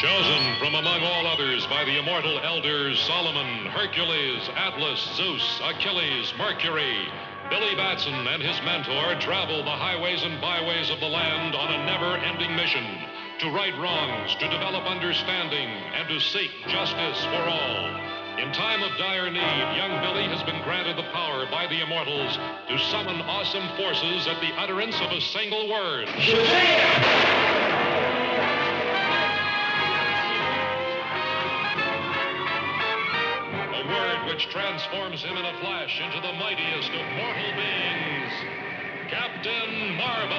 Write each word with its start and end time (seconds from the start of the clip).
Chosen 0.00 0.56
from 0.58 0.74
among 0.74 1.02
all 1.02 1.26
others 1.26 1.66
by 1.66 1.84
the 1.84 1.98
immortal 1.98 2.40
elders 2.40 2.98
Solomon, 3.00 3.66
Hercules, 3.66 4.48
Atlas, 4.56 4.98
Zeus, 5.14 5.60
Achilles, 5.62 6.32
Mercury, 6.38 7.06
Billy 7.50 7.74
Batson 7.76 8.26
and 8.26 8.42
his 8.42 8.56
mentor 8.64 9.14
travel 9.20 9.62
the 9.62 9.76
highways 9.76 10.22
and 10.22 10.40
byways 10.40 10.88
of 10.88 11.00
the 11.00 11.06
land 11.06 11.54
on 11.54 11.68
a 11.68 11.84
never 11.84 12.16
ending 12.16 12.56
mission 12.56 12.82
to 13.40 13.50
right 13.50 13.76
wrongs, 13.76 14.34
to 14.36 14.48
develop 14.48 14.84
understanding, 14.84 15.68
and 15.68 16.08
to 16.08 16.18
seek 16.18 16.50
justice 16.68 17.22
for 17.26 17.44
all. 17.44 18.00
In 18.40 18.52
time 18.52 18.82
of 18.82 18.96
dire 18.96 19.28
need, 19.28 19.76
young 19.76 20.00
Billy 20.00 20.24
has 20.32 20.42
been 20.44 20.62
granted 20.62 20.96
the 20.96 21.10
power 21.12 21.44
by 21.50 21.66
the 21.66 21.82
immortals 21.82 22.38
to 22.68 22.78
summon 22.88 23.20
awesome 23.28 23.68
forces 23.76 24.26
at 24.26 24.40
the 24.40 24.56
utterance 24.56 24.98
of 25.02 25.12
a 25.12 25.20
single 25.20 25.68
word. 25.68 26.08
A 26.08 27.59
which 34.40 34.48
transforms 34.50 35.22
him 35.22 35.36
in 35.36 35.44
a 35.44 35.58
flash 35.60 36.00
into 36.00 36.18
the 36.20 36.32
mightiest 36.32 36.90
of 36.92 37.12
mortal 37.12 37.52
beings, 37.56 38.32
Captain 39.10 39.96
Marvel. 39.96 40.36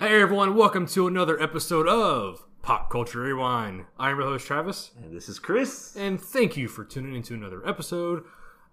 Hey 0.00 0.20
everyone, 0.20 0.54
welcome 0.54 0.86
to 0.88 1.06
another 1.06 1.40
episode 1.40 1.88
of 1.88 2.44
Pop 2.64 2.88
Culture 2.90 3.20
Rewind. 3.20 3.84
I'm 3.98 4.16
your 4.18 4.26
host 4.26 4.46
Travis, 4.46 4.90
And 5.02 5.14
this 5.14 5.28
is 5.28 5.38
Chris. 5.38 5.94
and 5.96 6.18
thank 6.20 6.56
you 6.56 6.66
for 6.66 6.82
tuning 6.84 7.14
into 7.14 7.34
another 7.34 7.66
episode. 7.66 8.24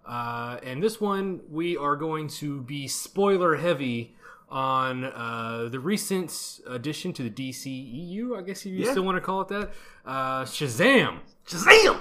Uh, 0.06 0.58
and 0.64 0.82
this 0.82 1.02
one, 1.02 1.42
we 1.50 1.76
are 1.76 1.96
going 1.98 2.28
to 2.30 2.62
be 2.62 2.88
spoiler 2.88 3.58
heavy 3.58 4.16
on 4.50 5.04
uh, 5.04 5.68
the 5.70 5.80
recent 5.80 6.60
addition 6.68 7.12
to 7.14 7.24
the 7.24 7.30
DCEU. 7.30 8.38
I 8.38 8.42
guess 8.44 8.66
you 8.66 8.74
Yeah. 8.76 8.92
still 8.92 9.04
want 9.04 9.18
to 9.18 9.22
call 9.22 9.42
it 9.42 9.50
that. 9.50 9.72
Uh, 10.06 10.44
Shazam. 10.46 11.20
Shazam! 11.46 11.98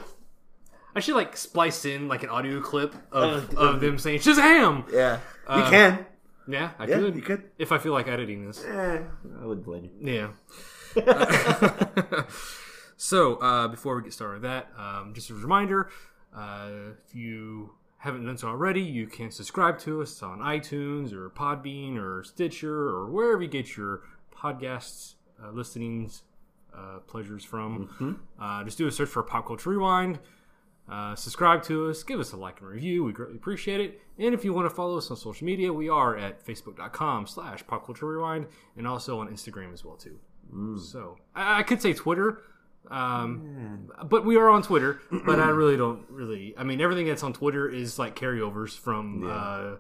I 0.95 1.01
should 1.01 1.15
like 1.17 1.37
splice 1.37 1.85
in 1.85 2.07
like 2.09 2.23
an 2.23 2.29
audio 2.31 2.61
clip 2.61 2.95
of, 3.13 3.53
Uh, 3.57 3.61
of 3.61 3.81
them 3.81 3.99
saying 3.99 4.21
Shazam. 4.21 4.91
Yeah. 4.93 5.19
Uh, 5.47 5.63
you 5.65 5.71
can. 5.71 6.07
Yeah, 6.49 6.71
I 6.79 6.87
Yeah, 6.87 6.99
could. 6.99 7.15
you 7.17 7.23
could. 7.23 7.43
if 7.59 7.71
I 7.73 7.79
feel 7.79 7.93
like 7.93 8.09
editing 8.09 8.47
this. 8.47 8.65
Eh, 8.65 8.99
I 9.41 9.45
wouldn't 9.45 9.65
blame 9.67 9.85
you. 9.85 9.91
Yeah. 10.01 10.29
so 12.97 13.37
uh, 13.37 13.69
before 13.69 13.97
we 13.97 14.03
get 14.03 14.13
started 14.13 14.35
with 14.35 14.43
that, 14.43 14.69
um, 14.77 15.13
just 15.15 15.31
a 15.31 15.35
reminder: 15.35 15.91
uh, 16.37 16.69
if 16.93 17.15
you 17.15 17.75
haven't 17.99 18.25
done 18.25 18.37
so 18.37 18.49
already, 18.49 18.81
you 18.81 19.07
can 19.07 19.31
subscribe 19.31 19.79
to 19.79 20.03
us 20.03 20.23
on 20.23 20.39
iTunes 20.39 21.13
or 21.13 21.31
Podbean 21.31 21.97
or 21.99 22.25
Stitcher 22.25 22.89
or 22.89 23.11
wherever 23.11 23.43
you 23.43 23.49
get 23.49 23.77
your 23.77 24.03
podcasts 24.35 25.15
uh, 25.43 25.51
listenings 25.51 26.23
uh, 26.75 27.01
pleasures 27.07 27.45
from. 27.45 27.91
Uh, 28.41 28.65
just 28.65 28.79
do 28.79 28.87
a 28.87 28.91
search 28.91 29.09
for 29.09 29.23
Pop 29.23 29.47
Culture 29.47 29.71
Rewind. 29.71 30.19
Uh, 30.89 31.15
subscribe 31.15 31.63
to 31.63 31.89
us, 31.89 32.03
give 32.03 32.19
us 32.19 32.33
a 32.33 32.37
like 32.37 32.61
and 32.61 32.69
review. 32.69 33.05
We 33.05 33.13
greatly 33.13 33.37
appreciate 33.37 33.81
it. 33.81 34.01
And 34.19 34.35
if 34.35 34.45
you 34.45 34.53
want 34.53 34.69
to 34.69 34.75
follow 34.75 34.99
us 34.99 35.11
on 35.11 35.17
social 35.17 35.45
media, 35.45 35.73
we 35.73 35.89
are 35.89 36.17
at 36.17 36.45
facebook.com 36.45 37.27
slash 37.29 37.65
pop 37.67 37.87
culture 37.87 38.07
rewind 38.07 38.47
and 38.77 38.89
also 38.89 39.21
on 39.21 39.29
Instagram 39.29 39.73
as 39.73 39.85
well 39.85 39.97
too. 39.97 40.19
So 40.79 41.17
I, 41.35 41.61
I 41.61 41.63
could 41.63 41.81
say 41.81 41.93
Twitter, 41.93 42.39
um, 42.91 43.89
but 44.05 44.25
we 44.25 44.37
are 44.37 44.49
on 44.49 44.63
Twitter. 44.63 45.01
but 45.25 45.39
I 45.41 45.49
really 45.51 45.77
don't 45.77 46.05
really. 46.11 46.55
I 46.59 46.65
mean, 46.65 46.81
everything 46.81 47.07
that's 47.07 47.23
on 47.23 47.33
Twitter 47.33 47.69
is 47.69 47.99
like 47.99 48.17
carryovers 48.17 48.77
from 48.79 49.25
uh, 49.27 49.31
uh, 49.31 49.77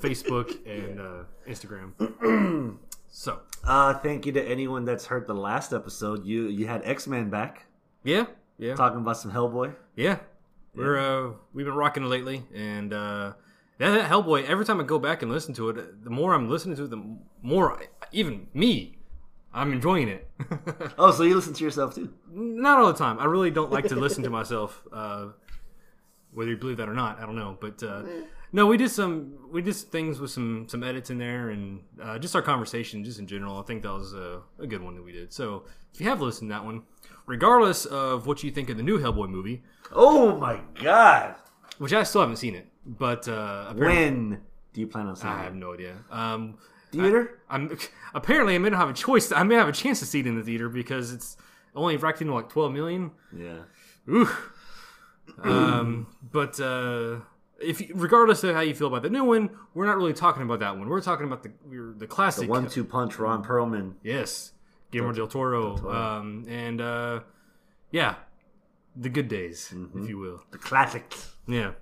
Facebook 0.00 0.64
and 0.66 1.00
uh, 1.00 1.22
Instagram. 1.48 2.78
so 3.10 3.40
Uh, 3.64 3.94
thank 3.94 4.26
you 4.26 4.32
to 4.32 4.42
anyone 4.42 4.84
that's 4.84 5.06
heard 5.06 5.26
the 5.26 5.34
last 5.34 5.72
episode. 5.72 6.24
You 6.24 6.48
you 6.48 6.66
had 6.66 6.82
X 6.84 7.06
Men 7.06 7.30
back 7.30 7.66
yeah, 8.04 8.26
yeah, 8.58 8.74
talking 8.74 9.00
about 9.00 9.16
some 9.18 9.32
Hellboy. 9.32 9.74
yeah. 9.96 10.18
We're 10.74 10.98
uh, 10.98 11.32
we've 11.52 11.66
been 11.66 11.74
rocking 11.74 12.04
lately, 12.04 12.44
and 12.54 12.92
uh, 12.92 13.32
that, 13.78 13.90
that 13.90 14.08
Hellboy. 14.10 14.46
Every 14.46 14.64
time 14.64 14.80
I 14.80 14.84
go 14.84 15.00
back 15.00 15.20
and 15.22 15.30
listen 15.32 15.52
to 15.54 15.68
it, 15.70 16.04
the 16.04 16.10
more 16.10 16.32
I'm 16.32 16.48
listening 16.48 16.76
to 16.76 16.84
it, 16.84 16.90
the 16.90 17.02
more 17.42 17.72
I, 17.72 17.86
even 18.12 18.46
me, 18.54 18.96
I'm 19.52 19.72
enjoying 19.72 20.08
it. 20.08 20.28
Oh, 20.98 21.10
so 21.10 21.22
you 21.22 21.34
listen 21.34 21.54
to 21.54 21.64
yourself 21.64 21.94
too? 21.94 22.12
Not 22.30 22.78
all 22.78 22.86
the 22.92 22.98
time. 22.98 23.18
I 23.18 23.24
really 23.24 23.50
don't 23.50 23.70
like 23.72 23.88
to 23.88 23.96
listen 23.96 24.22
to 24.24 24.30
myself. 24.30 24.82
Uh, 24.92 25.28
whether 26.32 26.50
you 26.50 26.56
believe 26.56 26.76
that 26.76 26.88
or 26.88 26.94
not, 26.94 27.18
I 27.18 27.26
don't 27.26 27.34
know. 27.34 27.56
But 27.60 27.82
uh, 27.82 28.02
no, 28.52 28.66
we 28.66 28.76
did 28.76 28.90
some 28.90 29.34
we 29.50 29.62
did 29.62 29.74
some 29.74 29.90
things 29.90 30.20
with 30.20 30.30
some 30.30 30.68
some 30.68 30.84
edits 30.84 31.10
in 31.10 31.18
there, 31.18 31.50
and 31.50 31.80
uh, 32.00 32.18
just 32.20 32.36
our 32.36 32.42
conversation, 32.42 33.02
just 33.04 33.18
in 33.18 33.26
general. 33.26 33.58
I 33.58 33.62
think 33.62 33.82
that 33.82 33.92
was 33.92 34.14
a, 34.14 34.40
a 34.60 34.66
good 34.66 34.80
one 34.82 34.94
that 34.94 35.02
we 35.02 35.10
did. 35.12 35.32
So 35.32 35.64
if 35.92 36.00
you 36.00 36.08
have 36.08 36.20
listened 36.20 36.50
to 36.50 36.54
that 36.54 36.64
one, 36.64 36.82
regardless 37.26 37.84
of 37.86 38.26
what 38.28 38.44
you 38.44 38.50
think 38.52 38.70
of 38.70 38.76
the 38.76 38.82
new 38.84 38.98
Hellboy 39.00 39.28
movie, 39.28 39.62
Oh 39.92 40.36
my 40.36 40.60
god! 40.80 41.34
which 41.78 41.92
I 41.92 42.04
still 42.04 42.20
haven't 42.20 42.36
seen 42.36 42.54
it, 42.54 42.68
but 42.86 43.26
uh, 43.26 43.72
When 43.74 44.40
do 44.72 44.80
you 44.80 44.86
plan 44.86 45.08
on 45.08 45.16
seeing 45.16 45.32
I 45.32 45.42
have 45.42 45.52
it? 45.54 45.56
no 45.56 45.74
idea. 45.74 45.96
Um, 46.12 46.58
Theater? 46.92 47.38
I'm 47.48 47.76
apparently 48.14 48.54
I 48.54 48.58
may 48.58 48.70
not 48.70 48.78
have 48.78 48.90
a 48.90 48.94
choice. 48.94 49.32
I 49.32 49.42
may 49.42 49.54
have 49.56 49.68
a 49.68 49.72
chance 49.72 49.98
to 50.00 50.06
see 50.06 50.20
it 50.20 50.26
in 50.26 50.36
the 50.36 50.42
theater 50.42 50.68
because 50.68 51.12
it's 51.12 51.36
only 51.74 51.96
racked 51.96 52.20
in 52.22 52.28
like 52.28 52.48
12 52.48 52.72
million. 52.72 53.10
yeah. 53.36 53.58
Ooh. 54.08 54.28
um, 55.42 56.06
but 56.32 56.58
uh, 56.60 57.16
if 57.60 57.80
you- 57.80 57.92
regardless 57.94 58.42
of 58.44 58.54
how 58.54 58.60
you 58.62 58.74
feel 58.74 58.88
about 58.88 59.02
the 59.02 59.10
new 59.10 59.24
one, 59.24 59.50
we're 59.74 59.86
not 59.86 59.96
really 59.96 60.12
talking 60.14 60.42
about 60.42 60.60
that 60.60 60.76
one. 60.76 60.88
We're 60.88 61.00
talking 61.00 61.26
about 61.26 61.42
the 61.42 61.52
the 61.98 62.06
classic 62.06 62.48
One 62.48 62.68
two 62.68 62.84
punch 62.84 63.18
Ron 63.18 63.44
Perlman. 63.44 63.94
Yes, 64.02 64.52
Guillermo 64.90 65.12
del 65.12 65.26
Toro, 65.28 65.76
Toro. 65.76 65.92
Um, 65.94 66.44
and 66.48 66.80
uh, 66.80 67.20
yeah, 67.92 68.16
the 68.96 69.08
good 69.08 69.28
days, 69.28 69.70
Mm-hmm. 69.72 70.02
if 70.02 70.08
you 70.08 70.18
will. 70.18 70.42
The 70.50 70.58
classics. 70.58 71.34
Yeah. 71.46 71.72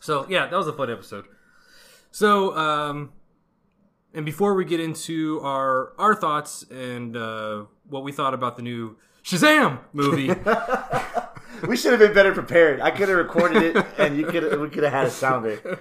So 0.00 0.26
yeah, 0.28 0.46
that 0.46 0.56
was 0.56 0.66
a 0.68 0.72
fun 0.72 0.90
episode. 0.90 1.26
So 2.10 2.56
um, 2.56 3.12
and 4.14 4.24
before 4.24 4.54
we 4.54 4.64
get 4.64 4.80
into 4.80 5.40
our 5.42 5.92
our 5.98 6.14
thoughts 6.14 6.64
and 6.70 7.16
uh, 7.16 7.64
what 7.88 8.04
we 8.04 8.12
thought 8.12 8.34
about 8.34 8.56
the 8.56 8.62
new 8.62 8.96
Shazam 9.24 9.80
movie. 9.92 10.30
We 11.66 11.76
should 11.76 11.92
have 11.92 12.00
been 12.00 12.12
better 12.12 12.32
prepared. 12.32 12.80
I 12.80 12.90
could 12.90 13.08
have 13.08 13.16
recorded 13.16 13.62
it, 13.62 13.86
and 13.96 14.18
you 14.18 14.26
could 14.26 14.60
we 14.60 14.68
could 14.68 14.82
have 14.82 14.92
had 14.92 15.06
a 15.06 15.10
sounder. 15.10 15.78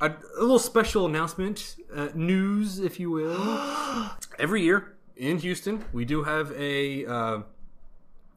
a, 0.00 0.10
a 0.10 0.40
little 0.40 0.58
special 0.58 1.06
announcement, 1.06 1.76
uh, 1.94 2.08
news, 2.14 2.78
if 2.78 3.00
you 3.00 3.10
will. 3.10 3.36
Every 4.38 4.62
year 4.62 4.96
in 5.16 5.38
Houston, 5.38 5.84
we 5.92 6.04
do 6.04 6.24
have 6.24 6.52
a 6.52 7.06
uh, 7.06 7.40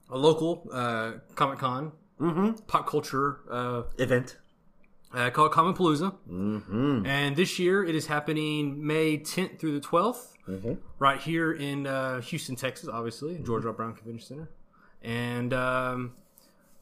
a 0.10 0.18
local 0.18 0.68
uh, 0.72 1.14
Comic 1.36 1.60
Con 1.60 1.92
pop 2.68 2.88
culture 2.88 3.40
uh, 3.50 3.84
Event. 3.98 4.38
Uh, 5.14 5.30
called 5.30 5.52
Comic 5.52 5.76
Palooza, 5.76 6.16
mm-hmm. 6.30 7.06
and 7.06 7.36
this 7.36 7.60
year 7.60 7.84
it 7.84 7.96
is 7.96 8.08
happening 8.08 8.86
May 8.86 9.18
10th 9.18 9.60
through 9.60 9.80
the 9.80 9.86
12th, 9.86 10.28
right 11.00 11.20
here 11.22 11.54
in 11.54 11.88
uh, 11.88 12.22
Houston, 12.22 12.56
Texas. 12.56 12.90
Obviously, 12.92 13.38
George 13.40 13.66
R. 13.66 13.74
Brown 13.74 13.94
Convention 13.94 14.26
Center. 14.28 14.50
And 15.04 15.54
um, 15.54 16.14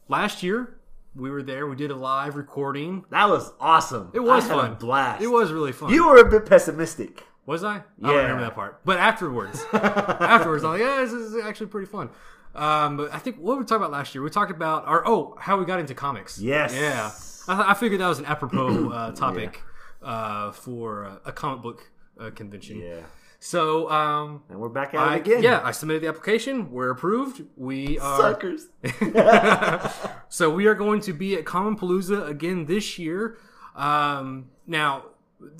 last 0.08 0.42
year 0.42 0.76
we 1.14 1.30
were 1.30 1.42
there. 1.42 1.66
We 1.66 1.76
did 1.76 1.90
a 1.90 1.96
live 1.96 2.36
recording. 2.36 3.04
That 3.10 3.28
was 3.28 3.52
awesome. 3.60 4.10
It 4.12 4.20
was 4.20 4.44
I 4.44 4.48
fun. 4.54 4.74
blast. 4.74 5.22
It 5.22 5.28
was 5.28 5.52
really 5.52 5.72
fun. 5.72 5.90
You 5.90 6.06
were 6.06 6.18
a 6.18 6.28
bit 6.30 6.46
pessimistic. 6.46 7.24
Was 7.46 7.64
I? 7.64 7.70
I 7.70 7.74
Yeah. 7.76 7.82
don't 8.08 8.16
remember 8.16 8.42
that 8.42 8.54
part. 8.54 8.80
But 8.84 8.98
afterwards, 8.98 9.64
afterwards, 9.72 10.62
I'm 10.62 10.72
like, 10.72 10.80
yeah, 10.80 11.00
this 11.00 11.12
is 11.12 11.42
actually 11.44 11.66
pretty 11.68 11.86
fun. 11.86 12.10
Um, 12.54 12.96
but 12.96 13.12
I 13.14 13.18
think 13.18 13.36
what 13.38 13.58
we 13.58 13.64
talked 13.64 13.76
about 13.80 13.90
last 13.92 14.14
year, 14.14 14.22
we 14.22 14.30
talked 14.30 14.50
about 14.50 14.86
our 14.86 15.02
oh 15.06 15.36
how 15.40 15.56
we 15.56 15.64
got 15.64 15.80
into 15.80 15.94
comics. 15.94 16.38
Yes. 16.40 16.74
Yeah. 16.74 17.10
I, 17.48 17.70
I 17.70 17.74
figured 17.74 18.00
that 18.00 18.08
was 18.08 18.18
an 18.18 18.26
apropos 18.26 18.90
uh, 18.90 19.12
topic 19.14 19.62
uh, 20.02 20.52
for 20.52 21.04
uh, 21.04 21.16
a 21.24 21.32
comic 21.32 21.62
book 21.62 21.90
uh, 22.18 22.30
convention. 22.30 22.80
Yeah. 22.80 23.00
So 23.42 23.90
um, 23.90 24.42
And 24.50 24.60
we're 24.60 24.68
back 24.68 24.92
at 24.92 25.00
I, 25.00 25.16
it 25.16 25.20
again. 25.20 25.42
yeah, 25.42 25.60
I 25.64 25.70
submitted 25.70 26.02
the 26.02 26.08
application. 26.08 26.70
We're 26.70 26.90
approved. 26.90 27.42
We 27.56 27.98
are 27.98 28.20
Suckers. 28.20 28.68
so 30.28 30.50
we 30.50 30.66
are 30.66 30.74
going 30.74 31.00
to 31.02 31.12
be 31.12 31.34
at 31.36 31.44
Comic 31.46 31.78
Palooza 31.80 32.28
again 32.28 32.66
this 32.66 32.98
year. 32.98 33.38
Um, 33.74 34.50
now 34.66 35.04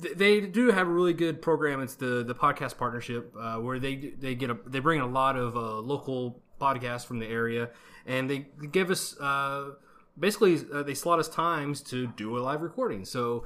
th- 0.01 0.15
they 0.15 0.41
do 0.41 0.69
have 0.71 0.87
a 0.87 0.91
really 0.91 1.13
good 1.13 1.41
program. 1.41 1.81
It's 1.81 1.95
the 1.95 2.23
the 2.23 2.35
podcast 2.35 2.77
partnership 2.77 3.33
uh, 3.39 3.55
where 3.55 3.79
they 3.79 3.95
they 3.95 4.35
get 4.35 4.49
a 4.51 4.57
they 4.67 4.79
bring 4.79 4.99
in 4.99 5.05
a 5.05 5.09
lot 5.09 5.35
of 5.35 5.55
uh, 5.55 5.77
local 5.79 6.41
podcasts 6.59 7.05
from 7.05 7.17
the 7.19 7.25
area, 7.27 7.69
and 8.05 8.29
they 8.29 8.45
give 8.71 8.91
us 8.91 9.19
uh, 9.19 9.71
basically 10.17 10.59
uh, 10.73 10.83
they 10.83 10.93
slot 10.93 11.19
us 11.19 11.27
times 11.29 11.81
to 11.83 12.07
do 12.07 12.37
a 12.37 12.39
live 12.39 12.61
recording. 12.61 13.05
So 13.05 13.45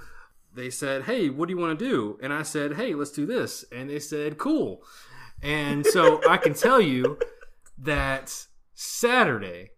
they 0.54 0.70
said, 0.70 1.04
"Hey, 1.04 1.30
what 1.30 1.48
do 1.48 1.54
you 1.54 1.60
want 1.60 1.78
to 1.78 1.86
do?" 1.86 2.18
And 2.22 2.32
I 2.34 2.44
said, 2.44 2.76
"Hey, 2.76 2.94
let's 2.94 3.12
do 3.12 3.26
this." 3.26 3.66
And 3.72 3.90
they 3.90 4.00
said, 4.00 4.38
"Cool." 4.38 4.84
And 5.42 5.86
so 5.86 6.22
I 6.30 6.38
can 6.38 6.54
tell 6.54 6.80
you 6.82 7.18
that 7.78 8.46
Saturday, 8.74 9.72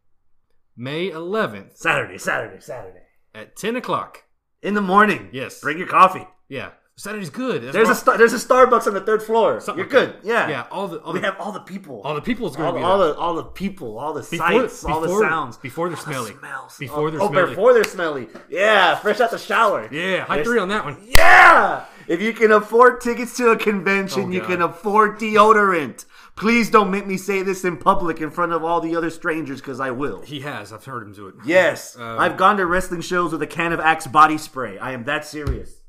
May 0.75 1.10
11th 1.10 1.78
Saturday, 1.78 2.18
Saturday, 2.18 2.60
Saturday. 2.62 3.01
at 3.33 3.56
10 3.56 3.75
o'clock. 3.75 4.24
In 4.62 4.74
the 4.74 4.81
morning. 4.81 5.30
Yes. 5.31 5.62
Bring 5.62 5.78
your 5.78 5.88
coffee. 5.88 6.28
Yeah, 6.50 6.72
Saturday's 7.00 7.30
good. 7.30 7.62
That's 7.62 7.74
There's 7.74 7.90
a 7.90 7.96
star- 7.96 8.18
there's 8.18 8.34
a 8.34 8.38
Starbucks 8.38 8.88
on 8.88 8.96
the 8.96 9.02
third 9.02 9.22
floor. 9.22 9.60
Something 9.60 9.86
You're 9.88 10.02
like 10.02 10.14
good. 10.22 10.28
Yeah. 10.28 10.50
yeah. 10.50 10.66
All 10.72 10.88
the 10.88 10.98
all 10.98 11.14
We 11.14 11.20
the, 11.20 11.28
have 11.28 11.40
all 11.40 11.52
the 11.52 11.60
people. 11.60 12.02
all 12.04 12.16
the 12.16 12.22
people's 12.22 12.56
going 12.56 12.66
all, 12.68 12.74
to 12.74 12.80
be 12.80 12.84
all 12.84 12.98
there. 12.98 13.10
the 13.14 13.20
all 13.20 13.36
the 13.36 13.44
people, 13.44 14.00
all 14.00 14.14
the 14.14 14.22
Before- 14.22 14.38
sights, 14.38 14.84
all 14.84 15.02
the 15.02 15.08
sounds, 15.20 15.58
before 15.58 15.90
they're 15.90 15.98
all 15.98 16.04
the 16.04 16.12
smelly. 16.12 16.34
smells. 16.40 16.78
Before 16.80 17.08
oh, 17.08 17.12
they're 17.12 17.20
smelly. 17.20 17.30
oh, 17.30 17.32
smelly. 17.34 17.50
before 17.52 17.74
they're 17.76 17.84
smelly. 17.84 18.28
Yeah, 18.50 18.96
fresh 18.96 19.20
out 19.20 19.30
the 19.30 19.38
shower. 19.38 19.88
yeah, 19.92 20.22
high 20.26 20.36
There's- 20.38 20.48
three 20.48 20.58
on 20.60 20.70
that 20.70 20.86
one. 20.86 20.98
Yeah! 21.06 21.86
If 22.08 22.20
you 22.20 22.34
can 22.34 22.52
afford 22.52 23.02
tickets 23.02 23.38
to 23.38 23.50
a 23.52 23.58
convention, 23.58 24.24
Oh, 24.24 24.30
you 24.30 24.42
can 24.42 24.62
afford 24.64 25.20
deodorant. 25.20 26.06
Please 26.36 26.72
don't 26.72 26.90
make 26.90 27.06
me 27.06 27.18
say 27.18 27.44
this 27.44 27.64
in 27.64 27.78
public 27.78 28.22
in 28.22 28.32
front 28.32 28.54
of 28.54 28.64
all 28.64 28.80
the 28.82 28.96
other 28.96 29.10
strangers 29.12 29.60
because 29.62 29.80
I 29.80 29.92
will. 29.92 30.22
He 30.22 30.40
has. 30.40 30.72
I've 30.74 30.86
heard 30.86 31.04
him 31.04 31.14
do 31.14 31.28
it. 31.28 31.36
Yes, 31.46 31.96
Uh, 32.00 32.18
I've 32.18 32.38
gone 32.38 32.58
to 32.58 32.66
wrestling 32.66 33.02
shows 33.02 33.34
with 33.34 33.42
a 33.44 33.48
can 33.48 33.72
of 33.74 33.80
Axe 33.80 34.08
body 34.08 34.38
spray. 34.40 34.80
I 34.80 34.94
am 34.94 35.04
that 35.04 35.26
serious. 35.26 35.82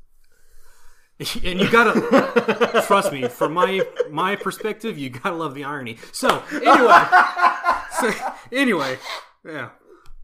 and 1.43 1.59
you 1.59 1.69
gotta 1.69 2.83
trust 2.87 3.11
me 3.11 3.27
from 3.27 3.53
my 3.53 3.81
my 4.09 4.35
perspective 4.35 4.97
you 4.97 5.09
gotta 5.09 5.35
love 5.35 5.53
the 5.53 5.63
irony. 5.65 5.97
So 6.11 6.41
anyway. 6.51 7.05
So 7.99 8.11
anyway. 8.51 8.97
Yeah. 9.45 9.69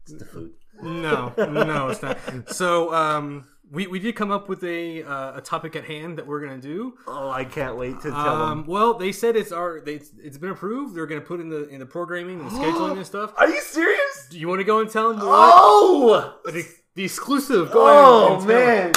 It's 0.04 0.14
the 0.14 0.24
food. 0.24 0.52
no 0.82 1.32
no 1.36 1.88
it's 1.88 2.02
not. 2.02 2.18
So 2.50 2.92
um 2.94 3.46
we, 3.68 3.88
we 3.88 3.98
did 3.98 4.14
come 4.14 4.30
up 4.30 4.48
with 4.48 4.62
a 4.62 5.02
uh, 5.02 5.38
a 5.38 5.40
topic 5.40 5.74
at 5.74 5.84
hand 5.84 6.16
that 6.18 6.26
we're 6.26 6.40
gonna 6.40 6.60
do. 6.60 6.94
Oh, 7.08 7.28
I 7.30 7.44
can't 7.44 7.76
wait 7.76 8.00
to 8.02 8.10
tell 8.10 8.16
um 8.42 8.58
them. 8.60 8.66
well 8.66 8.94
they 8.94 9.10
said 9.12 9.34
it's 9.36 9.50
our 9.52 9.80
they, 9.80 9.94
it's, 9.94 10.12
it's 10.22 10.38
been 10.38 10.50
approved. 10.50 10.94
They're 10.94 11.06
gonna 11.06 11.20
put 11.20 11.40
in 11.40 11.48
the 11.50 11.68
in 11.68 11.80
the 11.80 11.86
programming 11.86 12.40
and 12.40 12.48
the 12.50 12.54
scheduling 12.54 12.96
and 12.96 13.04
stuff. 13.06 13.34
Are 13.38 13.48
you 13.48 13.60
serious? 13.60 14.28
do 14.30 14.38
you 14.38 14.48
want 14.48 14.60
to 14.60 14.64
go 14.64 14.78
and 14.80 14.88
tell 14.90 15.08
them 15.10 15.18
what 15.18 15.26
Oh! 15.28 16.34
the, 16.44 16.64
the 16.94 17.04
exclusive? 17.04 17.70
Go 17.72 17.86
ahead 17.86 17.98
Oh, 18.04 18.34
and 18.38 18.46
tell, 18.46 18.48
man. 18.48 18.92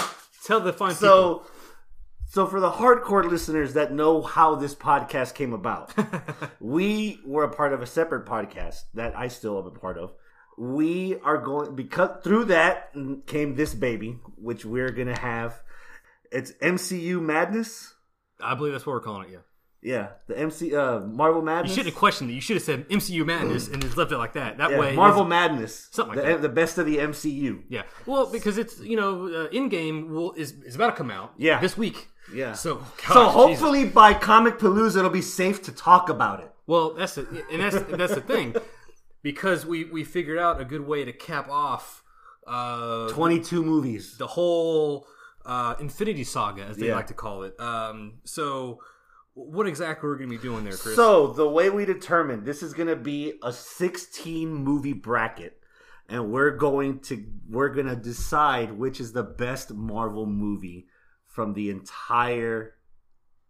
tell 0.45 0.59
the 0.61 0.71
fine 0.73 0.93
people 0.93 1.43
So, 2.31 2.45
for 2.45 2.59
the 2.59 2.69
hardcore 2.69 3.27
listeners 3.27 3.73
that 3.73 3.91
know 3.91 4.21
how 4.21 4.53
this 4.53 4.75
podcast 4.75 5.33
came 5.33 5.51
about, 5.51 5.91
we 6.59 7.19
were 7.25 7.43
a 7.43 7.51
part 7.51 7.73
of 7.73 7.81
a 7.81 7.87
separate 7.87 8.27
podcast 8.27 8.81
that 8.93 9.17
I 9.17 9.29
still 9.29 9.57
am 9.57 9.65
a 9.65 9.71
part 9.71 9.97
of. 9.97 10.13
We 10.55 11.15
are 11.23 11.39
going 11.39 11.75
because 11.75 12.23
through 12.23 12.45
that 12.45 12.93
came 13.25 13.55
this 13.55 13.73
baby, 13.73 14.19
which 14.35 14.63
we're 14.63 14.91
gonna 14.91 15.17
have. 15.17 15.63
It's 16.31 16.51
MCU 16.61 17.19
Madness. 17.19 17.95
I 18.39 18.53
believe 18.53 18.73
that's 18.73 18.85
what 18.85 18.93
we're 18.93 19.01
calling 19.01 19.29
it 19.29 19.31
yeah 19.31 19.39
Yeah, 19.81 20.07
the 20.27 20.37
MC 20.37 20.75
uh, 20.75 20.99
Marvel 20.99 21.41
Madness. 21.41 21.71
You 21.71 21.75
shouldn't 21.77 21.95
have 21.95 21.99
questioned 21.99 22.29
it. 22.29 22.33
You 22.33 22.41
should 22.41 22.57
have 22.57 22.63
said 22.63 22.87
MCU 22.89 23.25
Madness 23.25 23.69
and 23.69 23.81
just 23.81 23.97
left 23.97 24.11
it 24.11 24.19
like 24.19 24.33
that. 24.33 24.59
That 24.59 24.69
Yeah, 24.69 24.79
way, 24.79 24.95
Marvel 24.95 25.25
Madness, 25.25 25.87
Something 25.91 26.15
like 26.17 26.25
the, 26.25 26.31
that. 26.33 26.41
the 26.43 26.49
best 26.49 26.77
of 26.77 26.85
the 26.85 26.97
MCU. 26.97 27.63
Yeah. 27.69 27.83
Well, 28.05 28.31
because 28.31 28.59
it's 28.59 28.79
you 28.81 28.97
know, 28.97 29.25
uh, 29.25 29.49
Endgame 29.49 30.09
will 30.09 30.33
is 30.33 30.51
is 30.63 30.75
about 30.75 30.91
to 30.91 30.95
come 30.95 31.09
out. 31.09 31.33
Yeah. 31.37 31.59
This 31.59 31.75
week. 31.75 32.09
Yeah. 32.33 32.53
So. 32.53 32.75
so 32.75 32.79
gosh, 32.79 32.87
Jesus. 33.07 33.33
hopefully 33.33 33.85
by 33.85 34.13
Comic 34.13 34.57
Palooza 34.59 34.97
it'll 34.97 35.09
be 35.09 35.21
safe 35.21 35.61
to 35.63 35.71
talk 35.71 36.09
about 36.09 36.39
it. 36.41 36.51
Well, 36.67 36.93
that's 36.93 37.15
the, 37.15 37.43
and 37.51 37.61
that's 37.61 37.79
that's 37.97 38.15
the 38.15 38.21
thing, 38.21 38.55
because 39.23 39.65
we 39.65 39.85
we 39.85 40.03
figured 40.03 40.37
out 40.37 40.61
a 40.61 40.65
good 40.65 40.85
way 40.85 41.03
to 41.05 41.11
cap 41.13 41.49
off 41.49 42.03
uh, 42.45 43.09
Twenty 43.09 43.39
two 43.39 43.63
movies. 43.63 44.17
the 44.17 44.27
whole 44.27 45.07
uh, 45.45 45.75
Infinity 45.79 46.23
Saga, 46.23 46.63
as 46.65 46.77
they 46.77 46.87
Yeah. 46.87 46.95
like 46.95 47.07
to 47.07 47.13
call 47.13 47.43
it. 47.43 47.59
Um, 47.59 48.19
so, 48.23 48.79
what 49.33 49.65
exactly 49.67 50.07
we're 50.07 50.17
going 50.17 50.29
to 50.29 50.37
be 50.37 50.41
doing 50.41 50.63
there, 50.63 50.75
Chris? 50.77 50.95
So 50.95 51.27
the 51.27 51.47
way 51.49 51.69
we 51.71 51.85
determined 51.85 52.45
this 52.45 52.61
is 52.61 52.73
going 52.73 52.87
to 52.89 52.95
be 52.95 53.33
a 53.41 53.51
16 53.51 54.53
movie 54.53 54.93
bracket, 54.93 55.57
and 56.07 56.31
we're 56.31 56.51
going 56.51 56.99
to 57.01 57.25
we're 57.49 57.69
going 57.69 57.87
to 57.87 57.95
decide 57.95 58.73
which 58.73 58.99
is 58.99 59.11
the 59.13 59.23
best 59.23 59.73
Marvel 59.73 60.25
movie 60.27 60.85
from 61.39 61.53
the 61.53 61.69
entire 61.69 62.73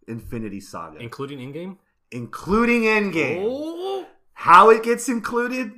Infinity 0.07 0.59
Saga, 0.59 0.99
including 0.99 1.39
Endgame. 1.39 1.77
including 2.11 2.83
Endgame. 2.83 3.43
Oh, 3.43 4.05
How 4.33 4.69
it 4.69 4.83
gets 4.83 5.09
included 5.09 5.71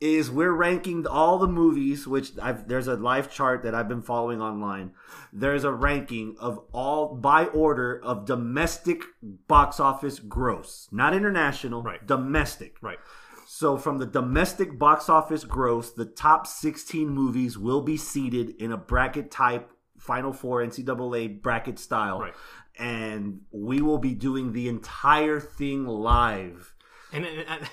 is 0.00 0.30
we're 0.30 0.52
ranking 0.52 1.06
all 1.06 1.36
the 1.38 1.46
movies, 1.46 2.06
which 2.06 2.30
I've, 2.40 2.68
there's 2.68 2.86
a 2.88 2.94
live 2.96 3.30
chart 3.30 3.64
that 3.64 3.74
I've 3.74 3.86
been 3.86 4.00
following 4.00 4.40
online. 4.40 4.92
There's 5.30 5.64
a 5.64 5.70
ranking 5.72 6.36
of 6.40 6.58
all 6.72 7.14
by 7.14 7.44
order 7.48 8.00
of 8.02 8.24
domestic 8.24 9.02
box 9.22 9.78
office 9.78 10.20
gross, 10.20 10.88
not 10.90 11.12
international, 11.12 11.82
Right. 11.82 12.06
domestic. 12.06 12.76
right. 12.80 12.98
So 13.46 13.76
from 13.76 13.98
the 13.98 14.06
domestic 14.06 14.78
box 14.78 15.10
office 15.10 15.44
gross, 15.44 15.90
the 15.92 16.06
top 16.06 16.46
16 16.46 17.10
movies 17.10 17.58
will 17.58 17.82
be 17.82 17.98
seated 17.98 18.50
in 18.58 18.72
a 18.72 18.78
bracket 18.78 19.30
type 19.30 19.70
Final 20.08 20.32
Four 20.32 20.62
NCAA 20.64 21.42
bracket 21.42 21.78
style. 21.78 22.20
Right. 22.20 22.34
And 22.78 23.42
we 23.52 23.80
will 23.82 23.98
be 23.98 24.14
doing 24.14 24.52
the 24.52 24.68
entire 24.68 25.38
thing 25.40 25.86
live. 25.86 26.74
And, 27.12 27.24
and, 27.26 27.44
and 27.48 27.68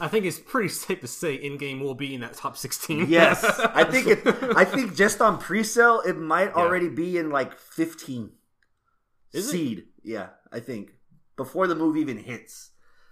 I 0.00 0.08
think 0.08 0.24
it's 0.24 0.38
pretty 0.38 0.68
safe 0.68 1.00
to 1.02 1.06
say 1.06 1.38
Endgame 1.38 1.80
will 1.80 1.94
be 1.94 2.14
in 2.14 2.20
that 2.22 2.34
top 2.34 2.56
sixteen. 2.56 3.06
Yes, 3.08 3.42
I 3.44 3.84
think 3.84 4.06
it. 4.06 4.20
I 4.56 4.64
think 4.74 4.94
just 4.96 5.20
on 5.20 5.38
pre-sale, 5.38 6.02
it 6.06 6.16
might 6.16 6.52
already 6.54 6.88
be 6.88 7.18
in 7.18 7.30
like 7.30 7.56
fifteen. 7.58 8.32
Is 9.32 9.48
it? 9.48 9.50
seed? 9.52 9.84
Yeah, 10.02 10.28
I 10.52 10.60
think 10.60 10.92
before 11.36 11.66
the 11.66 11.74
movie 11.74 12.00
even 12.00 12.18
hits. 12.18 12.70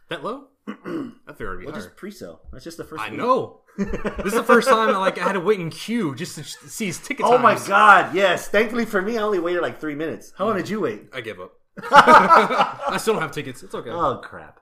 that 0.09 0.25
low. 0.25 0.49
I 0.67 0.73
figured 0.75 1.15
it'd 1.27 1.61
be 1.61 1.67
Well, 1.67 1.75
higher. 1.75 1.83
just 1.85 1.97
pre-sale. 1.97 2.41
That's 2.53 2.65
just 2.65 2.77
the 2.79 2.85
first. 2.85 3.03
I 3.03 3.11
week. 3.11 3.19
know. 3.19 3.61
This 3.77 4.27
is 4.27 4.33
the 4.33 4.45
first 4.45 4.69
time 4.69 4.89
I 4.89 4.99
like 4.99 5.19
I 5.19 5.25
had 5.25 5.33
to 5.33 5.41
wait 5.41 5.61
in 5.61 5.71
queue 5.71 6.15
just 6.15 6.37
to 6.37 6.45
see 6.45 6.87
his 6.87 6.99
ticket. 6.99 7.27
Oh 7.27 7.39
my 7.39 7.55
times. 7.55 7.69
god! 7.69 8.15
Yes. 8.15 8.49
Thankfully 8.49 8.85
for 8.85 9.03
me, 9.03 9.19
I 9.19 9.23
only 9.23 9.39
waited 9.39 9.63
like 9.63 9.81
three 9.81 9.95
minutes. 9.95 10.33
How 10.37 10.47
long 10.47 10.57
did 10.57 10.69
you 10.69 10.81
wait? 10.81 11.09
I 11.13 11.21
give 11.21 11.41
up. 11.41 11.53
I 11.91 12.97
still 12.99 13.15
don't 13.15 13.23
have 13.23 13.33
tickets. 13.33 13.63
It's 13.63 13.75
okay. 13.75 13.91
Oh 13.91 14.21
crap! 14.23 14.61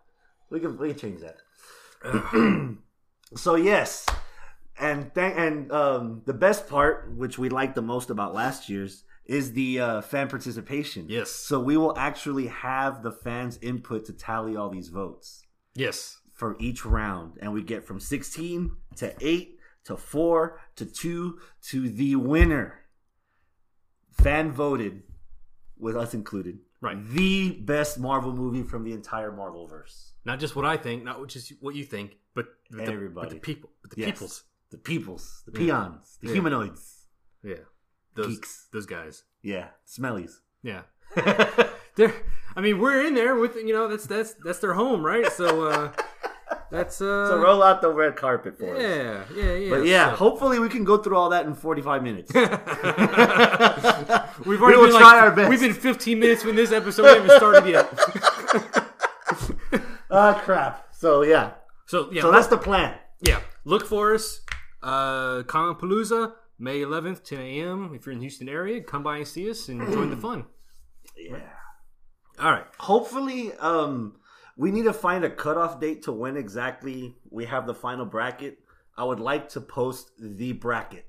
We 0.50 0.60
can 0.60 0.78
we 0.78 0.88
can 0.88 0.98
change 0.98 1.20
that. 1.20 2.76
so 3.36 3.54
yes, 3.54 4.06
and 4.78 5.12
thank 5.14 5.38
and 5.38 5.70
um, 5.72 6.22
the 6.26 6.34
best 6.34 6.68
part, 6.68 7.14
which 7.16 7.38
we 7.38 7.48
liked 7.48 7.74
the 7.74 7.82
most 7.82 8.10
about 8.10 8.34
last 8.34 8.68
year's, 8.68 9.04
is 9.26 9.52
the 9.52 9.80
uh, 9.80 10.00
fan 10.02 10.28
participation. 10.28 11.06
Yes. 11.08 11.30
So 11.30 11.60
we 11.60 11.76
will 11.76 11.96
actually 11.96 12.48
have 12.48 13.02
the 13.02 13.12
fans' 13.12 13.58
input 13.62 14.04
to 14.06 14.12
tally 14.12 14.56
all 14.56 14.70
these 14.70 14.88
votes 14.88 15.44
yes. 15.74 16.18
For 16.34 16.56
each 16.60 16.84
round, 16.84 17.38
and 17.40 17.52
we 17.52 17.62
get 17.62 17.84
from 17.84 17.98
sixteen 18.00 18.76
to 18.96 19.14
eight 19.20 19.58
to 19.84 19.96
four 19.96 20.60
to 20.76 20.84
two 20.84 21.38
to 21.70 21.88
the 21.88 22.16
winner. 22.16 22.80
Fan 24.12 24.52
voted, 24.52 25.02
with 25.78 25.96
us 25.96 26.14
included. 26.14 26.58
Right. 26.80 27.04
The 27.08 27.50
best 27.52 27.98
Marvel 27.98 28.32
movie 28.32 28.62
from 28.62 28.84
the 28.84 28.92
entire 28.92 29.32
Marvel 29.32 29.66
verse. 29.66 30.12
Not 30.24 30.38
just 30.38 30.54
what 30.54 30.64
I 30.64 30.76
think, 30.76 31.02
not 31.02 31.26
just 31.28 31.52
what 31.60 31.74
you 31.74 31.84
think, 31.84 32.18
but 32.34 32.46
the, 32.70 33.10
but 33.14 33.30
the 33.30 33.36
people, 33.36 33.70
but 33.82 33.90
the 33.90 34.00
Yes. 34.00 34.10
peoples. 34.10 34.44
The 34.70 34.78
peoples, 34.78 35.42
the 35.46 35.52
Yeah. 35.52 35.58
peons, 35.58 36.18
the 36.20 36.28
Yeah. 36.28 36.32
humanoids. 36.34 37.06
Yeah. 37.42 37.54
Those 38.14 38.26
Geeks. 38.36 38.68
those 38.72 38.86
guys. 38.86 39.24
Yeah, 39.42 39.70
smellies. 39.86 40.40
Yeah. 40.62 40.82
They're. 41.96 42.14
I 42.56 42.60
mean, 42.60 42.78
we're 42.78 43.04
in 43.06 43.14
there 43.14 43.34
with 43.36 43.56
you 43.56 43.72
know 43.72 43.88
that's 43.88 44.06
that's 44.06 44.34
that's 44.44 44.58
their 44.60 44.74
home, 44.74 45.04
right? 45.04 45.30
So 45.32 45.64
uh 45.66 45.92
that's 46.74 47.00
uh. 47.00 47.28
so 47.28 47.38
roll 47.42 47.62
out 47.62 47.80
the 47.80 47.90
red 47.92 48.16
carpet 48.16 48.58
for 48.58 48.74
us. 48.76 48.82
yeah, 48.82 49.24
yeah, 49.34 49.54
yeah. 49.54 49.70
But 49.70 49.86
yeah, 49.86 50.10
so- 50.10 50.16
hopefully 50.16 50.58
we 50.58 50.68
can 50.68 50.84
go 50.84 50.98
through 50.98 51.16
all 51.16 51.30
that 51.30 51.46
in 51.46 51.54
45 51.54 52.02
minutes. 52.02 52.32
We've 52.34 52.44
We 54.46 54.56
already 54.66 54.76
will 54.78 54.86
been 54.88 54.98
try 54.98 55.12
like, 55.14 55.22
our 55.22 55.30
best. 55.30 55.48
We've 55.50 55.60
been 55.60 55.72
15 55.72 56.18
minutes 56.18 56.44
in 56.44 56.56
this 56.56 56.72
episode. 56.72 57.02
We 57.04 57.08
haven't 57.10 57.36
started 57.36 57.66
yet. 57.68 57.88
Ah, 60.10 60.40
crap. 60.44 60.86
So 60.92 61.22
yeah. 61.22 61.52
So 61.86 62.08
yeah, 62.12 62.22
So 62.22 62.28
look, 62.28 62.36
that's 62.36 62.46
the 62.48 62.58
plan. 62.58 62.94
yeah. 63.20 63.40
Look 63.64 63.84
for 63.86 64.14
us, 64.14 64.40
uh, 64.82 65.42
Comic 65.44 65.78
Palooza, 65.78 66.32
May 66.58 66.80
11th, 66.80 67.24
10 67.24 67.38
a.m. 67.40 67.92
If 67.94 68.06
you're 68.06 68.12
in 68.12 68.18
the 68.20 68.24
Houston 68.24 68.48
area, 68.48 68.80
come 68.82 69.02
by 69.02 69.16
and 69.18 69.26
see 69.26 69.50
us 69.50 69.68
and 69.68 69.80
join 69.92 70.10
the 70.10 70.16
fun. 70.16 70.44
Yeah. 71.16 71.38
All 72.38 72.52
right. 72.52 72.66
Hopefully, 72.78 73.52
um, 73.54 74.16
we 74.56 74.70
need 74.70 74.84
to 74.84 74.92
find 74.92 75.24
a 75.24 75.30
cutoff 75.30 75.80
date 75.80 76.02
to 76.04 76.12
when 76.12 76.36
exactly 76.36 77.16
we 77.30 77.44
have 77.46 77.66
the 77.66 77.74
final 77.74 78.04
bracket. 78.06 78.58
I 78.96 79.04
would 79.04 79.20
like 79.20 79.48
to 79.50 79.60
post 79.60 80.10
the 80.20 80.52
bracket 80.52 81.06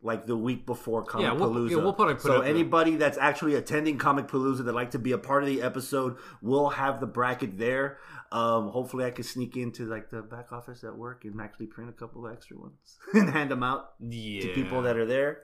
like 0.00 0.26
the 0.26 0.36
week 0.36 0.64
before 0.64 1.02
Comic 1.04 1.26
Yeah, 1.26 1.32
we'll- 1.32 1.50
Palooza. 1.50 1.70
yeah, 1.70 1.76
we'll 1.78 1.92
probably 1.92 2.14
put 2.14 2.22
so 2.22 2.32
it 2.34 2.36
up 2.36 2.42
there. 2.44 2.50
anybody 2.54 2.96
that's 2.96 3.18
actually 3.18 3.54
attending 3.56 3.98
Comic 3.98 4.28
Palooza 4.28 4.64
that 4.64 4.72
like 4.74 4.92
to 4.92 4.98
be 4.98 5.10
a 5.12 5.18
part 5.18 5.42
of 5.42 5.48
the 5.48 5.60
episode 5.62 6.16
will 6.42 6.68
have 6.70 7.00
the 7.00 7.06
bracket 7.06 7.58
there. 7.58 7.98
Um, 8.30 8.68
hopefully, 8.68 9.06
I 9.06 9.10
can 9.10 9.24
sneak 9.24 9.56
into 9.56 9.86
like 9.86 10.10
the 10.10 10.20
back 10.22 10.52
office 10.52 10.84
at 10.84 10.94
work 10.96 11.24
and 11.24 11.40
actually 11.40 11.66
print 11.66 11.90
a 11.90 11.94
couple 11.94 12.26
of 12.26 12.32
extra 12.32 12.58
ones 12.58 12.98
and 13.14 13.30
hand 13.30 13.50
them 13.50 13.62
out 13.64 13.92
Yeah. 13.98 14.42
to 14.42 14.48
people 14.54 14.82
that 14.82 14.96
are 14.96 15.06
there. 15.06 15.40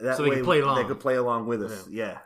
That 0.00 0.16
So 0.16 0.22
they 0.22 0.30
way 0.30 0.36
can 0.36 0.44
play 0.44 0.60
along. 0.60 0.76
They 0.80 0.84
could 0.88 1.00
play 1.00 1.16
along 1.16 1.46
with 1.46 1.62
us. 1.62 1.86
Yeah. 1.88 2.18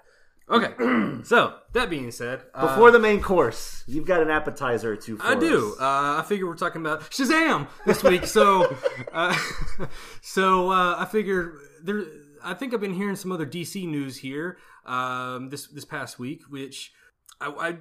Okay, 0.51 0.75
so 1.25 1.55
that 1.73 1.89
being 1.89 2.11
said, 2.11 2.43
uh, 2.55 2.69
Before 2.69 2.91
the 2.91 2.99
main 2.99 3.23
course, 3.23 3.83
you've 3.87 4.07
got 4.07 4.21
an 4.21 4.31
appetizer 4.31 4.93
or 4.93 4.97
two 4.97 5.17
for 5.17 5.27
I 5.27 5.35
do. 5.35 5.75
Uh, 5.81 6.19
I 6.21 6.25
figure 6.27 6.47
we're 6.47 6.55
talking 6.55 6.83
about 6.83 7.01
Shazam 7.11 7.67
this 7.87 8.05
week, 8.05 8.27
so 8.27 8.77
uh, 9.13 9.35
so 10.21 10.71
uh, 10.71 10.97
I 10.99 11.07
figure 11.07 11.55
there. 11.83 12.03
I 12.43 12.53
think 12.53 12.75
I've 12.75 12.81
been 12.81 12.93
hearing 12.93 13.17
some 13.17 13.33
other 13.33 13.47
DC 13.47 13.89
news 13.89 14.19
here 14.19 14.59
um, 14.85 15.49
this 15.49 15.67
this 15.69 15.87
past 15.87 16.19
week, 16.19 16.43
which 16.51 16.93
I, 17.41 17.49
I 17.49 17.77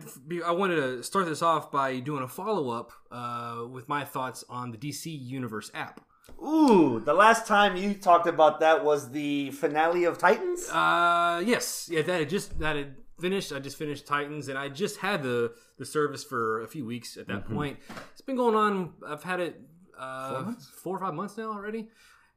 I 0.46 0.52
wanted 0.52 0.78
to 0.78 1.04
start 1.04 1.26
this 1.26 1.42
off 1.42 1.70
by 1.70 2.00
doing 2.00 2.24
a 2.24 2.30
follow 2.30 2.70
up 2.70 2.94
uh, 3.12 3.66
with 3.70 3.90
my 3.90 4.06
thoughts 4.06 4.46
on 4.50 4.72
the 4.72 4.78
DC 4.78 5.06
Universe 5.08 5.70
app. 5.74 6.00
Ooh, 6.42 7.00
the 7.00 7.14
last 7.14 7.48
time 7.48 7.76
you 7.76 7.94
talked 7.94 8.28
about 8.28 8.60
that 8.60 8.84
was 8.84 9.12
the 9.12 9.52
finale 9.52 10.04
of 10.06 10.18
Titans? 10.18 10.70
Uh, 10.70 11.42
yes, 11.46 11.90
yeah, 11.92 12.02
that 12.02 12.20
had 12.20 12.30
just 12.30 12.60
that 12.60 12.76
had 12.76 12.96
finished. 13.20 13.54
I 13.54 13.60
just 13.60 13.78
finished 13.78 14.06
Titans, 14.06 14.48
and 14.48 14.58
I 14.58 14.70
just 14.70 14.98
had 14.98 15.24
the 15.24 15.54
the 15.78 15.86
service 15.86 16.24
for 16.24 16.62
a 16.62 16.68
few 16.68 16.86
weeks 16.86 17.18
at 17.18 17.28
that 17.28 17.46
point. 17.50 17.78
It's 18.12 18.22
been 18.22 18.36
going 18.36 18.56
on. 18.56 18.94
I've 19.08 19.24
had 19.24 19.40
it 19.40 19.62
uh, 19.98 20.52
four 20.76 20.96
or 20.96 21.00
five 21.00 21.14
months 21.14 21.38
now 21.38 21.52
already, 21.52 21.88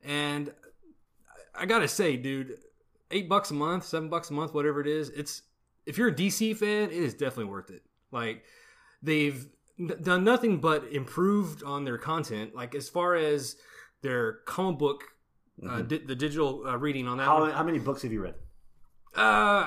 and 0.04 0.52
I 1.54 1.62
I 1.62 1.66
gotta 1.66 1.88
say, 1.88 2.16
dude, 2.16 2.58
eight 3.10 3.28
bucks 3.28 3.50
a 3.50 3.54
month, 3.54 3.84
seven 3.84 4.08
bucks 4.08 4.30
a 4.30 4.32
month, 4.32 4.54
whatever 4.54 4.80
it 4.80 4.86
is, 4.86 5.10
it's 5.10 5.42
if 5.84 5.96
you're 5.96 6.08
a 6.08 6.14
DC 6.14 6.56
fan, 6.56 6.90
it 6.90 6.92
is 6.92 7.14
definitely 7.14 7.50
worth 7.50 7.70
it. 7.70 7.82
Like 8.10 8.44
they've 9.02 9.46
done 10.02 10.24
nothing 10.24 10.58
but 10.58 10.92
improved 10.92 11.62
on 11.62 11.84
their 11.84 11.98
content. 11.98 12.54
Like 12.54 12.74
as 12.74 12.88
far 12.88 13.14
as 13.14 13.56
their 14.06 14.32
comic 14.46 14.78
book, 14.78 15.02
uh, 15.68 15.82
di- 15.82 15.98
the 15.98 16.14
digital 16.14 16.66
uh, 16.66 16.76
reading 16.76 17.06
on 17.08 17.18
that. 17.18 17.24
How, 17.24 17.50
how 17.50 17.64
many 17.64 17.78
books 17.78 18.02
have 18.02 18.12
you 18.12 18.22
read? 18.22 18.34
Uh, 19.16 19.20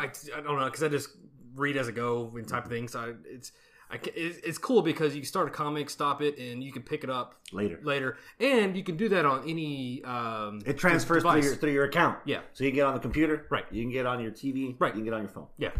I, 0.03 0.09
I 0.35 0.41
don't 0.41 0.57
know 0.59 0.65
because 0.65 0.83
I 0.83 0.87
just 0.87 1.09
read 1.55 1.75
as 1.77 1.87
I 1.87 1.91
go 1.91 2.31
and 2.37 2.47
type 2.47 2.65
of 2.65 2.71
things. 2.71 2.95
I 2.95 3.13
it's 3.25 3.51
I 3.91 3.99
it's, 4.15 4.37
it's 4.47 4.57
cool 4.57 4.81
because 4.81 5.15
you 5.15 5.23
start 5.25 5.47
a 5.47 5.51
comic, 5.51 5.89
stop 5.89 6.21
it, 6.21 6.37
and 6.37 6.63
you 6.63 6.71
can 6.71 6.83
pick 6.83 7.03
it 7.03 7.09
up 7.09 7.35
Later. 7.51 7.79
later, 7.83 8.17
and 8.39 8.77
you 8.77 8.83
can 8.83 8.95
do 8.97 9.09
that 9.09 9.25
on 9.25 9.49
any 9.49 10.03
um 10.03 10.61
It 10.65 10.77
transfers 10.77 11.23
through 11.23 11.41
your, 11.41 11.55
through 11.55 11.73
your 11.73 11.85
account. 11.85 12.19
Yeah. 12.25 12.41
So 12.53 12.63
you 12.63 12.69
can 12.69 12.75
get 12.75 12.85
on 12.85 12.93
the 12.93 12.99
computer. 12.99 13.47
Right. 13.49 13.65
You 13.71 13.83
can 13.83 13.91
get 13.91 14.05
on 14.05 14.21
your 14.21 14.31
TV. 14.31 14.75
Right. 14.79 14.93
You 14.93 14.99
can 15.01 15.05
get 15.05 15.13
on 15.13 15.21
your 15.21 15.29
phone. 15.29 15.47
Yeah. 15.57 15.71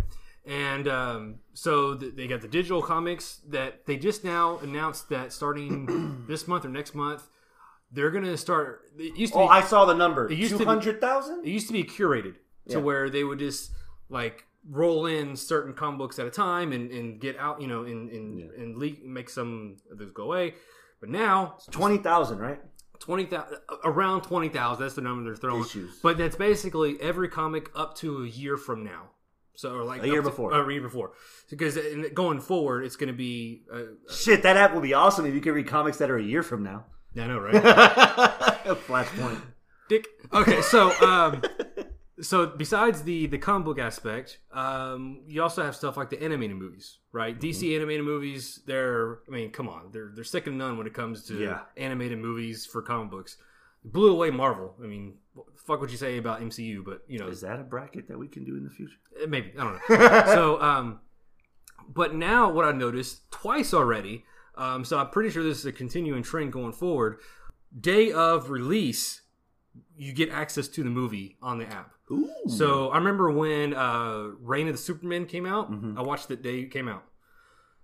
And 0.45 0.87
um, 0.87 1.35
so 1.53 1.95
th- 1.95 2.15
they 2.15 2.25
got 2.25 2.41
the 2.41 2.47
digital 2.47 2.81
comics 2.81 3.41
that 3.49 3.85
they 3.85 3.97
just 3.97 4.23
now 4.23 4.57
announced 4.63 5.09
that 5.09 5.31
starting 5.31 6.23
this 6.27 6.47
month 6.47 6.65
or 6.65 6.69
next 6.69 6.95
month, 6.95 7.29
they're 7.91 8.11
gonna 8.11 8.37
start. 8.37 8.81
It 8.97 9.17
used 9.17 9.33
to 9.33 9.39
Oh, 9.39 9.43
be, 9.47 9.49
I 9.49 9.61
saw 9.61 9.85
the 9.85 9.93
number. 9.95 10.31
used 10.31 10.51
to 10.53 10.57
be- 10.59 10.63
200,000? 10.65 11.45
it 11.45 11.49
used 11.49 11.67
to 11.67 11.73
be 11.73 11.83
curated 11.83 12.35
to 12.69 12.73
Yeah. 12.73 12.77
where 12.77 13.09
they 13.09 13.23
would 13.23 13.39
just 13.39 13.71
like 14.09 14.45
roll 14.69 15.05
in 15.05 15.35
certain 15.35 15.73
comic 15.73 15.97
books 15.97 16.19
at 16.19 16.27
a 16.27 16.31
time 16.31 16.71
and, 16.73 16.91
and 16.91 17.19
get 17.21 17.37
out, 17.37 17.61
you 17.61 17.67
know, 17.67 17.83
and 17.83 18.09
and, 18.09 18.39
Yeah. 18.39 18.45
and 18.57 18.77
leak, 18.77 19.03
make 19.05 19.29
some 19.29 19.77
of 19.91 19.97
those 19.97 20.11
go 20.11 20.23
away. 20.23 20.55
But 20.99 21.09
now 21.09 21.57
20,000, 21.71 22.39
right? 22.39 22.59
twenty 22.99 23.23
thousand, 23.25 23.57
around 23.85 24.23
twenty 24.23 24.49
thousand. 24.49 24.83
That's 24.83 24.95
the 24.95 25.01
number 25.01 25.23
they're 25.23 25.35
throwing. 25.37 25.61
Issues. 25.63 25.99
But 26.03 26.17
that's 26.17 26.35
basically 26.35 26.99
every 27.01 27.29
comic 27.29 27.71
up 27.73 27.95
to 27.99 28.23
a 28.23 28.27
year 28.27 28.57
from 28.57 28.83
now. 28.83 29.11
So 29.55 29.73
or 29.73 29.83
like 29.85 30.03
A 30.03 30.07
year 30.07 30.17
to- 30.21 30.29
before. 30.29 30.53
uh, 30.53 30.65
a 30.67 30.71
year 30.71 30.81
before, 30.81 31.13
because 31.49 31.77
going 32.13 32.41
forward, 32.41 32.83
it's 32.83 32.97
going 32.97 33.07
to 33.07 33.13
be. 33.13 33.63
Uh, 33.73 33.83
Shit, 34.13 34.43
that 34.43 34.57
app 34.57 34.73
will 34.73 34.81
be 34.81 34.93
awesome 34.93 35.25
if 35.25 35.33
you 35.33 35.39
could 35.41 35.53
read 35.53 35.67
comics 35.67 35.97
that 35.99 36.09
are 36.11 36.17
a 36.17 36.21
year 36.23 36.43
from 36.43 36.61
now. 36.63 36.85
I 37.17 37.27
know, 37.27 37.39
right? 37.39 37.53
Flashpoint. 38.87 39.41
Dick. 39.89 40.05
Okay, 40.33 40.61
so 40.61 40.91
um, 41.01 41.41
so 42.21 42.45
besides 42.47 43.03
the 43.03 43.25
the 43.27 43.37
comic 43.37 43.65
book 43.65 43.79
aspect, 43.79 44.39
um, 44.51 45.21
you 45.27 45.41
also 45.41 45.63
have 45.63 45.75
stuff 45.75 45.97
like 45.97 46.09
the 46.09 46.21
animated 46.21 46.57
movies, 46.57 46.97
right? 47.11 47.37
Mm-hmm. 47.37 47.47
DC 47.47 47.75
animated 47.75 48.05
movies. 48.05 48.61
They're, 48.65 49.19
I 49.27 49.31
mean, 49.31 49.51
come 49.51 49.67
on, 49.67 49.89
they're 49.91 50.11
they're 50.13 50.23
second 50.23 50.53
to 50.53 50.57
none 50.59 50.77
when 50.77 50.85
it 50.87 50.93
comes 50.93 51.23
to 51.27 51.39
Yeah. 51.39 51.61
animated 51.77 52.19
movies 52.19 52.65
for 52.65 52.81
comic 52.81 53.09
books. 53.09 53.37
Blew 53.83 54.11
away 54.11 54.29
Marvel. 54.29 54.75
I 54.83 54.87
mean, 54.87 55.15
fuck 55.65 55.79
what 55.81 55.89
you 55.89 55.97
say 55.97 56.17
about 56.17 56.41
MCU, 56.41 56.83
but 56.85 57.01
you 57.07 57.17
know, 57.17 57.27
Is 57.27 57.41
that 57.41 57.59
a 57.59 57.63
bracket 57.63 58.07
that 58.09 58.19
we 58.19 58.27
can 58.27 58.43
do 58.43 58.55
in 58.57 58.63
the 58.65 58.69
future? 58.69 58.97
Eh, 59.21 59.25
maybe 59.25 59.53
I 59.57 59.63
don't 59.63 59.73
know. 59.89 60.25
so, 60.25 60.61
um, 60.61 60.99
but 61.91 62.13
now 62.13 62.51
what 62.51 62.65
I 62.65 62.71
noticed 62.73 63.31
twice 63.31 63.73
already. 63.73 64.25
Um, 64.59 64.83
so 64.83 64.99
I'm 64.99 65.09
pretty 65.09 65.29
sure 65.29 65.41
this 65.41 65.59
is 65.59 65.65
a 65.65 65.71
continuing 65.71 66.21
trend 66.21 66.51
going 66.51 66.73
forward. 66.73 67.19
Day 67.79 68.11
of 68.11 68.49
release, 68.49 69.21
you 69.95 70.11
get 70.13 70.29
access 70.29 70.67
to 70.67 70.83
the 70.83 70.89
movie 70.89 71.37
on 71.41 71.59
the 71.59 71.65
app. 71.65 71.93
Ooh. 72.11 72.29
So 72.47 72.89
I 72.89 72.97
remember 72.97 73.31
when 73.31 73.73
uh, 73.73 74.31
Reign 74.41 74.67
of 74.67 74.73
the 74.73 74.81
Superman 74.81 75.25
came 75.27 75.45
out. 75.45 75.71
Mm-hmm. 75.71 75.97
I 75.97 76.01
watched 76.01 76.29
it 76.29 76.41
day 76.41 76.59
it 76.59 76.71
came 76.71 76.87
out. 76.89 77.05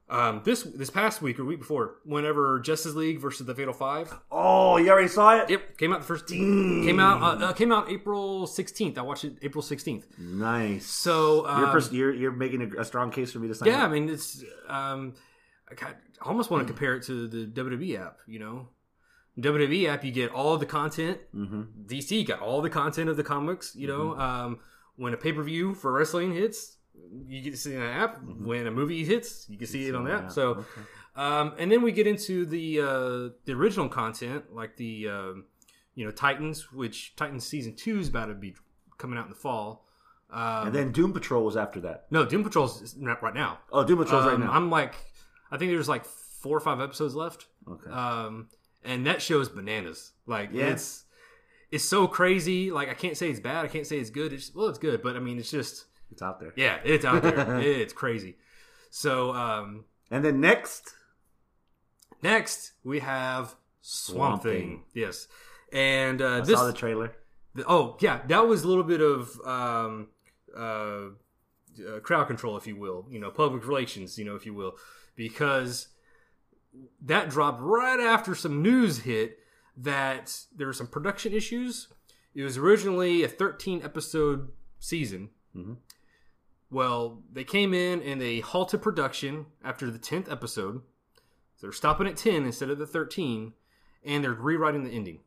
Um, 0.07 0.41
this 0.45 0.61
this 0.61 0.91
past 0.91 1.23
week 1.23 1.39
or 1.39 1.45
week 1.45 1.57
before, 1.57 1.95
whenever 2.03 2.59
Justice 2.59 2.93
League 2.93 3.19
versus 3.19 3.47
the 3.47 3.55
Fatal 3.55 3.73
Five. 3.73 4.13
oh, 4.31 4.77
you 4.77 4.91
already 4.91 5.07
saw 5.07 5.39
it? 5.39 5.49
Yep, 5.49 5.77
came 5.79 5.93
out 5.93 6.01
the 6.01 6.05
first. 6.05 6.27
Came 6.27 6.99
out 6.99 7.23
uh, 7.23 7.45
uh, 7.45 7.53
came 7.53 7.71
out 7.71 7.89
April 7.89 8.45
16th. 8.45 8.99
I 8.99 9.01
watched 9.01 9.23
it 9.23 9.37
April 9.41 9.63
16th. 9.63 10.03
Nice. 10.19 10.85
So 10.85 11.47
um, 11.47 11.59
you're, 11.59 11.71
pers- 11.71 11.91
you're 11.91 12.13
you're 12.13 12.31
making 12.31 12.61
a, 12.61 12.81
a 12.81 12.85
strong 12.85 13.09
case 13.09 13.31
for 13.31 13.39
me 13.39 13.47
to 13.47 13.55
sign. 13.55 13.69
Yeah, 13.69 13.83
I 13.83 13.87
mean 13.87 14.07
it's. 14.09 14.43
Um, 14.67 15.15
I, 15.71 15.73
got, 15.73 15.95
I 16.21 16.27
almost 16.29 16.49
want 16.51 16.61
to 16.65 16.71
compare 16.73 16.95
it 16.95 17.03
to 17.03 17.27
the 17.27 17.45
WWE 17.47 17.99
app. 17.99 18.17
You 18.27 18.39
know, 18.39 18.69
WWE 19.39 19.87
app 19.89 20.03
you 20.03 20.11
get 20.11 20.31
all 20.31 20.57
the 20.57 20.65
content. 20.65 21.19
Mm-hmm. 21.35 21.61
DC 21.87 22.25
got 22.27 22.39
all 22.41 22.61
the 22.61 22.69
content 22.69 23.09
of 23.09 23.17
the 23.17 23.23
comics. 23.23 23.75
You 23.75 23.87
know, 23.87 24.15
um, 24.17 24.59
when 24.95 25.13
a 25.13 25.17
pay 25.17 25.33
per 25.33 25.43
view 25.43 25.73
for 25.73 25.91
wrestling 25.91 26.33
hits, 26.33 26.77
you 27.27 27.41
get 27.41 27.51
to 27.51 27.57
see 27.57 27.73
it 27.73 27.77
on 27.77 27.83
the 27.87 27.91
app. 27.93 28.19
When 28.23 28.67
a 28.67 28.71
movie 28.71 29.03
hits, 29.03 29.45
you 29.49 29.57
can 29.57 29.67
see 29.67 29.87
it 29.87 29.95
on 29.95 30.05
the 30.05 30.13
on 30.13 30.25
app. 30.25 30.31
So. 30.31 30.49
Okay. 30.51 30.65
um, 31.17 31.53
and 31.57 31.71
then 31.71 31.81
we 31.81 31.91
get 31.91 32.07
into 32.07 32.45
the 32.45 32.79
uh, 32.79 33.29
the 33.45 33.53
original 33.53 33.89
content, 33.89 34.53
like 34.53 34.77
the 34.77 35.09
um, 35.09 35.45
you 35.95 36.05
know 36.05 36.11
Titans, 36.11 36.71
which 36.71 37.15
Titans 37.15 37.45
season 37.45 37.75
two 37.75 37.99
is 37.99 38.07
about 38.09 38.27
to 38.27 38.33
be 38.35 38.55
coming 38.97 39.17
out 39.19 39.25
in 39.25 39.31
the 39.31 39.35
fall. 39.37 39.85
Um, 40.31 40.67
And 40.67 40.75
then 40.75 40.91
Doom 40.91 41.13
Patrol 41.13 41.43
was 41.45 41.55
after 41.55 41.79
that. 41.81 42.05
no, 42.09 42.25
Doom 42.25 42.43
Patrol's 42.43 42.95
not 42.97 43.21
right 43.21 43.33
now. 43.35 43.59
Oh, 43.71 43.83
Doom 43.83 43.99
Patrol's 43.99 44.25
right 44.25 44.33
Um, 44.35 44.41
now. 44.41 44.51
I'm 44.51 44.69
like, 44.71 44.95
I 45.51 45.57
think 45.57 45.71
there's 45.71 45.89
like 45.89 46.05
four 46.05 46.55
or 46.57 46.59
five 46.59 46.79
episodes 46.81 47.15
left. 47.15 47.47
okay. 47.67 47.89
Um, 47.91 48.49
and 48.83 49.05
that 49.07 49.21
show's 49.21 49.49
bananas. 49.49 50.11
Like 50.27 50.49
Yeah. 50.53 50.67
it's 50.67 51.03
it's 51.71 51.83
so 51.83 52.07
crazy. 52.07 52.71
Like 52.71 52.89
I 52.89 52.93
can't 52.93 53.17
say 53.17 53.29
it's 53.29 53.39
bad. 53.39 53.65
I 53.65 53.67
can't 53.67 53.87
say 53.87 53.97
it's 53.97 54.09
good. 54.11 54.31
It's 54.33 54.53
well, 54.53 54.67
it's 54.67 54.77
good, 54.79 55.01
but 55.01 55.15
I 55.15 55.19
mean, 55.19 55.37
it's 55.39 55.51
just 55.51 55.85
it's 56.11 56.21
out 56.21 56.39
there. 56.39 56.53
yeah, 56.55 56.77
it's 56.83 57.03
out 57.05 57.23
there. 57.23 57.59
it's 57.59 57.93
crazy. 57.93 58.37
So 58.91 59.33
um, 59.33 59.85
And 60.11 60.23
then 60.23 60.39
next, 60.39 60.93
next 62.21 62.73
we 62.83 62.99
have 62.99 63.55
Swamp, 63.81 64.41
Swamp 64.41 64.43
Thing. 64.43 64.61
Thing. 64.61 64.83
Yes, 64.93 65.27
and 65.71 66.21
uh, 66.21 66.27
I 66.37 66.39
this 66.41 66.57
saw 66.57 66.65
the 66.67 66.73
trailer. 66.73 67.13
The- 67.55 67.65
oh 67.67 67.97
yeah, 68.01 68.21
that 68.27 68.47
was 68.47 68.63
a 68.63 68.67
little 68.67 68.83
bit 68.83 69.01
of 69.01 69.39
um, 69.45 70.07
uh, 70.55 70.59
uh, 70.61 71.99
crowd 72.03 72.25
control, 72.27 72.57
if 72.57 72.67
you 72.67 72.75
will, 72.75 73.05
you 73.09 73.19
know, 73.19 73.31
public 73.31 73.65
relations, 73.67 74.17
you 74.17 74.25
know, 74.25 74.35
if 74.35 74.45
you 74.45 74.53
will, 74.53 74.75
because 75.15 75.87
that 77.01 77.29
dropped 77.29 77.61
right 77.61 77.99
after 77.99 78.35
some 78.35 78.61
news 78.61 78.99
hit 78.99 79.39
that 79.77 80.41
there 80.55 80.67
were 80.67 80.73
some 80.73 80.87
production 80.87 81.33
issues. 81.33 81.87
It 82.33 82.43
was 82.43 82.57
originally 82.57 83.23
a 83.23 83.27
13 83.27 83.81
episode 83.83 84.49
season. 84.79 85.29
Mhm. 85.55 85.77
Well, 86.69 87.23
they 87.31 87.43
came 87.43 87.73
in 87.73 88.01
and 88.01 88.19
they 88.19 88.39
halted 88.39 88.81
production 88.81 89.45
after 89.63 89.89
the 89.89 89.99
10th 89.99 90.29
episode. 90.29 90.81
So 91.55 91.67
they're 91.67 91.71
stopping 91.71 92.07
at 92.07 92.17
10 92.17 92.43
instead 92.43 92.69
of 92.69 92.77
the 92.77 92.87
13, 92.87 93.53
and 94.03 94.23
they're 94.23 94.33
rewriting 94.33 94.83
the 94.83 94.91
ending. 94.91 95.19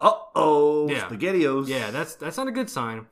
Uh 0.00 0.12
oh, 0.34 0.88
Yeah. 0.88 1.08
SpaghettiOs. 1.08 1.66
Yeah, 1.68 1.90
that's 1.90 2.14
that's 2.14 2.36
not 2.36 2.48
a 2.48 2.52
good 2.52 2.70
sign. 2.70 3.06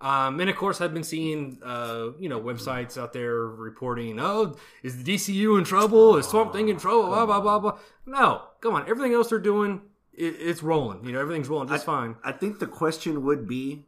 Um, 0.00 0.40
and 0.40 0.48
of 0.48 0.56
course, 0.56 0.80
I've 0.80 0.94
been 0.94 1.04
seeing 1.04 1.58
uh, 1.62 2.08
you 2.18 2.28
know 2.28 2.40
websites 2.40 2.96
out 2.96 3.12
there 3.12 3.46
reporting, 3.46 4.18
oh, 4.18 4.56
is 4.82 5.02
the 5.02 5.14
DCU 5.14 5.58
in 5.58 5.64
trouble? 5.64 6.16
Is 6.16 6.26
Swamp 6.26 6.52
Thing 6.52 6.68
in 6.68 6.78
trouble? 6.78 7.08
Blah 7.08 7.26
blah 7.26 7.40
blah 7.40 7.58
blah. 7.58 7.78
No, 8.06 8.42
come 8.60 8.74
on. 8.74 8.88
Everything 8.88 9.12
else 9.12 9.28
they're 9.28 9.38
doing, 9.38 9.82
it, 10.14 10.36
it's 10.38 10.62
rolling. 10.62 11.04
You 11.04 11.12
know, 11.12 11.20
everything's 11.20 11.48
rolling 11.48 11.68
just 11.68 11.84
fine. 11.84 12.16
I 12.24 12.32
think 12.32 12.60
the 12.60 12.66
question 12.66 13.24
would 13.24 13.46
be: 13.46 13.84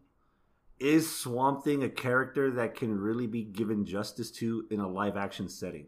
Is 0.79 1.11
Swamp 1.11 1.65
Thing 1.65 1.83
a 1.83 1.89
character 1.89 2.51
that 2.51 2.75
can 2.75 2.99
really 2.99 3.27
be 3.27 3.43
given 3.43 3.87
justice 3.87 4.31
to 4.33 4.67
in 4.71 4.81
a 4.81 4.89
live 4.89 5.17
action 5.17 5.49
setting? 5.49 5.87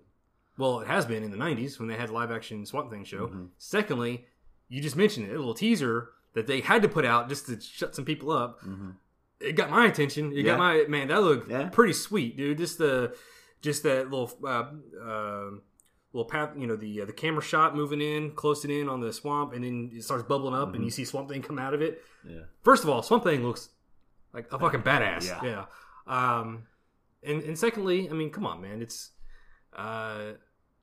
Well, 0.57 0.81
it 0.81 0.87
has 0.87 1.05
been 1.05 1.23
in 1.23 1.33
the 1.33 1.37
'90s 1.37 1.79
when 1.79 1.89
they 1.89 1.97
had 1.97 2.09
the 2.09 2.15
live 2.15 2.31
action 2.31 2.65
Swamp 2.65 2.91
Thing 2.91 3.05
show. 3.05 3.27
Mm-hmm. 3.27 3.45
Secondly, 3.59 4.25
you 4.71 4.81
just 4.81 4.97
mentioned 4.97 5.27
it, 5.27 5.35
a 5.35 5.39
little 5.39 5.53
teaser 5.53 6.13
that 6.33 6.47
they 6.47 6.61
had 6.61 6.81
to 6.81 6.89
put 6.89 7.05
out 7.05 7.29
just 7.29 7.47
to 7.47 7.61
shut 7.61 7.95
some 7.95 8.07
people 8.07 8.31
up. 8.31 8.61
It 9.45 9.53
got 9.57 9.71
my 9.71 9.87
attention. 9.87 10.27
It 10.33 10.37
Mm-hmm. 10.37 10.47
Yeah. 10.47 10.53
got 10.53 10.59
my 10.59 10.85
man. 10.89 11.09
That 11.09 11.23
looked 11.23 11.51
Yeah. 11.51 11.69
pretty 11.69 11.93
sweet, 11.93 12.37
dude. 12.37 12.59
Just 12.59 12.79
the, 12.79 13.15
just 13.63 13.83
that 13.85 14.11
little, 14.11 14.31
uh, 14.45 14.65
uh, 15.03 15.51
little 16.13 16.29
path. 16.29 16.51
You 16.57 16.67
know, 16.67 16.77
the 16.77 17.03
uh, 17.03 17.05
the 17.07 17.13
camera 17.13 17.43
shot 17.43 17.75
moving 17.77 18.01
in, 18.01 18.33
closing 18.33 18.71
in 18.71 18.89
on 18.89 19.01
the 19.01 19.13
swamp, 19.13 19.53
and 19.53 19.65
then 19.65 19.91
it 19.95 20.03
starts 20.05 20.25
bubbling 20.25 20.55
up, 20.55 20.69
Mm-hmm. 20.69 20.75
and 20.77 20.85
you 20.85 20.91
see 20.91 21.05
Swamp 21.05 21.29
Thing 21.29 21.43
come 21.43 21.59
out 21.59 21.75
of 21.75 21.83
it. 21.83 22.03
Yeah. 22.29 22.43
First 22.63 22.85
of 22.85 22.91
all, 22.91 23.03
Swamp 23.03 23.25
Thing 23.25 23.45
looks 23.45 23.71
like 24.33 24.53
a 24.53 24.59
fucking 24.59 24.83
badass. 24.83 25.27
Yeah. 25.27 25.43
Yeah. 25.45 25.65
Um, 26.41 26.67
and 27.23 27.43
and 27.43 27.59
secondly, 27.59 28.09
I 28.11 28.13
mean, 28.13 28.31
come 28.31 28.47
on, 28.47 28.61
man, 28.61 28.83
it's 28.83 29.11
uh, 29.77 30.33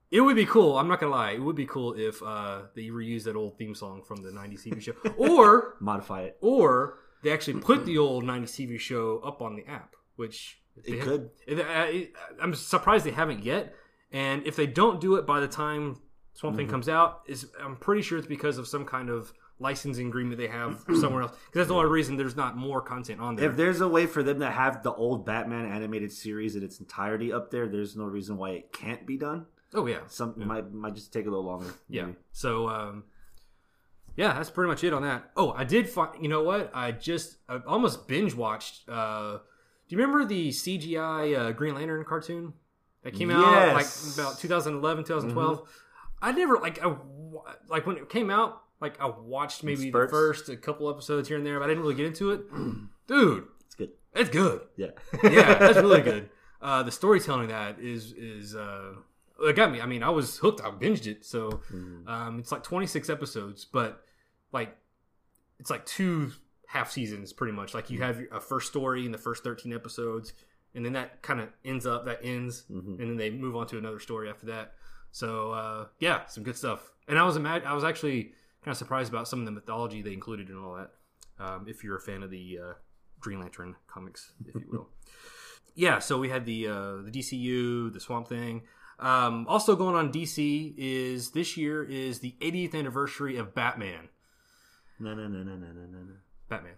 it 0.09 0.19
would 0.21 0.35
be 0.35 0.45
cool. 0.45 0.77
I'm 0.77 0.87
not 0.87 0.99
gonna 0.99 1.11
lie, 1.11 1.31
it 1.31 1.41
would 1.41 1.55
be 1.55 1.65
cool 1.65 1.93
if 1.93 2.21
uh 2.23 2.63
they 2.75 2.85
reused 2.87 3.23
that 3.25 3.35
old 3.35 3.57
theme 3.57 3.75
song 3.75 4.01
from 4.03 4.21
the 4.23 4.29
'90s 4.31 4.65
TV 4.67 4.81
show, 4.81 4.93
or 5.17 5.77
Modify 5.79 6.23
it. 6.23 6.37
or 6.41 6.97
they 7.23 7.31
actually 7.31 7.59
put 7.61 7.85
the 7.85 7.97
old 7.97 8.23
'90s 8.23 8.51
TV 8.51 8.79
show 8.79 9.19
up 9.19 9.41
on 9.41 9.55
the 9.55 9.65
app, 9.67 9.95
which 10.15 10.61
It 10.83 10.91
they- 10.91 10.99
could. 10.99 11.29
I- 11.49 12.09
I'm 12.41 12.53
surprised 12.55 13.05
they 13.05 13.11
haven't 13.11 13.43
yet. 13.43 13.75
And 14.11 14.45
if 14.45 14.55
they 14.57 14.67
don't 14.67 14.99
do 14.99 15.15
it 15.15 15.25
by 15.25 15.39
the 15.39 15.47
time 15.47 15.97
Swamp 16.33 16.53
Mm-hmm. 16.53 16.57
Thing 16.61 16.67
comes 16.69 16.89
out, 16.89 17.21
is 17.27 17.51
I'm 17.61 17.75
pretty 17.77 18.01
sure 18.01 18.17
it's 18.17 18.27
because 18.27 18.57
of 18.57 18.67
some 18.67 18.85
kind 18.85 19.09
of 19.09 19.33
licensing 19.59 20.07
agreement 20.07 20.37
they 20.37 20.47
have 20.47 20.83
somewhere 20.99 21.23
else. 21.23 21.31
Because 21.31 21.59
that's 21.61 21.67
the 21.67 21.75
only 21.75 21.89
reason 21.89 22.15
there's 22.17 22.35
not 22.37 22.55
more 22.57 22.81
content 22.81 23.19
on 23.21 23.35
there. 23.35 23.49
If 23.51 23.57
there's 23.57 23.79
a 23.81 23.87
way 23.87 24.05
for 24.07 24.23
them 24.23 24.39
to 24.39 24.49
have 24.49 24.81
the 24.81 24.93
old 24.93 25.25
Batman 25.25 25.65
animated 25.65 26.11
series 26.11 26.55
in 26.55 26.63
its 26.63 26.79
entirety 26.79 27.31
up 27.33 27.51
there, 27.51 27.67
there's 27.67 27.95
no 27.97 28.05
reason 28.05 28.37
why 28.37 28.51
it 28.51 28.71
can't 28.73 29.05
be 29.05 29.17
done. 29.17 29.45
oh 29.73 29.85
yeah, 29.87 29.99
Some 30.07 30.33
might 30.37 30.73
might 30.73 30.95
just 30.95 31.11
take 31.13 31.25
a 31.27 31.29
little 31.29 31.45
longer. 31.45 31.73
yeah. 31.89 32.07
So 32.31 32.67
um, 32.69 33.03
yeah, 34.21 34.33
that's 34.33 34.51
pretty 34.51 34.67
much 34.69 34.83
it 34.83 34.93
on 34.93 35.01
that. 35.01 35.31
Oh, 35.35 35.51
I 35.51 35.63
did 35.63 35.89
find. 35.89 36.11
You 36.21 36.29
know 36.29 36.43
what? 36.43 36.69
I 36.75 36.91
just 36.91 37.37
I 37.49 37.57
almost 37.65 38.07
binge 38.07 38.35
watched. 38.35 38.87
Uh, 38.87 39.37
do 39.87 39.95
you 39.95 39.97
remember 39.97 40.23
the 40.25 40.49
CGI 40.49 41.37
uh, 41.37 41.51
Green 41.53 41.73
Lantern 41.73 42.05
cartoon 42.05 42.53
that 43.03 43.13
came 43.15 43.31
out 43.31 43.73
like 43.73 43.87
about 44.13 44.37
2011, 44.39 45.03
2012? 45.05 45.67
I 46.21 46.31
never 46.33 46.59
like 46.59 46.83
I 46.85 46.95
like 47.67 47.87
when 47.87 47.97
it 47.97 48.09
came 48.09 48.29
out. 48.29 48.61
Like 48.79 48.99
I 49.01 49.07
watched 49.07 49.63
maybe 49.63 49.89
the 49.91 50.07
first 50.07 50.49
a 50.49 50.55
couple 50.57 50.89
episodes 50.89 51.27
here 51.27 51.37
and 51.37 51.45
there, 51.45 51.59
but 51.59 51.65
I 51.65 51.67
didn't 51.69 51.81
really 51.83 51.95
get 51.95 52.05
into 52.05 52.31
it. 52.31 52.41
Dude, 53.07 53.45
It's 53.65 53.75
good. 53.75 53.89
it's 54.13 54.29
good. 54.29 54.61
Yeah. 54.77 54.87
Yeah, 55.23 55.55
that's 55.57 55.77
really 55.77 56.01
good. 56.11 56.29
Uh, 56.61 56.83
the 56.83 56.91
storytelling 56.91 57.47
that 57.47 57.79
is 57.79 58.11
is 58.13 58.55
uh, 58.55 58.93
it 59.41 59.55
got 59.55 59.71
me. 59.71 59.81
I 59.81 59.87
mean, 59.87 60.03
I 60.03 60.09
was 60.09 60.37
hooked. 60.37 60.61
I 60.61 60.69
binged 60.69 61.07
it. 61.07 61.25
So 61.25 61.61
um, 62.07 62.37
it's 62.39 62.51
like 62.51 62.61
26 62.63 63.09
episodes, 63.09 63.65
but 63.65 64.03
like 64.51 64.75
it's 65.60 65.70
like 65.70 65.86
two 65.86 66.31
half 66.67 66.91
seasons 66.91 67.34
pretty 67.34 67.53
much. 67.53 67.74
Like 67.74 67.89
you 67.89 68.01
have 68.01 68.22
a 68.31 68.39
first 68.39 68.67
story 68.67 69.05
in 69.05 69.12
the 69.12 69.17
first 69.17 69.43
13 69.43 69.74
episodes, 69.74 70.34
and 70.74 70.86
then 70.86 70.93
that 70.93 71.22
kind 71.22 71.39
of 71.39 71.50
ends 71.65 71.86
up 71.86 72.05
that 72.05 72.20
ends, 72.24 72.65
and 72.70 73.00
then 73.00 73.17
they 73.17 73.29
move 73.29 73.55
on 73.55 73.67
to 73.67 73.77
another 73.77 74.00
story 74.00 74.29
after 74.29 74.48
that. 74.48 74.74
So 75.12 75.51
uh, 75.51 75.86
yeah, 76.00 76.25
some 76.27 76.43
good 76.43 76.58
stuff. 76.58 76.91
And 77.08 77.20
I 77.20 77.24
was 77.24 77.38
imag- 77.38 77.65
I 77.65 77.74
was 77.74 77.84
actually 77.84 78.34
kind 78.63 78.74
of 78.74 78.77
surprised 78.77 79.12
about 79.12 79.27
some 79.27 79.39
of 79.39 79.46
the 79.46 79.51
mythology 79.51 80.01
they 80.01 80.13
included 80.13 80.50
and 80.50 80.58
all 80.58 80.75
that. 80.75 80.91
Um, 81.39 81.65
if 81.67 81.84
you're 81.84 81.98
a 81.98 82.01
fan 82.01 82.24
of 82.24 82.29
the 82.29 82.60
uh, 82.63 82.74
Green 83.20 83.39
Lantern 83.39 83.75
comics, 83.88 84.31
if 84.46 84.55
you 84.55 84.65
will. 84.70 84.89
yeah, 85.75 86.00
so 86.00 86.20
we 86.20 86.29
had 86.29 86.46
the 86.46 86.67
uh, 86.67 87.01
the 87.01 87.12
DCU, 87.12 87.91
the 87.91 88.00
Swamp 88.00 88.27
Thing. 88.27 88.63
Um, 89.00 89.48
also 89.50 89.75
going 89.75 89.96
on 89.96 90.13
DC 90.13 90.75
is 90.77 91.31
this 91.31 91.58
year 91.58 91.84
is 91.84 92.20
the 92.20 92.36
80th 92.39 92.75
anniversary 92.75 93.36
of 93.36 93.55
Batman. 93.55 94.10
No, 95.01 95.13
no, 95.15 95.27
no, 95.27 95.39
no, 95.43 95.55
no, 95.55 95.67
no, 95.67 95.81
no, 95.81 96.00
no. 96.00 96.13
Batman. 96.50 96.74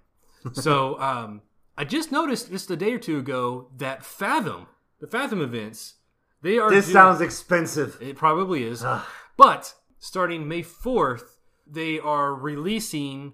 so 0.54 1.00
um, 1.02 1.42
I 1.78 1.84
just 1.84 2.12
noticed 2.12 2.50
just 2.50 2.72
a 2.72 2.76
day 2.76 2.94
or 2.94 3.00
two 3.00 3.18
ago 3.18 3.70
that 3.78 4.04
Fathom, 4.06 4.68
the 5.00 5.08
Fathom 5.08 5.42
events, 5.42 5.96
they 6.42 6.58
are. 6.58 6.70
This 6.70 6.86
doing- 6.86 6.94
sounds 6.94 7.22
expensive. 7.22 7.98
It 8.02 8.16
probably 8.16 8.64
is, 8.64 8.84
Ugh. 8.84 9.04
but 9.38 9.74
starting 10.00 10.48
May 10.48 10.62
4th, 10.64 11.38
they 11.68 12.00
are 12.00 12.34
releasing 12.34 13.34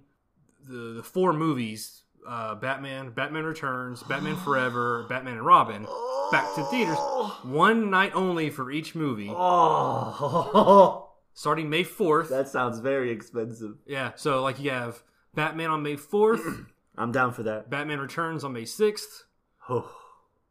the, 0.68 0.94
the 0.94 1.04
four 1.04 1.34
movies: 1.34 2.04
uh, 2.28 2.56
Batman, 2.56 3.12
Batman 3.12 3.44
Returns, 3.44 4.02
Batman 4.04 4.36
Forever, 4.46 5.06
Batman 5.10 5.34
and 5.38 5.46
Robin, 5.46 5.86
back 6.32 6.54
to 6.56 6.64
theaters. 6.66 6.98
One 7.44 7.90
night 7.90 8.12
only 8.16 8.50
for 8.50 8.70
each 8.72 8.94
movie, 8.96 9.30
Oh, 9.32 11.09
starting 11.34 11.70
May 11.70 11.84
4th. 11.84 12.30
that 12.30 12.48
sounds 12.50 12.80
very 12.80 13.12
expensive. 13.12 13.76
yeah, 13.86 14.12
so 14.16 14.42
like 14.42 14.60
you 14.60 14.72
have 14.72 15.04
Batman 15.36 15.70
on 15.70 15.84
May 15.84 15.96
4th, 15.96 16.66
I'm 16.98 17.12
down 17.12 17.34
for 17.34 17.44
that. 17.44 17.70
Batman 17.70 18.00
Returns 18.00 18.44
on 18.44 18.54
May 18.54 18.64
6th. 18.64 19.24
Oh. 19.70 19.90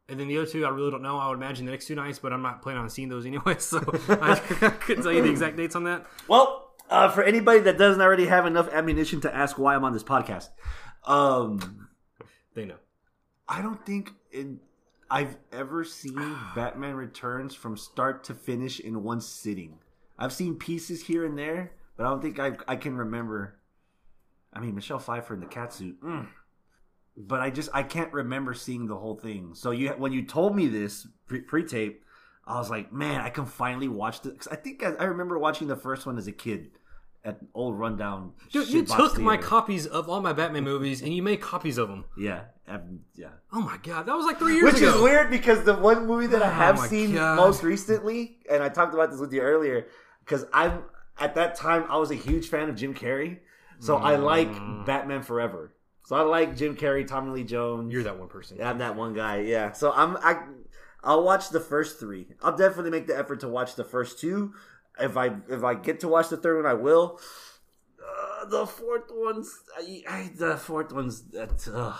And 0.07 0.19
then 0.19 0.27
the 0.27 0.37
other 0.39 0.47
two, 0.47 0.65
I 0.65 0.69
really 0.69 0.89
don't 0.89 1.03
know. 1.03 1.19
I 1.19 1.27
would 1.27 1.37
imagine 1.37 1.65
the 1.65 1.71
next 1.71 1.85
two 1.85 1.93
nights, 1.93 2.17
but 2.17 2.33
I'm 2.33 2.41
not 2.41 2.63
planning 2.63 2.81
on 2.81 2.89
seeing 2.89 3.09
those 3.09 3.27
anyway, 3.27 3.55
so 3.59 3.77
I 4.09 4.35
couldn't 4.79 5.03
tell 5.03 5.11
you 5.13 5.21
the 5.21 5.29
exact 5.29 5.55
dates 5.57 5.75
on 5.75 5.83
that. 5.83 6.07
Well, 6.27 6.71
uh, 6.89 7.09
for 7.09 7.21
anybody 7.21 7.59
that 7.59 7.77
doesn't 7.77 8.01
already 8.01 8.25
have 8.25 8.47
enough 8.47 8.67
ammunition 8.73 9.21
to 9.21 9.35
ask 9.35 9.59
why 9.59 9.75
I'm 9.75 9.83
on 9.83 9.93
this 9.93 10.03
podcast, 10.03 10.49
um, 11.05 11.87
They 12.55 12.65
know. 12.65 12.77
I 13.47 13.61
don't 13.61 13.85
think 13.85 14.11
in 14.31 14.59
I've 15.11 15.37
ever 15.51 15.83
seen 15.83 16.35
Batman 16.55 16.95
Returns 16.95 17.53
from 17.55 17.77
start 17.77 18.23
to 18.25 18.33
finish 18.33 18.79
in 18.79 19.03
one 19.03 19.21
sitting. 19.21 19.79
I've 20.19 20.33
seen 20.33 20.55
pieces 20.55 21.01
here 21.03 21.25
and 21.25 21.37
there, 21.37 21.71
but 21.97 22.05
I 22.05 22.09
don't 22.09 22.21
think 22.21 22.39
I 22.39 22.51
I 22.67 22.75
can 22.75 22.95
remember. 22.95 23.55
I 24.53 24.59
mean, 24.59 24.75
Michelle 24.75 24.99
Pfeiffer 24.99 25.33
in 25.33 25.39
the 25.39 25.45
catsuit, 25.45 25.99
mm. 25.99 26.27
but 27.15 27.39
I 27.39 27.49
just 27.49 27.69
I 27.73 27.83
can't 27.83 28.11
remember 28.11 28.53
seeing 28.53 28.87
the 28.87 28.97
whole 28.97 29.15
thing. 29.15 29.53
So 29.55 29.71
you 29.71 29.89
when 29.91 30.11
you 30.11 30.25
told 30.25 30.55
me 30.55 30.67
this 30.67 31.07
pre- 31.27 31.41
pre-tape, 31.41 32.03
I 32.45 32.57
was 32.57 32.69
like, 32.69 32.91
man, 32.91 33.21
I 33.21 33.29
can 33.29 33.45
finally 33.45 33.87
watch 33.87 34.21
this. 34.21 34.33
'Cause 34.33 34.47
I 34.51 34.55
think 34.55 34.83
I, 34.83 34.93
I 34.93 35.03
remember 35.05 35.39
watching 35.39 35.67
the 35.67 35.75
first 35.75 36.05
one 36.05 36.17
as 36.17 36.27
a 36.27 36.31
kid 36.31 36.71
at 37.23 37.39
old 37.53 37.77
rundown. 37.77 38.33
Dude, 38.51 38.69
you 38.69 38.83
took 38.85 39.19
my 39.19 39.37
copies 39.37 39.85
of 39.85 40.09
all 40.09 40.21
my 40.21 40.33
Batman 40.33 40.63
movies 40.63 41.01
and 41.01 41.13
you 41.13 41.21
made 41.21 41.41
copies 41.41 41.77
of 41.77 41.87
them. 41.89 42.05
Yeah, 42.17 42.45
um, 42.67 43.01
yeah. 43.15 43.27
Oh 43.53 43.61
my 43.61 43.77
god, 43.83 44.05
that 44.07 44.15
was 44.15 44.25
like 44.25 44.39
three 44.39 44.55
years 44.55 44.63
Which 44.73 44.77
ago. 44.77 44.87
Which 44.87 44.95
is 44.95 45.01
weird 45.01 45.29
because 45.29 45.63
the 45.63 45.75
one 45.75 46.07
movie 46.07 46.27
that 46.27 46.41
I 46.41 46.47
Oh 46.47 46.51
have 46.51 46.77
my 46.77 46.87
seen 46.87 47.13
God. 47.13 47.35
most 47.35 47.61
recently, 47.63 48.39
and 48.49 48.63
I 48.63 48.69
talked 48.69 48.93
about 48.93 49.11
this 49.11 49.19
with 49.19 49.31
you 49.33 49.41
earlier, 49.41 49.87
because 50.29 50.45
I'm 50.53 50.83
at 51.17 51.33
that 51.35 51.55
time 51.55 51.85
I 51.89 51.97
was 51.97 52.11
a 52.11 52.15
huge 52.15 52.47
fan 52.49 52.69
of 52.69 52.75
Jim 52.75 52.93
Carrey, 52.93 53.39
so 53.79 53.95
I 53.97 54.15
like 54.17 54.51
Batman 54.85 55.23
Forever. 55.23 55.73
So 56.05 56.15
I 56.15 56.21
like 56.21 56.55
Jim 56.55 56.75
Carrey, 56.75 57.07
Tommy 57.07 57.31
Lee 57.31 57.43
Jones. 57.43 57.91
You're 57.91 58.03
that 58.03 58.17
one 58.19 58.29
person. 58.29 58.61
I'm 58.61 58.77
that 58.79 58.95
one 58.95 59.13
guy, 59.13 59.41
yeah. 59.41 59.71
So 59.73 59.91
I'm 59.91 60.17
I, 60.17 60.41
I'll 61.03 61.23
watch 61.23 61.49
the 61.49 61.59
first 61.59 61.99
three. 61.99 62.27
I'll 62.41 62.55
definitely 62.55 62.91
make 62.91 63.07
the 63.07 63.17
effort 63.17 63.39
to 63.41 63.47
watch 63.47 63.75
the 63.75 63.83
first 63.83 64.19
two. 64.19 64.53
If 64.99 65.17
I 65.17 65.31
if 65.49 65.63
I 65.63 65.73
get 65.75 65.99
to 66.01 66.07
watch 66.07 66.29
the 66.29 66.37
third 66.37 66.57
one, 66.63 66.65
I 66.65 66.73
will. 66.75 67.19
Uh, 67.99 68.45
the 68.45 68.65
fourth 68.65 69.03
one's 69.11 69.53
I, 69.77 70.03
I, 70.09 70.31
the 70.35 70.57
fourth 70.57 70.91
one's 70.93 71.21
that. 71.31 71.67
Uh, 71.73 71.95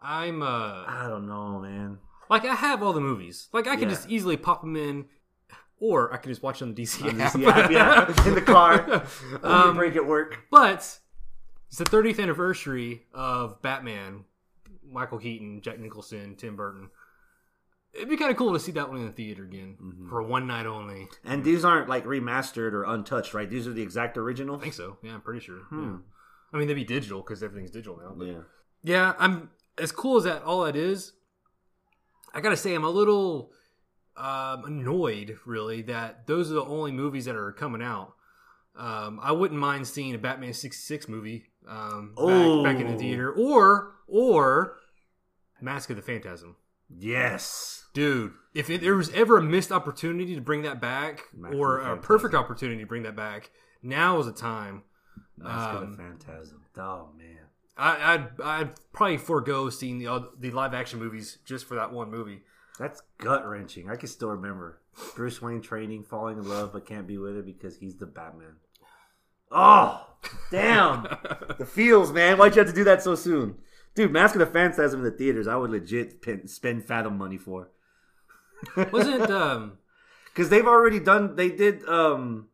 I'm 0.00 0.42
uh 0.42 0.84
I 0.86 1.06
don't 1.08 1.26
know, 1.26 1.60
man. 1.60 1.98
like 2.28 2.44
I 2.44 2.54
have 2.54 2.82
all 2.82 2.92
the 2.92 3.00
movies. 3.00 3.48
Like 3.52 3.66
I 3.66 3.76
can 3.76 3.84
Yeah. 3.88 3.94
just 3.94 4.08
easily 4.10 4.36
pop 4.36 4.60
them 4.62 4.76
in, 4.76 5.06
or 5.80 6.12
I 6.12 6.16
can 6.16 6.30
just 6.30 6.42
watch 6.42 6.60
it 6.60 6.64
on 6.64 6.74
the 6.74 6.82
DC 6.82 7.02
On 7.02 7.20
app. 7.20 7.32
this 7.32 7.46
app, 7.46 7.70
yeah, 7.70 8.26
in 8.28 8.34
the 8.34 8.40
car. 8.42 9.04
Um, 9.42 9.76
break 9.76 9.96
at 9.96 10.06
work. 10.06 10.38
But 10.50 10.98
it's 11.68 11.78
the 11.78 11.84
30th 11.84 12.20
anniversary 12.20 13.02
of 13.12 13.60
Batman. 13.62 14.24
Michael 14.88 15.18
Keaton, 15.18 15.60
Jack 15.62 15.78
Nicholson, 15.80 16.36
Tim 16.36 16.54
Burton. 16.56 16.90
It'd 17.92 18.08
be 18.08 18.16
kind 18.16 18.30
of 18.30 18.36
cool 18.36 18.52
to 18.52 18.60
see 18.60 18.72
that 18.72 18.88
one 18.88 18.98
in 19.00 19.06
the 19.06 19.12
theater 19.12 19.42
again 19.44 19.76
Mm-hmm. 19.82 20.08
for 20.08 20.22
one 20.22 20.46
night 20.46 20.66
only. 20.66 21.08
And 21.24 21.42
these 21.42 21.64
aren't 21.64 21.88
like 21.88 22.04
remastered 22.04 22.72
or 22.72 22.84
untouched, 22.84 23.34
right? 23.34 23.48
These 23.50 23.66
are 23.66 23.72
the 23.72 23.82
exact 23.82 24.16
original. 24.16 24.56
I 24.56 24.60
think 24.60 24.74
so. 24.74 24.96
Yeah, 25.02 25.14
I'm 25.14 25.22
pretty 25.22 25.40
sure. 25.40 25.60
Hmm. 25.70 25.82
Yeah. 25.82 25.96
I 26.52 26.56
mean, 26.58 26.68
they'd 26.68 26.74
be 26.74 26.84
digital 26.84 27.20
because 27.20 27.42
everything's 27.42 27.70
digital 27.72 27.98
now. 27.98 28.14
But 28.16 28.26
Yeah. 28.28 28.40
yeah, 28.84 29.12
I'm 29.18 29.50
as 29.78 29.92
cool 29.92 30.18
as 30.18 30.24
that. 30.24 30.42
All 30.42 30.64
that 30.64 30.76
is, 30.76 31.12
I 32.32 32.40
gotta 32.40 32.56
say, 32.56 32.74
I'm 32.74 32.84
a 32.84 32.90
little 32.90 33.50
um, 34.16 34.64
annoyed, 34.64 35.38
really, 35.44 35.82
that 35.82 36.26
those 36.26 36.50
are 36.50 36.54
the 36.54 36.64
only 36.64 36.92
movies 36.92 37.24
that 37.26 37.36
are 37.36 37.52
coming 37.52 37.82
out. 37.82 38.14
Um, 38.76 39.18
I 39.22 39.32
wouldn't 39.32 39.58
mind 39.60 39.86
seeing 39.86 40.14
a 40.14 40.18
Batman 40.18 40.52
'66 40.52 41.08
movie 41.08 41.44
um, 41.68 42.14
back, 42.16 42.74
back 42.74 42.80
in 42.80 42.88
the 42.88 42.94
Oh. 42.94 42.98
theater, 42.98 43.32
or 43.32 43.92
or 44.06 44.76
Mask 45.60 45.90
of 45.90 45.96
the 45.96 46.02
Phantasm. 46.02 46.56
Yes. 46.88 47.84
Dude, 47.94 48.32
if 48.54 48.68
it, 48.70 48.80
there 48.82 48.94
was 48.94 49.10
ever 49.10 49.38
a 49.38 49.42
missed 49.42 49.72
opportunity 49.72 50.34
to 50.34 50.40
bring 50.40 50.62
that 50.62 50.80
back, 50.80 51.24
Mask 51.34 51.54
or 51.56 51.78
a 51.78 51.96
perfect 51.96 52.34
opportunity 52.34 52.80
to 52.80 52.86
bring 52.86 53.02
that 53.04 53.16
back, 53.16 53.50
now 53.82 54.18
is 54.18 54.26
the 54.26 54.32
time. 54.32 54.82
Mask 55.38 55.74
of 55.76 55.82
Um, 55.82 55.90
the 55.92 55.96
Phantasm. 55.96 56.62
Oh 56.78 57.08
man. 57.16 57.38
I, 57.78 58.14
I'd 58.14 58.40
I'd 58.42 58.70
probably 58.92 59.16
forego 59.18 59.68
seeing 59.70 59.98
the 59.98 60.28
the 60.38 60.50
live 60.50 60.74
action 60.74 60.98
movies 60.98 61.38
just 61.44 61.66
for 61.66 61.74
that 61.74 61.92
one 61.92 62.10
movie. 62.10 62.42
That's 62.78 63.02
gut 63.18 63.48
wrenching. 63.48 63.90
I 63.90 63.96
can 63.96 64.08
still 64.08 64.30
remember 64.30 64.80
Bruce 65.14 65.40
Wayne 65.40 65.62
training, 65.62 66.04
falling 66.04 66.38
in 66.38 66.48
love, 66.48 66.72
but 66.72 66.86
can't 66.86 67.06
be 67.06 67.18
with 67.18 67.36
her 67.36 67.42
because 67.42 67.76
he's 67.76 67.96
the 67.96 68.06
Batman. 68.06 68.56
Oh, 69.50 70.06
damn. 70.50 71.02
the 71.58 71.66
feels, 71.66 72.12
man. 72.12 72.36
Why'd 72.36 72.54
you 72.54 72.60
have 72.60 72.68
to 72.68 72.74
do 72.74 72.84
that 72.84 73.02
so 73.02 73.14
soon? 73.14 73.56
Dude, 73.94 74.12
Mask 74.12 74.34
of 74.34 74.40
the 74.40 74.46
Phantasm 74.46 75.00
in 75.00 75.04
the 75.04 75.16
theaters, 75.16 75.46
I 75.46 75.56
would 75.56 75.70
legit 75.70 76.20
pen, 76.20 76.48
spend 76.48 76.84
Fathom 76.84 77.16
money 77.16 77.38
for. 77.38 77.70
Wasn't 78.92 79.30
um 79.30 79.78
Because 80.26 80.50
they've 80.50 80.66
already 80.66 81.00
done, 81.00 81.34
they 81.34 81.48
did, 81.48 81.82
um, 81.88 82.48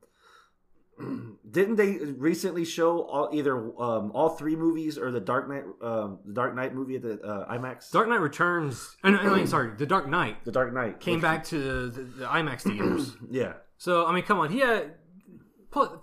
Didn't 1.50 1.76
they 1.76 1.98
recently 1.98 2.64
show 2.64 3.02
all, 3.02 3.28
either 3.32 3.56
um, 3.80 4.10
all 4.14 4.30
three 4.30 4.56
movies 4.56 4.96
or 4.96 5.10
the 5.10 5.20
Dark 5.20 5.48
Knight, 5.48 5.64
um, 5.82 6.18
the 6.24 6.32
Dark 6.32 6.54
Knight 6.54 6.74
movie 6.74 6.96
at 6.96 7.02
the 7.02 7.20
uh, 7.20 7.52
IMAX? 7.52 7.90
Dark 7.90 8.08
Knight 8.08 8.20
Returns. 8.20 8.96
uh, 9.04 9.10
no, 9.10 9.22
no, 9.36 9.44
sorry, 9.44 9.74
The 9.76 9.86
Dark 9.86 10.08
Knight 10.08 10.44
the 10.44 10.52
Dark 10.52 10.72
Knight 10.72 11.00
came 11.00 11.20
back 11.20 11.44
to 11.46 11.90
the, 11.90 12.02
the 12.02 12.24
IMAX 12.26 12.62
theaters. 12.62 13.16
Yeah, 13.30 13.54
So 13.76 14.06
I 14.06 14.12
mean, 14.14 14.24
come 14.24 14.38
on. 14.38 14.50
He 14.50 14.60
had. 14.60 14.94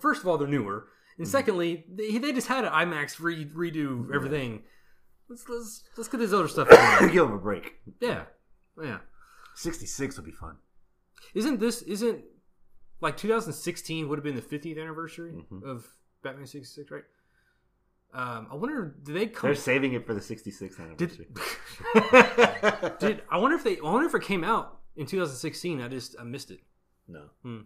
First 0.01 0.21
of 0.21 0.27
all, 0.27 0.38
they're 0.39 0.47
newer, 0.47 0.88
and 1.19 1.27
secondly, 1.27 1.85
they, 1.93 2.17
they 2.17 2.31
just 2.31 2.47
had 2.47 2.63
an 2.65 2.71
IMAX 2.71 3.19
re, 3.19 3.45
redo 3.45 4.13
everything. 4.13 4.63
Let's 5.29 5.47
let's 5.47 5.83
let's 5.95 6.09
get 6.09 6.17
this 6.17 6.33
other 6.33 6.47
stuff. 6.47 6.69
give 7.12 7.25
him 7.25 7.33
a 7.33 7.38
break. 7.38 7.73
yeah, 8.01 8.23
yeah. 8.81 8.97
Sixty 9.55 9.85
six 9.85 10.15
would 10.17 10.25
be 10.25 10.31
fun. 10.31 10.57
Isn't 11.35 11.59
this 11.59 11.83
isn't 11.83 12.23
like 13.01 13.17
2016 13.17 14.07
would 14.07 14.17
have 14.17 14.23
been 14.23 14.35
the 14.35 14.41
50th 14.41 14.79
anniversary 14.79 15.31
Mhm. 15.51 15.63
of 15.63 15.88
Batman 16.23 16.45
66, 16.47 16.91
right? 16.91 17.03
Um, 18.13 18.47
I 18.51 18.55
wonder, 18.55 18.95
did 19.03 19.15
they 19.15 19.27
come? 19.27 19.47
They're 19.49 19.55
saving 19.55 19.93
it 19.93 20.03
for 20.05 20.15
the 20.15 20.21
sixty 20.21 20.49
sixth 20.49 20.79
Did, 20.97 21.12
anniversary. 21.12 21.27
did 22.99 23.21
I 23.29 23.38
wonder 23.38 23.55
if 23.55 23.63
they? 23.63 23.77
I 23.77 23.83
wonder 23.83 24.07
if 24.07 24.15
it 24.15 24.23
came 24.23 24.43
out 24.43 24.79
in 24.95 25.05
2016. 25.05 25.79
I 25.79 25.88
just 25.88 26.15
I 26.19 26.23
missed 26.23 26.49
it. 26.49 26.59
no, 27.07 27.25
Hmm. 27.43 27.59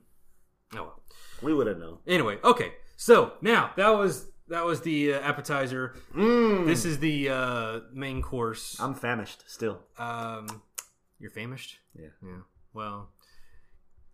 Oh 0.75 0.83
well. 0.83 1.01
we 1.41 1.53
would 1.53 1.67
have 1.67 1.77
known. 1.77 1.99
Anyway, 2.05 2.39
okay. 2.43 2.73
So 2.97 3.33
now 3.41 3.71
that 3.77 3.89
was 3.91 4.27
that 4.49 4.65
was 4.65 4.81
the 4.81 5.13
uh, 5.13 5.19
appetizer. 5.21 5.95
Mm. 6.13 6.65
This 6.65 6.83
is 6.83 6.99
the 6.99 7.29
uh, 7.29 7.79
main 7.93 8.21
course. 8.21 8.77
I'm 8.81 8.95
famished 8.95 9.45
still. 9.49 9.79
Um, 9.97 10.61
you're 11.19 11.31
famished. 11.31 11.79
Yeah. 11.97 12.09
Yeah. 12.21 12.39
Well. 12.73 13.11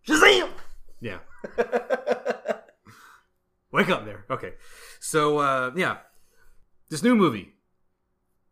Shazam! 0.06 0.48
Yeah. 1.00 1.18
Wake 3.72 3.88
up 3.88 4.04
there. 4.04 4.26
Okay. 4.30 4.52
So 5.00 5.38
uh, 5.38 5.70
yeah, 5.76 5.98
this 6.88 7.02
new 7.02 7.14
movie. 7.14 7.54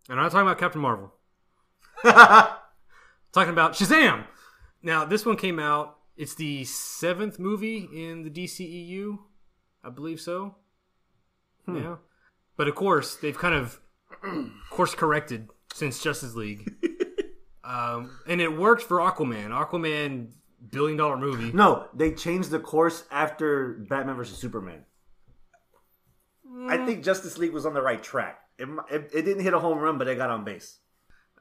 And 0.08 0.18
I'm 0.18 0.24
not 0.24 0.32
talking 0.32 0.46
about 0.46 0.58
Captain 0.58 0.80
Marvel. 0.80 1.12
talking 2.04 2.62
about 3.50 3.74
Shazam. 3.74 4.24
Now 4.82 5.04
this 5.04 5.26
one 5.26 5.37
came 5.37 5.58
out. 5.58 5.96
It's 6.16 6.34
the 6.34 6.64
seventh 6.64 7.38
movie 7.38 7.88
in 7.92 8.24
the 8.24 8.30
DCEU, 8.30 9.18
I 9.84 9.90
believe 9.90 10.20
so. 10.20 10.56
Yeah, 11.68 11.96
but 12.56 12.66
of 12.66 12.74
course 12.74 13.16
they've 13.16 13.37
kind 13.37 13.54
of 13.54 13.80
course 14.70 14.94
corrected 14.94 15.48
since 15.74 16.02
Justice 16.02 16.34
League, 16.34 16.66
um, 17.64 18.18
and 18.26 18.40
it 18.40 18.56
worked 18.56 18.82
for 18.82 18.98
Aquaman. 18.98 19.50
Aquaman 19.50 20.30
billion 20.71 20.97
dollar 20.99 21.16
movie. 21.16 21.53
no, 21.53 21.88
they 21.94 22.12
changed 22.12 22.51
the 22.51 22.59
course 22.59 23.05
after 23.11 23.85
Batman 23.88 24.16
versus 24.16 24.38
Superman. 24.38 24.85
I 26.68 26.79
think 26.85 27.05
Justice 27.05 27.37
League 27.38 27.53
was 27.53 27.66
on 27.66 27.75
the 27.75 27.83
right 27.83 28.03
track. 28.03 28.40
It, 28.59 28.68
it, 28.90 29.11
it 29.14 29.23
didn't 29.23 29.42
hit 29.44 29.55
a 29.55 29.59
home 29.61 29.79
run, 29.79 29.99
but 29.99 30.05
they 30.07 30.14
got 30.16 30.31
on 30.31 30.44
base. 30.44 30.79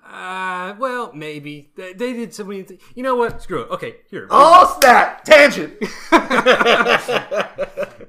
Uh, 0.06 0.76
well, 0.80 1.12
maybe 1.14 1.72
they, 1.76 1.94
they 1.94 2.14
did 2.14 2.34
so 2.34 2.44
many. 2.44 2.64
Th- 2.64 2.80
you 2.96 3.04
know 3.04 3.16
what? 3.16 3.42
Screw 3.42 3.62
it. 3.64 3.72
Okay, 3.72 3.96
here. 4.10 4.28
Oh 4.30 4.78
snap! 4.80 5.24
Tangent. 5.26 5.74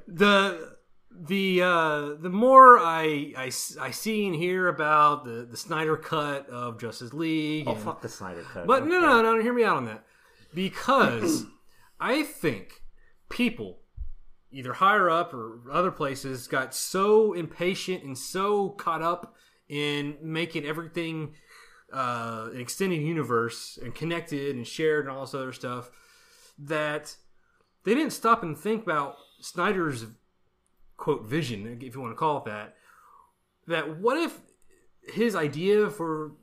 the 0.07 0.75
the 1.11 1.61
uh, 1.61 2.13
the 2.21 2.29
more 2.29 2.77
I, 2.79 3.33
I, 3.37 3.51
I 3.81 3.91
see 3.91 4.25
and 4.27 4.35
hear 4.35 4.67
about 4.67 5.25
the 5.25 5.47
the 5.49 5.57
Snyder 5.57 5.97
cut 5.97 6.49
of 6.49 6.79
Justice 6.79 7.13
League, 7.13 7.65
oh 7.67 7.73
and- 7.73 7.81
fuck 7.81 8.01
the 8.01 8.09
Snyder 8.09 8.43
cut. 8.53 8.67
but 8.67 8.85
no, 8.87 8.97
Okay. 8.97 9.05
no, 9.23 9.35
no, 9.35 9.41
hear 9.41 9.53
me 9.53 9.63
out 9.63 9.77
on 9.77 9.85
that 9.85 10.03
because 10.53 11.45
I 11.99 12.23
think 12.23 12.81
people 13.29 13.79
either 14.51 14.73
higher 14.73 15.09
up 15.09 15.33
or 15.33 15.61
other 15.71 15.91
places 15.91 16.47
got 16.47 16.73
so 16.73 17.33
impatient 17.33 18.03
and 18.03 18.17
so 18.17 18.69
caught 18.69 19.01
up 19.01 19.35
in 19.67 20.17
making 20.21 20.65
everything 20.65 21.35
uh, 21.93 22.49
an 22.53 22.59
extended 22.59 23.01
universe 23.01 23.77
and 23.81 23.93
connected 23.93 24.55
and 24.55 24.65
shared 24.65 25.05
and 25.05 25.15
all 25.15 25.21
this 25.21 25.33
other 25.33 25.53
stuff 25.53 25.91
that 26.57 27.15
they 27.83 27.93
didn't 27.93 28.11
stop 28.11 28.43
and 28.43 28.57
think 28.57 28.83
about 28.83 29.15
Snyder's 29.41 30.05
quote 30.97 31.25
vision, 31.25 31.79
if 31.81 31.95
you 31.95 32.01
want 32.01 32.11
to 32.11 32.17
call 32.17 32.39
it 32.39 32.45
that. 32.45 32.75
That 33.67 33.99
what 33.99 34.17
if 34.17 34.39
his 35.03 35.35
idea 35.35 35.89
for 35.89 36.33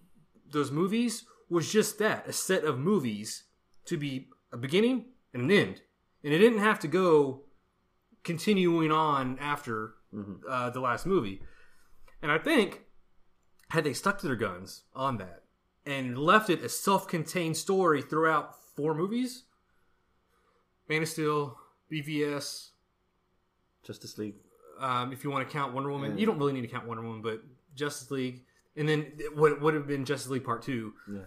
those 0.50 0.70
movies 0.70 1.24
was 1.48 1.70
just 1.70 1.98
that 1.98 2.26
a 2.26 2.32
set 2.32 2.64
of 2.64 2.78
movies 2.78 3.44
to 3.86 3.96
be 3.96 4.28
a 4.52 4.56
beginning 4.56 5.06
and 5.32 5.42
an 5.42 5.50
end, 5.50 5.82
and 6.24 6.32
it 6.32 6.38
didn't 6.38 6.58
have 6.60 6.78
to 6.80 6.88
go 6.88 7.42
continuing 8.24 8.90
on 8.92 9.38
after 9.38 9.94
uh, 10.48 10.70
the 10.70 10.80
last 10.80 11.06
movie. 11.06 11.40
And 12.22 12.32
I 12.32 12.38
think 12.38 12.82
had 13.70 13.84
they 13.84 13.92
stuck 13.92 14.18
to 14.18 14.26
their 14.26 14.36
guns 14.36 14.84
on 14.94 15.18
that 15.18 15.42
and 15.84 16.16
left 16.18 16.50
it 16.50 16.62
a 16.62 16.68
self-contained 16.68 17.56
story 17.56 18.02
throughout 18.02 18.54
four 18.74 18.94
movies, 18.94 19.44
Man 20.88 21.02
of 21.02 21.08
Steel, 21.08 21.58
BVS, 21.92 22.70
Justice 23.84 24.18
League. 24.18 24.34
um, 24.80 25.12
if 25.12 25.24
you 25.24 25.30
want 25.30 25.46
to 25.48 25.52
count 25.52 25.72
Wonder 25.72 25.90
Woman, 25.90 26.12
Yeah. 26.12 26.18
you 26.18 26.26
don't 26.26 26.38
really 26.38 26.52
need 26.52 26.60
to 26.62 26.68
count 26.68 26.86
Wonder 26.86 27.02
Woman, 27.02 27.22
but 27.22 27.42
Justice 27.74 28.10
League, 28.10 28.44
and 28.76 28.86
then 28.88 29.12
what 29.34 29.60
would 29.62 29.72
have 29.74 29.86
been 29.86 30.04
Justice 30.04 30.30
League 30.30 30.44
Part 30.44 30.60
Two, 30.62 30.92
Yeah. 31.10 31.24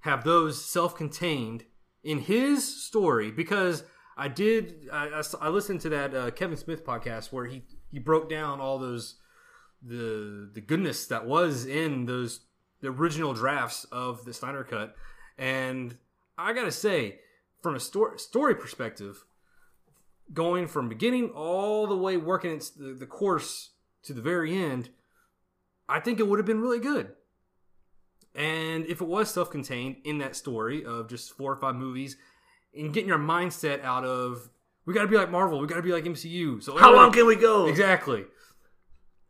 have 0.00 0.22
those 0.24 0.62
self-contained 0.64 1.64
in 2.04 2.20
his 2.20 2.84
story 2.84 3.30
because 3.30 3.82
I 4.16 4.28
did 4.28 4.88
I 4.92 5.48
listened 5.48 5.80
to 5.82 5.88
that 5.88 6.14
uh, 6.14 6.30
Kevin 6.30 6.56
Smith 6.56 6.84
podcast 6.84 7.32
where 7.32 7.46
he 7.46 7.62
he 7.90 7.98
broke 7.98 8.28
down 8.28 8.60
all 8.60 8.78
those 8.78 9.16
the 9.82 10.48
the 10.52 10.60
goodness 10.60 11.06
that 11.06 11.26
was 11.26 11.66
in 11.66 12.06
those 12.06 12.40
the 12.80 12.88
original 12.88 13.34
drafts 13.34 13.84
of 13.90 14.24
the 14.24 14.32
Snyder 14.32 14.62
cut. 14.62 14.94
And 15.38 15.96
I 16.38 16.52
got 16.52 16.64
to 16.64 16.72
say 16.72 17.20
from 17.62 17.74
a 17.74 17.80
story 17.80 18.18
story 18.18 18.54
perspective 18.54 19.24
going 20.32 20.68
from 20.68 20.88
beginning 20.88 21.30
all 21.30 21.86
the 21.86 21.96
way 21.96 22.16
working 22.16 22.60
the, 22.78 22.94
the 22.94 23.06
course 23.06 23.70
to 24.02 24.12
the 24.12 24.22
very 24.22 24.56
end 24.56 24.90
I 25.88 26.00
think 26.00 26.18
it 26.18 26.26
would 26.26 26.38
have 26.38 26.46
been 26.46 26.60
really 26.60 26.78
good 26.78 27.12
and 28.34 28.86
if 28.86 29.00
it 29.00 29.06
was 29.06 29.30
self-contained 29.32 29.96
in 30.04 30.18
that 30.18 30.34
story 30.36 30.84
of 30.84 31.08
just 31.08 31.32
four 31.36 31.52
or 31.52 31.56
five 31.56 31.74
movies, 31.76 32.16
and 32.76 32.92
getting 32.92 33.08
your 33.08 33.18
mindset 33.18 33.82
out 33.84 34.04
of 34.04 34.50
we 34.86 34.92
got 34.92 35.02
to 35.02 35.08
be 35.08 35.16
like 35.16 35.30
Marvel, 35.30 35.60
we 35.60 35.66
got 35.66 35.76
to 35.76 35.82
be 35.82 35.92
like 35.92 36.04
MCU. 36.04 36.62
So 36.62 36.76
How 36.76 36.94
long 36.94 37.10
can 37.12 37.26
we 37.26 37.36
go? 37.36 37.66
exactly? 37.66 38.24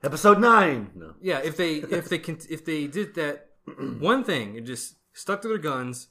Episode 0.02 0.38
nine. 0.40 0.90
No. 0.94 1.14
Yeah, 1.20 1.38
if 1.38 1.56
they 1.56 1.76
if 1.76 2.08
they 2.08 2.18
can 2.18 2.38
if 2.50 2.64
they 2.64 2.86
did 2.86 3.14
that 3.14 3.50
one 3.98 4.22
thing 4.24 4.56
and 4.58 4.66
just 4.66 4.96
stuck 5.12 5.40
to 5.42 5.48
their 5.48 5.58
guns, 5.58 6.08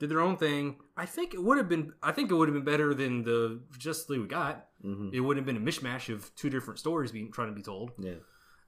did 0.00 0.10
their 0.10 0.20
own 0.20 0.36
thing, 0.36 0.76
I 0.96 1.06
think 1.06 1.32
it 1.34 1.42
would 1.42 1.56
have 1.58 1.68
been 1.68 1.92
I 2.02 2.10
think 2.12 2.30
it 2.30 2.34
would 2.34 2.48
have 2.48 2.54
been 2.54 2.64
better 2.64 2.92
than 2.94 3.22
the 3.22 3.60
Justice 3.78 4.08
League 4.08 4.20
we 4.22 4.26
got. 4.26 4.66
Mhm. 4.84 5.12
It 5.12 5.20
would 5.20 5.36
have 5.36 5.46
been 5.46 5.56
a 5.56 5.60
mishmash 5.60 6.12
of 6.12 6.34
two 6.34 6.50
different 6.50 6.80
stories 6.80 7.12
being 7.12 7.30
trying 7.30 7.48
to 7.48 7.54
be 7.54 7.62
told. 7.62 7.92
Yeah. 7.98 8.14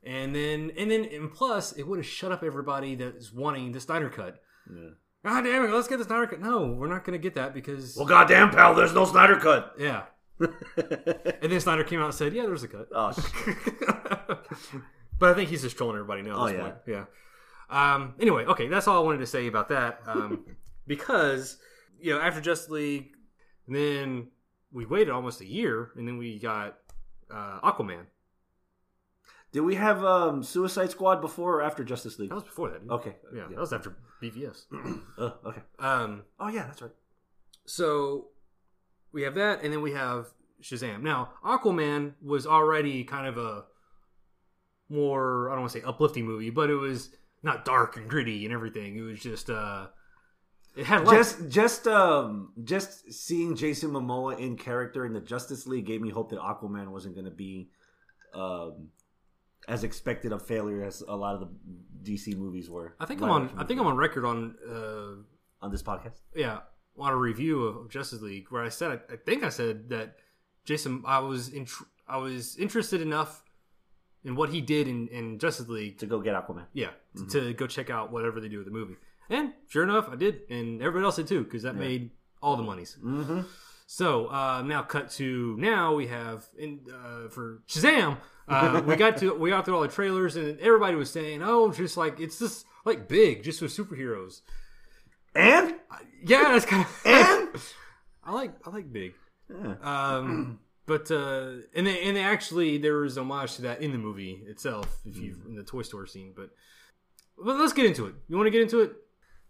And 0.04 0.34
then 0.34 0.70
and 0.78 0.90
then 0.90 1.04
and 1.04 1.32
plus 1.32 1.72
it 1.72 1.82
would 1.86 1.98
have 1.98 2.06
shut 2.06 2.32
up 2.32 2.42
everybody 2.42 2.94
that's 2.94 3.32
wanting 3.32 3.72
the 3.72 3.80
Snyder 3.80 4.08
cut. 4.08 4.40
Yeah. 4.72 4.90
God 5.24 5.42
damn 5.42 5.64
it, 5.64 5.70
let's 5.72 5.88
get 5.88 5.98
the 5.98 6.04
Snyder 6.04 6.26
cut. 6.28 6.40
No, 6.40 6.68
we're 6.68 6.86
not 6.88 7.04
going 7.04 7.18
to 7.18 7.22
get 7.22 7.34
that 7.34 7.52
because. 7.52 7.96
Well, 7.96 8.06
goddamn, 8.06 8.50
pal, 8.50 8.74
there's 8.74 8.94
no 8.94 9.04
Snyder 9.04 9.36
cut. 9.36 9.74
yeah. 9.78 10.04
And 11.42 11.52
then 11.52 11.60
Snyder 11.60 11.82
came 11.84 12.00
out 12.00 12.06
and 12.06 12.14
said, 12.14 12.32
yeah, 12.32 12.46
there's 12.46 12.62
a 12.62 12.68
cut. 12.68 12.88
oh, 12.94 13.12
but 15.18 15.30
I 15.30 15.34
think 15.34 15.50
he's 15.50 15.62
just 15.62 15.76
trolling 15.76 15.96
everybody 15.96 16.22
now. 16.22 16.32
At 16.32 16.36
Oh, 16.38 16.46
this 16.46 16.54
yeah. 16.56 16.62
Point. 16.62 16.74
Yeah. 16.86 17.04
Um, 17.94 18.14
anyway, 18.20 18.44
okay, 18.46 18.68
that's 18.68 18.86
all 18.88 18.98
I 19.02 19.04
wanted 19.04 19.18
to 19.18 19.26
say 19.26 19.46
about 19.46 19.68
that. 19.68 20.00
Um, 20.06 20.44
because, 20.86 21.58
you 22.00 22.14
know, 22.14 22.20
after 22.20 22.40
Justice 22.40 22.70
League, 22.70 23.10
then 23.66 24.28
we 24.72 24.86
waited 24.86 25.10
almost 25.10 25.40
a 25.40 25.46
year, 25.46 25.90
and 25.96 26.06
then 26.06 26.18
we 26.18 26.38
got 26.38 26.78
uh, 27.30 27.60
Aquaman. 27.60 28.06
Did 29.52 29.60
we 29.60 29.76
have 29.76 30.04
um, 30.04 30.42
Suicide 30.42 30.90
Squad 30.90 31.20
before 31.20 31.56
or 31.56 31.62
after 31.62 31.82
Justice 31.82 32.18
League? 32.18 32.28
That 32.28 32.36
was 32.36 32.44
before 32.44 32.70
that. 32.70 32.80
Okay. 32.90 33.16
Yeah, 33.34 33.46
that 33.48 33.58
was 33.58 33.72
after 33.72 33.96
BVS. 34.22 34.64
Uh, 35.18 35.30
okay. 35.46 35.62
Um, 35.78 36.24
Oh 36.38 36.48
yeah, 36.48 36.64
that's 36.64 36.82
right. 36.82 36.92
So 37.64 38.28
we 39.12 39.22
have 39.22 39.34
that, 39.36 39.62
and 39.62 39.72
then 39.72 39.80
we 39.82 39.92
have 39.92 40.26
Shazam. 40.62 41.02
Now, 41.02 41.30
Aquaman 41.44 42.14
was 42.22 42.46
already 42.46 43.04
kind 43.04 43.26
of 43.26 43.38
a 43.38 43.64
more 44.90 45.50
I 45.50 45.54
don't 45.54 45.62
want 45.62 45.72
to 45.72 45.78
say 45.80 45.84
uplifting 45.84 46.26
movie, 46.26 46.50
but 46.50 46.70
it 46.70 46.76
was 46.76 47.10
not 47.42 47.64
dark 47.64 47.96
and 47.96 48.08
gritty 48.08 48.44
and 48.44 48.52
everything. 48.52 48.96
It 48.96 49.02
was 49.02 49.20
just 49.20 49.48
uh 49.48 49.88
it 50.78 50.86
had 50.86 51.06
Just, 51.06 51.48
just, 51.48 51.88
um, 51.88 52.52
just 52.62 53.12
seeing 53.12 53.56
Jason 53.56 53.90
Momoa 53.90 54.38
in 54.38 54.56
character 54.56 55.04
in 55.04 55.12
the 55.12 55.20
Justice 55.20 55.66
League 55.66 55.86
gave 55.86 56.00
me 56.00 56.08
hope 56.08 56.30
that 56.30 56.38
Aquaman 56.38 56.88
wasn't 56.88 57.16
going 57.16 57.24
to 57.24 57.32
be, 57.32 57.70
um, 58.32 58.90
as 59.68 59.84
expected 59.84 60.32
a 60.32 60.38
failure 60.38 60.82
as 60.82 61.02
a 61.06 61.14
lot 61.14 61.34
of 61.34 61.40
the 61.40 61.48
DC 62.10 62.36
movies 62.36 62.68
were. 62.70 62.94
I 62.98 63.06
think 63.06 63.22
I'm 63.22 63.30
on 63.30 63.50
I 63.56 63.64
think 63.64 63.78
I'm 63.80 63.86
on 63.86 63.96
record 63.96 64.24
on 64.24 64.56
uh 64.68 65.64
on 65.64 65.70
this 65.70 65.82
podcast. 65.82 66.20
yeah 66.34 66.60
on 66.98 67.12
a 67.12 67.16
review 67.16 67.62
of 67.64 67.88
Justice 67.90 68.22
League 68.22 68.46
where 68.50 68.62
I 68.64 68.70
said 68.70 68.90
I, 68.90 69.14
I 69.14 69.16
think 69.16 69.44
I 69.44 69.50
said 69.50 69.90
that 69.90 70.16
Jason 70.64 71.02
I 71.06 71.20
was 71.20 71.48
in 71.48 71.66
I 72.08 72.16
was 72.16 72.56
interested 72.56 73.00
enough 73.00 73.42
in 74.24 74.34
what 74.34 74.48
he 74.50 74.60
did 74.60 74.88
in, 74.88 75.08
in 75.08 75.38
Justice 75.38 75.68
League 75.68 75.98
to 75.98 76.06
go 76.06 76.20
get 76.20 76.34
Aquaman. 76.34 76.64
yeah, 76.72 76.90
t- 77.16 77.26
to 77.26 77.52
go 77.54 77.66
check 77.66 77.88
out 77.90 78.10
whatever 78.10 78.40
they 78.40 78.48
do 78.48 78.58
with 78.58 78.66
the 78.66 78.72
movie. 78.72 78.96
And 79.30 79.52
sure 79.68 79.84
enough, 79.84 80.08
I 80.10 80.16
did, 80.16 80.40
and 80.50 80.80
everybody 80.80 81.04
else 81.04 81.16
did 81.16 81.28
too, 81.28 81.44
because 81.44 81.62
that 81.62 81.76
made 81.76 82.10
all 82.42 82.56
the 82.56 82.62
monies. 82.62 82.96
Mm-hmm. 83.02 83.42
So 83.86 84.26
uh, 84.28 84.62
now, 84.62 84.82
cut 84.82 85.10
to 85.12 85.56
now 85.58 85.94
we 85.94 86.06
have 86.08 86.46
in 86.58 86.80
uh, 86.92 87.28
for 87.28 87.62
Shazam. 87.68 88.18
Uh, 88.48 88.82
we 88.86 88.96
got 88.96 89.16
to 89.18 89.34
we 89.34 89.50
got 89.50 89.64
through 89.64 89.76
all 89.76 89.82
the 89.82 89.88
trailers, 89.88 90.36
and 90.36 90.58
everybody 90.60 90.96
was 90.96 91.10
saying, 91.10 91.42
"Oh, 91.42 91.70
just 91.72 91.96
like 91.96 92.18
it's 92.20 92.38
just 92.38 92.64
like 92.84 93.08
big, 93.08 93.42
just 93.42 93.60
with 93.62 93.70
superheroes." 93.76 94.40
And 95.34 95.74
Yeah, 96.24 96.44
that's 96.52 96.64
kind 96.66 96.82
of. 96.84 97.02
and 97.04 97.48
I 98.24 98.32
like 98.32 98.52
I 98.66 98.70
like 98.70 98.92
big. 98.92 99.14
Yeah. 99.50 99.74
Um, 99.82 100.60
but 100.86 101.10
uh, 101.10 101.52
and 101.74 101.86
they, 101.86 102.02
and 102.04 102.16
they 102.16 102.22
actually 102.22 102.78
there 102.78 102.98
was 102.98 103.16
homage 103.18 103.56
to 103.56 103.62
that 103.62 103.82
in 103.82 103.92
the 103.92 103.98
movie 103.98 104.42
itself, 104.46 104.86
if 105.04 105.16
you 105.18 105.32
Mm. 105.34 105.46
in 105.48 105.54
the 105.56 105.62
Toy 105.64 105.82
Store 105.82 106.06
scene. 106.06 106.32
But 106.34 106.50
but 107.42 107.56
let's 107.56 107.72
get 107.72 107.86
into 107.86 108.06
it. 108.06 108.14
You 108.28 108.36
want 108.36 108.46
to 108.46 108.50
get 108.50 108.62
into 108.62 108.80
it? 108.80 108.92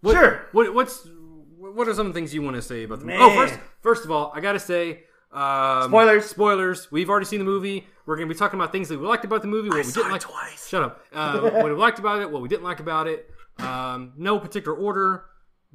What, 0.00 0.12
Sure. 0.14 0.46
What 0.52 0.74
what's 0.74 1.08
what 1.56 1.88
are 1.88 1.94
some 1.94 2.12
things 2.12 2.32
you 2.34 2.42
want 2.42 2.56
to 2.56 2.62
say 2.62 2.84
about 2.84 3.00
the 3.00 3.06
movie? 3.06 3.18
Man. 3.18 3.30
Oh, 3.30 3.34
first 3.34 3.58
first 3.80 4.04
of 4.04 4.10
all, 4.10 4.32
I 4.34 4.40
gotta 4.40 4.60
say. 4.60 5.04
Um, 5.30 5.90
Spoilers. 5.90 6.24
Spoilers. 6.26 6.90
We've 6.90 7.10
already 7.10 7.26
seen 7.26 7.38
the 7.40 7.44
movie. 7.44 7.86
We're 8.08 8.16
going 8.16 8.26
to 8.26 8.34
be 8.34 8.38
talking 8.38 8.58
about 8.58 8.72
things 8.72 8.88
that 8.88 8.98
we 8.98 9.06
liked 9.06 9.26
about 9.26 9.42
the 9.42 9.48
movie, 9.48 9.68
what 9.68 9.76
we 9.76 9.82
saw 9.82 10.00
didn't 10.00 10.08
it 10.08 10.12
like. 10.12 10.20
twice. 10.22 10.66
Shut 10.66 10.82
up. 10.82 11.04
Uh, 11.12 11.40
what 11.50 11.66
we 11.66 11.72
liked 11.72 11.98
about 11.98 12.22
it, 12.22 12.30
what 12.30 12.40
we 12.40 12.48
didn't 12.48 12.64
like 12.64 12.80
about 12.80 13.06
it. 13.06 13.28
Um, 13.58 14.14
no 14.16 14.38
particular 14.38 14.74
order. 14.74 15.26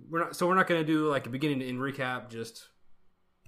We're 0.09 0.21
not. 0.21 0.35
So 0.35 0.47
we're 0.47 0.55
not 0.55 0.65
going 0.65 0.81
to 0.81 0.87
do 0.87 1.07
like 1.11 1.27
a 1.27 1.29
beginning 1.29 1.59
to 1.59 1.69
end 1.69 1.77
recap. 1.77 2.31
Just 2.31 2.69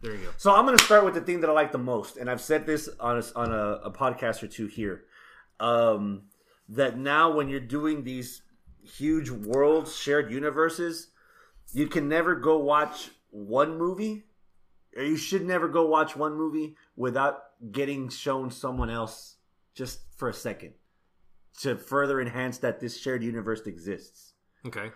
there 0.03 0.11
you 0.13 0.19
go. 0.19 0.29
So 0.37 0.53
I'm 0.53 0.67
going 0.67 0.77
to 0.77 0.83
start 0.83 1.03
with 1.03 1.15
the 1.15 1.21
thing 1.21 1.41
that 1.41 1.49
I 1.49 1.53
like 1.53 1.71
the 1.71 1.79
most, 1.79 2.17
and 2.17 2.29
I've 2.29 2.41
said 2.41 2.67
this 2.67 2.87
on 2.99 3.17
a, 3.17 3.23
on 3.35 3.51
a, 3.51 3.69
a 3.85 3.91
podcast 3.91 4.43
or 4.43 4.47
two 4.47 4.67
here. 4.67 5.05
Um, 5.59 6.25
that 6.69 6.95
now 6.95 7.31
when 7.31 7.49
you're 7.49 7.61
doing 7.61 8.03
these 8.03 8.43
huge 8.83 9.31
worlds, 9.31 9.95
shared 9.95 10.31
universes, 10.31 11.07
you 11.73 11.87
can 11.87 12.07
never 12.07 12.35
go 12.35 12.59
watch 12.59 13.09
one 13.31 13.79
movie, 13.79 14.25
or 14.95 15.01
you 15.01 15.17
should 15.17 15.43
never 15.43 15.67
go 15.67 15.87
watch 15.87 16.15
one 16.15 16.35
movie 16.35 16.75
without 16.95 17.44
getting 17.71 18.09
shown 18.09 18.51
someone 18.51 18.89
else 18.89 19.37
just 19.73 19.99
for 20.17 20.29
a 20.29 20.33
second 20.33 20.73
to 21.61 21.75
further 21.77 22.19
enhance 22.21 22.57
that 22.59 22.79
this 22.79 22.97
shared 22.99 23.23
universe 23.23 23.61
exists. 23.65 24.33
Okay. 24.65 24.91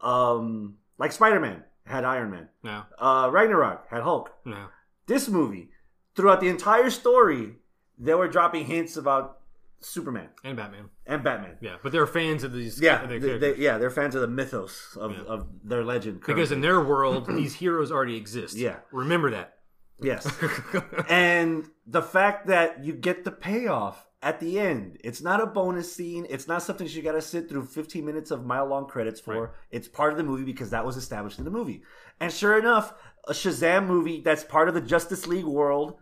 Um, 0.00 0.76
like 0.98 1.12
Spider-Man 1.12 1.64
had 1.86 2.04
Iron 2.04 2.30
Man, 2.30 2.48
No. 2.62 2.82
uh, 2.98 3.28
Ragnarok 3.32 3.88
had 3.88 4.02
Hulk 4.02 4.30
No. 4.44 4.66
this 5.06 5.28
movie, 5.28 5.70
throughout 6.14 6.40
the 6.40 6.48
entire 6.48 6.90
story, 6.90 7.56
they 7.98 8.14
were 8.14 8.28
dropping 8.28 8.66
hints 8.66 8.96
about 8.96 9.38
Superman 9.80 10.28
And 10.44 10.56
Batman. 10.56 10.90
and 11.06 11.24
Batman. 11.24 11.56
Yeah, 11.60 11.76
but 11.82 11.90
they're 11.92 12.06
fans 12.06 12.44
of 12.44 12.52
these. 12.52 12.80
Yeah, 12.80 13.04
they, 13.06 13.18
they, 13.18 13.56
yeah, 13.56 13.78
they're 13.78 13.90
fans 13.90 14.14
of 14.14 14.20
the 14.20 14.28
mythos 14.28 14.96
of, 15.00 15.12
Yeah. 15.12 15.22
of 15.24 15.46
their 15.64 15.84
legend. 15.84 16.20
because 16.24 16.52
in 16.52 16.60
their 16.60 16.80
world, 16.84 17.26
these 17.36 17.54
heroes 17.54 17.90
already 17.90 18.16
exist. 18.16 18.56
Yeah. 18.56 18.76
Remember 18.92 19.30
that. 19.32 19.58
Yes, 20.00 20.26
and 21.08 21.68
the 21.86 22.02
fact 22.02 22.46
that 22.46 22.84
you 22.84 22.92
get 22.94 23.24
the 23.24 23.30
payoff 23.32 24.06
at 24.22 24.38
the 24.38 24.58
end, 24.60 24.98
it's 25.02 25.20
not 25.20 25.40
a 25.40 25.46
bonus 25.46 25.92
scene. 25.92 26.26
It's 26.30 26.46
not 26.46 26.62
something 26.62 26.86
you 26.88 27.02
got 27.02 27.12
to 27.12 27.22
sit 27.22 27.48
through 27.48 27.64
15 27.66 28.04
minutes 28.04 28.30
of 28.30 28.44
mile 28.46 28.66
long 28.66 28.86
credits 28.86 29.20
for. 29.20 29.40
Right. 29.42 29.50
It's 29.72 29.88
part 29.88 30.12
of 30.12 30.16
the 30.16 30.22
movie 30.24 30.44
because 30.44 30.70
that 30.70 30.86
was 30.86 30.96
established 30.96 31.38
in 31.40 31.44
the 31.44 31.50
movie. 31.50 31.82
And 32.20 32.32
sure 32.32 32.56
enough, 32.56 32.94
a 33.26 33.32
Shazam 33.32 33.86
movie 33.86 34.20
that's 34.20 34.44
part 34.44 34.68
of 34.68 34.74
the 34.74 34.80
Justice 34.80 35.26
League 35.26 35.44
world. 35.44 35.96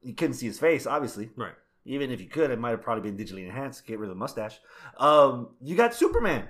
You 0.00 0.14
couldn't 0.14 0.34
see 0.34 0.46
his 0.46 0.58
face, 0.58 0.86
obviously. 0.86 1.28
right. 1.36 1.52
even 1.84 2.10
if 2.10 2.22
you 2.22 2.26
could, 2.28 2.50
it 2.50 2.58
might 2.58 2.70
have 2.70 2.80
probably 2.82 3.10
been 3.10 3.22
digitally 3.22 3.44
enhanced. 3.44 3.86
Get 3.86 3.98
rid 3.98 4.08
of 4.08 4.16
the 4.16 4.18
mustache. 4.18 4.58
Um, 4.96 5.50
you 5.60 5.76
got 5.76 5.94
Superman 5.94 6.48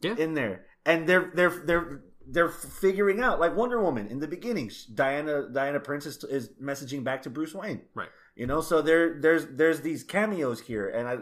Yeah. 0.00 0.14
in 0.16 0.34
there, 0.34 0.66
and 0.86 1.08
they're 1.08 1.32
they're 1.34 1.62
they're 1.66 2.02
they're 2.26 2.48
figuring 2.48 3.20
out 3.20 3.38
like 3.40 3.54
Wonder 3.56 3.80
Woman 3.82 4.06
in 4.08 4.18
the 4.20 4.28
beginning. 4.28 4.70
Diana 4.94 5.48
Diana 5.52 5.80
Prince 5.80 6.06
is, 6.06 6.22
is 6.24 6.50
messaging 6.62 7.04
back 7.04 7.22
to 7.22 7.30
Bruce 7.30 7.54
Wayne. 7.54 7.82
Right. 7.94 8.08
You 8.36 8.46
know, 8.46 8.60
so 8.60 8.82
there 8.82 9.20
there's 9.20 9.46
there's 9.46 9.80
these 9.82 10.02
cameos 10.02 10.60
here, 10.60 10.88
and 10.88 11.06
I 11.08 11.18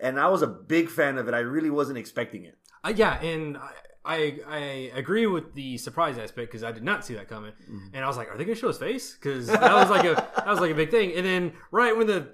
and 0.00 0.18
I 0.18 0.28
was 0.28 0.42
a 0.42 0.46
big 0.46 0.88
fan 0.88 1.18
of 1.18 1.28
it. 1.28 1.34
I 1.34 1.40
really 1.40 1.70
wasn't 1.70 1.98
expecting 1.98 2.44
it. 2.44 2.56
Uh, 2.82 2.92
yeah, 2.96 3.20
and 3.22 3.58
I, 3.58 3.70
I 4.04 4.40
I 4.48 4.58
agree 4.94 5.26
with 5.26 5.54
the 5.54 5.76
surprise 5.76 6.16
aspect 6.16 6.50
because 6.50 6.64
I 6.64 6.72
did 6.72 6.82
not 6.82 7.04
see 7.04 7.14
that 7.14 7.28
coming, 7.28 7.52
Mm-hmm. 7.52 7.88
and 7.94 8.02
I 8.04 8.08
was 8.08 8.16
like, 8.16 8.28
"Are 8.30 8.38
they 8.38 8.44
going 8.44 8.54
to 8.54 8.60
show 8.60 8.68
his 8.68 8.78
face?" 8.78 9.14
Because 9.14 9.46
that 9.48 9.60
was 9.74 9.90
like 9.90 10.04
a 10.04 10.14
that 10.36 10.46
was 10.46 10.60
like 10.60 10.70
a 10.70 10.74
big 10.74 10.90
thing. 10.90 11.12
And 11.14 11.26
then 11.26 11.52
right 11.70 11.94
when 11.94 12.06
the 12.06 12.28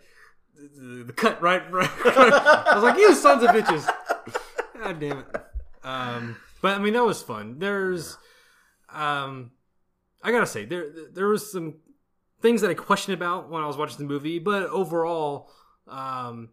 the, 0.77 1.05
the 1.09 1.13
cut 1.13 1.41
right, 1.43 1.69
right, 1.73 1.91
I 2.05 2.73
was 2.75 2.85
like, 2.85 2.99
"You 2.99 3.13
sons 3.15 3.43
of 3.43 3.51
bitches!" 3.51 3.85
God 4.81 5.01
damn 5.01 5.19
it. 5.19 5.27
Um, 5.83 6.37
but 6.63 6.77
I 6.77 6.79
mean, 6.83 6.93
that 6.95 7.05
was 7.05 7.23
fun. 7.23 7.59
There's, 7.59 8.17
um, 8.93 9.51
I 10.23 10.31
gotta 10.33 10.47
say, 10.47 10.65
there 10.65 10.87
there 11.13 11.29
was 11.29 11.51
some 11.51 11.75
things 12.41 12.61
that 12.63 12.71
I 12.71 12.75
questioned 12.75 13.15
about 13.15 13.51
when 13.51 13.63
I 13.63 13.67
was 13.67 13.77
watching 13.77 13.99
the 13.99 14.05
movie, 14.13 14.39
but 14.39 14.65
overall, 14.71 15.51
um, 15.89 16.51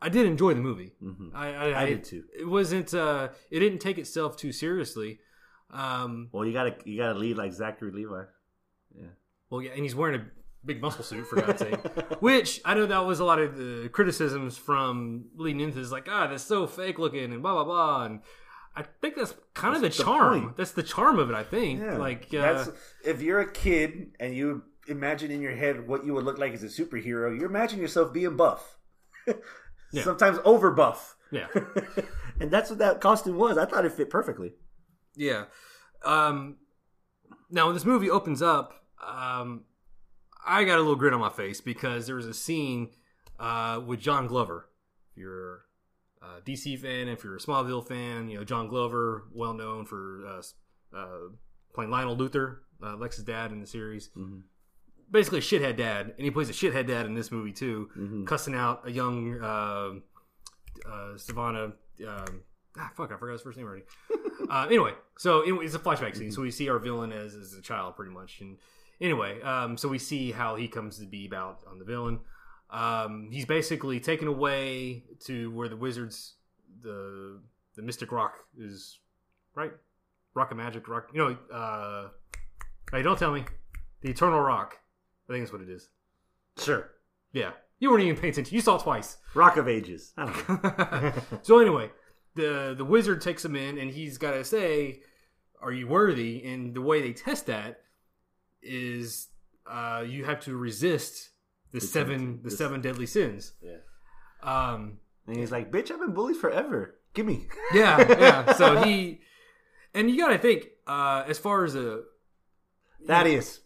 I 0.00 0.08
did 0.08 0.26
enjoy 0.26 0.54
the 0.54 0.60
movie. 0.60 0.92
Mhm. 1.02 1.30
I, 1.34 1.52
I, 1.54 1.82
I 1.82 1.86
did 1.86 2.04
too. 2.04 2.24
It 2.38 2.46
wasn't. 2.48 2.94
Uh, 2.94 3.28
it 3.50 3.58
didn't 3.60 3.80
take 3.80 3.98
itself 3.98 4.36
too 4.36 4.52
seriously. 4.52 5.18
Um, 5.70 6.28
Well, 6.32 6.46
you 6.46 6.52
gotta 6.52 6.76
you 6.84 6.96
gotta 6.98 7.18
lead 7.18 7.36
like 7.36 7.52
Zachary 7.52 7.90
Levi. 7.92 8.22
Yeah. 8.94 9.06
Well, 9.50 9.62
yeah, 9.62 9.72
and 9.72 9.82
he's 9.82 9.94
wearing 9.94 10.20
a 10.20 10.24
big 10.64 10.80
muscle 10.80 11.04
suit 11.04 11.26
for 11.26 11.40
God's 11.40 11.60
sake. 11.60 11.76
Which 12.20 12.60
I 12.64 12.74
know 12.74 12.86
that 12.86 13.04
was 13.06 13.20
a 13.20 13.24
lot 13.24 13.38
of 13.38 13.56
the 13.56 13.88
criticisms 13.92 14.56
from 14.56 15.26
leading 15.36 15.60
into 15.60 15.78
this, 15.78 15.90
like, 15.90 16.06
ah, 16.10 16.26
that's 16.26 16.42
so 16.42 16.66
fake 16.66 16.98
looking 16.98 17.32
and 17.32 17.42
blah 17.42 17.54
blah 17.54 17.64
blah. 17.64 18.04
And 18.06 18.20
I 18.78 18.84
think 19.00 19.16
that's 19.16 19.34
kind 19.54 19.74
of 19.74 19.80
the 19.82 19.88
That's 19.88 19.98
the 19.98 20.04
charm. 20.04 20.40
point. 20.42 20.56
That's 20.56 20.70
the 20.72 20.82
charm 20.84 21.18
of 21.18 21.30
it. 21.30 21.34
I 21.34 21.42
think. 21.42 21.80
Yeah, 21.80 21.96
Like, 21.96 22.28
uh, 22.32 22.40
that's 22.40 22.70
if 23.04 23.20
you're 23.20 23.40
a 23.40 23.50
kid 23.50 24.12
and 24.20 24.34
you 24.36 24.62
imagine 24.86 25.30
in 25.32 25.40
your 25.40 25.54
head 25.56 25.88
what 25.88 26.04
you 26.06 26.14
would 26.14 26.24
look 26.24 26.38
like 26.38 26.52
as 26.52 26.62
a 26.62 26.66
superhero, 26.66 27.36
you 27.38 27.44
imagine 27.44 27.80
yourself 27.80 28.12
being 28.12 28.36
buff, 28.36 28.78
Yeah. 29.92 30.04
sometimes 30.04 30.38
over 30.44 30.70
buff, 30.70 31.16
yeah. 31.32 31.48
and 32.40 32.50
that's 32.50 32.70
what 32.70 32.78
that 32.78 33.00
costume 33.00 33.36
was. 33.36 33.58
I 33.58 33.64
thought 33.64 33.84
it 33.84 33.92
fit 33.92 34.10
perfectly. 34.10 34.52
Yeah. 35.16 35.46
Um, 36.04 36.58
now, 37.50 37.66
when 37.66 37.74
this 37.74 37.84
movie 37.84 38.10
opens 38.10 38.42
up, 38.42 38.74
um, 39.04 39.64
I 40.46 40.62
got 40.64 40.76
a 40.76 40.82
little 40.82 40.94
grin 40.96 41.14
on 41.14 41.20
my 41.20 41.30
face 41.30 41.60
because 41.60 42.06
there 42.06 42.16
was 42.16 42.26
a 42.26 42.34
scene 42.34 42.90
uh, 43.40 43.80
with 43.84 43.98
John 44.00 44.26
Glover. 44.28 44.68
If 45.10 45.16
you're 45.18 45.62
a 46.22 46.40
DC 46.40 46.78
fan, 46.78 47.08
if 47.08 47.22
you're 47.24 47.36
a 47.36 47.40
Smallville 47.40 47.86
fan, 47.86 48.28
you 48.28 48.38
know 48.38 48.44
John 48.44 48.68
Glover, 48.68 49.24
well 49.32 49.54
known 49.54 49.84
for 49.86 50.24
uh, 50.26 50.96
uh, 50.96 51.18
playing 51.74 51.90
Lionel 51.90 52.16
Luthor, 52.16 52.58
uh, 52.82 52.96
Lex's 52.96 53.24
dad 53.24 53.52
in 53.52 53.60
the 53.60 53.66
series. 53.66 54.10
Mhm. 54.16 54.42
Basically, 55.10 55.38
a 55.38 55.42
shithead 55.42 55.76
dad, 55.76 56.12
and 56.16 56.24
he 56.24 56.30
plays 56.30 56.50
a 56.50 56.52
shithead 56.52 56.86
dad 56.86 57.06
in 57.06 57.14
this 57.14 57.30
movie 57.32 57.52
too, 57.52 57.88
Mhm. 57.96 58.26
cussing 58.26 58.54
out 58.54 58.86
a 58.86 58.90
young 58.90 59.40
uh, 59.40 59.92
uh, 60.86 61.14
Sivana. 61.16 61.72
Um, 62.06 62.42
ah, 62.76 62.90
fuck, 62.96 63.10
I 63.12 63.16
forgot 63.16 63.32
his 63.32 63.42
first 63.42 63.56
name 63.56 63.66
already. 63.66 63.84
uh, 64.50 64.66
anyway, 64.68 64.92
so 65.16 65.42
it's 65.62 65.74
a 65.74 65.78
flashback 65.78 66.16
scene, 66.16 66.30
so 66.30 66.42
we 66.42 66.50
see 66.50 66.68
our 66.68 66.78
villain 66.78 67.12
as, 67.12 67.34
as 67.34 67.54
a 67.54 67.62
child, 67.62 67.96
pretty 67.96 68.12
much. 68.12 68.40
And 68.40 68.58
anyway, 69.00 69.40
um, 69.42 69.76
so 69.76 69.88
we 69.88 69.98
see 69.98 70.30
how 70.32 70.56
he 70.56 70.68
comes 70.68 70.98
to 70.98 71.06
be 71.06 71.26
about 71.26 71.60
on 71.66 71.78
the 71.78 71.84
villain. 71.84 72.20
Um, 72.70 73.28
he's 73.30 73.46
basically 73.46 73.98
taken 74.00 74.28
away 74.28 75.04
to 75.24 75.50
where 75.52 75.68
the 75.68 75.76
wizards, 75.76 76.34
the 76.82 77.40
the 77.76 77.82
mystic 77.82 78.12
rock 78.12 78.34
is, 78.58 78.98
right? 79.54 79.72
Rock 80.34 80.50
of 80.50 80.56
magic, 80.56 80.86
rock. 80.88 81.08
You 81.14 81.18
know, 81.50 81.56
uh, 81.56 82.08
hey, 82.92 83.02
don't 83.02 83.18
tell 83.18 83.32
me, 83.32 83.44
the 84.02 84.10
eternal 84.10 84.40
rock. 84.40 84.78
I 85.28 85.32
think 85.32 85.44
that's 85.44 85.52
what 85.52 85.62
it 85.62 85.68
is. 85.70 85.88
Sure, 86.58 86.90
Yeah, 87.32 87.52
you 87.78 87.90
weren't 87.90 88.02
even 88.02 88.20
paying 88.20 88.32
attention. 88.32 88.54
You 88.54 88.60
saw 88.60 88.76
it 88.76 88.82
twice. 88.82 89.18
Rock 89.34 89.56
of 89.56 89.68
Ages. 89.68 90.12
I 90.16 90.24
don't 90.26 90.64
know. 90.64 91.12
so 91.42 91.58
anyway, 91.60 91.90
the 92.34 92.74
the 92.76 92.84
wizard 92.84 93.20
takes 93.22 93.44
him 93.44 93.56
in, 93.56 93.78
and 93.78 93.90
he's 93.90 94.18
got 94.18 94.32
to 94.32 94.44
say, 94.44 95.00
"Are 95.62 95.72
you 95.72 95.86
worthy?" 95.88 96.44
And 96.44 96.74
the 96.74 96.82
way 96.82 97.00
they 97.00 97.12
test 97.12 97.46
that 97.46 97.80
is, 98.62 99.28
uh, 99.66 100.04
you 100.06 100.24
have 100.24 100.40
to 100.40 100.56
resist 100.56 101.30
the, 101.72 101.80
seven 101.80 102.18
seven- 102.18 102.40
the 102.42 102.50
the- 102.50 102.56
seven 102.56 102.80
deadly 102.80 103.06
sins. 103.06 103.52
yeah. 103.62 103.78
Um, 104.42 104.98
And 105.26 105.36
he's 105.36 105.50
like, 105.52 105.70
"Bitch, 105.72 105.90
I've 105.90 105.98
been 106.00 106.14
bullied 106.14 106.36
forever. 106.36 106.98
Give 107.14 107.26
me." 107.26 107.48
yeah, 107.74 107.98
yeah. 108.08 108.52
So 108.54 108.82
he, 108.84 109.20
and 109.94 110.10
you 110.10 110.16
got 110.18 110.28
to 110.28 110.38
think, 110.38 110.68
uh, 110.86 111.24
as 111.26 111.38
far 111.38 111.64
as 111.64 111.74
a 111.74 112.02
Thaddeus. 113.06 113.60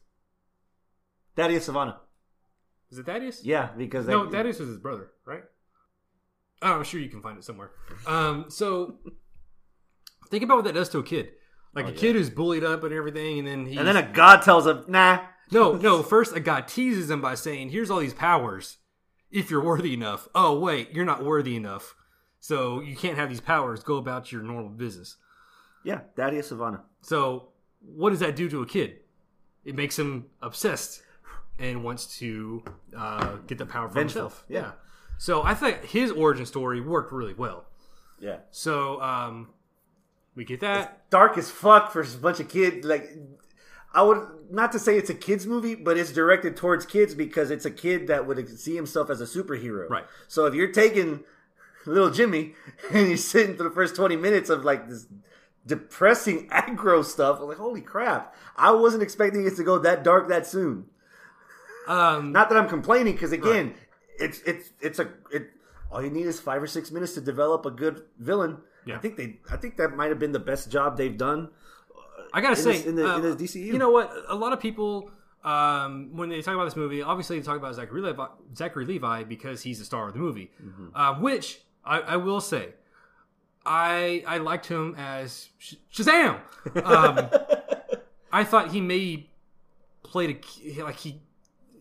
Thaddeus 1.37 1.69
Sivana. 1.69 1.97
is 2.91 2.99
it 2.99 3.07
Thaddeus? 3.07 3.45
Yeah, 3.45 3.71
because 3.77 4.07
No, 4.07 4.27
they- 4.27 4.33
Thaddeus 4.37 4.59
was 4.59 4.69
his 4.69 4.79
brother, 4.79 5.09
right? 5.25 5.45
Oh, 6.63 6.73
I'm 6.75 6.85
sure 6.85 7.01
you 7.01 7.09
can 7.09 7.23
find 7.23 7.39
it 7.39 7.45
somewhere. 7.45 7.71
Um, 8.07 8.47
so 8.49 8.99
think 10.31 10.45
about 10.45 10.57
what 10.57 10.65
that 10.67 10.75
does 10.75 10.89
to 10.91 10.99
a 10.99 11.03
kid. 11.03 11.31
Like 11.75 11.87
Oh, 11.87 11.89
a 11.89 11.93
yeah. 11.93 11.99
kid 11.99 12.17
who's 12.17 12.31
bullied 12.31 12.65
up 12.65 12.85
and 12.85 12.93
everything, 12.93 13.39
and 13.41 13.49
then 13.49 13.67
he 13.67 13.77
And 13.79 13.87
then 13.89 13.97
a 13.97 14.03
god 14.13 14.43
tells 14.43 14.67
him, 14.67 14.85
"Nah, 14.89 15.25
No, 15.53 15.75
no. 15.75 16.03
First, 16.03 16.35
a 16.35 16.41
guy 16.41 16.61
teases 16.63 17.11
him 17.11 17.21
by 17.21 17.35
saying, 17.35 17.71
"Here's 17.71 17.91
all 17.91 18.01
these 18.01 18.15
powers. 18.15 18.79
If 19.31 19.51
you're 19.51 19.63
worthy 19.65 19.95
enough." 19.95 20.29
Oh, 20.35 20.59
wait, 20.59 20.91
you're 20.93 21.05
not 21.05 21.25
worthy 21.25 21.57
enough, 21.57 21.95
so 22.41 22.81
you 22.81 22.97
can't 22.97 23.19
have 23.19 23.29
these 23.29 23.41
powers. 23.41 23.83
Go 23.83 23.97
about 23.97 24.33
your 24.33 24.43
normal 24.43 24.71
business. 24.71 25.17
Yeah, 25.85 26.01
Daddy 26.17 26.39
of 26.39 26.45
Sivana. 26.47 26.81
So, 27.01 27.49
what 27.81 28.11
does 28.11 28.21
that 28.21 28.37
do 28.37 28.49
to 28.49 28.63
a 28.63 28.67
kid? 28.67 29.01
It 29.65 29.75
makes 29.75 29.99
him 29.99 30.27
obsessed 30.41 31.03
and 31.59 31.85
wants 31.85 32.19
to 32.19 32.63
uh, 32.97 33.37
get 33.47 33.59
the 33.59 33.67
power 33.67 33.89
for 33.89 33.95
Vengeful, 33.95 34.23
himself. 34.23 34.45
yeah. 34.49 34.73
So 35.19 35.43
I 35.43 35.55
think 35.55 35.85
his 35.85 36.11
origin 36.11 36.47
story 36.47 36.81
worked 36.81 37.13
really 37.13 37.35
well. 37.35 37.67
Yeah. 38.19 38.39
So 38.51 39.01
um, 39.01 39.51
we 40.35 40.45
get 40.45 40.61
that. 40.61 41.09
Dark 41.11 41.39
as 41.39 41.49
fuck 41.51 41.93
for 41.93 42.01
a 42.01 42.07
bunch 42.21 42.41
of 42.41 42.49
kids. 42.49 42.85
Like, 42.85 43.09
I 43.95 44.03
would 44.03 44.27
not 44.51 44.73
to 44.73 44.79
say 44.79 44.97
it's 44.97 45.11
a 45.11 45.15
kids 45.15 45.47
movie, 45.47 45.75
but 45.75 45.97
it's 45.97 46.13
directed 46.13 46.57
towards 46.57 46.87
kids 46.87 47.15
because 47.15 47.51
it's 47.51 47.65
a 47.65 47.71
kid 47.71 48.07
that 48.07 48.27
would 48.27 48.59
see 48.59 48.75
himself 48.75 49.11
as 49.11 49.21
a 49.21 49.25
superhero. 49.25 49.89
Right. 49.89 50.05
So 50.29 50.47
if 50.47 50.55
you're 50.55 50.73
taking 50.73 51.25
little 51.87 52.11
Jimmy 52.11 52.55
and 52.93 53.09
you're 53.09 53.17
sitting 53.17 53.57
through 53.57 53.69
the 53.69 53.75
first 53.75 53.97
20 53.97 54.17
minutes 54.17 54.51
of 54.51 54.65
like 54.65 54.89
this 54.89 55.07
depressing 55.67 56.49
aggro 56.51 57.05
stuff, 57.05 57.39
I'm 57.41 57.49
like, 57.49 57.59
holy 57.59 57.81
crap. 57.81 58.35
I 58.57 58.73
wasn't 58.73 59.03
expecting 59.03 59.47
it 59.47 59.57
to 59.57 59.65
go 59.65 59.79
that 59.79 60.05
dark 60.05 60.29
that 60.29 60.47
soon. 60.47 60.87
Um, 61.87 62.33
Not 62.33 62.49
that 62.49 62.57
I'm 62.57 62.69
complaining, 62.69 63.15
because 63.15 63.33
again, 63.33 63.75
it's 64.19 64.41
it's 64.43 64.71
it's 64.81 64.99
a 64.99 65.09
it. 65.33 65.51
All 65.91 66.03
you 66.03 66.11
need 66.11 66.27
is 66.27 66.41
five 66.41 66.63
or 66.63 66.67
six 66.67 66.91
minutes 66.91 67.15
to 67.15 67.21
develop 67.21 67.67
a 67.67 67.71
good 67.71 68.05
villain. 68.19 68.59
Yeah. 68.87 68.97
I 68.97 68.99
think 68.99 69.17
they. 69.17 69.41
I 69.51 69.57
think 69.57 69.77
that 69.79 69.97
might 69.97 70.09
have 70.09 70.19
been 70.19 70.33
the 70.33 70.39
best 70.39 70.71
job 70.71 70.97
they've 70.97 71.17
done. 71.17 71.51
I 72.33 72.41
gotta 72.41 72.57
in 72.57 72.63
say, 72.63 72.73
this- 72.73 72.87
in 72.87 72.97
the- 72.97 73.09
uh, 73.11 73.17
in 73.17 73.23
the 73.23 73.37
DCU. 73.37 73.65
You 73.67 73.79
know 73.79 73.91
what? 73.91 74.13
A 74.29 74.35
lot 74.35 74.53
of 74.53 74.61
people, 74.61 75.11
um, 75.45 76.11
when 76.17 76.29
they 76.29 76.41
talk 76.43 76.55
about 76.55 76.65
this 76.65 76.77
movie, 76.77 77.03
obviously 77.03 77.39
they 77.39 77.45
talk 77.45 77.57
about 77.57 77.75
Zachary 77.75 78.01
Levi, 78.03 78.27
Zachary 78.57 78.85
Levi 78.87 79.25
because 79.25 79.63
he's 79.63 79.79
the 79.79 79.85
star 79.85 80.09
of 80.09 80.15
the 80.15 80.21
movie. 80.21 80.51
Mm-hmm. 80.63 80.97
Uh, 80.97 81.19
which 81.21 81.61
I, 81.85 82.01
I 82.01 82.17
will 82.17 82.41
say, 82.41 82.71
I 83.65 84.25
I 84.27 84.39
liked 84.39 84.67
him 84.67 84.95
as 84.99 85.49
Sh- 85.59 85.75
Shazam. 85.93 86.41
Um, 86.85 87.29
I 88.33 88.45
thought 88.45 88.73
he 88.73 88.81
maybe 88.81 89.31
played 90.03 90.45
a 90.77 90.83
like 90.83 90.97
he 90.97 91.21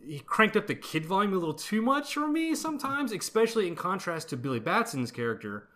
he 0.04 0.18
cranked 0.20 0.56
up 0.56 0.66
the 0.66 0.74
kid 0.74 1.06
volume 1.06 1.32
a 1.32 1.36
little 1.36 1.54
too 1.54 1.82
much 1.82 2.14
for 2.14 2.26
me 2.28 2.54
sometimes, 2.54 3.12
especially 3.12 3.66
in 3.68 3.74
contrast 3.76 4.28
to 4.30 4.36
Billy 4.36 4.58
Batson's 4.60 5.10
character, 5.12 5.68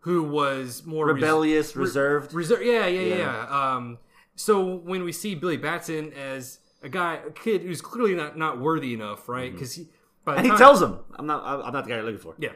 who 0.00 0.22
was 0.22 0.84
more 0.84 1.06
res- 1.06 1.14
Rebellious, 1.14 1.76
reserved. 1.76 2.34
Reserve, 2.34 2.62
yeah, 2.62 2.86
yeah, 2.86 3.00
yeah. 3.00 3.16
Yeah. 3.16 3.74
Um, 3.76 3.98
so 4.38 4.76
when 4.76 5.02
we 5.02 5.10
see 5.12 5.34
Billy 5.34 5.56
Batson 5.56 6.12
as 6.12 6.60
a 6.82 6.88
guy, 6.88 7.14
a 7.26 7.30
kid 7.30 7.62
who's 7.62 7.80
clearly 7.80 8.14
not 8.14 8.38
not 8.38 8.60
worthy 8.60 8.94
enough, 8.94 9.28
right? 9.28 9.52
Because 9.52 9.74
he, 9.74 9.88
by 10.24 10.32
the 10.32 10.38
and 10.38 10.46
he 10.46 10.50
time- 10.50 10.58
tells 10.58 10.80
him, 10.80 10.98
"I'm 11.16 11.26
not. 11.26 11.42
I'm 11.44 11.72
not 11.72 11.84
the 11.84 11.90
guy 11.90 11.96
you're 11.96 12.04
looking 12.04 12.20
for." 12.20 12.34
yeah. 12.38 12.52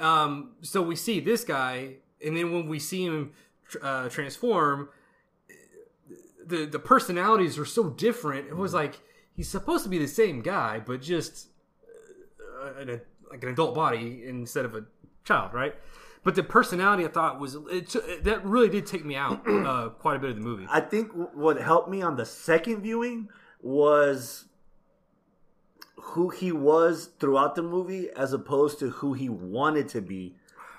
Um, 0.00 0.52
so 0.62 0.80
we 0.80 0.96
see 0.96 1.20
this 1.20 1.44
guy, 1.44 1.96
and 2.24 2.36
then 2.36 2.52
when 2.52 2.66
we 2.68 2.78
see 2.78 3.04
him 3.04 3.32
uh, 3.82 4.08
transform, 4.08 4.88
the 6.46 6.64
the 6.64 6.78
personalities 6.78 7.58
are 7.58 7.66
so 7.66 7.90
different. 7.90 8.46
It 8.48 8.56
was 8.56 8.72
like 8.72 9.00
he's 9.36 9.48
supposed 9.48 9.84
to 9.84 9.90
be 9.90 9.98
the 9.98 10.08
same 10.08 10.40
guy, 10.40 10.80
but 10.80 11.02
just 11.02 11.48
uh, 12.62 12.80
an, 12.80 13.00
like 13.30 13.42
an 13.42 13.50
adult 13.50 13.74
body 13.74 14.22
instead 14.26 14.64
of 14.64 14.74
a 14.74 14.84
child, 15.24 15.52
right? 15.52 15.74
But 16.24 16.34
the 16.34 16.42
personality 16.42 17.04
I 17.04 17.08
thought 17.08 17.40
was 17.40 17.56
it, 17.70 18.24
that 18.24 18.44
really 18.44 18.68
did 18.68 18.86
take 18.86 19.04
me 19.04 19.16
out 19.16 19.46
uh, 19.48 19.88
quite 19.98 20.16
a 20.16 20.18
bit 20.18 20.30
of 20.30 20.36
the 20.36 20.42
movie. 20.42 20.66
I 20.68 20.80
think 20.80 21.12
what 21.12 21.60
helped 21.60 21.88
me 21.88 22.02
on 22.02 22.16
the 22.16 22.26
second 22.26 22.82
viewing 22.82 23.28
was 23.60 24.46
who 25.96 26.30
he 26.30 26.52
was 26.52 27.10
throughout 27.18 27.54
the 27.54 27.62
movie, 27.62 28.08
as 28.16 28.32
opposed 28.32 28.78
to 28.78 28.90
who 28.90 29.14
he 29.14 29.28
wanted 29.28 29.88
to 29.88 30.00
be, 30.00 30.36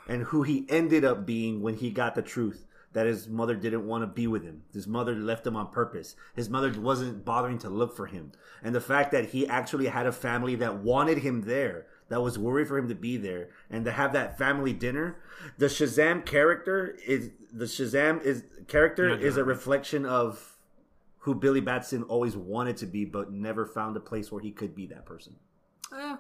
and 0.08 0.24
who 0.24 0.44
he 0.44 0.66
ended 0.70 1.06
up 1.06 1.26
being 1.26 1.62
when 1.62 1.76
he 1.76 1.92
got 1.92 2.16
the 2.16 2.22
truth 2.22 2.66
that 2.94 3.06
his 3.06 3.28
mother 3.28 3.56
didn't 3.56 3.86
want 3.86 4.02
to 4.02 4.08
be 4.08 4.26
with 4.26 4.44
him. 4.44 4.64
His 4.74 4.88
mother 4.88 5.14
left 5.14 5.46
him 5.46 5.56
on 5.56 5.72
purpose. 5.72 6.16
His 6.36 6.50
mother 6.50 6.74
wasn't 6.80 7.24
bothering 7.24 7.60
to 7.60 7.70
look 7.70 7.96
for 7.96 8.08
him, 8.08 8.32
and 8.64 8.74
the 8.74 8.82
fact 8.82 9.12
that 9.12 9.30
he 9.30 9.48
actually 9.48 9.88
had 9.88 10.08
a 10.08 10.12
family 10.12 10.56
that 10.56 10.80
wanted 10.80 11.20
him 11.20 11.42
there. 11.42 11.86
That 12.10 12.22
was 12.22 12.38
worried 12.40 12.68
for 12.68 12.78
him 12.78 12.90
to 12.90 12.96
be 12.96 13.18
there 13.18 13.50
and 13.70 13.86
to 13.86 13.92
have 13.92 14.14
that 14.14 14.38
family 14.38 14.74
dinner. 14.74 15.18
The 15.58 15.68
Shazam 15.68 16.26
character 16.26 16.98
is 17.06 17.30
the 17.54 17.66
Shazam 17.66 18.22
is 18.24 18.44
character 18.68 19.10
Yeah, 19.10 19.16
is 19.28 19.38
a 19.38 19.44
reflection 19.44 20.06
of 20.06 20.58
who 21.20 21.36
Billy 21.36 21.62
Batson 21.62 22.04
always 22.04 22.36
wanted 22.36 22.78
to 22.78 22.86
be, 22.88 23.06
but 23.06 23.32
never 23.32 23.66
found 23.66 23.96
a 23.98 24.00
place 24.00 24.32
where 24.32 24.42
he 24.42 24.52
could 24.52 24.74
be 24.76 24.88
that 24.88 25.06
person. 25.06 25.36
Eh, 25.96 26.16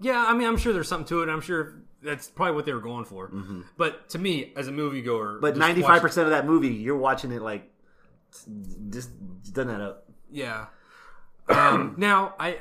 yeah, 0.00 0.24
I 0.28 0.34
mean, 0.34 0.46
I'm 0.46 0.56
sure 0.56 0.72
there's 0.72 0.88
something 0.88 1.06
to 1.08 1.22
it. 1.22 1.28
I'm 1.28 1.40
sure 1.40 1.82
that's 2.02 2.28
probably 2.28 2.54
what 2.54 2.64
they 2.66 2.72
were 2.72 2.80
going 2.80 3.04
for. 3.04 3.32
But 3.76 4.08
to 4.10 4.18
me, 4.18 4.52
as 4.56 4.68
a 4.68 4.72
moviegoer, 4.72 5.04
Mm-hmm. 5.34 5.40
But 5.40 5.56
ninety 5.56 5.80
five 5.82 5.90
watch- 5.94 6.02
percent 6.02 6.26
of 6.26 6.30
that 6.32 6.46
movie, 6.46 6.68
you're 6.68 6.96
watching 6.96 7.32
it 7.32 7.42
like 7.42 7.70
just 8.90 9.10
done 9.52 9.68
that 9.68 9.80
up. 9.80 10.04
Yeah. 10.30 10.66
Um, 11.48 11.94
now, 11.98 12.34
I 12.38 12.58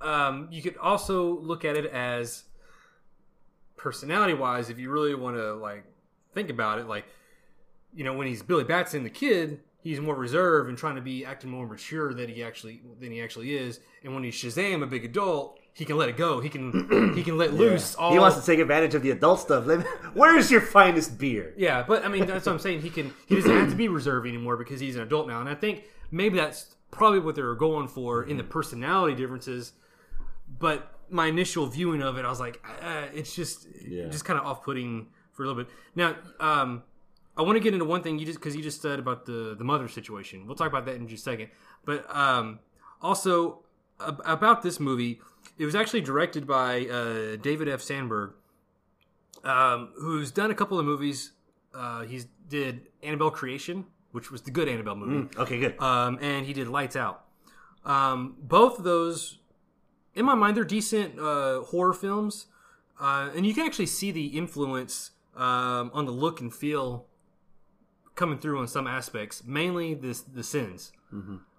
um, 0.00 0.48
you 0.50 0.62
could 0.62 0.76
also 0.76 1.38
look 1.40 1.64
at 1.64 1.76
it 1.76 1.86
as 1.86 2.44
personality 3.76 4.34
wise, 4.34 4.70
if 4.70 4.78
you 4.78 4.90
really 4.90 5.14
want 5.14 5.36
to 5.36 5.54
like 5.54 5.84
think 6.34 6.50
about 6.50 6.78
it, 6.78 6.86
like 6.86 7.06
you 7.94 8.04
know, 8.04 8.14
when 8.14 8.26
he's 8.26 8.42
Billy 8.42 8.64
Batson, 8.64 9.02
the 9.02 9.10
kid, 9.10 9.60
he's 9.80 10.00
more 10.00 10.14
reserved 10.14 10.68
and 10.68 10.76
trying 10.76 10.96
to 10.96 11.00
be 11.00 11.24
acting 11.24 11.50
more 11.50 11.66
mature 11.66 12.12
than 12.12 12.28
he 12.28 12.42
actually 12.42 12.82
than 13.00 13.10
he 13.10 13.22
actually 13.22 13.56
is. 13.56 13.80
And 14.04 14.14
when 14.14 14.24
he's 14.24 14.34
Shazam, 14.34 14.82
a 14.82 14.86
big 14.86 15.04
adult, 15.04 15.58
he 15.72 15.84
can 15.84 15.96
let 15.96 16.08
it 16.08 16.16
go. 16.16 16.40
He 16.40 16.48
can 16.48 17.12
he 17.16 17.22
can 17.22 17.38
let 17.38 17.54
loose. 17.54 17.94
All 17.94 18.12
He 18.12 18.18
wants 18.18 18.38
to 18.38 18.44
take 18.44 18.58
advantage 18.58 18.94
of 18.94 19.02
the 19.02 19.10
adult 19.10 19.40
stuff. 19.40 19.66
Where's 20.14 20.50
your 20.50 20.60
finest 20.60 21.18
beer? 21.18 21.54
Yeah, 21.56 21.84
but 21.86 22.04
I 22.04 22.08
mean 22.08 22.26
that's 22.26 22.46
what 22.46 22.52
I'm 22.52 22.58
saying. 22.58 22.82
He 22.82 22.90
can 22.90 23.14
he 23.26 23.36
doesn't 23.36 23.50
have 23.50 23.70
to 23.70 23.76
be 23.76 23.88
reserved 23.88 24.26
anymore 24.26 24.56
because 24.56 24.80
he's 24.80 24.96
an 24.96 25.02
adult 25.02 25.28
now, 25.28 25.40
and 25.40 25.48
I 25.48 25.54
think 25.54 25.84
maybe 26.10 26.36
that's 26.36 26.74
probably 26.90 27.20
what 27.20 27.34
they 27.34 27.42
were 27.42 27.54
going 27.54 27.88
for 27.88 28.24
in 28.24 28.36
the 28.36 28.44
personality 28.44 29.14
differences. 29.14 29.72
But 30.58 30.92
my 31.10 31.26
initial 31.26 31.66
viewing 31.66 32.02
of 32.02 32.18
it, 32.18 32.24
I 32.24 32.28
was 32.28 32.40
like, 32.40 32.60
uh, 32.82 33.06
it's 33.14 33.34
just 33.34 33.66
Yeah. 33.86 34.08
just 34.08 34.24
kind 34.24 34.38
of 34.38 34.44
off 34.46 34.62
putting 34.64 35.08
for 35.32 35.44
a 35.44 35.46
little 35.46 35.62
bit. 35.62 35.72
Now, 35.94 36.16
um, 36.40 36.82
I 37.36 37.42
want 37.42 37.56
to 37.56 37.60
get 37.60 37.72
into 37.72 37.84
one 37.84 38.02
thing 38.02 38.18
you 38.18 38.26
just 38.26 38.38
because 38.38 38.56
you 38.56 38.62
just 38.62 38.82
said 38.82 38.98
about 38.98 39.24
the 39.26 39.54
the 39.56 39.64
mother 39.64 39.88
situation. 39.88 40.46
We'll 40.46 40.56
talk 40.56 40.68
about 40.68 40.84
that 40.86 40.96
in 40.96 41.06
just 41.08 41.26
a 41.26 41.30
second. 41.30 41.50
But 41.84 42.04
um, 42.14 42.58
also 43.00 43.60
ab- 44.00 44.20
about 44.24 44.62
this 44.62 44.80
movie, 44.80 45.20
it 45.56 45.64
was 45.64 45.74
actually 45.76 46.00
directed 46.00 46.46
by 46.46 46.86
uh, 46.86 47.36
David 47.36 47.68
F. 47.68 47.80
Sandberg 47.80 48.32
um, 49.44 49.90
who's 49.96 50.30
done 50.30 50.50
a 50.50 50.54
couple 50.54 50.78
of 50.78 50.84
movies. 50.84 51.32
Uh, 51.74 52.02
he's 52.02 52.26
did 52.48 52.88
Annabelle 53.02 53.30
Creation, 53.30 53.84
which 54.12 54.30
was 54.32 54.42
the 54.42 54.50
good 54.50 54.68
Annabelle 54.68 54.96
movie, 54.96 55.28
Okay, 55.38 55.60
good. 55.60 55.78
um, 55.80 56.18
and 56.20 56.44
he 56.46 56.52
did 56.52 56.66
Lights 56.66 56.96
Out. 56.96 57.24
Um, 57.84 58.36
both 58.40 58.78
of 58.78 58.84
those, 58.84 59.38
in 60.18 60.24
my 60.24 60.34
mind, 60.34 60.56
they're 60.56 60.64
decent 60.64 61.18
uh, 61.18 61.60
horror 61.62 61.94
films, 61.94 62.46
uh, 63.00 63.30
and 63.34 63.46
you 63.46 63.54
can 63.54 63.64
actually 63.64 63.86
see 63.86 64.10
the 64.10 64.26
influence 64.36 65.12
um, 65.36 65.92
on 65.94 66.06
the 66.06 66.12
look 66.12 66.40
and 66.40 66.52
feel 66.52 67.06
coming 68.16 68.38
through 68.38 68.58
on 68.58 68.66
some 68.66 68.88
aspects. 68.88 69.44
Mainly 69.46 69.94
this 69.94 70.20
the 70.22 70.42
sins, 70.42 70.90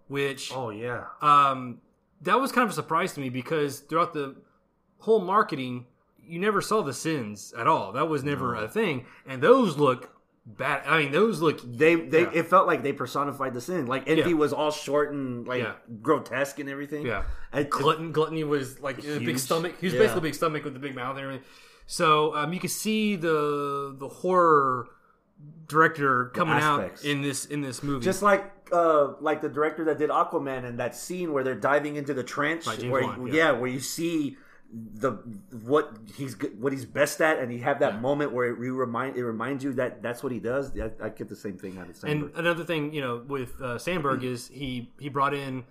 which 0.10 0.52
oh 0.54 0.72
yeah. 0.72 1.06
um, 1.22 1.80
that 2.22 2.40
was 2.40 2.52
kind 2.52 2.66
of 2.66 2.72
a 2.72 2.74
surprise 2.74 3.14
to 3.14 3.22
me 3.22 3.30
because 3.30 3.80
throughout 3.80 4.14
the 4.14 4.36
whole 5.00 5.22
marketing, 5.22 5.86
you 6.22 6.38
never 6.38 6.60
saw 6.60 6.82
the 6.82 6.94
sins 6.94 7.54
at 7.58 7.66
all. 7.66 7.94
That 7.94 8.10
was 8.10 8.26
never 8.26 8.56
a 8.56 8.68
thing, 8.68 9.06
and 9.26 9.42
those 9.42 9.78
look 9.78 10.19
bad. 10.46 10.84
I 10.88 11.04
mean, 11.04 11.12
those 11.12 11.42
look 11.42 11.62
They 11.64 11.96
they 11.96 12.22
Yeah. 12.22 12.32
it 12.34 12.48
felt 12.48 12.68
like 12.68 12.82
they 12.84 12.94
personified 12.94 13.54
the 13.54 13.62
sin. 13.62 13.86
Like 13.88 14.08
envy 14.08 14.30
Yeah. 14.32 14.36
was 14.36 14.52
all 14.54 14.72
short 14.72 15.12
and 15.12 15.48
like 15.48 15.64
Yeah. 15.64 15.74
grotesque 16.02 16.60
and 16.60 16.70
everything. 16.70 17.06
yeah. 17.06 17.24
And- 17.52 17.70
Glutton, 17.70 18.12
gluttony 18.12 18.44
was 18.44 18.80
like 18.82 19.00
a 19.06 19.20
big 19.20 19.38
stomach. 19.40 19.76
He 19.80 19.88
was 19.88 19.94
basically 19.96 20.20
a 20.20 20.22
big 20.24 20.36
stomach 20.36 20.64
with 20.64 20.76
a 20.76 20.80
big 20.80 20.96
mouth 20.96 21.16
and 21.18 21.26
everything. 21.26 21.46
So 21.86 22.36
um, 22.36 22.54
you 22.54 22.60
can 22.60 22.70
see 22.70 23.16
the 23.16 23.96
the 23.98 24.08
horror 24.08 24.88
director 25.68 26.26
coming 26.34 26.56
out 26.56 27.04
in 27.04 27.22
this 27.22 27.46
in 27.46 27.62
this 27.62 27.82
movie. 27.84 28.04
just 28.04 28.22
like 28.22 28.52
uh 28.72 29.14
like 29.22 29.42
the 29.42 29.50
director 29.50 29.86
that 29.86 29.98
did 29.98 30.10
Aquaman 30.10 30.66
and 30.66 30.80
that 30.80 30.96
scene 30.96 31.32
where 31.32 31.44
they're 31.44 31.56
diving 31.56 31.96
into 31.96 32.14
the 32.14 32.24
trench 32.24 32.66
where 32.84 33.02
yeah. 33.04 33.18
yeah. 33.32 33.52
where 33.52 33.70
you 33.70 33.80
see 33.80 34.38
the 34.72 35.14
what 35.64 35.98
he's 36.16 36.36
good- 36.36 36.62
what 36.62 36.72
he's 36.72 36.86
best 36.86 37.22
at 37.22 37.40
and 37.40 37.52
you 37.52 37.60
have 37.60 37.80
that 37.80 38.02
moment 38.02 38.32
where 38.32 38.46
it 38.46 38.58
remind 38.60 39.18
it 39.18 39.26
reminds 39.26 39.64
you 39.64 39.74
that 39.74 40.04
that's 40.04 40.22
what 40.22 40.32
he 40.32 40.40
does 40.40 40.78
I, 40.80 40.92
I 41.04 41.10
get 41.10 41.28
the 41.28 41.36
same 41.36 41.58
thing 41.58 41.80
out 41.80 41.90
of 41.90 41.96
Sandberg. 41.96 42.30
And 42.36 42.40
another 42.40 42.64
thing, 42.64 42.94
you 42.94 43.02
know, 43.02 43.24
with 43.28 43.60
uh, 43.62 43.80
Sandberg 43.80 44.24
is 44.24 44.48
he 44.48 44.92
he 45.00 45.10
brought 45.10 45.34
in 45.34 45.64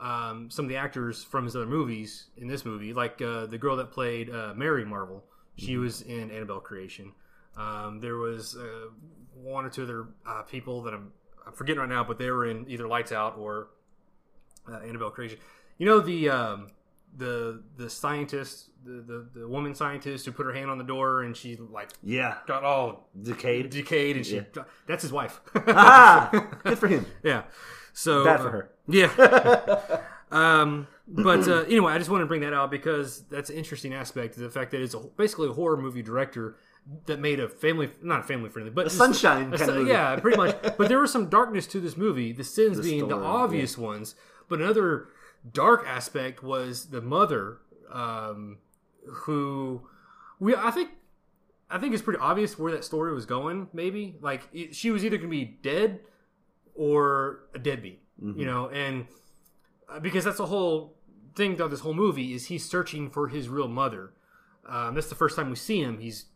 um, 0.00 0.50
some 0.50 0.66
of 0.66 0.68
the 0.68 0.76
actors 0.76 1.24
from 1.24 1.44
his 1.44 1.56
other 1.56 1.66
movies 1.66 2.26
in 2.36 2.48
this 2.48 2.64
movie, 2.66 2.92
like 2.92 3.22
uh, 3.22 3.46
the 3.46 3.56
girl 3.56 3.76
that 3.76 3.90
played 3.90 4.28
uh, 4.28 4.52
Mary 4.54 4.84
Marvel. 4.84 5.24
She 5.56 5.76
was 5.76 6.02
in 6.02 6.30
Annabelle 6.30 6.60
Creation. 6.60 7.12
Um, 7.56 8.00
there 8.00 8.16
was 8.16 8.56
uh, 8.56 8.88
one 9.34 9.64
or 9.64 9.70
two 9.70 9.84
other 9.84 10.08
uh, 10.26 10.42
people 10.42 10.82
that 10.82 10.92
I'm, 10.92 11.12
I'm 11.46 11.52
forgetting 11.52 11.80
right 11.80 11.88
now, 11.88 12.02
but 12.04 12.18
they 12.18 12.30
were 12.30 12.44
in 12.46 12.68
either 12.68 12.88
Lights 12.88 13.12
Out 13.12 13.38
or 13.38 13.68
uh, 14.70 14.78
Annabelle 14.78 15.10
creation. 15.10 15.38
You 15.78 15.86
know 15.86 16.00
the 16.00 16.28
um, 16.28 16.66
the 17.16 17.62
the 17.76 17.88
scientist, 17.88 18.70
the, 18.84 19.00
the 19.02 19.40
the 19.40 19.48
woman 19.48 19.74
scientist 19.74 20.26
who 20.26 20.32
put 20.32 20.46
her 20.46 20.52
hand 20.52 20.70
on 20.70 20.78
the 20.78 20.84
door 20.84 21.22
and 21.22 21.36
she 21.36 21.56
like 21.56 21.90
Yeah, 22.02 22.38
got 22.46 22.64
all 22.64 23.08
decayed. 23.22 23.70
decayed 23.70 24.16
and 24.16 24.26
she 24.26 24.36
Yeah. 24.36 24.64
that's 24.86 25.02
his 25.02 25.12
wife. 25.12 25.40
ah, 25.68 26.30
good 26.64 26.78
for 26.78 26.88
him. 26.88 27.06
yeah. 27.22 27.42
So 27.92 28.24
Bad 28.24 28.40
for 28.40 28.48
uh, 28.48 28.52
her. 28.52 28.70
Yeah. 28.88 30.00
um, 30.30 30.86
but 31.06 31.46
uh, 31.48 31.60
anyway, 31.68 31.92
I 31.92 31.98
just 31.98 32.10
want 32.10 32.22
to 32.22 32.26
bring 32.26 32.40
that 32.40 32.52
out 32.52 32.70
because 32.70 33.22
that's 33.30 33.50
an 33.50 33.56
interesting 33.56 33.94
aspect. 33.94 34.36
The 34.36 34.50
fact 34.50 34.70
that 34.72 34.80
it's 34.80 34.94
a, 34.94 34.98
basically 34.98 35.48
a 35.48 35.52
horror 35.52 35.76
movie 35.76 36.02
director 36.02 36.56
that 37.06 37.20
made 37.20 37.40
a 37.40 37.48
family, 37.48 37.90
not 38.02 38.20
a 38.20 38.22
family 38.24 38.50
friendly, 38.50 38.70
but 38.72 38.84
just- 38.84 38.96
sunshine 38.98 39.52
a 39.54 39.58
kind 39.58 39.70
of 39.70 39.76
movie. 39.76 39.90
yeah, 39.90 40.16
pretty 40.16 40.36
much. 40.36 40.56
But 40.76 40.88
there 40.88 40.98
was 40.98 41.12
some 41.12 41.28
darkness 41.28 41.66
to 41.68 41.80
this 41.80 41.96
movie. 41.96 42.32
The 42.32 42.44
sins 42.44 42.76
The 42.78 42.82
being 42.82 43.08
the 43.08 43.16
obvious 43.16 43.78
ones, 43.78 44.14
but 44.48 44.60
another 44.60 45.08
dark 45.52 45.84
aspect 45.86 46.42
was 46.42 46.86
the 46.86 47.00
mother, 47.00 47.58
um, 47.92 48.58
who 49.06 49.82
we 50.38 50.54
I 50.54 50.70
think. 50.70 50.90
I 51.70 51.78
think 51.78 51.94
it's 51.94 52.02
pretty 52.02 52.20
obvious 52.20 52.58
where 52.58 52.70
that 52.72 52.84
story 52.84 53.12
was 53.14 53.26
going. 53.26 53.68
Maybe 53.72 54.16
like 54.20 54.48
it, 54.52 54.74
she 54.76 54.90
was 54.90 55.04
either 55.04 55.16
going 55.16 55.30
to 55.30 55.36
be 55.36 55.44
dead 55.62 56.00
or 56.74 57.40
a 57.54 57.58
deadbeat, 57.58 58.00
Mm-hmm. 58.22 58.38
you 58.38 58.46
know, 58.46 58.68
and 58.68 59.06
uh, 59.88 59.98
because 59.98 60.24
that's 60.24 60.36
the 60.36 60.46
whole 60.46 60.94
thing 61.34 61.60
of 61.60 61.72
this 61.72 61.80
whole 61.80 61.94
movie 61.94 62.32
is 62.32 62.46
he's 62.46 62.64
searching 62.64 63.10
for 63.10 63.26
his 63.26 63.48
real 63.48 63.66
mother. 63.66 64.12
Um, 64.68 64.94
that's 64.94 65.08
the 65.08 65.16
first 65.16 65.34
time 65.34 65.50
we 65.50 65.56
see 65.56 65.80
him. 65.82 65.98
He's 65.98 66.26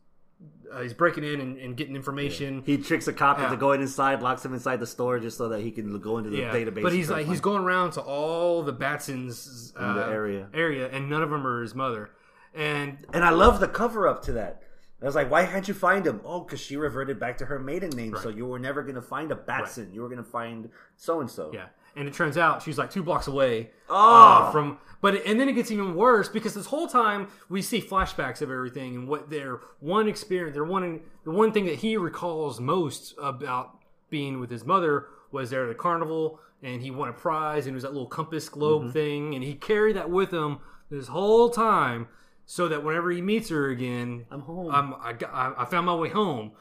uh, 0.72 0.82
he's 0.82 0.94
breaking 0.94 1.24
in 1.24 1.40
and, 1.40 1.58
and 1.58 1.76
getting 1.76 1.96
information. 1.96 2.62
He 2.64 2.76
tricks 2.78 3.08
a 3.08 3.12
cop 3.12 3.38
Yeah. 3.38 3.44
into 3.46 3.56
going 3.56 3.80
inside, 3.80 4.22
locks 4.22 4.44
him 4.44 4.54
inside 4.54 4.78
the 4.80 4.86
store 4.86 5.18
just 5.18 5.36
so 5.38 5.48
that 5.48 5.60
he 5.62 5.70
can 5.70 5.98
go 6.00 6.18
into 6.18 6.30
the 6.30 6.38
Yeah, 6.38 6.52
database. 6.54 6.82
but 6.82 6.92
he's 6.92 7.10
like 7.10 7.26
he's 7.26 7.40
going 7.40 7.62
around 7.64 7.92
to 7.92 8.00
all 8.02 8.62
the 8.62 8.72
Batsons 8.74 9.72
uh, 9.80 9.84
In 9.84 9.94
the 9.96 10.06
area. 10.06 10.48
area, 10.54 10.88
and 10.90 11.08
none 11.10 11.22
of 11.22 11.30
them 11.30 11.46
are 11.46 11.62
his 11.62 11.74
mother. 11.74 12.10
And 12.54 12.98
And 13.12 13.24
I 13.24 13.30
love 13.30 13.60
the 13.60 13.68
cover 13.68 14.06
up 14.06 14.22
to 14.24 14.32
that. 14.32 14.62
I 15.00 15.04
was 15.06 15.14
like, 15.14 15.30
why 15.30 15.46
can't 15.46 15.66
you 15.68 15.74
find 15.74 16.04
him? 16.04 16.20
Oh, 16.24 16.40
because 16.40 16.58
she 16.60 16.76
reverted 16.76 17.20
back 17.20 17.38
to 17.38 17.44
her 17.46 17.60
maiden 17.60 17.90
name, 17.90 18.16
so 18.20 18.28
you 18.30 18.46
were 18.46 18.58
never 18.58 18.82
going 18.82 18.96
to 18.96 19.02
find 19.02 19.30
a 19.30 19.36
Batson. 19.36 19.90
You 19.92 20.02
were 20.02 20.08
going 20.08 20.22
to 20.24 20.28
find 20.28 20.70
so 20.96 21.20
and 21.20 21.30
so. 21.30 21.52
yeah, 21.54 21.66
and 21.96 22.06
it 22.08 22.14
turns 22.14 22.36
out 22.38 22.62
she's 22.62 22.78
like 22.78 22.90
two 22.90 23.02
blocks 23.02 23.26
away 23.26 23.70
Oh. 23.88 24.48
uh, 24.48 24.50
from. 24.52 24.78
But 25.00 25.24
and 25.26 25.38
then 25.38 25.48
it 25.48 25.52
gets 25.52 25.70
even 25.70 25.94
worse 25.94 26.28
because 26.28 26.54
this 26.54 26.66
whole 26.66 26.88
time 26.88 27.28
we 27.48 27.62
see 27.62 27.80
flashbacks 27.80 28.42
of 28.42 28.50
everything 28.50 28.96
and 28.96 29.06
what 29.08 29.30
their 29.30 29.60
one 29.80 30.08
experience, 30.08 30.54
their 30.54 30.64
one 30.64 31.00
the 31.24 31.30
one 31.30 31.52
thing 31.52 31.66
that 31.66 31.76
he 31.76 31.96
recalls 31.96 32.60
most 32.60 33.14
about 33.22 33.78
being 34.10 34.40
with 34.40 34.50
his 34.50 34.64
mother 34.64 35.06
was 35.30 35.50
there 35.50 35.64
at 35.64 35.68
the 35.68 35.74
carnival 35.74 36.40
and 36.64 36.82
he 36.82 36.90
won 36.90 37.08
a 37.08 37.12
prize 37.12 37.66
and 37.66 37.74
it 37.74 37.76
was 37.76 37.84
that 37.84 37.92
little 37.92 38.08
compass 38.08 38.48
globe 38.48 38.82
Mm-hmm. 38.82 38.90
thing 38.92 39.34
and 39.36 39.44
he 39.44 39.54
carried 39.54 39.94
that 39.96 40.10
with 40.10 40.32
him 40.32 40.58
this 40.90 41.06
whole 41.08 41.48
time 41.50 42.08
so 42.46 42.66
that 42.68 42.82
whenever 42.82 43.10
he 43.12 43.20
meets 43.20 43.50
her 43.50 43.68
again, 43.68 44.24
I'm 44.30 44.40
home. 44.40 44.70
I'm, 44.74 44.94
I, 44.94 45.52
I 45.58 45.64
found 45.66 45.84
my 45.86 45.94
way 45.94 46.08
home. 46.08 46.52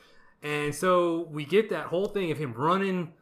And 0.44 0.76
so 0.76 1.28
we 1.32 1.46
get 1.46 1.70
that 1.70 1.86
whole 1.88 2.08
thing 2.08 2.30
of 2.30 2.38
him 2.38 2.54
running. 2.54 3.14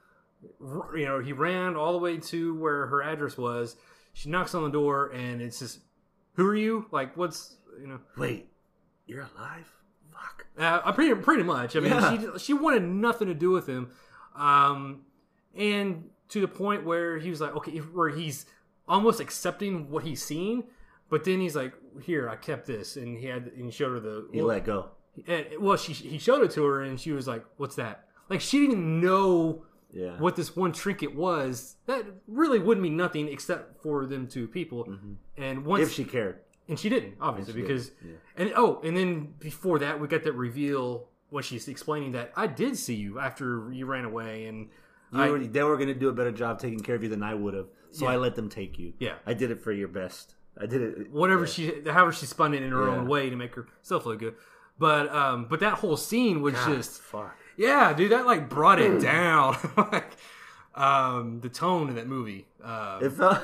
You 0.95 1.05
know, 1.05 1.19
he 1.19 1.33
ran 1.33 1.75
all 1.75 1.91
the 1.93 1.99
way 1.99 2.17
to 2.17 2.55
where 2.55 2.87
her 2.87 3.01
address 3.03 3.37
was. 3.37 3.75
She 4.13 4.29
knocks 4.29 4.53
on 4.55 4.63
the 4.63 4.69
door, 4.69 5.07
and 5.13 5.41
it's 5.41 5.59
just, 5.59 5.79
"Who 6.33 6.47
are 6.47 6.55
you? 6.55 6.85
Like, 6.91 7.15
what's 7.17 7.57
you 7.79 7.87
know?" 7.87 7.99
Wait, 8.17 8.47
you're 9.07 9.27
alive? 9.37 9.71
Fuck. 10.11 10.45
Uh, 10.57 10.91
pretty 10.93 11.13
pretty 11.21 11.43
much. 11.43 11.75
I 11.75 11.79
mean, 11.81 11.91
Yeah. 11.91 12.33
she 12.33 12.39
she 12.39 12.53
wanted 12.53 12.83
nothing 12.83 13.27
to 13.27 13.33
do 13.33 13.51
with 13.51 13.67
him, 13.67 13.91
um, 14.35 15.01
and 15.55 16.09
to 16.29 16.41
the 16.41 16.47
point 16.47 16.85
where 16.85 17.17
he 17.17 17.29
was 17.29 17.39
like, 17.41 17.55
okay, 17.55 17.77
where 17.79 18.09
he's 18.09 18.45
almost 18.87 19.19
accepting 19.19 19.89
what 19.89 20.03
he's 20.03 20.23
seen, 20.23 20.63
but 21.09 21.23
then 21.23 21.39
he's 21.39 21.55
like, 21.55 21.73
"Here, 22.01 22.27
I 22.29 22.35
kept 22.35 22.65
this," 22.67 22.95
and 22.97 23.17
he 23.17 23.25
had 23.27 23.47
and 23.55 23.65
he 23.65 23.71
showed 23.71 23.91
her 23.91 23.99
the 23.99 24.27
He 24.31 24.41
let 24.41 24.65
go. 24.65 24.89
and, 25.27 25.45
well, 25.59 25.77
she 25.77 25.91
he 25.93 26.17
showed 26.17 26.41
it 26.43 26.51
to 26.51 26.63
her, 26.63 26.81
and 26.83 26.99
she 26.99 27.11
was 27.11 27.27
like, 27.27 27.43
"What's 27.57 27.75
that?" 27.75 28.07
Like 28.29 28.41
she 28.41 28.65
didn't 28.65 29.01
know 29.01 29.65
Yeah. 29.95 30.19
what 30.19 30.35
this 30.35 30.55
one 30.55 30.73
trinket 30.73 31.15
was. 31.15 31.77
That 31.87 32.05
really 32.27 32.59
would 32.59 32.77
mean 32.79 32.97
nothing 32.97 33.27
except 33.29 33.81
for 33.81 34.05
them 34.05 34.27
two 34.27 34.47
people. 34.47 34.87
And 35.37 35.65
once 35.65 35.83
If 35.83 35.93
she 35.93 36.03
cared. 36.03 36.41
and 36.67 36.77
she 36.77 36.89
didn't, 36.89 37.15
obviously, 37.21 37.53
she 37.53 37.61
because 37.61 37.89
didn't, 37.89 38.19
and 38.37 38.53
oh, 38.55 38.81
and 38.83 38.95
then 38.97 39.33
before 39.39 39.79
that, 39.79 39.99
we 39.99 40.07
got 40.07 40.23
that 40.23 40.33
reveal 40.33 41.07
when 41.29 41.43
she's 41.43 41.67
explaining 41.67 42.11
that 42.11 42.31
I 42.35 42.47
did 42.47 42.77
see 42.77 42.95
you 42.95 43.19
after 43.19 43.71
you 43.71 43.85
ran 43.85 44.05
away, 44.05 44.45
and 44.47 44.69
You 45.11 45.21
I, 45.21 45.29
were, 45.29 45.39
they 45.39 45.63
were 45.63 45.75
going 45.77 45.87
to 45.87 45.93
do 45.95 46.09
a 46.09 46.13
better 46.13 46.31
job 46.31 46.59
taking 46.59 46.79
care 46.81 46.95
of 46.95 47.01
you 47.03 47.09
than 47.09 47.23
I 47.23 47.33
would 47.33 47.53
have. 47.53 47.67
So 47.91 48.05
Yeah. 48.05 48.11
I 48.11 48.15
let 48.17 48.35
them 48.35 48.49
take 48.49 48.77
you. 48.77 48.93
Yeah. 48.99 49.15
I 49.25 49.33
did 49.33 49.49
it 49.49 49.61
for 49.63 49.71
your 49.71 49.87
best. 49.87 50.35
I 50.59 50.65
did 50.65 50.81
it. 50.81 51.11
whatever 51.11 51.45
she, 51.47 51.71
however 51.85 52.11
she 52.11 52.25
spun 52.25 52.53
it 52.53 52.61
in 52.63 52.71
her 52.71 52.85
Yeah. 52.87 52.95
own 52.95 53.07
way 53.07 53.29
to 53.29 53.35
make 53.35 53.55
herself 53.55 54.05
look 54.05 54.19
good. 54.19 54.35
But 54.77 55.09
um, 55.13 55.47
but 55.49 55.61
that 55.61 55.75
whole 55.75 55.95
scene 55.97 56.41
was 56.41 56.53
God, 56.53 56.75
just 56.75 56.99
fuck. 57.01 57.37
Yeah, 57.57 57.93
dude, 57.93 58.11
that 58.11 58.25
like 58.25 58.49
brought 58.49 58.79
it 58.79 58.99
down. 59.01 59.57
like 59.77 60.11
um 60.75 61.39
the 61.41 61.49
tone 61.49 61.89
of 61.89 61.95
that 61.95 62.07
movie. 62.07 62.47
Uh, 62.63 62.99
It 63.01 63.11
felt. 63.11 63.39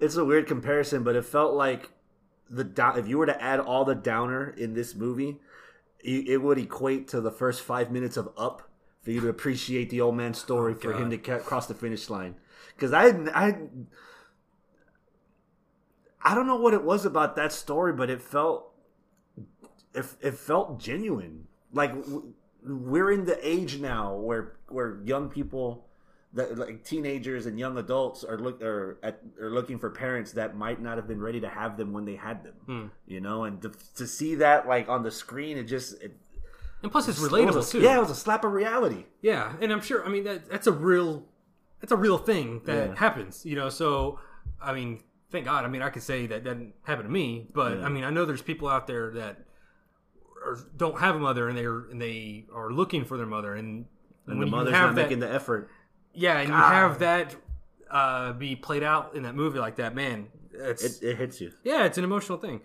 It's 0.00 0.16
a 0.16 0.24
weird 0.24 0.46
comparison, 0.46 1.04
but 1.04 1.14
it 1.16 1.24
felt 1.24 1.54
like 1.54 1.90
the 2.50 2.64
down. 2.64 2.98
If 2.98 3.08
you 3.08 3.18
were 3.18 3.26
to 3.26 3.42
add 3.42 3.60
all 3.60 3.84
the 3.84 3.94
downer 3.94 4.50
in 4.50 4.74
this 4.74 4.94
movie, 4.94 5.40
it, 6.00 6.28
it 6.28 6.36
would 6.38 6.58
equate 6.58 7.08
to 7.08 7.20
the 7.20 7.30
first 7.30 7.62
five 7.62 7.90
minutes 7.92 8.16
of 8.16 8.30
Up 8.36 8.68
for 9.02 9.10
you 9.12 9.20
to 9.20 9.28
appreciate 9.28 9.90
the 9.90 10.00
old 10.00 10.16
man's 10.16 10.38
story 10.38 10.74
for 10.74 10.92
him 10.94 11.10
to 11.10 11.18
ca- 11.18 11.38
cross 11.38 11.66
the 11.66 11.74
finish 11.74 12.08
line. 12.10 12.34
Because 12.74 12.92
I, 12.92 13.08
I, 13.34 13.56
I 16.22 16.34
don't 16.34 16.46
know 16.46 16.56
what 16.56 16.72
it 16.74 16.82
was 16.82 17.04
about 17.04 17.36
that 17.36 17.52
story, 17.52 17.92
but 17.92 18.08
it 18.10 18.22
felt, 18.22 18.72
it, 19.94 20.06
it 20.22 20.34
felt 20.34 20.80
genuine. 20.80 21.46
Like 21.72 21.92
we're 22.64 23.12
in 23.12 23.24
the 23.24 23.38
age 23.46 23.78
now 23.78 24.14
where 24.14 24.56
where 24.68 24.98
young 25.04 25.28
people 25.28 25.86
that 26.32 26.58
like 26.58 26.82
teenagers 26.84 27.46
and 27.46 27.58
young 27.58 27.78
adults 27.78 28.24
are 28.24 28.38
look 28.38 28.60
are 28.62 28.98
at, 29.02 29.20
are 29.40 29.50
looking 29.50 29.78
for 29.78 29.90
parents 29.90 30.32
that 30.32 30.56
might 30.56 30.80
not 30.82 30.96
have 30.96 31.06
been 31.06 31.20
ready 31.20 31.40
to 31.40 31.48
have 31.48 31.76
them 31.76 31.92
when 31.92 32.04
they 32.04 32.16
had 32.16 32.42
them. 32.42 32.54
Hmm. 32.66 32.86
You 33.06 33.20
know, 33.20 33.44
and 33.44 33.62
to, 33.62 33.72
to 33.96 34.06
see 34.06 34.34
that 34.36 34.66
like 34.66 34.88
on 34.88 35.02
the 35.02 35.10
screen, 35.10 35.56
it 35.58 35.64
just 35.64 36.02
it, 36.02 36.16
and 36.82 36.90
plus 36.90 37.08
it's 37.08 37.22
it 37.22 37.30
relatable 37.30 37.54
was 37.54 37.68
a- 37.68 37.72
too. 37.72 37.80
Yeah, 37.80 37.96
it 37.96 38.00
was 38.00 38.10
a 38.10 38.14
slap 38.16 38.44
of 38.44 38.52
reality. 38.52 39.04
Yeah, 39.22 39.52
and 39.60 39.72
I'm 39.72 39.80
sure. 39.80 40.04
I 40.04 40.08
mean, 40.08 40.24
that 40.24 40.48
that's 40.50 40.66
a 40.66 40.72
real, 40.72 41.24
that's 41.80 41.92
a 41.92 41.96
real 41.96 42.18
thing 42.18 42.62
that 42.64 42.88
Yeah. 42.90 42.94
happens. 42.96 43.44
You 43.46 43.54
know, 43.56 43.68
so 43.68 44.18
I 44.60 44.72
mean, 44.74 45.02
thank 45.30 45.44
God. 45.44 45.64
I 45.64 45.68
mean, 45.68 45.82
I 45.82 45.90
could 45.90 46.02
say 46.02 46.26
that 46.26 46.42
didn't 46.44 46.74
happen 46.82 47.04
to 47.04 47.10
me, 47.10 47.46
but 47.54 47.78
Yeah. 47.78 47.86
I 47.86 47.88
mean, 47.90 48.02
I 48.04 48.10
know 48.10 48.24
there's 48.24 48.42
people 48.42 48.66
out 48.68 48.86
there 48.88 49.10
that 49.12 49.44
don't 50.76 50.98
have 51.00 51.16
a 51.16 51.18
mother 51.18 51.48
and 51.48 51.56
they're 51.58 51.80
and 51.90 52.00
they 52.00 52.46
are 52.54 52.70
looking 52.70 53.04
for 53.04 53.16
their 53.16 53.26
mother, 53.26 53.54
and, 53.54 53.86
And 54.26 54.40
the 54.42 54.46
mother's 54.46 54.72
not 54.72 54.94
that, 54.94 55.02
making 55.02 55.20
the 55.20 55.32
effort. 55.32 55.70
yeah, 56.12 56.38
and 56.38 56.48
you 56.48 56.54
have 56.54 56.98
that 57.00 57.34
uh, 57.90 58.32
be 58.32 58.56
played 58.56 58.82
out 58.82 59.14
in 59.14 59.22
that 59.24 59.34
movie 59.34 59.58
like 59.58 59.76
that, 59.76 59.94
man. 59.94 60.28
It's 60.52 60.82
It, 60.84 61.02
it 61.10 61.16
hits 61.16 61.40
you. 61.40 61.52
yeah, 61.64 61.84
it's 61.84 61.98
an 61.98 62.04
emotional 62.04 62.38
thing. 62.38 62.60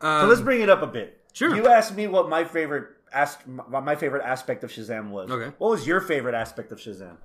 Um, 0.00 0.22
So 0.22 0.26
let's 0.28 0.40
bring 0.40 0.60
it 0.60 0.68
up 0.68 0.82
a 0.82 0.86
bit. 0.86 1.20
Sure. 1.32 1.54
You 1.54 1.66
asked 1.68 1.94
me 1.96 2.06
what 2.06 2.28
my 2.28 2.44
favorite 2.44 2.88
as- 3.12 3.38
my 3.46 3.94
favorite 3.96 4.24
aspect 4.24 4.64
of 4.64 4.70
Shazam 4.70 5.10
was. 5.10 5.30
Okay. 5.30 5.54
What 5.58 5.70
was 5.70 5.86
your 5.86 6.00
favorite 6.00 6.34
aspect 6.34 6.72
of 6.72 6.78
Shazam? 6.78 7.16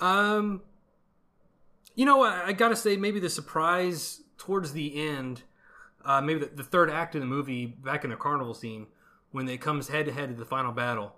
Um, 0.00 0.62
you 1.94 2.04
know, 2.04 2.22
I, 2.22 2.46
I 2.48 2.52
gotta 2.52 2.76
say, 2.76 2.96
maybe 2.96 3.20
the 3.20 3.30
surprise 3.30 4.22
towards 4.36 4.72
the 4.72 5.08
end, 5.08 5.42
uh, 6.04 6.20
maybe 6.20 6.40
the, 6.40 6.46
the 6.46 6.62
third 6.62 6.90
act 6.90 7.14
of 7.14 7.20
the 7.20 7.26
movie, 7.26 7.66
back 7.66 8.04
in 8.04 8.10
the 8.10 8.16
carnival 8.16 8.54
scene, 8.54 8.86
when 9.30 9.48
it 9.48 9.60
comes 9.60 9.88
head 9.88 10.06
to 10.06 10.12
head 10.12 10.30
to 10.30 10.34
the 10.34 10.44
final 10.44 10.72
battle. 10.72 11.14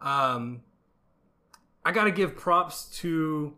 Um, 0.00 0.62
I 1.84 1.92
gotta 1.92 2.10
give 2.10 2.36
props 2.36 2.84
to 2.98 3.54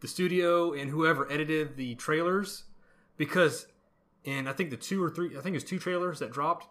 the 0.00 0.08
studio 0.08 0.72
and 0.72 0.90
whoever 0.90 1.30
edited 1.30 1.76
the 1.76 1.94
trailers 1.96 2.64
because, 3.16 3.66
in 4.24 4.46
I 4.46 4.52
think 4.52 4.70
the 4.70 4.76
two 4.76 5.02
or 5.02 5.10
three, 5.10 5.36
I 5.36 5.40
think 5.40 5.56
it's 5.56 5.64
two 5.64 5.78
trailers 5.78 6.18
that 6.20 6.32
dropped. 6.32 6.66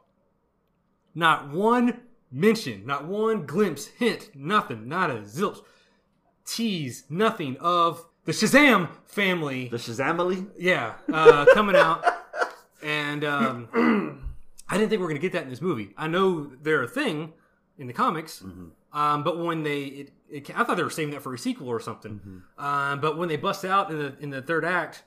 Not 1.13 1.49
one 1.49 2.01
mention, 2.31 2.85
not 2.85 3.07
one 3.07 3.45
glimpse, 3.45 3.87
hint, 3.87 4.31
nothing, 4.35 4.87
not 4.87 5.09
a 5.09 5.15
zilch 5.15 5.59
tease 6.45 7.05
nothing 7.09 7.57
of 7.59 8.05
the 8.25 8.31
Shazam 8.31 8.89
family. 9.05 9.67
The 9.69 9.77
Shazamily? 9.77 10.47
yeah, 10.57 10.93
uh, 11.11 11.45
coming 11.53 11.75
out, 11.75 12.03
and 12.85 13.25
um, 13.25 13.67
I 14.69 14.77
didn't 14.77 14.89
think 14.89 14.99
we 14.99 15.05
were 15.05 15.09
going 15.09 15.19
to 15.19 15.27
get 15.27 15.33
that 15.33 15.43
in 15.43 15.49
this 15.49 15.61
movie. 15.61 15.89
I 15.97 16.07
know 16.07 16.51
they're 16.61 16.83
a 16.83 16.87
thing 16.87 17.33
in 17.79 17.87
the 17.87 17.93
comics, 17.93 18.41
um, 18.93 19.23
but 19.23 19.39
when 19.39 19.63
they, 19.63 19.83
it, 19.83 20.13
it, 20.29 20.49
I 20.57 20.63
thought 20.63 20.77
they 20.77 20.83
were 20.83 20.91
saving 20.91 21.13
that 21.15 21.23
for 21.23 21.33
a 21.33 21.37
sequel 21.37 21.67
or 21.67 21.79
something. 21.79 22.21
Um, 22.59 23.01
but 23.01 23.17
when 23.17 23.27
they 23.27 23.37
bust 23.37 23.65
out 23.65 23.89
in 23.89 23.97
the 23.97 24.15
in 24.19 24.29
the 24.29 24.41
third 24.41 24.63
act, 24.63 25.03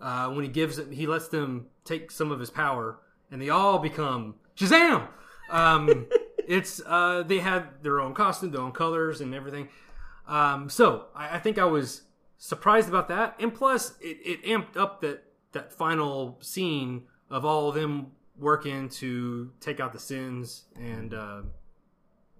uh, 0.00 0.28
when 0.28 0.44
he 0.44 0.50
gives 0.50 0.78
it, 0.78 0.92
he 0.92 1.06
lets 1.06 1.28
them 1.28 1.66
take 1.84 2.10
some 2.10 2.30
of 2.30 2.38
his 2.38 2.50
power, 2.50 2.98
and 3.30 3.40
they 3.40 3.48
all 3.48 3.78
become 3.78 4.34
Shazam. 4.54 5.08
Um, 5.50 6.06
it's 6.46 6.82
uh, 6.86 7.22
they 7.26 7.38
had 7.38 7.82
their 7.82 8.00
own 8.00 8.12
costume, 8.12 8.50
their 8.50 8.60
own 8.60 8.72
colors, 8.72 9.22
and 9.22 9.34
everything. 9.34 9.70
Um, 10.28 10.68
so 10.68 11.06
I, 11.14 11.36
I 11.36 11.38
think 11.38 11.58
I 11.58 11.64
was 11.64 12.02
surprised 12.36 12.88
about 12.90 13.08
that, 13.08 13.34
and 13.40 13.54
plus 13.54 13.94
it, 14.02 14.18
it 14.24 14.44
amped 14.44 14.76
up 14.76 15.00
that 15.00 15.24
that 15.52 15.72
final 15.72 16.38
scene 16.42 17.04
of 17.34 17.44
all 17.44 17.68
of 17.68 17.74
them 17.74 18.12
working 18.38 18.88
to 18.88 19.50
take 19.58 19.80
out 19.80 19.92
the 19.92 19.98
sins 19.98 20.66
and 20.76 21.12
uh, 21.12 21.42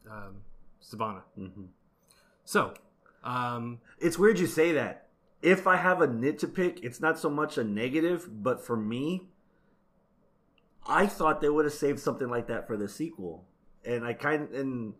um, 0.08 0.36
Sivana. 0.80 1.22
Mhm. 1.36 1.66
So, 2.44 2.74
um, 3.24 3.80
It's 3.98 4.16
weird 4.20 4.38
you 4.38 4.46
say 4.46 4.70
that. 4.70 5.08
If 5.42 5.66
I 5.66 5.76
have 5.76 6.00
a 6.00 6.06
nit 6.06 6.38
to 6.38 6.46
pick, 6.46 6.84
it's 6.84 7.00
not 7.00 7.18
so 7.18 7.28
much 7.28 7.58
a 7.58 7.64
negative, 7.64 8.28
but 8.30 8.64
for 8.64 8.76
me, 8.76 9.30
I 10.86 11.08
thought 11.08 11.40
they 11.40 11.48
would 11.48 11.64
have 11.64 11.74
saved 11.74 11.98
something 11.98 12.28
like 12.28 12.46
that 12.46 12.68
for 12.68 12.76
the 12.76 12.88
sequel, 12.88 13.44
and 13.84 14.04
I 14.04 14.12
kind 14.12 14.48
and 14.50 14.94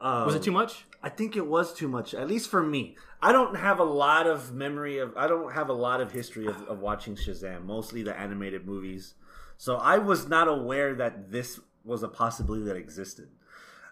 uh, 0.00 0.24
was 0.26 0.34
it 0.34 0.42
too 0.42 0.52
much? 0.52 0.84
I 1.02 1.08
think 1.08 1.36
it 1.36 1.46
was 1.46 1.74
too 1.74 1.88
much, 1.88 2.14
at 2.14 2.26
least 2.28 2.48
for 2.50 2.62
me. 2.62 2.96
I 3.22 3.32
don't 3.32 3.56
have 3.56 3.78
a 3.78 3.84
lot 3.84 4.26
of 4.26 4.52
memory 4.54 4.98
of. 4.98 5.16
I 5.16 5.26
don't 5.26 5.52
have 5.52 5.68
a 5.68 5.72
lot 5.74 6.00
of 6.00 6.12
history 6.12 6.46
of, 6.46 6.62
of 6.62 6.80
watching 6.80 7.14
Shazam. 7.16 7.64
Mostly 7.64 8.02
the 8.02 8.18
animated 8.18 8.66
movies, 8.66 9.14
so 9.56 9.76
I 9.76 9.98
was 9.98 10.28
not 10.28 10.48
aware 10.48 10.94
that 10.94 11.30
this 11.30 11.60
was 11.84 12.02
a 12.02 12.08
possibility 12.08 12.64
that 12.64 12.76
existed. 12.76 13.28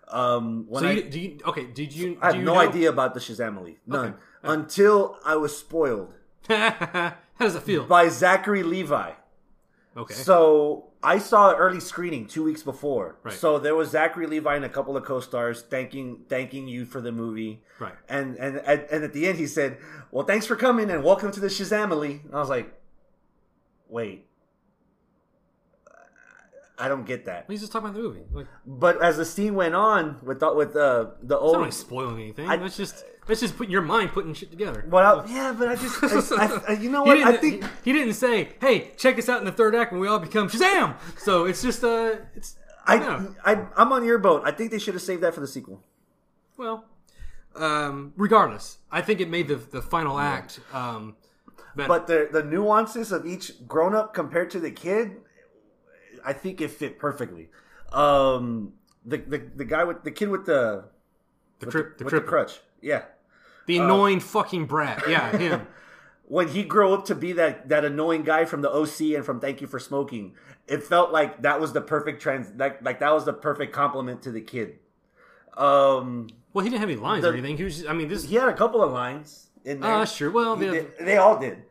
Um, 0.08 0.66
when 0.68 0.82
So 0.82 0.88
I, 0.88 1.00
do 1.02 1.20
you 1.20 1.38
okay? 1.46 1.66
Did 1.66 1.94
you? 1.94 2.18
I 2.20 2.26
have 2.26 2.36
you 2.36 2.42
no 2.42 2.54
know- 2.54 2.60
idea 2.60 2.88
about 2.90 3.14
the 3.14 3.20
Shazamily? 3.20 3.76
None 3.86 4.08
Okay. 4.10 4.16
until 4.42 5.18
I 5.24 5.36
was 5.36 5.56
spoiled 5.56 6.12
How 6.48 7.14
does 7.38 7.54
it 7.54 7.62
feel? 7.62 7.84
by 7.86 8.08
Zachary 8.08 8.62
Levi. 8.62 9.12
Okay. 9.96 10.14
So 10.14 10.91
I 11.02 11.18
saw 11.18 11.50
an 11.50 11.56
early 11.56 11.80
screening 11.80 12.26
two 12.26 12.44
weeks 12.44 12.62
before. 12.62 13.16
Right. 13.22 13.34
So 13.34 13.58
there 13.58 13.74
was 13.74 13.90
Zachary 13.90 14.26
Levi 14.26 14.54
and 14.54 14.64
a 14.64 14.68
couple 14.68 14.96
of 14.96 15.04
co-stars 15.04 15.62
thanking 15.62 16.24
thanking 16.28 16.68
you 16.68 16.84
for 16.84 17.00
the 17.00 17.12
movie. 17.12 17.62
Right. 17.78 17.94
And 18.08 18.36
and 18.36 18.58
and, 18.58 18.86
and 18.90 19.04
at 19.04 19.12
the 19.12 19.26
end 19.26 19.38
he 19.38 19.46
said, 19.46 19.78
"Well, 20.10 20.24
thanks 20.24 20.46
for 20.46 20.56
coming 20.56 20.90
and 20.90 21.02
welcome 21.02 21.32
to 21.32 21.40
the 21.40 21.48
Shazamily." 21.48 22.24
And 22.24 22.34
I 22.34 22.38
was 22.38 22.48
like, 22.48 22.72
"Wait, 23.88 24.26
I 26.84 26.88
don't 26.88 27.06
get 27.06 27.24
that." 27.26 27.44
He's 27.48 27.60
just 27.60 27.72
talking 27.72 27.88
about 27.88 27.96
the 27.96 28.02
movie. 28.08 28.22
Like, 28.32 28.46
But 28.66 29.02
as 29.02 29.16
the 29.16 29.24
scene 29.24 29.54
went 29.54 29.74
on 29.74 30.18
with 30.22 30.40
the, 30.40 30.52
with 30.54 30.72
the 30.74 31.14
the 31.22 31.34
it's 31.36 31.42
old 31.42 31.52
not 31.54 31.58
really 31.60 31.70
spoiling 31.72 32.20
anything. 32.20 32.48
I- 32.48 32.56
that's 32.56 32.76
just 32.76 33.04
that's 33.26 33.40
just 33.40 33.56
putting 33.56 33.70
your 33.72 33.82
mind 33.82 34.10
putting 34.12 34.34
shit 34.34 34.50
together. 34.50 34.84
well, 34.88 35.20
I- 35.20 35.26
yeah, 35.32 35.54
but 35.56 35.68
I 35.68 35.76
just 35.76 36.32
I, 36.32 36.60
I, 36.68 36.72
you 36.84 36.90
know 36.90 37.02
what 37.04 37.18
I 37.18 37.36
think. 37.36 37.62
he, 37.84 37.92
he 37.92 37.92
didn't 37.98 38.14
say, 38.14 38.48
"Hey, 38.60 38.90
check 38.96 39.18
us 39.18 39.28
out 39.28 39.38
in 39.38 39.44
the 39.44 39.52
third 39.52 39.74
act 39.74 39.92
when 39.92 40.00
we 40.00 40.08
all 40.08 40.18
become 40.18 40.48
Shazam." 40.48 40.96
So 41.18 41.44
it's 41.44 41.62
just 41.62 41.84
uh, 41.84 42.16
it's 42.34 42.56
I, 42.84 42.98
no. 42.98 43.34
I 43.44 43.64
I'm 43.76 43.92
on 43.92 44.04
your 44.04 44.18
boat. 44.18 44.42
I 44.44 44.50
think 44.50 44.70
they 44.72 44.78
should 44.80 44.94
have 44.94 45.02
saved 45.04 45.22
that 45.22 45.34
for 45.34 45.40
the 45.40 45.46
sequel. 45.46 45.84
well, 46.56 46.84
um, 47.54 48.12
regardless, 48.16 48.78
I 48.90 49.02
think 49.02 49.20
it 49.20 49.28
made 49.28 49.46
the 49.48 49.56
the 49.56 49.82
final 49.82 50.18
act 50.18 50.58
um, 50.72 51.14
better. 51.76 51.88
But 51.88 52.06
the 52.08 52.28
the 52.32 52.42
nuances 52.42 53.12
of 53.12 53.24
each 53.26 53.52
grown 53.68 53.94
up 53.94 54.14
compared 54.14 54.50
to 54.50 54.58
the 54.60 54.70
kid, 54.72 55.18
I 56.24 56.32
think 56.32 56.60
it 56.60 56.70
fit 56.70 56.98
perfectly. 56.98 57.48
Um, 57.92 58.72
the 59.04 59.18
the, 59.18 59.38
the 59.56 59.64
guy 59.64 59.84
with 59.84 60.04
the 60.04 60.10
kid 60.10 60.28
with 60.28 60.46
the 60.46 60.84
the 61.58 61.66
with 61.66 61.72
trip, 61.72 61.98
the, 61.98 62.04
with 62.04 62.10
trip, 62.12 62.24
the 62.24 62.28
crutch, 62.28 62.60
yeah. 62.80 63.02
the 63.66 63.78
annoying 63.78 64.20
fucking 64.20 64.66
brat. 64.66 65.02
Yeah, 65.08 65.36
him. 65.36 65.66
When 66.26 66.48
he 66.48 66.62
grew 66.62 66.94
up 66.94 67.04
to 67.06 67.14
be 67.14 67.32
that 67.34 67.68
that 67.68 67.84
annoying 67.84 68.22
guy 68.22 68.44
from 68.46 68.62
the 68.62 68.70
OC 68.70 69.00
and 69.16 69.24
from 69.24 69.40
Thank 69.40 69.60
You 69.60 69.66
for 69.66 69.78
Smoking, 69.78 70.34
it 70.66 70.82
felt 70.82 71.12
like 71.12 71.42
that 71.42 71.60
was 71.60 71.72
the 71.72 71.80
perfect 71.82 72.22
trans 72.22 72.50
like 72.56 72.82
like 72.82 73.00
that 73.00 73.12
was 73.12 73.24
the 73.24 73.32
perfect 73.34 73.72
compliment 73.74 74.22
to 74.22 74.30
the 74.30 74.40
kid. 74.40 74.78
Um, 75.56 76.28
Well, 76.54 76.64
he 76.64 76.70
didn't 76.70 76.80
have 76.80 76.88
any 76.90 76.98
lines 76.98 77.22
The- 77.22 77.30
or 77.30 77.32
anything. 77.34 77.56
He 77.58 77.64
was. 77.64 77.76
Just, 77.78 77.88
I 77.88 77.92
mean, 77.92 78.08
this. 78.08 78.24
he 78.24 78.36
had 78.36 78.48
a 78.48 78.54
couple 78.54 78.82
of 78.82 78.92
lines 78.92 79.48
in 79.64 79.80
there. 79.80 79.90
Ah, 79.90 80.04
sure. 80.04 80.30
Well, 80.30 80.56
He 80.56 80.66
the- 80.66 80.72
did- 80.72 80.92
they 81.00 81.16
all 81.18 81.38
did. 81.38 81.62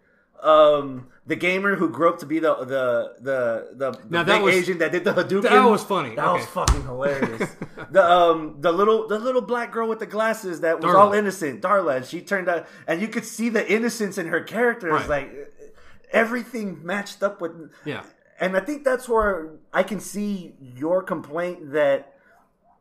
Um, 0.41 1.07
the 1.27 1.35
gamer 1.35 1.75
who 1.75 1.89
grew 1.89 2.09
up 2.09 2.17
to 2.19 2.25
be 2.25 2.39
the 2.39 2.55
the 2.55 3.13
the 3.21 3.67
the, 3.75 3.91
the 3.91 3.99
Now, 4.09 4.23
that 4.23 4.37
big 4.37 4.41
was- 4.43 4.55
Asian 4.55 4.79
that 4.79 4.91
did 4.91 5.03
the 5.03 5.13
Hadouken. 5.13 5.43
that 5.43 5.63
was 5.69 5.83
funny. 5.83 6.15
That 6.15 6.33
was 6.33 6.45
fucking 6.47 6.81
hilarious. 6.83 7.55
the 7.91 8.03
um 8.03 8.55
the 8.59 8.71
little 8.71 9.07
the 9.07 9.19
little 9.19 9.41
black 9.41 9.71
girl 9.71 9.87
with 9.87 9.99
the 9.99 10.07
glasses 10.07 10.61
that 10.61 10.77
was 10.81 10.85
Darla. 10.93 10.95
all 10.99 11.13
innocent, 11.13 11.61
Darla. 11.61 11.97
And 11.97 12.05
she 12.05 12.21
turned 12.21 12.49
out, 12.49 12.65
and 12.87 13.01
you 13.01 13.07
could 13.07 13.25
see 13.25 13.49
the 13.49 13.71
innocence 13.71 14.17
in 14.17 14.27
her 14.27 14.41
character. 14.41 14.95
It's 14.95 15.07
Right. 15.07 15.31
like 15.31 15.53
everything 16.11 16.79
matched 16.83 17.21
up 17.23 17.39
with. 17.41 17.51
Yeah. 17.85 18.03
And 18.39 18.57
I 18.57 18.59
think 18.59 18.83
that's 18.83 19.07
where 19.07 19.51
I 19.71 19.83
can 19.83 19.99
see 19.99 20.55
your 20.59 21.03
complaint 21.03 21.73
that 21.73 22.15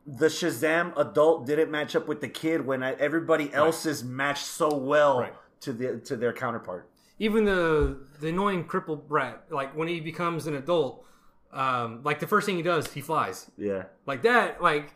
the 0.06 0.26
Shazam 0.26 0.96
adult 0.98 1.46
didn't 1.46 1.70
match 1.70 1.94
up 1.94 2.08
with 2.08 2.22
the 2.22 2.28
kid 2.28 2.64
when 2.64 2.82
I, 2.82 2.92
everybody 2.94 3.52
else's 3.52 4.02
matched 4.02 4.46
so 4.46 4.74
well 4.74 5.20
Right. 5.20 5.34
to 5.61 5.72
the 5.74 5.98
to 5.98 6.16
their 6.16 6.32
counterpart. 6.32 6.88
Even 7.20 7.44
the 7.44 7.98
the 8.18 8.30
annoying 8.30 8.64
crippled 8.64 9.06
brat, 9.06 9.44
like 9.50 9.76
when 9.76 9.86
he 9.86 10.00
becomes 10.00 10.48
an 10.48 10.56
adult, 10.56 11.04
um, 11.52 12.00
like 12.02 12.18
the 12.18 12.26
first 12.26 12.46
thing 12.46 12.56
he 12.56 12.62
does, 12.62 12.92
he 12.92 13.00
flies. 13.00 13.48
Yeah. 13.56 13.84
Like 14.06 14.22
that, 14.22 14.60
like 14.60 14.94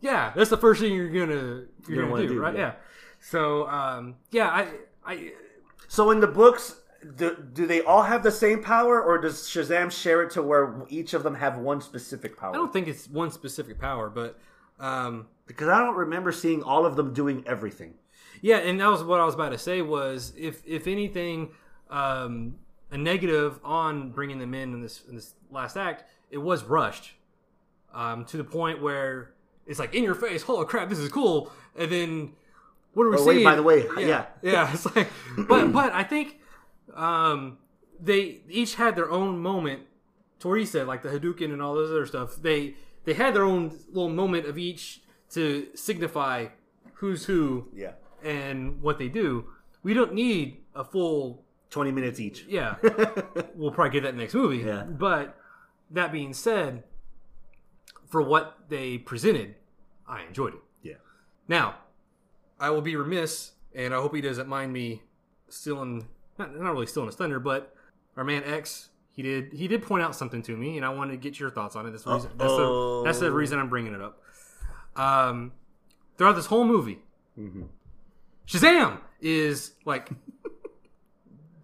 yeah, 0.00 0.32
that's 0.34 0.50
the 0.50 0.58
first 0.58 0.80
thing 0.82 0.92
you're 0.92 1.08
gonna 1.08 1.32
you're, 1.32 1.66
gonna 1.88 1.96
gonna 1.96 2.10
wanna 2.10 2.26
do, 2.26 2.34
do, 2.34 2.40
right? 2.40 2.54
yeah. 2.54 2.60
Yeah. 2.60 2.72
So 3.20 3.68
um, 3.68 4.16
yeah, 4.30 4.48
I 4.48 4.68
I 5.06 5.32
So 5.86 6.10
in 6.10 6.20
the 6.20 6.26
books, 6.26 6.80
do, 7.16 7.36
do 7.52 7.66
they 7.66 7.82
all 7.82 8.02
have 8.02 8.24
the 8.24 8.32
same 8.32 8.62
power, 8.62 9.00
or 9.00 9.18
does 9.18 9.42
Shazam 9.42 9.92
share 9.92 10.22
it 10.22 10.30
to 10.32 10.42
where 10.42 10.82
each 10.88 11.14
of 11.14 11.22
them 11.22 11.36
have 11.36 11.56
one 11.56 11.80
specific 11.80 12.36
power? 12.36 12.50
I 12.50 12.56
don't 12.56 12.72
think 12.72 12.88
it's 12.88 13.08
one 13.08 13.30
specific 13.30 13.78
power, 13.78 14.10
but 14.10 14.38
um, 14.80 15.28
because 15.46 15.68
I 15.68 15.78
don't 15.78 15.96
remember 15.96 16.32
seeing 16.32 16.64
all 16.64 16.84
of 16.84 16.96
them 16.96 17.14
doing 17.14 17.44
everything. 17.46 17.94
Yeah, 18.42 18.56
and 18.58 18.80
that 18.80 18.88
was 18.88 19.04
what 19.04 19.20
I 19.20 19.24
was 19.24 19.34
about 19.34 19.50
to 19.50 19.58
say. 19.58 19.82
Was 19.82 20.32
if 20.36 20.62
if 20.66 20.86
anything, 20.86 21.50
um, 21.90 22.56
a 22.90 22.96
negative 22.98 23.58
on 23.64 24.10
bringing 24.10 24.38
them 24.38 24.54
in 24.54 24.72
in 24.74 24.82
this 24.82 25.02
in 25.08 25.14
this 25.16 25.34
last 25.50 25.76
act, 25.76 26.04
it 26.30 26.38
was 26.38 26.64
rushed 26.64 27.12
um, 27.94 28.24
to 28.26 28.36
the 28.36 28.44
point 28.44 28.80
where 28.80 29.32
it's 29.66 29.78
like 29.78 29.94
in 29.94 30.02
your 30.04 30.14
face. 30.14 30.42
Holy 30.42 30.66
crap, 30.66 30.88
this 30.88 30.98
is 30.98 31.10
cool! 31.10 31.50
And 31.76 31.90
then 31.90 32.32
what 32.94 33.04
are 33.04 33.10
we 33.10 33.16
Oh, 33.18 33.24
wait, 33.24 33.34
seeing? 33.34 33.44
by 33.44 33.54
the 33.54 33.62
way, 33.62 33.86
yeah. 33.98 34.26
yeah. 34.42 34.70
It's 34.74 34.86
like, 34.96 35.08
but 35.48 35.72
but 35.72 35.92
I 35.92 36.02
think 36.04 36.38
um, 36.94 37.58
they 38.00 38.40
each 38.48 38.74
had 38.76 38.96
their 38.96 39.10
own 39.10 39.38
moment. 39.38 39.82
Tori 40.40 40.64
said 40.64 40.86
like 40.86 41.02
the 41.02 41.10
Hadouken 41.10 41.52
and 41.52 41.60
all 41.62 41.74
those 41.74 41.90
other 41.90 42.06
stuff. 42.06 42.36
They 42.36 42.74
they 43.04 43.14
had 43.14 43.34
their 43.34 43.44
own 43.44 43.76
little 43.92 44.08
moment 44.08 44.46
of 44.46 44.56
each 44.58 45.02
to 45.30 45.68
signify 45.74 46.46
who's 46.94 47.26
who 47.26 47.68
Yeah, 47.74 47.92
and 48.24 48.82
what 48.82 48.98
they 48.98 49.08
do. 49.08 49.46
We 49.82 49.94
don't 49.94 50.14
need 50.14 50.58
a 50.74 50.84
full. 50.84 51.44
Twenty 51.70 51.92
minutes 51.92 52.20
each. 52.20 52.44
Yeah, 52.48 52.76
we'll 53.54 53.72
probably 53.72 53.90
get 53.90 54.02
that 54.02 54.16
next 54.16 54.34
movie. 54.34 54.58
Yeah. 54.58 54.82
But 54.82 55.36
that 55.90 56.12
being 56.12 56.32
said, 56.32 56.84
for 58.08 58.22
what 58.22 58.58
they 58.68 58.98
presented, 58.98 59.54
I 60.06 60.24
enjoyed 60.24 60.54
it. 60.54 60.60
Yeah. 60.82 60.94
Now, 61.48 61.76
I 62.58 62.70
will 62.70 62.82
be 62.82 62.96
remiss, 62.96 63.52
and 63.74 63.94
I 63.94 63.98
hope 63.98 64.14
he 64.14 64.20
doesn't 64.20 64.48
mind 64.48 64.72
me 64.72 65.02
stealing 65.48 66.08
not, 66.38 66.58
not 66.58 66.72
really 66.72 66.86
stealing 66.86 67.08
his 67.08 67.16
thunder, 67.16 67.38
but 67.38 67.74
our 68.16 68.24
man 68.24 68.42
X 68.44 68.88
he 69.12 69.22
did 69.22 69.52
he 69.52 69.68
did 69.68 69.82
point 69.82 70.02
out 70.02 70.16
something 70.16 70.42
to 70.42 70.56
me, 70.56 70.76
and 70.76 70.84
I 70.84 70.90
wanted 70.90 71.12
to 71.12 71.18
get 71.18 71.38
your 71.38 71.50
thoughts 71.50 71.76
on 71.76 71.86
it. 71.86 71.90
That's 71.90 72.04
the 72.04 72.14
reason. 72.14 72.30
That's 72.36 72.52
the, 72.52 73.02
that's 73.04 73.18
the 73.18 73.32
reason 73.32 73.58
I'm 73.58 73.68
bringing 73.68 73.94
it 73.94 74.00
up. 74.00 74.22
Um, 74.96 75.52
throughout 76.16 76.36
this 76.36 76.46
whole 76.46 76.64
movie, 76.64 77.00
Shazam 78.46 79.00
is 79.20 79.72
like 79.84 80.10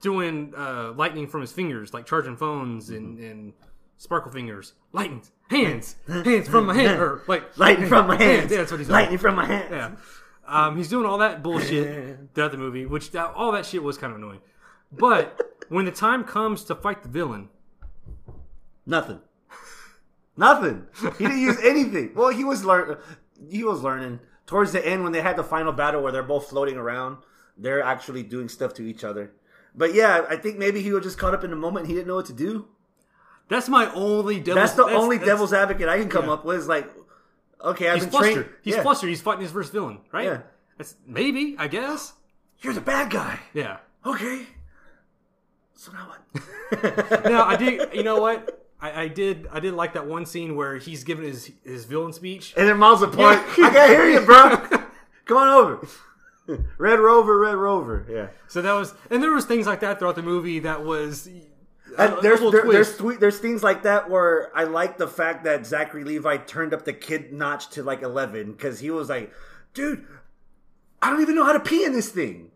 doing 0.06 0.54
uh, 0.56 0.92
lightning 0.92 1.26
from 1.26 1.40
his 1.40 1.50
fingers, 1.50 1.92
like 1.92 2.06
charging 2.06 2.36
phones 2.36 2.90
and, 2.90 3.18
and 3.18 3.52
sparkle 3.96 4.30
fingers, 4.30 4.74
lightning, 4.92 5.20
hands, 5.50 5.96
hands 6.06 6.48
from 6.48 6.66
my 6.66 6.74
hand, 6.74 7.00
or 7.00 7.22
like 7.26 7.58
Lightning 7.58 7.88
from 7.88 8.06
my 8.06 8.16
hands. 8.16 8.52
Yeah, 8.52 8.58
that's 8.58 8.70
what 8.70 8.78
he's 8.78 8.86
doing. 8.86 9.00
Lightning 9.00 9.18
from 9.18 9.34
my 9.34 9.46
hands. 9.46 9.68
Yeah. 9.72 9.90
Um, 10.46 10.76
he's 10.76 10.88
doing 10.88 11.06
all 11.06 11.18
that 11.18 11.42
bullshit 11.42 12.18
throughout 12.34 12.52
the 12.52 12.58
movie, 12.58 12.86
which 12.86 13.10
that, 13.10 13.32
all 13.34 13.50
that 13.50 13.66
shit 13.66 13.82
was 13.82 13.98
kind 13.98 14.12
of 14.12 14.18
annoying. 14.20 14.38
But 14.92 15.40
when 15.70 15.86
the 15.86 15.90
time 15.90 16.22
comes 16.22 16.62
to 16.64 16.76
fight 16.76 17.02
the 17.02 17.08
villain, 17.08 17.48
Nothing. 18.88 19.18
Nothing. 20.36 20.86
He 21.18 21.24
didn't 21.24 21.40
use 21.40 21.58
anything. 21.64 22.12
Well, 22.14 22.28
he 22.28 22.44
was 22.44 22.64
learn. 22.64 22.98
He 23.50 23.64
was 23.64 23.82
learning 23.82 24.20
towards 24.46 24.70
the 24.70 24.86
end 24.86 25.02
when 25.02 25.10
they 25.10 25.20
had 25.20 25.34
the 25.34 25.42
final 25.42 25.72
battle 25.72 26.00
where 26.00 26.12
they're 26.12 26.22
both 26.22 26.48
floating 26.48 26.76
around. 26.76 27.16
They're 27.58 27.82
actually 27.82 28.22
doing 28.22 28.48
stuff 28.48 28.72
to 28.74 28.82
each 28.82 29.02
other. 29.02 29.32
But 29.76 29.94
yeah, 29.94 30.24
I 30.28 30.36
think 30.36 30.58
maybe 30.58 30.80
he 30.82 30.92
was 30.92 31.04
just 31.04 31.18
caught 31.18 31.34
up 31.34 31.44
in 31.44 31.50
the 31.50 31.56
moment. 31.56 31.86
He 31.86 31.94
didn't 31.94 32.08
know 32.08 32.16
what 32.16 32.26
to 32.26 32.32
do. 32.32 32.68
that's 33.48 33.68
my 33.68 33.92
only 33.92 34.40
devil. 34.40 34.60
That's 34.60 34.72
the 34.72 34.84
only 34.84 35.18
devil's 35.18 35.52
advocate 35.52 35.88
I 35.88 35.98
can 35.98 36.08
come 36.08 36.26
yeah. 36.26 36.32
up 36.32 36.44
with. 36.44 36.58
Is 36.58 36.68
like, 36.68 36.90
okay, 37.62 37.88
I've 37.88 37.96
He's 37.96 38.04
been 38.04 38.10
flustered. 38.10 38.34
trained. 38.34 38.50
He's 38.62 38.74
yeah. 38.76 38.82
flustered. 38.82 39.08
He's 39.10 39.20
fighting 39.20 39.42
his 39.42 39.52
first 39.52 39.72
villain, 39.72 39.98
right? 40.12 40.24
Yeah. 40.24 40.40
That's 40.78 40.96
maybe, 41.06 41.56
I 41.58 41.68
guess. 41.68 42.14
You're 42.60 42.72
the 42.74 42.80
bad 42.80 43.10
guy. 43.10 43.38
Yeah. 43.52 43.78
Okay. 44.04 44.46
So 45.74 45.92
now 45.92 46.08
what? 46.08 47.24
Now 47.24 47.44
I 47.44 47.56
did. 47.56 47.88
You 47.94 48.02
know 48.02 48.20
what? 48.20 48.64
I, 48.80 49.02
I 49.02 49.08
did. 49.08 49.46
I 49.52 49.60
did 49.60 49.74
like 49.74 49.94
that 49.94 50.06
one 50.06 50.26
scene 50.26 50.56
where 50.56 50.76
he's 50.76 51.04
giving 51.04 51.24
his 51.24 51.50
his 51.64 51.84
villain 51.84 52.12
speech. 52.12 52.54
And 52.56 52.68
then 52.68 52.76
miles 52.78 53.02
apart. 53.02 53.42
Yeah. 53.58 53.66
I 53.66 53.70
can't 53.70 53.90
hear 53.90 54.08
you, 54.08 54.20
bro. 54.20 54.56
Come 55.26 55.36
on 55.36 55.48
over. 55.48 55.86
Red 56.78 56.98
Rover, 57.00 57.38
Red 57.40 57.54
Rover. 57.56 58.06
Yeah. 58.08 58.28
So 58.48 58.62
that 58.62 58.72
was, 58.72 58.94
and 59.10 59.22
there 59.22 59.32
was 59.32 59.44
things 59.44 59.66
like 59.66 59.80
that 59.80 59.98
throughout 59.98 60.16
the 60.16 60.22
movie 60.22 60.60
that 60.60 60.84
was. 60.84 61.28
Uh, 61.98 62.16
a 62.18 62.20
there's 62.20 62.40
there, 62.40 62.64
there's 62.70 62.96
there's 63.18 63.38
things 63.38 63.62
like 63.62 63.82
that 63.84 64.10
where 64.10 64.50
I 64.56 64.64
like 64.64 64.98
the 64.98 65.08
fact 65.08 65.44
that 65.44 65.64
Zachary 65.66 66.04
Levi 66.04 66.36
turned 66.38 66.74
up 66.74 66.84
the 66.84 66.92
kid 66.92 67.32
notch 67.32 67.70
to 67.70 67.82
like 67.82 68.02
eleven 68.02 68.52
because 68.52 68.80
he 68.80 68.90
was 68.90 69.08
like, 69.08 69.32
dude, 69.72 70.04
I 71.00 71.10
don't 71.10 71.22
even 71.22 71.34
know 71.34 71.44
how 71.44 71.52
to 71.52 71.60
pee 71.60 71.84
in 71.84 71.92
this 71.92 72.10
thing. 72.10 72.50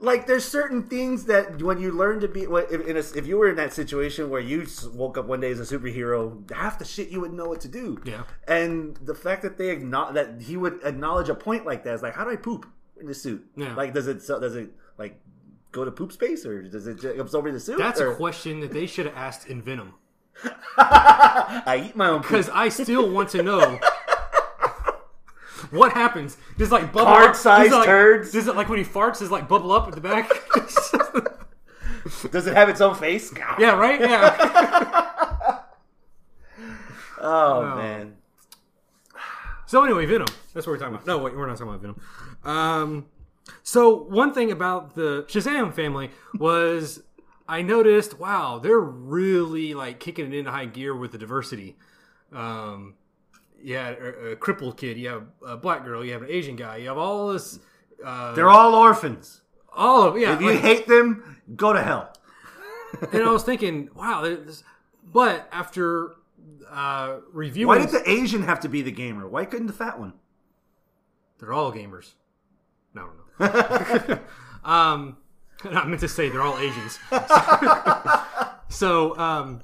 Like 0.00 0.26
there's 0.26 0.44
certain 0.44 0.82
things 0.82 1.24
that 1.26 1.62
when 1.62 1.80
you 1.80 1.92
learn 1.92 2.20
to 2.20 2.28
be 2.28 2.46
what- 2.46 2.70
if, 2.70 2.86
in 2.86 2.96
a, 2.96 3.00
if 3.00 3.26
you 3.26 3.38
were 3.38 3.48
in 3.48 3.56
that 3.56 3.72
situation 3.72 4.28
where 4.28 4.40
you 4.40 4.66
woke 4.92 5.16
up 5.16 5.26
one 5.26 5.40
day 5.40 5.50
as 5.52 5.60
a 5.60 5.78
superhero, 5.78 6.50
half 6.50 6.78
the 6.78 6.84
shit 6.84 7.08
you 7.08 7.20
would 7.20 7.32
know 7.32 7.46
what 7.46 7.60
to 7.62 7.68
do. 7.68 7.98
Yeah. 8.04 8.24
And 8.46 8.96
the 8.98 9.14
fact 9.14 9.40
that 9.42 9.56
they 9.56 9.70
acknowledge 9.70 10.14
that 10.14 10.42
he 10.42 10.56
would 10.58 10.80
acknowledge 10.84 11.28
a 11.30 11.34
point 11.34 11.64
like 11.64 11.84
that 11.84 11.94
is 11.94 12.02
like, 12.02 12.14
how 12.14 12.24
do 12.24 12.30
I 12.30 12.36
poop 12.36 12.66
in 13.02 13.08
this 13.08 13.22
suit? 13.22 13.44
Yeah. 13.56 13.74
Like 13.74 13.92
does 13.92 14.06
it 14.08 14.26
does 14.26 14.56
it 14.56 14.70
like 14.98 15.20
go 15.70 15.84
to 15.84 15.90
poop 15.90 16.12
space 16.12 16.46
or 16.46 16.62
does 16.62 16.86
it 16.86 17.04
absorb 17.18 17.46
in 17.46 17.54
the 17.54 17.60
suit? 17.60 17.78
That's 17.78 18.00
or- 18.00 18.12
a 18.12 18.16
question 18.16 18.60
that 18.60 18.72
they 18.72 18.86
should 18.86 19.06
have 19.06 19.16
asked 19.16 19.48
in 19.48 19.60
Venom. 19.60 19.94
I 20.78 21.84
eat 21.88 21.96
my 21.96 22.08
own. 22.08 22.22
Because 22.22 22.48
I 22.48 22.68
still 22.70 23.10
want 23.10 23.28
to 23.30 23.42
know 23.42 23.78
what 25.70 25.92
happens. 25.92 26.36
Does 26.56 26.68
it, 26.68 26.72
like 26.72 26.92
bubble 26.92 27.12
up? 27.12 27.34
It, 27.36 27.72
like, 27.72 27.84
turds? 27.86 28.32
Does 28.32 28.46
it 28.48 28.56
like 28.56 28.68
when 28.68 28.78
he 28.78 28.84
farts? 28.84 29.18
Does 29.18 29.28
it 29.28 29.32
like 29.32 29.48
bubble 29.48 29.72
up 29.72 29.86
at 29.88 29.94
the 29.94 30.00
back? 30.00 30.30
Does 32.30 32.46
it 32.46 32.54
have 32.54 32.68
its 32.68 32.80
own 32.80 32.94
face? 32.94 33.32
yeah, 33.58 33.76
right. 33.76 34.00
Yeah. 34.00 35.58
Oh 37.24 37.76
man. 37.76 38.16
So 39.72 39.82
anyway, 39.84 40.04
Venom. 40.04 40.26
That's 40.52 40.66
what 40.66 40.74
we're 40.74 40.76
talking 40.76 40.96
about. 40.96 41.06
No, 41.06 41.16
wait, 41.16 41.34
we're 41.34 41.46
not 41.46 41.56
talking 41.56 41.72
about 41.72 41.80
Venom. 41.80 42.00
Um, 42.44 43.06
so 43.62 44.02
one 44.02 44.34
thing 44.34 44.52
about 44.52 44.94
the 44.94 45.24
Shazam 45.28 45.72
family 45.72 46.10
was 46.34 47.02
I 47.48 47.62
noticed, 47.62 48.18
wow, 48.18 48.58
they're 48.58 48.78
really 48.78 49.72
like 49.72 49.98
kicking 49.98 50.26
it 50.26 50.34
into 50.36 50.50
high 50.50 50.66
gear 50.66 50.94
with 50.94 51.12
the 51.12 51.16
diversity. 51.16 51.78
Um, 52.34 52.96
yeah, 53.62 53.94
a, 53.98 54.32
a 54.32 54.36
crippled 54.36 54.76
kid, 54.76 54.98
you 54.98 55.08
have 55.08 55.24
a 55.42 55.56
black 55.56 55.86
girl, 55.86 56.04
you 56.04 56.12
have 56.12 56.20
an 56.20 56.28
Asian 56.30 56.54
guy, 56.54 56.76
you 56.76 56.88
have 56.88 56.98
all 56.98 57.28
this. 57.28 57.58
Uh, 58.04 58.34
They're 58.34 58.50
all 58.50 58.74
orphans. 58.74 59.40
all 59.74 60.02
of 60.02 60.18
yeah. 60.18 60.34
If 60.34 60.42
you 60.42 60.50
like- 60.50 60.60
hate 60.60 60.86
them, 60.86 61.38
go 61.56 61.72
to 61.72 61.82
hell. 61.82 62.12
and 63.10 63.22
I 63.22 63.30
was 63.30 63.42
thinking, 63.42 63.88
wow, 63.96 64.36
but 65.02 65.48
after 65.50 66.16
uh, 66.70 67.18
reviewing, 67.32 67.68
Why 67.68 67.78
did 67.78 67.90
the 67.90 68.08
Asian 68.08 68.42
have 68.42 68.60
to 68.60 68.68
be 68.68 68.82
the 68.82 68.90
gamer? 68.90 69.26
Why 69.26 69.44
couldn't 69.44 69.66
the 69.66 69.72
fat 69.72 69.98
one? 69.98 70.14
they're 71.42 71.52
all 71.52 71.72
gamers. 71.72 72.12
No, 72.94 73.08
I 73.40 73.48
don't 73.48 74.08
know. 74.08 74.18
um, 74.64 75.16
I 75.64 75.84
meant 75.86 76.00
to 76.00 76.08
say 76.08 76.28
they're 76.28 76.40
all 76.40 76.56
Asians. 76.58 77.00
so, 78.68 79.18
um, 79.18 79.60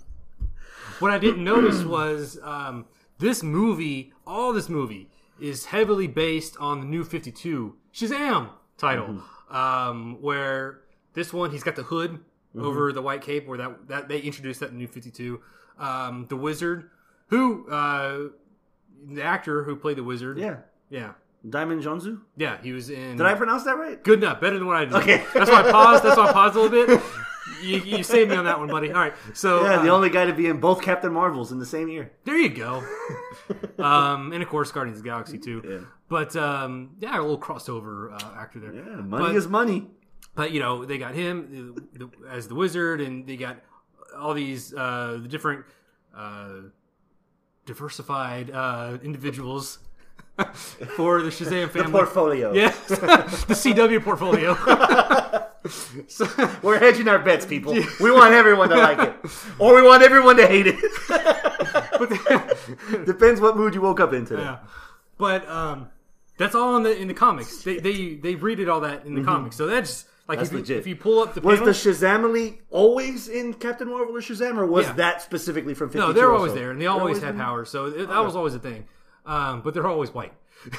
what 0.98 1.12
I 1.12 1.18
didn't 1.18 1.44
notice 1.44 1.84
was 1.84 2.36
um, 2.42 2.86
this 3.18 3.44
movie, 3.44 4.12
all 4.26 4.52
this 4.52 4.68
movie, 4.68 5.08
is 5.40 5.66
heavily 5.66 6.08
based 6.08 6.56
on 6.58 6.80
the 6.80 6.86
new 6.86 7.04
52 7.04 7.76
Shazam 7.94 8.50
title, 8.76 9.22
um, 9.48 10.20
where 10.20 10.80
this 11.14 11.32
one, 11.32 11.52
he's 11.52 11.62
got 11.62 11.76
the 11.76 11.84
hood 11.84 12.18
over 12.58 12.92
the 12.92 13.02
white 13.02 13.22
cape, 13.22 13.46
where 13.46 13.58
that, 13.58 13.86
that 13.86 14.08
they 14.08 14.18
introduced 14.18 14.58
that 14.60 14.70
in 14.70 14.78
new 14.78 14.88
52. 14.88 15.40
Um, 15.78 16.26
the 16.28 16.36
wizard, 16.36 16.90
who, 17.28 17.68
uh, 17.70 18.28
the 19.12 19.22
actor 19.22 19.62
who 19.64 19.76
played 19.76 19.96
the 19.96 20.04
wizard, 20.04 20.38
Yeah. 20.38 20.56
yeah, 20.90 21.12
Djimon 21.46 21.82
Hounsou? 21.82 22.20
yeah, 22.36 22.58
he 22.62 22.72
was 22.72 22.90
in. 22.90 23.16
Did 23.16 23.26
I 23.26 23.34
pronounce 23.34 23.62
that 23.64 23.78
right? 23.78 24.02
Good 24.02 24.18
enough, 24.22 24.40
better 24.40 24.58
than 24.58 24.66
what 24.66 24.76
I 24.76 24.84
did. 24.86 24.94
Okay. 24.94 25.24
that's 25.34 25.50
why 25.50 25.60
I 25.62 25.70
paused. 25.70 26.02
That's 26.04 26.16
why 26.16 26.28
I 26.28 26.32
paused 26.32 26.56
a 26.56 26.60
little 26.60 26.86
bit. 26.96 27.00
You, 27.62 27.78
you 27.78 28.02
saved 28.04 28.30
me 28.30 28.36
on 28.36 28.44
that 28.44 28.58
one, 28.60 28.68
buddy. 28.68 28.92
All 28.92 29.00
right, 29.00 29.14
so 29.34 29.64
Yeah, 29.64 29.82
the 29.82 29.90
uh, 29.90 29.94
only 29.96 30.10
guy 30.10 30.26
to 30.26 30.32
be 30.34 30.46
in 30.46 30.60
both 30.60 30.80
Captain 30.80 31.12
Marvels 31.12 31.50
in 31.50 31.58
the 31.58 31.66
same 31.66 31.88
year. 31.88 32.12
there 32.24 32.38
you 32.38 32.50
go. 32.50 32.84
um, 33.78 34.32
and 34.32 34.42
of 34.42 34.48
course, 34.48 34.70
Guardians 34.70 34.98
of 34.98 35.02
the 35.04 35.08
Galaxy 35.08 35.38
too. 35.38 35.62
Yeah. 35.68 35.78
But 36.08 36.36
um, 36.36 36.90
yeah, 37.00 37.18
a 37.18 37.20
little 37.20 37.38
crossover 37.38 38.12
uh, 38.12 38.38
actor 38.38 38.60
there. 38.60 38.74
Yeah, 38.74 38.82
money 38.96 39.26
But- 39.28 39.34
is 39.34 39.48
money. 39.48 39.88
But 40.34 40.52
you 40.52 40.60
know, 40.60 40.84
they 40.84 40.98
got 40.98 41.14
him 41.14 41.74
as 42.30 42.46
the 42.46 42.54
wizard, 42.54 43.00
and 43.00 43.26
they 43.26 43.36
got 43.36 43.56
all 44.18 44.34
these 44.34 44.74
uh, 44.74 45.18
the 45.22 45.28
different 45.28 45.64
uh, 46.16 46.48
diversified 47.66 48.50
uh, 48.50 48.98
individuals 49.02 49.78
for 50.96 51.22
the 51.22 51.30
Shazam 51.30 51.72
The 51.72 51.78
family. 51.80 51.92
portfolio. 51.92 52.52
Yes, 52.52 52.76
the 52.88 52.96
CW 53.54 54.02
portfolio. 54.02 54.54
so, 56.08 56.26
We're 56.62 56.78
hedging 56.78 57.08
our 57.08 57.18
bets, 57.18 57.44
people. 57.46 57.74
We 58.00 58.10
want 58.10 58.32
everyone 58.34 58.68
to 58.70 58.76
like 58.76 58.98
it. 59.00 59.14
Or 59.58 59.74
we 59.74 59.82
want 59.82 60.02
everyone 60.02 60.36
to 60.36 60.46
hate 60.46 60.66
it. 60.68 60.78
but 61.08 63.06
Depends 63.06 63.40
what 63.40 63.56
mood 63.56 63.74
you 63.74 63.80
woke 63.80 64.00
up 64.00 64.12
in 64.12 64.24
today. 64.24 64.42
yeah, 64.42 64.58
but 65.18 65.48
um, 65.48 65.88
that's 66.36 66.54
all 66.54 66.76
in 66.76 66.82
the 66.84 66.96
in 66.96 67.08
the 67.08 67.14
comics. 67.14 67.62
They 67.64 67.78
they 67.78 68.14
they 68.14 68.34
redid 68.36 68.72
all 68.72 68.80
that 68.80 69.04
in 69.06 69.14
the 69.14 69.22
comics. 69.24 69.56
So 69.56 69.66
that's 69.66 70.04
like. 70.28 70.38
That's 70.38 70.50
if 70.50 70.52
you, 70.52 70.58
legit. 70.60 70.78
if 70.78 70.86
you 70.86 70.96
pull 70.96 71.20
up 71.20 71.34
the 71.34 71.40
Was 71.40 71.58
panel, 71.58 71.72
the 71.72 71.78
Shazamily 71.78 72.58
always 72.70 73.28
in 73.28 73.54
Captain 73.54 73.88
Marvel 73.88 74.14
or 74.16 74.20
Shazam, 74.20 74.56
or 74.58 74.66
was 74.66 74.86
Yeah. 74.86 74.92
that 74.94 75.22
specifically 75.22 75.74
from 75.74 75.88
52 75.88 76.06
no, 76.06 76.12
they're 76.12 76.28
or 76.28 76.34
always 76.36 76.52
so? 76.52 76.58
there, 76.58 76.70
and 76.70 76.80
they 76.80 76.84
They're 76.84 76.92
always 76.92 77.20
had 77.20 77.34
in- 77.34 77.40
powers. 77.40 77.70
So 77.70 77.86
it, 77.86 78.06
that 78.08 78.24
was 78.24 78.36
always 78.36 78.54
a 78.54 78.58
thing. 78.58 78.86
Um, 79.26 79.62
but 79.62 79.74
they're 79.74 79.86
always 79.86 80.12
white. 80.14 80.32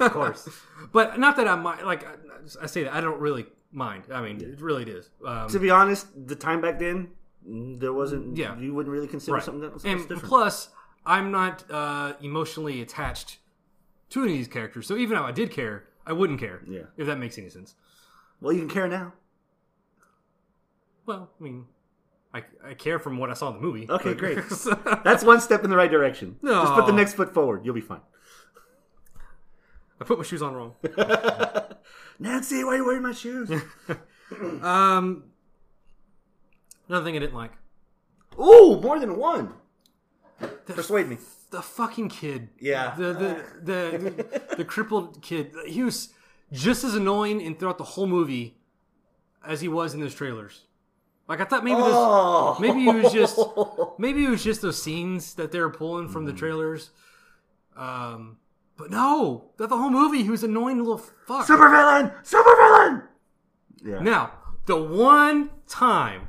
Of 0.00 0.12
course. 0.12 0.48
But 0.92 1.18
not 1.18 1.36
that 1.36 1.48
I 1.48 1.56
mind. 1.56 1.84
Like 1.84 2.06
I, 2.06 2.14
I 2.62 2.66
say 2.66 2.84
that 2.84 2.94
I 2.94 3.00
don't 3.00 3.20
really 3.20 3.46
mind. 3.72 4.04
I 4.12 4.20
mean, 4.22 4.40
it 4.40 4.60
really 4.60 4.84
is. 4.84 5.10
Um, 5.26 5.48
To 5.48 5.58
be 5.58 5.70
honest, 5.70 6.06
the 6.28 6.36
time 6.36 6.60
back 6.60 6.78
then, 6.78 7.08
mm, 7.46 7.78
there 7.80 7.92
wasn't. 7.92 8.36
Yeah. 8.36 8.56
You 8.58 8.72
wouldn't 8.74 8.92
really 8.92 9.08
consider 9.08 9.34
right. 9.34 9.42
something 9.42 9.62
that 9.62 9.74
was 9.74 9.84
and 9.84 10.00
different. 10.00 10.22
plus, 10.24 10.68
I'm 11.04 11.30
not 11.32 11.64
uh, 11.70 12.12
emotionally 12.20 12.80
attached 12.82 13.38
to 14.10 14.22
any 14.22 14.32
of 14.32 14.38
these 14.38 14.48
characters. 14.48 14.86
So 14.86 14.96
even 14.96 15.16
if 15.18 15.24
I 15.24 15.32
did 15.32 15.50
care, 15.50 15.84
I 16.06 16.12
wouldn't 16.12 16.38
care. 16.40 16.62
Yeah. 16.68 16.82
If 16.96 17.06
that 17.08 17.18
makes 17.18 17.36
any 17.38 17.48
sense. 17.48 17.74
Well, 18.40 18.52
you 18.52 18.60
can 18.60 18.68
care 18.68 18.88
now. 18.88 19.12
Well, 21.06 21.30
I 21.38 21.42
mean, 21.42 21.66
I, 22.34 22.42
I 22.64 22.74
care 22.74 22.98
from 22.98 23.18
what 23.18 23.30
I 23.30 23.34
saw 23.34 23.48
in 23.48 23.54
the 23.56 23.60
movie. 23.60 23.86
Okay, 23.88 24.10
but- 24.10 24.18
great. 24.18 24.38
That's 25.04 25.22
one 25.24 25.40
step 25.40 25.62
in 25.64 25.70
the 25.70 25.76
right 25.76 25.90
direction. 25.90 26.36
No. 26.42 26.62
Just 26.62 26.74
put 26.74 26.86
the 26.86 26.92
next 26.92 27.14
foot 27.14 27.32
forward. 27.32 27.64
You'll 27.64 27.74
be 27.74 27.80
fine. 27.80 28.00
I 30.00 30.04
put 30.04 30.18
my 30.18 30.24
shoes 30.24 30.42
on 30.42 30.54
wrong. 30.54 30.74
Nancy, 32.18 32.62
why 32.64 32.74
are 32.74 32.76
you 32.76 32.84
wearing 32.86 33.02
my 33.02 33.12
shoes? 33.12 33.50
Um, 34.60 35.22
another 36.88 37.04
thing 37.04 37.14
I 37.14 37.20
didn't 37.20 37.36
like 37.36 37.52
Ooh, 38.40 38.80
more 38.80 38.98
than 38.98 39.16
one. 39.16 39.52
Persuade 40.66 41.06
me. 41.08 41.18
the 41.52 41.62
fucking 41.62 42.08
kid. 42.08 42.48
Yeah. 42.58 42.92
The 42.96 43.12
the 43.12 43.44
the, 43.62 43.98
the, 44.48 44.56
the 44.56 44.64
crippled 44.64 45.22
kid. 45.22 45.52
He 45.68 45.84
was 45.84 46.08
just 46.52 46.84
as 46.84 46.94
annoying 46.94 47.42
and 47.42 47.58
throughout 47.58 47.78
the 47.78 47.84
whole 47.84 48.06
movie 48.06 48.56
as 49.46 49.60
he 49.60 49.68
was 49.68 49.94
in 49.94 50.00
those 50.00 50.14
trailers. 50.14 50.62
Like 51.28 51.40
I 51.40 51.44
thought 51.44 51.64
maybe 51.64 51.76
this, 51.80 51.86
Oh. 51.92 52.56
maybe 52.60 52.86
it 52.88 53.02
was 53.02 53.12
just 53.12 53.38
maybe 53.98 54.24
it 54.24 54.30
was 54.30 54.44
just 54.44 54.62
those 54.62 54.80
scenes 54.80 55.34
that 55.34 55.50
they 55.52 55.58
were 55.60 55.70
pulling 55.70 56.08
from 56.08 56.24
the 56.24 56.32
Mm. 56.32 56.38
trailers. 56.38 56.90
Um, 57.76 58.38
but 58.76 58.90
no, 58.90 59.50
that 59.58 59.68
the 59.68 59.76
whole 59.76 59.90
movie 59.90 60.22
he 60.22 60.30
was 60.30 60.44
annoying 60.44 60.78
little 60.78 60.98
fuck. 60.98 61.46
Supervillain! 61.46 62.12
Supervillain! 62.24 63.02
Yeah. 63.84 63.98
Now, 64.00 64.32
the 64.66 64.76
one 64.82 65.50
time 65.66 66.28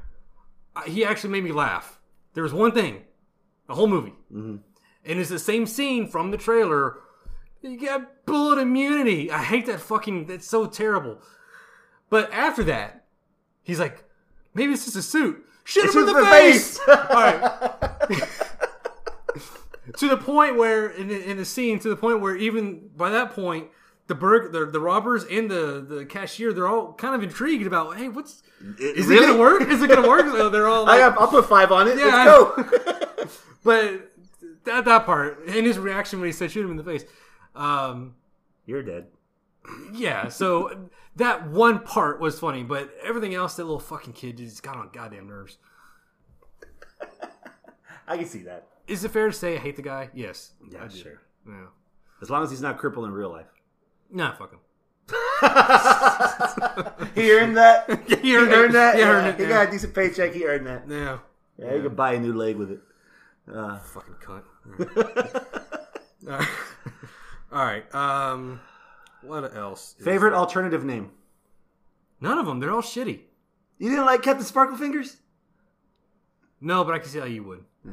uh, 0.76 0.82
he 0.84 1.05
actually 1.05 1.30
made 1.32 1.43
me 1.43 1.51
laugh, 1.51 1.99
there 2.34 2.43
was 2.43 2.53
one 2.53 2.72
thing, 2.72 3.03
the 3.68 3.76
whole 3.76 3.88
movie, 3.88 4.13
Mm-hmm. 4.34 4.57
and 5.05 5.20
it's 5.20 5.30
the 5.30 5.39
same 5.39 5.65
scene 5.65 6.07
from 6.07 6.32
the 6.32 6.38
trailer. 6.38 6.97
You 7.68 7.80
got 7.80 8.26
bullet 8.26 8.59
immunity. 8.59 9.32
I 9.32 9.43
hate 9.43 9.65
that 9.65 9.80
fucking. 9.80 10.26
That's 10.26 10.47
so 10.47 10.65
terrible. 10.65 11.22
But 12.09 12.32
after 12.32 12.63
that, 12.63 13.05
he's 13.63 13.80
like, 13.80 14.03
maybe 14.53 14.74
it's 14.74 14.86
just 14.86 14.95
a 14.95 15.01
suit. 15.01 15.45
Shoot 15.65 15.93
him 15.93 16.01
in 16.01 16.05
the, 16.05 16.13
the 16.13 16.26
face. 16.26 16.80
face. 16.80 16.88
All 16.88 17.15
right. 17.15 18.30
to 19.97 20.07
the 20.07 20.18
point 20.18 20.55
where 20.55 20.88
in 20.89 21.09
the, 21.09 21.30
in 21.30 21.38
the 21.38 21.45
scene, 21.45 21.80
to 21.80 21.89
the 21.89 21.95
point 21.95 22.22
where 22.22 22.36
even 22.36 22.89
by 22.95 23.09
that 23.09 23.32
point, 23.32 23.68
the 24.07 24.15
burg, 24.15 24.53
the, 24.53 24.65
the 24.65 24.80
robbers 24.80 25.26
and 25.26 25.51
the, 25.51 25.86
the 25.88 26.05
cashier, 26.05 26.53
they're 26.53 26.68
all 26.68 26.93
kind 26.93 27.13
of 27.13 27.24
intrigued 27.24 27.68
about, 27.68 27.97
hey, 27.97 28.07
what's 28.07 28.41
is 28.80 29.07
really? 29.07 29.26
it 29.26 29.28
gonna 29.28 29.39
work? 29.39 29.61
Is 29.63 29.82
it 29.82 29.89
gonna 29.89 30.07
work? 30.07 30.26
So 30.28 30.49
they're 30.49 30.68
all 30.68 30.86
I 30.89 30.93
like, 30.93 30.99
have, 31.01 31.18
I'll 31.18 31.28
put 31.28 31.47
five 31.47 31.72
on 31.72 31.88
it. 31.89 31.97
Yeah, 31.97 32.51
Let's 32.55 32.72
go. 32.72 33.28
but 33.63 34.13
that 34.63 34.86
that 34.86 35.05
part 35.05 35.45
and 35.47 35.65
his 35.65 35.78
reaction 35.78 36.20
when 36.20 36.28
he 36.28 36.34
said 36.34 36.51
shoot 36.51 36.63
him 36.63 36.72
in 36.72 36.78
the 36.78 36.84
face, 36.84 37.03
um, 37.58 38.16
You're 38.66 38.84
dead. 38.84 39.08
yeah. 39.91 40.30
So 40.30 40.89
that 41.18 41.47
one 41.49 41.80
part 41.80 42.22
was 42.22 42.39
funny, 42.39 42.64
but 42.64 42.89
everything 43.03 43.34
else, 43.36 43.55
that 43.55 43.64
little 43.64 43.80
fucking 43.80 44.14
kid 44.14 44.38
just 44.38 44.64
got 44.64 44.78
on 44.78 44.89
goddamn 44.93 45.28
nerves. 45.28 45.58
I 48.08 48.18
can 48.18 48.26
see 48.28 48.43
that. 48.43 48.68
Is 48.88 49.03
it 49.03 49.12
fair 49.12 49.28
to 49.28 49.34
say 49.34 49.55
I 49.55 49.60
hate 49.60 49.76
the 49.76 49.82
guy? 49.82 50.10
Yes. 50.14 50.51
Yeah, 50.72 50.84
I 50.84 50.88
do. 50.88 50.97
sure. 50.97 51.22
Yeah. 51.47 51.66
As 52.22 52.30
long 52.30 52.43
as 52.43 52.49
he's 52.49 52.62
not 52.62 52.78
crippled 52.78 53.05
in 53.05 53.12
real 53.12 53.30
life. 53.30 53.47
Nah, 54.10 54.32
fuck 54.34 54.51
him. 54.51 54.60
he 57.16 57.32
earned 57.32 57.58
that. 57.58 58.01
he 58.08 58.16
He 58.18 58.38
earned 58.38 58.53
earned 58.53 58.76
that. 58.76 58.95
He 58.95 59.01
Yeah, 59.01 59.10
earned 59.12 59.28
it, 59.28 59.36
He 59.38 59.43
yeah. 59.43 59.49
got 59.49 59.68
a 59.68 59.72
decent 59.72 59.93
paycheck. 59.93 60.34
He 60.34 60.45
earned 60.45 60.66
that. 60.68 60.84
Yeah. 60.88 61.20
Yeah, 61.58 61.76
he 61.76 61.82
could 61.82 61.95
buy 61.95 62.14
a 62.14 62.20
new 62.20 62.34
leg 62.34 62.55
with 62.55 62.72
it. 62.72 62.80
Uh, 63.53 63.78
Fucking 63.80 64.16
cunt. 64.16 64.43
All 64.80 65.03
right. 65.03 65.36
All 66.28 66.39
right. 66.39 66.47
Um, 67.52 68.60
what 69.22 69.56
else? 69.56 69.95
favorite 70.00 70.32
there? 70.32 70.39
alternative 70.39 70.84
name? 70.84 71.12
None 72.22 72.38
of 72.38 72.45
them. 72.45 72.60
They're 72.60 72.72
all 72.72 72.82
shitty. 72.82 73.22
You 73.80 73.89
didn't 73.89 74.06
like 74.06 74.24
Captain 74.24 74.45
Sparkle 74.45 74.78
Fingers? 74.78 75.18
No, 76.60 76.84
but 76.84 76.95
I 76.95 77.00
can 77.00 77.08
see 77.10 77.20
how 77.20 77.26
you 77.26 77.43
would. 77.43 77.64
Yeah. 77.86 77.91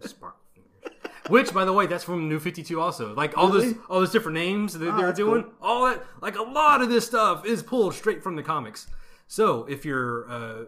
Sparkle 0.00 0.40
fingers. 0.54 1.00
Which, 1.28 1.52
by 1.54 1.64
the 1.64 1.72
way, 1.72 1.86
that's 1.86 2.02
from 2.04 2.28
New 2.28 2.40
Fifty 2.40 2.62
Two. 2.64 2.80
Also, 2.80 3.14
like 3.14 3.36
all 3.38 3.48
Really? 3.50 3.72
those 3.74 3.82
all 3.88 4.00
those 4.00 4.10
different 4.12 4.36
names 4.36 4.76
that 4.78 4.92
Oh, 4.92 4.96
they're 4.96 5.12
doing, 5.12 5.44
cool. 5.44 5.52
all 5.60 5.86
that 5.86 6.02
like 6.20 6.36
a 6.36 6.42
lot 6.42 6.82
of 6.82 6.88
this 6.88 7.06
stuff 7.06 7.46
is 7.46 7.62
pulled 7.62 7.94
straight 7.94 8.22
from 8.22 8.34
the 8.36 8.42
comics. 8.42 8.88
So 9.28 9.64
if 9.66 9.84
you're 9.84 10.28
uh, 10.30 10.64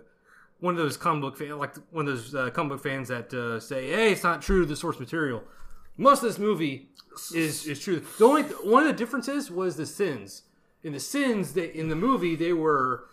one 0.60 0.74
of 0.74 0.78
those 0.78 0.96
comic 0.96 1.22
book 1.22 1.36
fans, 1.36 1.54
like 1.54 1.74
one 1.90 2.06
of 2.08 2.14
those 2.14 2.34
uh, 2.34 2.50
comic 2.50 2.70
book 2.74 2.82
fans 2.82 3.08
that 3.08 3.34
uh, 3.34 3.58
say, 3.60 3.88
"Hey, 3.90 4.12
it's 4.12 4.22
not 4.22 4.40
true 4.42 4.60
to 4.60 4.66
the 4.66 4.76
source 4.76 4.98
material," 5.00 5.42
most 5.96 6.22
of 6.22 6.28
this 6.28 6.38
movie 6.38 6.88
is 7.34 7.66
is 7.66 7.80
true. 7.80 8.02
The 8.18 8.24
only 8.24 8.42
one 8.42 8.82
of 8.82 8.88
the 8.88 8.94
differences 8.98 9.50
was 9.50 9.76
the 9.76 9.86
sins. 9.86 10.42
In 10.82 10.92
the 10.92 11.00
sins, 11.00 11.54
they, 11.54 11.66
in 11.72 11.88
the 11.88 11.96
movie, 11.96 12.36
they 12.36 12.52
were 12.52 13.06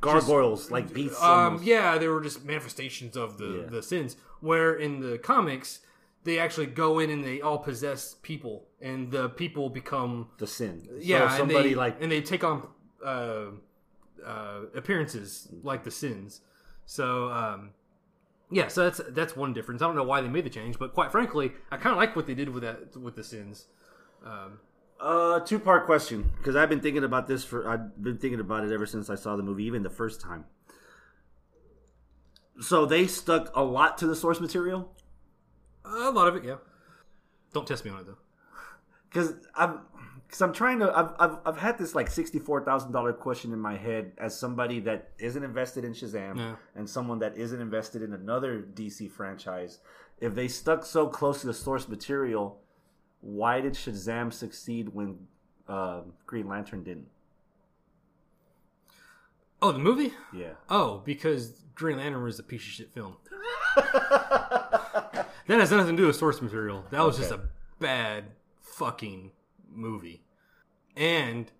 Gargoyles, 0.00 0.70
like 0.70 0.92
beasts. 0.94 1.22
um, 1.22 1.60
yeah, 1.62 1.98
they 1.98 2.08
were 2.08 2.22
just 2.22 2.44
manifestations 2.44 3.16
of 3.16 3.36
the, 3.36 3.44
Yeah. 3.64 3.66
the 3.70 3.82
sins. 3.82 4.16
Where 4.40 4.74
in 4.74 5.00
the 5.00 5.18
comics, 5.18 5.80
they 6.24 6.38
actually 6.38 6.66
go 6.66 6.98
in 6.98 7.10
and 7.10 7.22
they 7.22 7.42
all 7.42 7.58
possess 7.58 8.14
people, 8.22 8.68
and 8.80 9.10
the 9.10 9.28
people 9.28 9.68
become 9.68 10.28
The 10.38 10.46
sin. 10.46 10.88
yeah, 10.98 11.18
So 11.18 11.24
and 11.26 11.36
somebody 11.36 11.68
they, 11.70 11.74
like 11.74 12.00
and 12.00 12.10
they 12.10 12.22
take 12.22 12.42
on 12.44 12.66
uh, 13.04 13.46
uh, 14.24 14.60
appearances 14.74 15.48
like 15.62 15.84
the 15.84 15.90
sins. 15.90 16.40
So 16.86 17.30
um, 17.30 17.70
yeah, 18.50 18.68
so 18.68 18.84
that's 18.84 19.00
that's 19.10 19.36
one 19.36 19.52
difference. 19.52 19.82
I 19.82 19.86
don't 19.86 19.96
know 19.96 20.04
why 20.04 20.20
they 20.20 20.28
made 20.28 20.44
the 20.44 20.50
change, 20.50 20.78
but 20.78 20.94
quite 20.94 21.12
frankly, 21.12 21.52
I 21.70 21.76
kind 21.76 21.92
of 21.92 21.96
like 21.98 22.16
what 22.16 22.26
they 22.26 22.34
did 22.34 22.48
with 22.48 22.62
that 22.62 22.96
with 22.96 23.16
the 23.16 23.24
sins. 23.24 23.66
Um, 24.24 24.58
Uh, 25.00 25.40
two 25.40 25.58
part 25.58 25.86
question 25.86 26.30
because 26.36 26.56
I've 26.56 26.68
been 26.68 26.80
thinking 26.80 27.04
about 27.04 27.26
this 27.26 27.42
for 27.44 27.68
I've 27.68 28.02
been 28.02 28.18
thinking 28.18 28.40
about 28.40 28.64
it 28.64 28.72
ever 28.72 28.86
since 28.86 29.08
I 29.08 29.14
saw 29.14 29.36
the 29.36 29.42
movie, 29.42 29.64
even 29.64 29.82
the 29.82 29.90
first 29.90 30.20
time. 30.20 30.44
So 32.60 32.84
they 32.84 33.06
stuck 33.06 33.50
a 33.56 33.62
lot 33.62 33.96
to 33.98 34.06
the 34.06 34.14
source 34.14 34.40
material 34.40 34.94
a 35.84 36.10
lot 36.10 36.28
of 36.28 36.36
it, 36.36 36.44
yeah. 36.44 36.56
Don't 37.52 37.66
test 37.66 37.84
me 37.84 37.90
on 37.90 38.00
it 38.00 38.06
though. 38.06 38.18
because 39.08 39.34
I'm 39.54 39.80
because 40.30 40.42
I'm 40.42 40.52
trying 40.52 40.78
to 40.78 40.96
I've, 40.96 41.10
I've 41.18 41.38
I've 41.44 41.56
had 41.58 41.76
this 41.76 41.92
like 41.96 42.08
sixty 42.08 42.38
four 42.38 42.64
thousand 42.64 42.92
dollar 42.92 43.12
question 43.12 43.52
in 43.52 43.58
my 43.58 43.76
head 43.76 44.12
as 44.16 44.38
somebody 44.38 44.78
that 44.80 45.10
isn't 45.18 45.42
invested 45.42 45.84
in 45.84 45.92
Shazam 45.92 46.36
Yeah. 46.38 46.54
and 46.76 46.88
someone 46.88 47.18
that 47.18 47.36
isn't 47.36 47.60
invested 47.60 48.00
in 48.00 48.12
another 48.12 48.62
DC 48.74 49.10
franchise. 49.10 49.80
If 50.20 50.36
they 50.36 50.46
stuck 50.46 50.84
so 50.84 51.08
close 51.08 51.40
to 51.40 51.48
the 51.48 51.54
source 51.54 51.88
material, 51.88 52.60
why 53.22 53.60
did 53.60 53.72
Shazam 53.72 54.32
succeed 54.32 54.90
when 54.90 55.18
uh, 55.68 56.02
Green 56.26 56.46
Lantern 56.46 56.84
didn't? 56.84 57.08
Oh, 59.60 59.72
the 59.72 59.78
movie? 59.80 60.12
Yeah. 60.32 60.52
Oh, 60.68 61.02
because 61.04 61.64
Green 61.74 61.96
Lantern 61.96 62.22
was 62.22 62.38
a 62.38 62.42
piece 62.44 62.62
of 62.62 62.68
shit 62.68 62.94
film. 62.94 63.16
that 63.76 65.26
has 65.48 65.70
nothing 65.72 65.96
to 65.96 66.02
do 66.02 66.06
with 66.06 66.16
source 66.16 66.40
material. 66.40 66.84
That 66.90 67.04
was 67.04 67.18
just 67.18 67.32
a 67.32 67.40
bad 67.80 68.24
fucking 68.60 69.32
movie. 69.72 70.22
And 70.96 71.50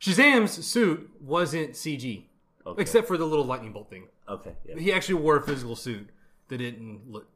Shazam's 0.00 0.64
suit 0.66 1.10
wasn't 1.20 1.72
CG, 1.72 2.24
Okay. 2.66 2.82
except 2.82 3.06
for 3.08 3.16
the 3.16 3.24
little 3.24 3.44
lightning 3.44 3.72
bolt 3.72 3.88
thing. 3.90 4.08
Okay. 4.28 4.54
Yeah. 4.64 4.76
He 4.76 4.92
actually 4.92 5.16
wore 5.16 5.36
a 5.36 5.42
physical 5.42 5.76
suit 5.76 6.08
that 6.48 6.58
didn't 6.58 7.10
look 7.10 7.26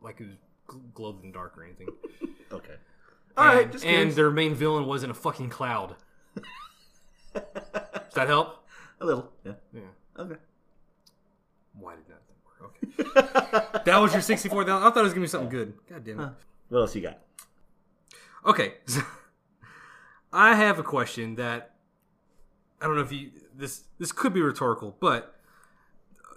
like 0.00 0.20
it 0.20 0.26
was 0.28 0.36
gl- 0.68 0.94
glowed 0.94 1.22
in 1.22 1.28
the 1.30 1.32
dark 1.32 1.56
or 1.58 1.64
anything. 1.64 1.88
Okay. 2.52 2.74
All 3.36 3.44
right. 3.46 3.62
and, 3.64 3.72
Just 3.72 3.84
and 3.84 3.94
curious. 3.94 4.14
their 4.16 4.30
main 4.30 4.54
villain 4.54 4.86
wasn't 4.86 5.10
a 5.12 5.14
fucking 5.14 5.50
cloud. 5.50 5.94
Does 7.34 8.14
that 8.14 8.26
help? 8.28 8.56
a 9.00 9.06
little. 9.06 9.30
Yeah. 9.44 9.52
Yeah. 9.72 9.80
Okay. 10.18 10.34
Why 11.78 11.94
did 11.94 12.04
that 12.08 12.20
work? 12.60 12.74
Okay. 13.72 13.82
that 13.84 13.98
was 13.98 14.12
your 14.12 14.20
64 14.20 14.64
down. 14.64 14.82
I 14.82 14.90
thought 14.90 14.98
it 14.98 15.02
was 15.02 15.12
gonna 15.14 15.24
be 15.24 15.28
something 15.28 15.48
good. 15.48 15.72
God 15.88 16.04
damn 16.04 16.20
it. 16.20 16.28
What 16.68 16.80
else 16.80 16.94
you 16.94 17.00
got? 17.02 17.18
Okay. 18.46 18.74
so 18.86 19.02
I 20.32 20.54
have 20.54 20.78
a 20.78 20.82
question 20.82 21.36
that 21.36 21.74
I 22.80 22.86
don't 22.86 22.96
know 22.96 23.02
if 23.02 23.12
you 23.12 23.30
this 23.54 23.84
this 23.98 24.12
could 24.12 24.32
be 24.32 24.40
rhetorical, 24.40 24.96
but 25.00 25.36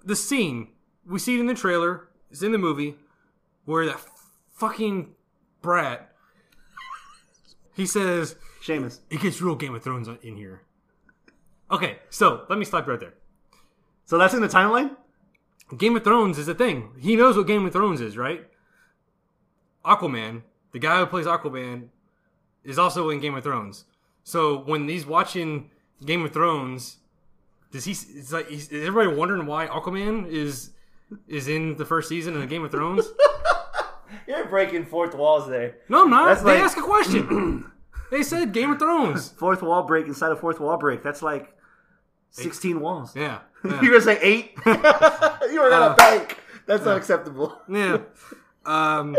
the 0.04 0.16
scene 0.16 0.70
we 1.06 1.20
see 1.20 1.36
it 1.36 1.40
in 1.40 1.48
the 1.48 1.54
trailer, 1.54 2.10
it's 2.32 2.44
in 2.44 2.52
the 2.52 2.58
movie, 2.58 2.96
where 3.66 3.86
that 3.86 4.02
fucking 4.52 5.16
brat 5.62 6.14
he 7.74 7.86
says 7.86 8.36
Seamus. 8.62 9.00
it 9.10 9.22
gets 9.22 9.42
real 9.42 9.56
Game 9.56 9.76
of 9.76 9.84
Thrones 9.84 10.08
in 10.22 10.38
here. 10.38 10.62
Okay, 11.72 11.98
so 12.10 12.46
let 12.50 12.60
me 12.60 12.66
stop 12.66 12.88
right 12.88 13.00
there. 13.00 13.16
So 14.06 14.18
that's 14.18 14.34
in 14.34 14.42
the 14.42 14.48
timeline. 14.48 14.96
Game 15.78 15.96
of 15.96 16.04
Thrones 16.04 16.38
is 16.38 16.48
a 16.48 16.54
thing. 16.54 16.92
He 17.00 17.16
knows 17.16 17.36
what 17.36 17.48
Game 17.48 17.66
of 17.66 17.74
Thrones 17.74 18.00
is, 18.00 18.18
right? 18.18 18.46
Aquaman, 19.84 20.44
the 20.74 20.80
guy 20.80 21.00
who 21.00 21.06
plays 21.06 21.26
Aquaman, 21.26 21.88
is 22.66 22.78
also 22.78 23.10
in 23.10 23.20
Game 23.22 23.36
of 23.36 23.44
Thrones. 23.44 23.86
So 24.24 24.58
when 24.60 24.88
he's 24.90 25.06
watching 25.06 25.70
Game 26.06 26.24
of 26.26 26.32
Thrones, 26.34 26.98
does 27.72 27.86
he? 27.86 27.92
It's 27.92 28.32
like 28.32 28.48
he's, 28.50 28.70
is 28.70 28.86
everybody 28.88 29.16
wondering 29.18 29.46
why 29.46 29.68
Aquaman 29.68 30.28
is 30.28 30.72
is 31.28 31.48
in 31.48 31.76
the 31.78 31.86
first 31.86 32.10
season 32.10 32.36
of 32.42 32.48
Game 32.50 32.64
of 32.64 32.72
Thrones? 32.72 33.08
You're 34.28 34.46
breaking 34.46 34.86
fourth 34.86 35.16
walls 35.16 35.48
there. 35.50 35.78
No, 35.90 36.04
I'm 36.04 36.10
not. 36.10 36.26
That's 36.28 36.42
they 36.44 36.54
like- 36.56 36.64
ask 36.64 36.78
a 36.78 36.82
question. 36.82 37.72
they 38.12 38.22
said 38.24 38.54
Game 38.54 38.72
of 38.72 38.80
Thrones. 38.80 39.30
Fourth 39.38 39.62
wall 39.62 39.84
break 39.84 40.06
inside 40.08 40.32
a 40.32 40.36
fourth 40.36 40.60
wall 40.60 40.78
break. 40.78 41.02
That's 41.04 41.22
like 41.24 41.56
sixteen 42.30 42.80
walls. 42.80 43.16
Yeah, 43.16 43.40
You're 43.64 43.80
gonna 43.82 44.02
say 44.02 44.20
eight? 44.22 44.54
you 44.66 44.72
were 45.62 45.70
gonna 45.70 45.88
Uh, 45.88 45.96
bank. 45.96 46.40
That's 46.66 46.86
unacceptable. 46.86 47.58
yeah. 47.68 47.98
Um, 48.66 49.18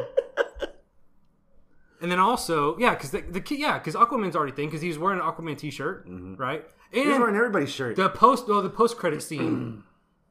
and 2.00 2.10
then 2.10 2.18
also, 2.18 2.76
yeah, 2.78 2.94
because 2.94 3.10
the, 3.10 3.20
the 3.20 3.40
key, 3.40 3.56
yeah, 3.56 3.78
because 3.78 3.94
Aquaman's 3.94 4.36
already 4.36 4.52
thing 4.52 4.68
because 4.68 4.82
he's 4.82 4.98
wearing 4.98 5.20
an 5.20 5.24
Aquaman 5.26 5.56
t-shirt, 5.56 6.06
right? 6.36 6.64
And 6.92 7.08
He's 7.08 7.18
wearing 7.18 7.34
everybody's 7.36 7.70
shirt. 7.70 7.96
the 7.96 8.08
post, 8.08 8.44
oh, 8.48 8.60
the 8.60 8.70
post 8.70 8.96
credit 8.96 9.22
scene, 9.22 9.82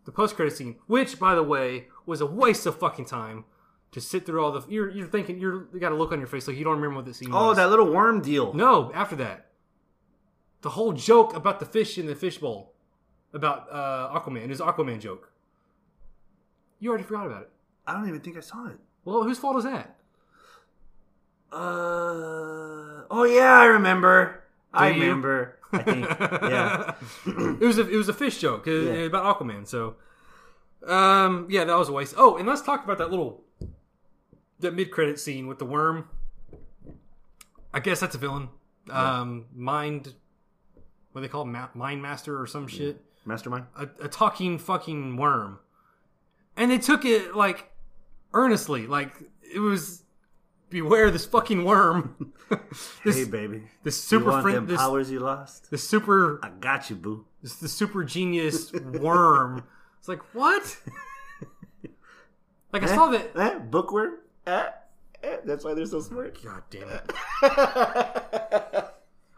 the 0.06 0.12
post 0.12 0.36
credit 0.36 0.56
scene, 0.56 0.76
which 0.88 1.20
by 1.20 1.36
the 1.36 1.44
way 1.44 1.88
was 2.06 2.22
a 2.22 2.26
waste 2.26 2.66
of 2.66 2.78
fucking 2.78 3.06
time 3.06 3.46
to 3.92 4.00
sit 4.02 4.26
through 4.26 4.44
all 4.44 4.52
the. 4.52 4.66
You're 4.70 4.90
you're 4.90 5.08
thinking 5.08 5.40
you're 5.40 5.68
you 5.74 5.80
got 5.80 5.92
a 5.92 5.96
look 5.96 6.12
on 6.12 6.20
your 6.20 6.28
face 6.28 6.48
like 6.48 6.58
you 6.58 6.64
don't 6.64 6.76
remember 6.76 6.98
what 6.98 7.06
the 7.06 7.14
scene 7.14 7.30
oh, 7.34 7.48
was. 7.50 7.58
that 7.58 7.70
little 7.70 7.92
worm 7.92 8.22
deal. 8.22 8.54
no, 8.54 8.92
after 8.94 9.16
that, 9.18 9.48
the 10.62 10.70
whole 10.70 10.94
joke 10.94 11.36
about 11.36 11.60
the 11.60 11.66
fish 11.66 11.98
in 11.98 12.06
the 12.08 12.16
fishbowl 12.16 12.74
about 13.34 13.68
uh, 13.72 14.18
Aquaman 14.18 14.50
is 14.50 14.60
Aquaman 14.60 15.00
joke. 15.00 15.32
You 16.80 16.90
already 16.90 17.04
forgot 17.04 17.26
about 17.26 17.42
it. 17.44 17.50
I 17.86 17.94
don't 17.94 18.08
even 18.08 18.22
think 18.22 18.38
I 18.38 18.42
saw 18.42 18.68
it. 18.68 18.78
Well, 19.06 19.24
whose 19.24 19.38
fault 19.38 19.58
is 19.58 19.64
that? 19.64 19.98
Uh. 21.54 23.04
Oh 23.12 23.24
yeah, 23.30 23.54
I 23.60 23.66
remember. 23.66 24.44
I 24.74 24.90
you? 24.90 25.02
remember. 25.02 25.60
I 25.72 25.84
think. 25.84 26.06
yeah. 26.10 26.94
it 27.26 27.60
was 27.66 27.78
a 27.78 27.88
it 27.90 27.96
was 27.96 28.10
a 28.10 28.14
fish 28.14 28.40
joke 28.40 28.68
uh, 28.68 28.72
Yeah. 28.72 28.92
about 29.06 29.40
Aquaman. 29.40 29.68
So, 29.68 29.96
um, 30.86 31.48
yeah, 31.50 31.64
that 31.64 31.78
was 31.78 31.90
a 31.90 31.92
waste. 31.92 32.16
Oh, 32.18 32.38
and 32.38 32.48
let's 32.48 32.62
talk 32.62 32.84
about 32.84 32.98
that 32.98 33.12
little 33.12 33.44
that 34.60 34.74
mid 34.74 34.92
credit 34.92 35.20
scene 35.20 35.48
with 35.48 35.60
the 35.60 35.66
worm. 35.66 36.10
I 37.74 37.80
guess 37.80 38.00
that's 38.00 38.16
a 38.16 38.20
villain. 38.20 38.50
Um, 38.90 39.46
mind, 39.56 40.14
what 41.12 41.22
do 41.22 41.28
they 41.28 41.32
call 41.32 41.44
it? 41.44 41.46
Ma- 41.46 41.70
mind 41.74 42.02
master 42.02 42.40
or 42.40 42.46
some 42.48 42.68
shit. 42.68 43.02
Mastermind. 43.26 43.66
A, 43.78 43.88
a 44.04 44.08
talking 44.10 44.58
fucking 44.60 45.16
worm, 45.18 45.60
and 46.58 46.70
they 46.70 46.78
took 46.78 47.06
it 47.06 47.36
like 47.36 47.72
earnestly, 48.34 48.86
like 48.86 49.16
it 49.42 49.60
was 49.60 50.03
beware 50.74 51.10
this 51.12 51.26
fucking 51.26 51.64
worm. 51.64 52.34
this 53.06 53.16
hey, 53.18 53.24
baby. 53.26 53.64
this 53.84 53.96
You 54.12 54.20
super 54.20 54.32
want 54.32 54.44
friend, 54.44 54.58
them 54.58 54.68
this 54.68 54.78
powers 54.78 55.10
you 55.10 55.20
lost? 55.20 55.72
this 55.72 55.88
super 55.88 56.40
I 56.44 56.50
got 56.50 56.90
you, 56.90 56.96
boo. 56.98 57.26
It's 57.42 57.56
the 57.58 57.68
super 57.70 58.04
genius 58.04 58.74
worm. 58.74 59.64
It's 60.00 60.08
like 60.10 60.22
what? 60.34 60.78
Like 62.74 62.84
I 62.84 62.88
saw 62.88 63.08
that. 63.12 63.36
Eh? 63.38 63.60
Bookworm? 63.60 64.16
Eh? 64.48 64.66
Eh? 65.24 65.38
That's 65.46 65.64
why 65.64 65.74
they're 65.76 65.86
so 65.86 66.00
smart. 66.02 66.44
God 66.44 66.64
damn 66.70 66.90
it. 66.90 67.12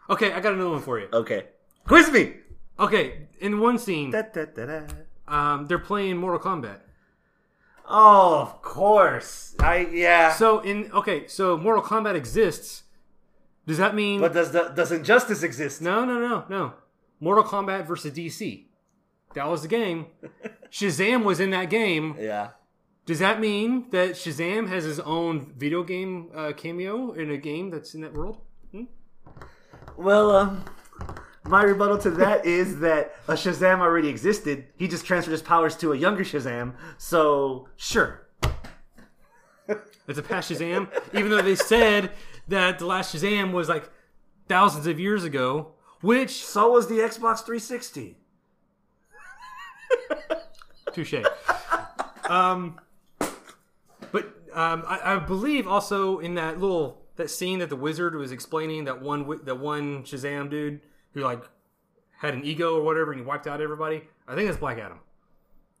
Okay, 0.08 0.32
I 0.32 0.38
got 0.38 0.52
another 0.54 0.70
one 0.70 0.82
for 0.82 1.00
you. 1.00 1.08
okay. 1.12 1.46
Quiz 1.84 2.12
me. 2.12 2.34
Okay, 2.78 3.26
in 3.40 3.58
one 3.58 3.76
scene, 3.76 4.10
da, 4.12 4.22
da, 4.22 4.44
da. 4.44 4.82
um, 5.26 5.66
they're 5.66 5.80
playing 5.80 6.16
Mortal 6.16 6.38
Kombat. 6.38 6.78
Oh, 7.88 8.40
of 8.40 8.62
course. 8.62 9.54
I 9.60 9.88
yeah. 9.92 10.32
So 10.32 10.60
in 10.60 10.90
okay, 10.92 11.26
so 11.28 11.56
Mortal 11.56 11.82
Kombat 11.82 12.14
exists 12.14 12.82
Does 13.66 13.78
that 13.78 13.94
mean 13.94 14.20
But 14.20 14.32
does 14.34 14.52
the, 14.52 14.72
does 14.74 14.92
injustice 14.92 15.42
exist? 15.42 15.80
no, 15.80 16.04
no, 16.04 16.18
no, 16.18 16.44
no? 16.48 16.72
Mortal 17.20 17.44
Kombat 17.44 17.86
versus 17.86 18.12
DC. 18.12 18.64
That 19.34 19.48
was 19.48 19.62
the 19.62 19.68
game. 19.68 20.06
Shazam 20.70 21.24
was 21.24 21.40
in 21.40 21.50
that 21.50 21.70
game. 21.70 22.16
Yeah. 22.18 22.50
Does 23.06 23.20
that 23.20 23.38
mean 23.40 23.86
that 23.90 24.10
Shazam 24.10 24.68
has 24.68 24.84
his 24.84 24.98
own 25.00 25.52
video 25.56 25.84
game 25.84 26.30
uh, 26.34 26.52
cameo 26.56 27.12
in 27.12 27.30
a 27.30 27.36
game 27.36 27.70
that's 27.70 27.94
in 27.94 28.00
that 28.00 28.12
world? 28.12 28.38
Hmm? 28.72 28.84
Well, 29.96 30.34
um, 30.34 30.64
my 31.48 31.62
rebuttal 31.62 31.98
to 31.98 32.10
that 32.12 32.44
is 32.46 32.80
that 32.80 33.14
a 33.28 33.32
Shazam 33.32 33.80
already 33.80 34.08
existed. 34.08 34.66
He 34.76 34.88
just 34.88 35.04
transferred 35.04 35.32
his 35.32 35.42
powers 35.42 35.76
to 35.76 35.92
a 35.92 35.96
younger 35.96 36.24
Shazam. 36.24 36.74
So 36.98 37.68
sure. 37.76 38.26
It's 40.08 40.18
a 40.18 40.22
past 40.22 40.52
Shazam, 40.52 40.88
even 41.14 41.30
though 41.30 41.42
they 41.42 41.56
said 41.56 42.12
that 42.48 42.78
the 42.78 42.86
last 42.86 43.14
Shazam 43.14 43.52
was 43.52 43.68
like 43.68 43.90
thousands 44.48 44.86
of 44.86 45.00
years 45.00 45.24
ago, 45.24 45.72
which 46.00 46.44
So 46.44 46.70
was 46.70 46.86
the 46.86 46.98
Xbox 46.98 47.44
360. 47.44 48.16
touche. 50.92 51.14
Um, 52.28 52.80
but 54.12 54.24
um, 54.52 54.84
I, 54.86 55.14
I 55.14 55.18
believe 55.18 55.66
also 55.68 56.18
in 56.18 56.34
that 56.34 56.60
little 56.60 57.02
that 57.16 57.30
scene 57.30 57.58
that 57.60 57.68
the 57.68 57.76
wizard 57.76 58.14
was 58.14 58.32
explaining 58.32 58.84
that 58.84 59.00
one 59.00 59.40
that 59.44 59.58
one 59.58 60.02
Shazam 60.04 60.50
dude 60.50 60.80
who 61.16 61.22
like 61.22 61.42
had 62.18 62.34
an 62.34 62.44
ego 62.44 62.76
or 62.76 62.82
whatever 62.82 63.10
and 63.10 63.20
he 63.20 63.26
wiped 63.26 63.46
out 63.46 63.60
everybody. 63.60 64.02
I 64.28 64.34
think 64.34 64.46
that's 64.48 64.60
Black 64.60 64.78
Adam. 64.78 65.00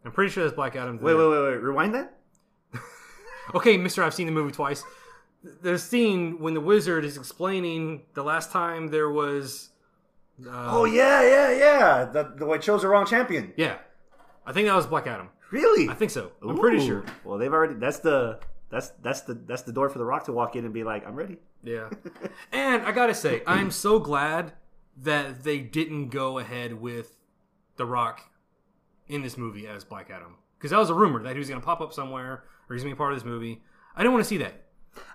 I'm 0.04 0.10
pretty 0.12 0.30
sure 0.32 0.44
that's 0.44 0.56
Black 0.56 0.74
Adam. 0.76 0.98
Wait, 1.00 1.14
wait, 1.14 1.28
wait, 1.28 1.42
wait. 1.42 1.62
Rewind 1.62 1.94
that. 1.94 2.14
Okay, 3.54 3.76
Mister, 3.76 4.02
I've 4.02 4.12
seen 4.12 4.26
the 4.26 4.32
movie 4.32 4.50
twice. 4.50 4.82
There's 5.62 5.80
a 5.80 5.86
scene 5.86 6.40
when 6.40 6.54
the 6.54 6.60
wizard 6.60 7.04
is 7.04 7.16
explaining 7.16 8.02
the 8.14 8.24
last 8.24 8.50
time 8.50 8.88
there 8.88 9.08
was. 9.08 9.68
Uh, 10.44 10.50
Oh 10.50 10.84
yeah, 10.84 11.22
yeah, 11.22 11.56
yeah. 11.56 12.04
The 12.06 12.34
the 12.36 12.44
way 12.44 12.58
chose 12.58 12.82
the 12.82 12.88
wrong 12.88 13.06
champion. 13.06 13.52
yeah, 13.56 13.76
I 14.44 14.52
think 14.52 14.66
that 14.66 14.74
was 14.74 14.88
Black 14.88 15.06
Adam. 15.06 15.28
Really? 15.52 15.88
I 15.88 15.94
think 15.94 16.10
so. 16.10 16.32
I'm 16.42 16.58
pretty 16.58 16.84
sure. 16.84 17.04
Well, 17.22 17.38
they've 17.38 17.52
already. 17.52 17.74
That's 17.74 18.00
the. 18.00 18.40
That's 18.68 18.88
that's 19.00 19.20
the 19.20 19.34
that's 19.34 19.62
the 19.62 19.72
door 19.72 19.88
for 19.90 19.98
the 19.98 20.04
Rock 20.04 20.24
to 20.24 20.32
walk 20.32 20.56
in 20.56 20.64
and 20.64 20.74
be 20.74 20.82
like, 20.82 21.06
I'm 21.06 21.14
ready. 21.14 21.36
Yeah. 21.62 21.88
and 22.52 22.82
I 22.82 22.90
gotta 22.90 23.14
say, 23.14 23.42
I'm 23.46 23.70
so 23.70 24.00
glad 24.00 24.54
that 24.96 25.44
they 25.44 25.58
didn't 25.58 26.08
go 26.08 26.38
ahead 26.38 26.74
with 26.80 27.16
The 27.76 27.86
Rock 27.86 28.22
in 29.08 29.22
this 29.22 29.36
movie 29.36 29.66
as 29.66 29.84
Black 29.84 30.10
Adam. 30.10 30.36
Because 30.58 30.70
that 30.70 30.78
was 30.78 30.90
a 30.90 30.94
rumor 30.94 31.22
that 31.22 31.32
he 31.32 31.38
was 31.38 31.48
gonna 31.48 31.60
pop 31.60 31.80
up 31.80 31.92
somewhere 31.92 32.44
or 32.68 32.74
he's 32.74 32.82
gonna 32.82 32.94
be 32.94 32.98
part 32.98 33.12
of 33.12 33.18
this 33.18 33.26
movie. 33.26 33.62
I 33.94 34.00
didn't 34.02 34.14
want 34.14 34.24
to 34.24 34.28
see 34.28 34.38
that. 34.38 34.62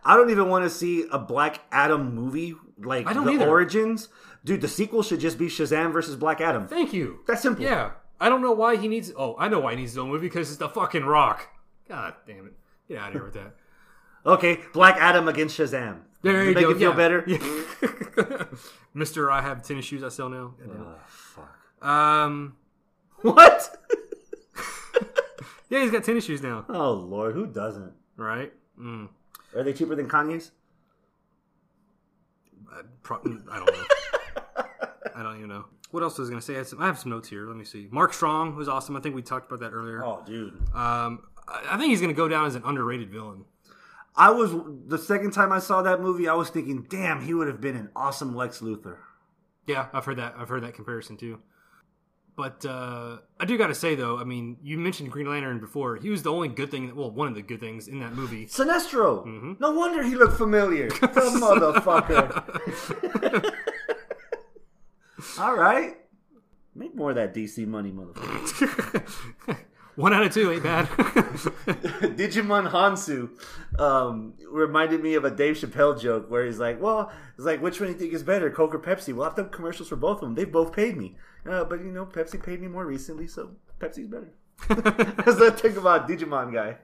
I 0.06 0.16
don't 0.16 0.30
even 0.30 0.48
want 0.48 0.64
to 0.64 0.70
see 0.70 1.06
a 1.12 1.18
Black 1.18 1.60
Adam 1.72 2.14
movie 2.14 2.56
like 2.78 3.08
I 3.08 3.14
don't 3.14 3.26
the 3.26 3.32
either. 3.34 3.48
origins. 3.50 4.10
Dude, 4.46 4.62
the 4.62 4.68
sequel 4.68 5.02
should 5.04 5.20
just 5.20 5.38
be 5.40 5.48
Shazam 5.48 5.92
versus 5.92 6.16
Black 6.16 6.40
Adam. 6.42 6.68
Thank 6.68 6.94
you. 6.94 7.20
That's 7.28 7.42
simple. 7.42 7.64
Yeah. 7.64 7.92
I 8.20 8.30
don't 8.30 8.42
know 8.44 8.52
why 8.52 8.76
he 8.76 8.88
needs. 8.88 9.12
Oh, 9.18 9.36
I 9.40 9.48
know 9.50 9.60
why 9.60 9.72
he 9.72 9.78
needs 9.78 9.92
his 9.94 9.98
own 9.98 10.10
movie 10.10 10.28
because 10.28 10.50
it's 10.50 10.60
the 10.60 10.70
fucking 10.70 11.04
Rock. 11.06 11.48
God 11.90 12.14
damn 12.28 12.46
it. 12.46 12.54
Get 12.88 13.00
out 13.00 13.08
of 13.08 13.14
here 13.14 13.24
with 13.24 13.34
that. 13.34 13.56
Okay, 14.24 14.60
Black 14.72 14.98
Adam 14.98 15.28
against 15.28 15.58
Shazam. 15.58 16.02
There 16.22 16.44
you 16.44 16.54
Make 16.54 16.64
go. 16.64 16.72
it 16.72 16.78
feel 16.78 16.92
yeah. 16.92 16.96
better. 16.96 17.24
Yeah. 17.28 18.44
Mister, 18.94 19.32
I 19.32 19.42
have 19.42 19.64
tennis 19.64 19.86
shoes 19.86 20.04
I 20.04 20.10
sell 20.10 20.30
now. 20.30 20.54
God 20.60 20.72
damn 20.72 20.82
it. 20.82 20.88
Oh, 20.88 20.96
fuck. 21.08 21.88
Um. 21.88 22.56
What? 23.22 23.78
Yeah, 25.70 25.84
he's 25.84 25.92
got 25.92 26.04
tennis 26.04 26.26
shoes 26.26 26.44
now. 26.44 26.66
oh 26.68 26.92
Lord, 26.92 27.34
who 27.34 27.48
doesn't? 27.48 27.94
Right. 28.18 28.52
Mm. 28.78 29.08
Are 29.56 29.64
they 29.64 29.72
cheaper 29.72 29.96
than 29.96 30.10
Kanye's? 30.10 30.52
I, 32.70 32.82
pro- 33.04 33.20
I 33.50 33.58
don't 33.58 33.72
know. 33.72 33.84
I 35.16 35.24
don't 35.24 35.38
even 35.38 35.48
know. 35.48 35.66
What 35.92 36.04
else 36.04 36.18
was 36.18 36.28
I 36.28 36.32
going 36.32 36.42
to 36.42 36.46
say? 36.46 36.56
I, 36.56 36.58
had 36.58 36.68
some, 36.68 36.82
I 36.82 36.88
have 36.88 37.00
some 37.00 37.10
notes 37.12 37.30
here. 37.30 37.48
Let 37.48 37.56
me 37.56 37.64
see. 37.64 37.88
Mark 37.90 38.14
Strong 38.14 38.58
was 38.58 38.68
awesome. 38.68 38.98
I 38.98 39.00
think 39.00 39.16
we 39.16 39.22
talked 39.22 39.50
about 39.50 39.62
that 39.62 39.74
earlier. 39.74 40.04
Oh, 40.04 40.22
dude. 40.26 40.56
Um, 40.76 41.22
I, 41.48 41.62
I 41.72 41.78
think 41.78 41.90
he's 41.90 42.02
going 42.02 42.14
to 42.14 42.18
go 42.18 42.28
down 42.28 42.46
as 42.46 42.56
an 42.56 42.64
underrated 42.66 43.10
villain. 43.10 43.46
I 44.16 44.32
was 44.32 44.54
the 44.88 44.98
second 44.98 45.32
time 45.32 45.52
I 45.52 45.60
saw 45.60 45.82
that 45.82 46.02
movie. 46.02 46.28
I 46.28 46.34
was 46.34 46.50
thinking, 46.50 46.86
damn, 46.90 47.22
he 47.22 47.34
would 47.34 47.48
have 47.48 47.62
been 47.62 47.76
an 47.76 47.90
awesome 47.96 48.36
Lex 48.36 48.60
Luthor. 48.60 48.98
Yeah, 49.68 49.88
I've 49.94 50.06
heard 50.06 50.18
that. 50.18 50.36
I've 50.38 50.50
heard 50.50 50.64
that 50.64 50.74
comparison 50.74 51.18
too. 51.18 51.40
But 52.36 52.66
uh, 52.66 53.18
I 53.40 53.46
do 53.46 53.58
got 53.58 53.68
to 53.68 53.76
say 53.76 53.96
though, 53.96 54.18
I 54.18 54.24
mean, 54.24 54.58
you 54.64 54.78
mentioned 54.78 55.12
Green 55.12 55.30
Lantern 55.30 55.60
before. 55.60 55.98
He 55.98 56.10
was 56.10 56.24
the 56.24 56.32
only 56.32 56.48
good 56.48 56.72
thing. 56.72 56.96
Well, 56.96 57.12
one 57.12 57.28
of 57.28 57.36
the 57.36 57.42
good 57.42 57.60
things 57.60 57.88
in 57.88 58.00
that 58.00 58.14
movie. 58.14 58.48
Sinestro. 58.48 59.26
Mm-hmm. 59.26 59.54
No 59.60 59.72
wonder 59.72 60.02
he 60.04 60.16
looked 60.16 60.38
familiar. 60.38 60.88
the 60.90 61.78
motherfucker. 61.86 63.54
All 65.40 65.56
right. 65.56 65.98
Make 66.74 66.96
more 66.96 67.10
of 67.10 67.18
that 67.18 67.34
DC 67.34 67.68
money, 67.68 67.92
motherfucker. 67.92 69.58
one 70.02 70.14
out 70.14 70.24
of 70.24 70.34
two 70.34 70.52
ain't 70.52 70.64
bad. 70.64 70.88
Djimon 70.88 72.72
Hounsou 72.72 73.30
um, 73.80 74.34
reminded 74.50 75.02
me 75.02 75.14
of 75.14 75.24
a 75.26 75.32
Dave 75.32 75.56
Chappelle 75.56 76.00
joke 76.00 76.30
where 76.30 76.46
he's 76.46 76.60
like, 76.60 76.82
"Well, 76.82 77.12
it's 77.36 77.46
like 77.46 77.62
which 77.62 77.80
one 77.80 77.88
do 77.88 77.94
you 77.94 78.00
think 78.00 78.14
is 78.14 78.24
better, 78.24 78.50
Coke 78.50 78.74
or 78.74 78.80
Pepsi?" 78.80 79.14
Well, 79.14 79.30
I've 79.30 79.36
done 79.36 79.50
commercials 79.50 79.90
for 79.90 79.96
both 79.96 80.18
of 80.18 80.22
them. 80.22 80.36
They've 80.36 80.52
both 80.52 80.74
paid 80.74 80.98
me, 80.98 81.18
uh, 81.50 81.64
but 81.66 81.80
you 81.80 81.92
know, 81.92 82.06
Pepsi 82.06 82.44
paid 82.44 82.62
me 82.62 82.68
more 82.68 82.86
recently, 82.86 83.28
so 83.28 83.52
Pepsi's 83.80 84.08
better. 84.08 84.32
That's 84.68 85.38
the 85.38 85.52
thing 85.52 85.78
about 85.78 86.08
Djimon 86.08 86.54
guy. 86.54 86.78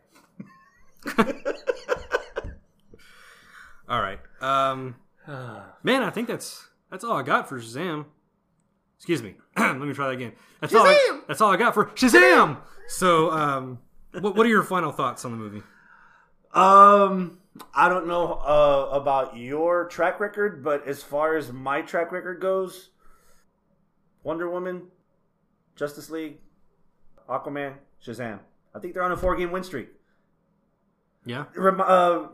all 3.90 4.02
right, 4.02 4.20
um, 4.42 4.96
man, 5.84 6.04
I 6.04 6.10
think 6.12 6.28
that's 6.28 6.68
that's 6.92 7.04
all 7.04 7.18
I 7.18 7.24
got 7.24 7.50
for 7.50 7.60
Shazam. 7.60 8.06
Excuse 8.98 9.24
me. 9.24 9.36
Let 9.58 9.78
me 9.78 9.94
try 9.94 10.08
that 10.08 10.14
again. 10.14 10.34
That's 10.60 10.74
all. 10.74 10.86
I, 10.86 11.22
that's 11.28 11.42
all 11.42 11.52
I 11.52 11.58
got 11.58 11.74
for 11.74 11.86
Shazam. 11.86 12.58
So, 12.88 13.32
um, 13.32 13.80
what, 14.20 14.36
what 14.36 14.46
are 14.46 14.50
your 14.50 14.64
final 14.64 14.92
thoughts 14.92 15.24
on 15.26 15.32
the 15.32 15.38
movie? 15.38 15.62
Um, 16.54 17.40
I 17.74 17.90
don't 17.90 18.08
know 18.08 18.34
uh, 18.34 18.90
about 18.92 19.38
your 19.38 19.86
track 19.88 20.20
record, 20.20 20.64
but 20.64 20.88
as 20.88 21.04
far 21.04 21.36
as 21.36 21.52
my 21.52 21.82
track 21.82 22.12
record 22.12 22.42
goes, 22.42 22.90
Wonder 24.24 24.50
Woman, 24.50 24.84
Justice 25.76 26.10
League, 26.10 26.38
Aquaman, 27.30 27.76
Shazam. 28.04 28.40
I 28.74 28.80
think 28.80 28.94
they're 28.94 29.04
on 29.04 29.12
a 29.12 29.18
four-game 29.18 29.52
win 29.52 29.64
streak. 29.64 29.90
Yeah. 31.26 31.46
Rem- 31.56 31.82
uh, 31.82 32.28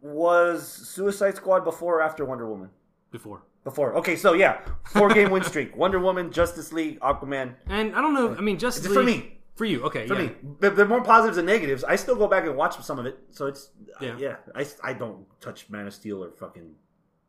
was 0.00 0.66
Suicide 0.66 1.36
Squad 1.36 1.64
before 1.64 1.98
or 1.98 2.02
after 2.02 2.24
Wonder 2.24 2.48
Woman? 2.48 2.70
Before. 3.10 3.42
Before. 3.70 3.94
Okay, 3.96 4.16
so 4.16 4.32
yeah, 4.32 4.60
four 4.84 5.08
game 5.08 5.30
win 5.30 5.42
streak. 5.44 5.76
Wonder 5.82 5.98
Woman, 5.98 6.30
Justice 6.32 6.72
League, 6.72 6.98
Aquaman. 7.00 7.54
And 7.66 7.94
I 7.94 8.00
don't 8.00 8.14
know. 8.14 8.34
I 8.36 8.40
mean, 8.40 8.58
Justice 8.58 8.86
It's 8.86 8.94
for 8.94 9.02
me. 9.02 9.38
For 9.56 9.64
you, 9.64 9.82
okay. 9.82 10.06
For 10.06 10.14
yeah. 10.14 10.28
me, 10.28 10.34
But 10.60 10.76
they're 10.76 10.86
more 10.86 11.02
positives 11.02 11.36
than 11.36 11.46
negatives. 11.46 11.82
I 11.82 11.96
still 11.96 12.14
go 12.16 12.28
back 12.28 12.44
and 12.44 12.56
watch 12.56 12.80
some 12.82 12.98
of 12.98 13.06
it, 13.06 13.18
so 13.30 13.46
it's 13.46 13.70
Yeah. 14.00 14.16
yeah. 14.16 14.36
I, 14.54 14.64
I 14.84 14.92
don't 14.92 15.26
touch 15.40 15.68
Man 15.68 15.86
of 15.86 15.94
Steel 15.94 16.22
or 16.24 16.30
fucking. 16.30 16.74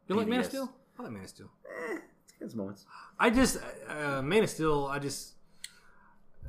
You 0.07 0.15
like 0.15 0.27
Man 0.27 0.39
of 0.41 0.45
Steel? 0.45 0.71
I 0.97 1.03
like 1.03 1.11
Man 1.11 1.23
of 1.23 1.29
Steel. 1.29 1.49
Eh, 1.67 1.97
it's 2.39 2.53
moments. 2.53 2.85
I 3.19 3.31
just 3.31 3.57
uh, 3.87 4.21
Man 4.21 4.43
of 4.43 4.49
Steel. 4.49 4.85
I 4.85 4.99
just 4.99 5.33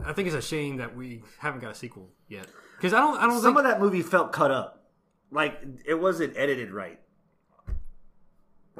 I 0.04 0.12
think 0.12 0.26
it's 0.28 0.36
a 0.36 0.42
shame 0.42 0.76
that 0.76 0.94
we 0.96 1.22
haven't 1.38 1.60
got 1.60 1.70
a 1.70 1.74
sequel 1.74 2.10
yet 2.28 2.46
because 2.76 2.92
I 2.92 3.00
don't. 3.00 3.16
I 3.18 3.26
don't 3.26 3.40
Some 3.40 3.54
think. 3.54 3.64
of 3.66 3.70
that 3.70 3.80
movie 3.80 4.02
felt 4.02 4.32
cut 4.32 4.50
up, 4.50 4.84
like 5.30 5.60
it 5.86 5.94
wasn't 5.94 6.36
edited 6.36 6.70
right. 6.72 6.98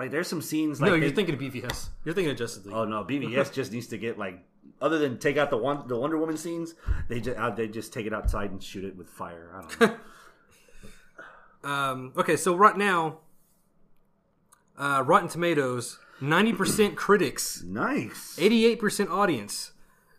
Like 0.01 0.11
there's 0.11 0.28
some 0.28 0.40
scenes 0.40 0.80
like 0.80 0.90
no, 0.90 0.96
they- 0.96 1.05
you're 1.07 1.14
thinking 1.14 1.34
of 1.34 1.40
BVS. 1.42 1.90
You're 2.07 2.14
thinking 2.14 2.30
of 2.30 2.38
Justice 2.38 2.64
League. 2.64 2.74
Oh 2.74 2.86
no, 2.86 3.05
BVS 3.05 3.53
just 3.59 3.70
needs 3.70 3.86
to 3.88 3.98
get 3.98 4.16
like 4.18 4.42
other 4.80 4.98
than 4.98 5.18
take 5.18 5.36
out 5.36 5.51
the 5.51 5.59
one 5.59 5.86
the 5.88 5.96
Wonder 5.98 6.16
Woman 6.16 6.38
scenes, 6.38 6.74
they 7.09 7.20
just 7.20 7.36
uh, 7.38 7.51
they 7.51 7.68
just 7.68 7.92
take 7.92 8.07
it 8.07 8.14
outside 8.14 8.51
and 8.51 8.62
shoot 8.62 8.84
it 8.84 8.96
with 8.96 9.11
fire. 9.11 9.51
I 9.55 9.61
don't 9.61 9.80
know. 9.80 9.96
Um, 11.62 12.14
okay, 12.16 12.36
so 12.36 12.55
right 12.57 12.74
now, 12.74 13.18
uh, 14.78 15.03
Rotten 15.07 15.28
Tomatoes, 15.28 15.98
ninety 16.18 16.55
percent 16.55 16.96
critics, 16.96 17.62
nice. 17.62 18.38
eighty-eight 18.38 18.78
percent 18.80 19.11
audience. 19.11 19.72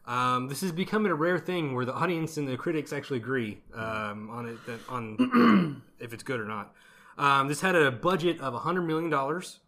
Um, 0.05 0.47
this 0.49 0.61
is 0.61 0.71
becoming 0.71 1.11
a 1.11 1.15
rare 1.15 1.39
thing 1.39 1.73
where 1.73 1.85
the 1.85 1.93
audience 1.95 2.37
and 2.37 2.47
the 2.47 2.57
critics 2.57 2.93
actually 2.93 3.17
agree 3.17 3.57
um, 3.73 4.29
on 4.29 4.47
it 4.49 4.63
that, 4.67 4.79
on 4.87 5.81
if 5.99 6.13
it's 6.13 6.21
good 6.21 6.39
or 6.39 6.45
not. 6.45 6.75
Um, 7.17 7.47
this 7.47 7.61
had 7.61 7.75
a 7.75 7.89
budget 7.91 8.39
of 8.39 8.53
hundred 8.61 8.83
million 8.83 9.09
dollars. 9.09 9.59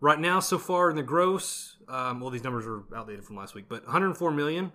Right 0.00 0.18
now, 0.18 0.40
so 0.40 0.58
far 0.58 0.88
in 0.90 0.96
the 0.96 1.02
gross, 1.02 1.76
um, 1.88 2.20
well, 2.20 2.30
these 2.30 2.44
numbers 2.44 2.66
are 2.66 2.84
outdated 2.96 3.24
from 3.24 3.36
last 3.36 3.54
week, 3.54 3.66
but 3.68 3.84
104 3.84 4.30
million 4.30 4.72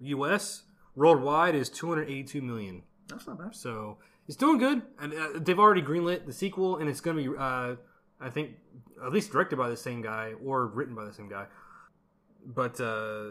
U.S. 0.00 0.62
Worldwide 0.96 1.54
is 1.54 1.68
282 1.68 2.40
million. 2.40 2.82
That's 3.08 3.26
not 3.26 3.38
bad. 3.38 3.54
So 3.54 3.98
it's 4.26 4.36
doing 4.36 4.58
good, 4.58 4.82
and 4.98 5.12
uh, 5.12 5.28
they've 5.36 5.58
already 5.58 5.82
greenlit 5.82 6.24
the 6.24 6.32
sequel, 6.32 6.78
and 6.78 6.88
it's 6.88 7.00
going 7.00 7.16
to 7.16 7.30
be, 7.30 7.36
uh, 7.36 7.76
I 8.20 8.30
think, 8.30 8.52
at 9.04 9.12
least 9.12 9.32
directed 9.32 9.56
by 9.56 9.68
the 9.68 9.76
same 9.76 10.00
guy 10.00 10.32
or 10.42 10.66
written 10.66 10.94
by 10.94 11.04
the 11.04 11.12
same 11.12 11.28
guy. 11.28 11.46
But 12.46 12.80
uh, 12.80 13.30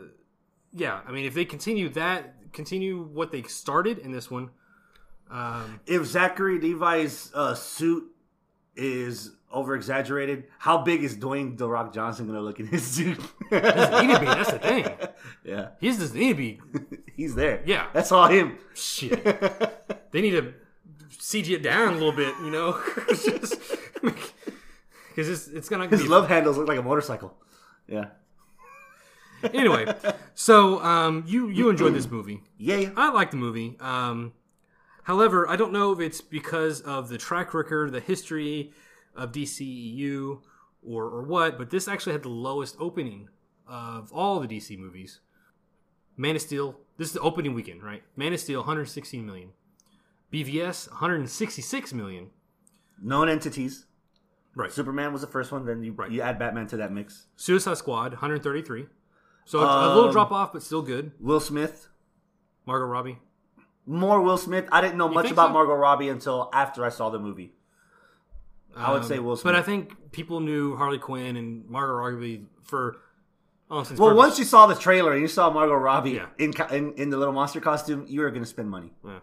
yeah, 0.71 1.01
I 1.07 1.11
mean, 1.11 1.25
if 1.25 1.34
they 1.34 1.45
continue 1.45 1.89
that, 1.89 2.51
continue 2.53 3.01
what 3.01 3.31
they 3.31 3.41
started 3.43 3.97
in 3.97 4.11
this 4.11 4.29
one, 4.29 4.51
um, 5.31 5.79
If 5.88 6.05
Zachary 6.05 6.59
Levi's 6.59 7.31
uh, 7.34 7.55
suit 7.55 8.03
is 8.75 9.31
over 9.54 9.76
exaggerated. 9.76 10.45
How 10.58 10.80
big 10.80 11.04
is 11.04 11.16
Dwayne 11.16 11.58
The 11.58 11.70
Rock 11.70 11.93
Johnson 11.93 12.26
going 12.26 12.38
to 12.38 12.43
look 12.43 12.60
in 12.60 12.68
his 12.68 12.84
suit? 12.86 13.20
Doesn't 13.51 14.08
need 14.08 14.14
to 14.16 14.20
be. 14.20 14.26
That's 14.26 14.51
the 14.51 14.60
thing. 14.60 14.88
yeah, 15.45 15.68
He 15.80 15.88
just 15.88 15.99
doesn't 15.99 16.20
need 16.20 16.30
to 16.30 16.36
be. 16.36 16.60
he's 17.16 17.36
there. 17.36 17.62
Yeah. 17.66 17.88
that's 17.93 18.12
all 18.12 18.28
him. 18.28 18.58
Shit. 18.74 19.24
They 20.12 20.22
need 20.22 20.32
to 20.32 20.54
CG 21.12 21.49
it 21.51 21.64
down 21.64 21.89
a 21.89 21.97
little 21.97 22.12
bit, 22.12 22.34
you 22.43 22.49
know? 22.51 22.82
Because 25.16 25.30
it's, 25.30 25.47
it's 25.47 25.70
to 25.70 25.88
His 25.88 26.01
be. 26.04 26.08
love 26.08 26.28
handles 26.28 26.58
look 26.58 26.68
like 26.68 26.80
a 26.80 26.84
motorcycle. 26.84 27.38
Yeah, 27.88 28.06
Anyway, 29.54 29.86
so 30.36 30.82
um, 30.82 31.24
you, 31.28 31.49
you 31.49 31.70
enjoyed 31.70 31.93
this 31.93 32.10
movie. 32.10 32.41
yeah. 32.58 32.91
I 32.95 33.12
like 33.12 33.30
the 33.32 33.38
movie. 33.38 33.76
Um, 33.80 34.32
however, 35.04 35.49
I 35.49 35.56
don't 35.58 35.74
know 35.74 35.91
if 35.91 35.99
it's 35.99 36.22
because 36.22 36.80
of 36.82 37.10
the 37.10 37.18
track 37.18 37.54
record, 37.54 37.91
the 37.91 37.99
history 37.99 38.72
of 39.16 39.32
DCEU, 39.32 40.41
or, 40.86 41.03
or 41.05 41.24
what, 41.24 41.57
but 41.57 41.70
this 41.70 41.88
actually 41.88 42.14
had 42.14 42.24
the 42.24 42.30
lowest 42.30 42.76
opening 42.80 43.30
of 43.68 44.11
all 44.11 44.39
the 44.39 44.47
DC 44.47 44.78
movies. 44.78 45.20
Man 46.18 46.36
of 46.36 46.41
Steel, 46.41 46.80
this 46.97 47.07
is 47.07 47.14
the 47.14 47.20
opening 47.22 47.53
weekend, 47.53 47.84
right? 47.84 48.03
Man 48.16 48.34
of 48.34 48.39
Steel, 48.39 48.59
116 48.59 49.26
million. 49.26 49.49
BVS, 50.32 50.89
166 50.91 51.93
million. 51.93 52.30
Known 53.01 53.30
entities. 53.30 53.86
Right. 54.55 54.72
Superman 54.72 55.11
was 55.11 55.22
the 55.22 55.28
first 55.28 55.51
one. 55.51 55.66
Then 55.66 55.84
you 55.84 55.93
Right. 55.93 56.11
you 56.11 56.22
add 56.22 56.38
Batman 56.38 56.68
to 56.68 56.78
that 56.78 56.91
mix. 56.91 57.26
Suicide 57.36 57.78
Squad, 57.78 58.11
133. 58.14 58.86
So 59.45 59.59
it's 59.64 59.72
a 59.74 59.88
little 59.89 60.05
Um, 60.05 60.11
drop 60.11 60.32
off, 60.32 60.53
but 60.53 60.61
still 60.64 60.82
good. 60.84 61.11
Will 61.20 61.39
Smith. 61.39 61.89
Margot 62.66 62.86
Robbie. 62.86 63.20
More 63.86 64.22
Will 64.22 64.38
Smith. 64.38 64.68
I 64.72 64.80
didn't 64.80 64.97
know 64.97 65.09
much 65.09 65.32
about 65.32 65.49
so? 65.49 65.53
Margot 65.53 65.74
Robbie 65.76 66.07
until 66.09 66.49
after 66.53 66.86
I 66.86 66.89
saw 66.89 67.09
the 67.09 67.20
movie. 67.20 67.53
I 68.76 68.91
would 68.91 69.05
say 69.05 69.19
Will 69.19 69.36
Smith. 69.36 69.43
But 69.53 69.55
I 69.55 69.61
think 69.61 70.11
people 70.11 70.39
knew 70.39 70.76
Harley 70.76 70.97
Quinn 70.97 71.36
and 71.36 71.67
Margot 71.69 71.93
Robbie 71.93 72.45
for 72.63 72.97
Well, 73.69 73.82
purposes. 73.84 73.99
once 73.99 74.39
you 74.39 74.45
saw 74.45 74.65
the 74.67 74.76
trailer 74.76 75.11
and 75.13 75.21
you 75.21 75.28
saw 75.28 75.49
Margot 75.51 75.76
Robbie 75.76 76.11
Yeah. 76.11 76.28
in, 76.38 76.53
co- 76.53 76.74
in 76.74 76.93
in 76.93 77.09
the 77.09 77.17
little 77.17 77.34
monster 77.34 77.59
costume, 77.61 78.05
you 78.07 78.21
were 78.21 78.30
going 78.30 78.43
to 78.43 78.49
spend 78.49 78.69
money. 78.69 78.93
Yeah. 79.05 79.19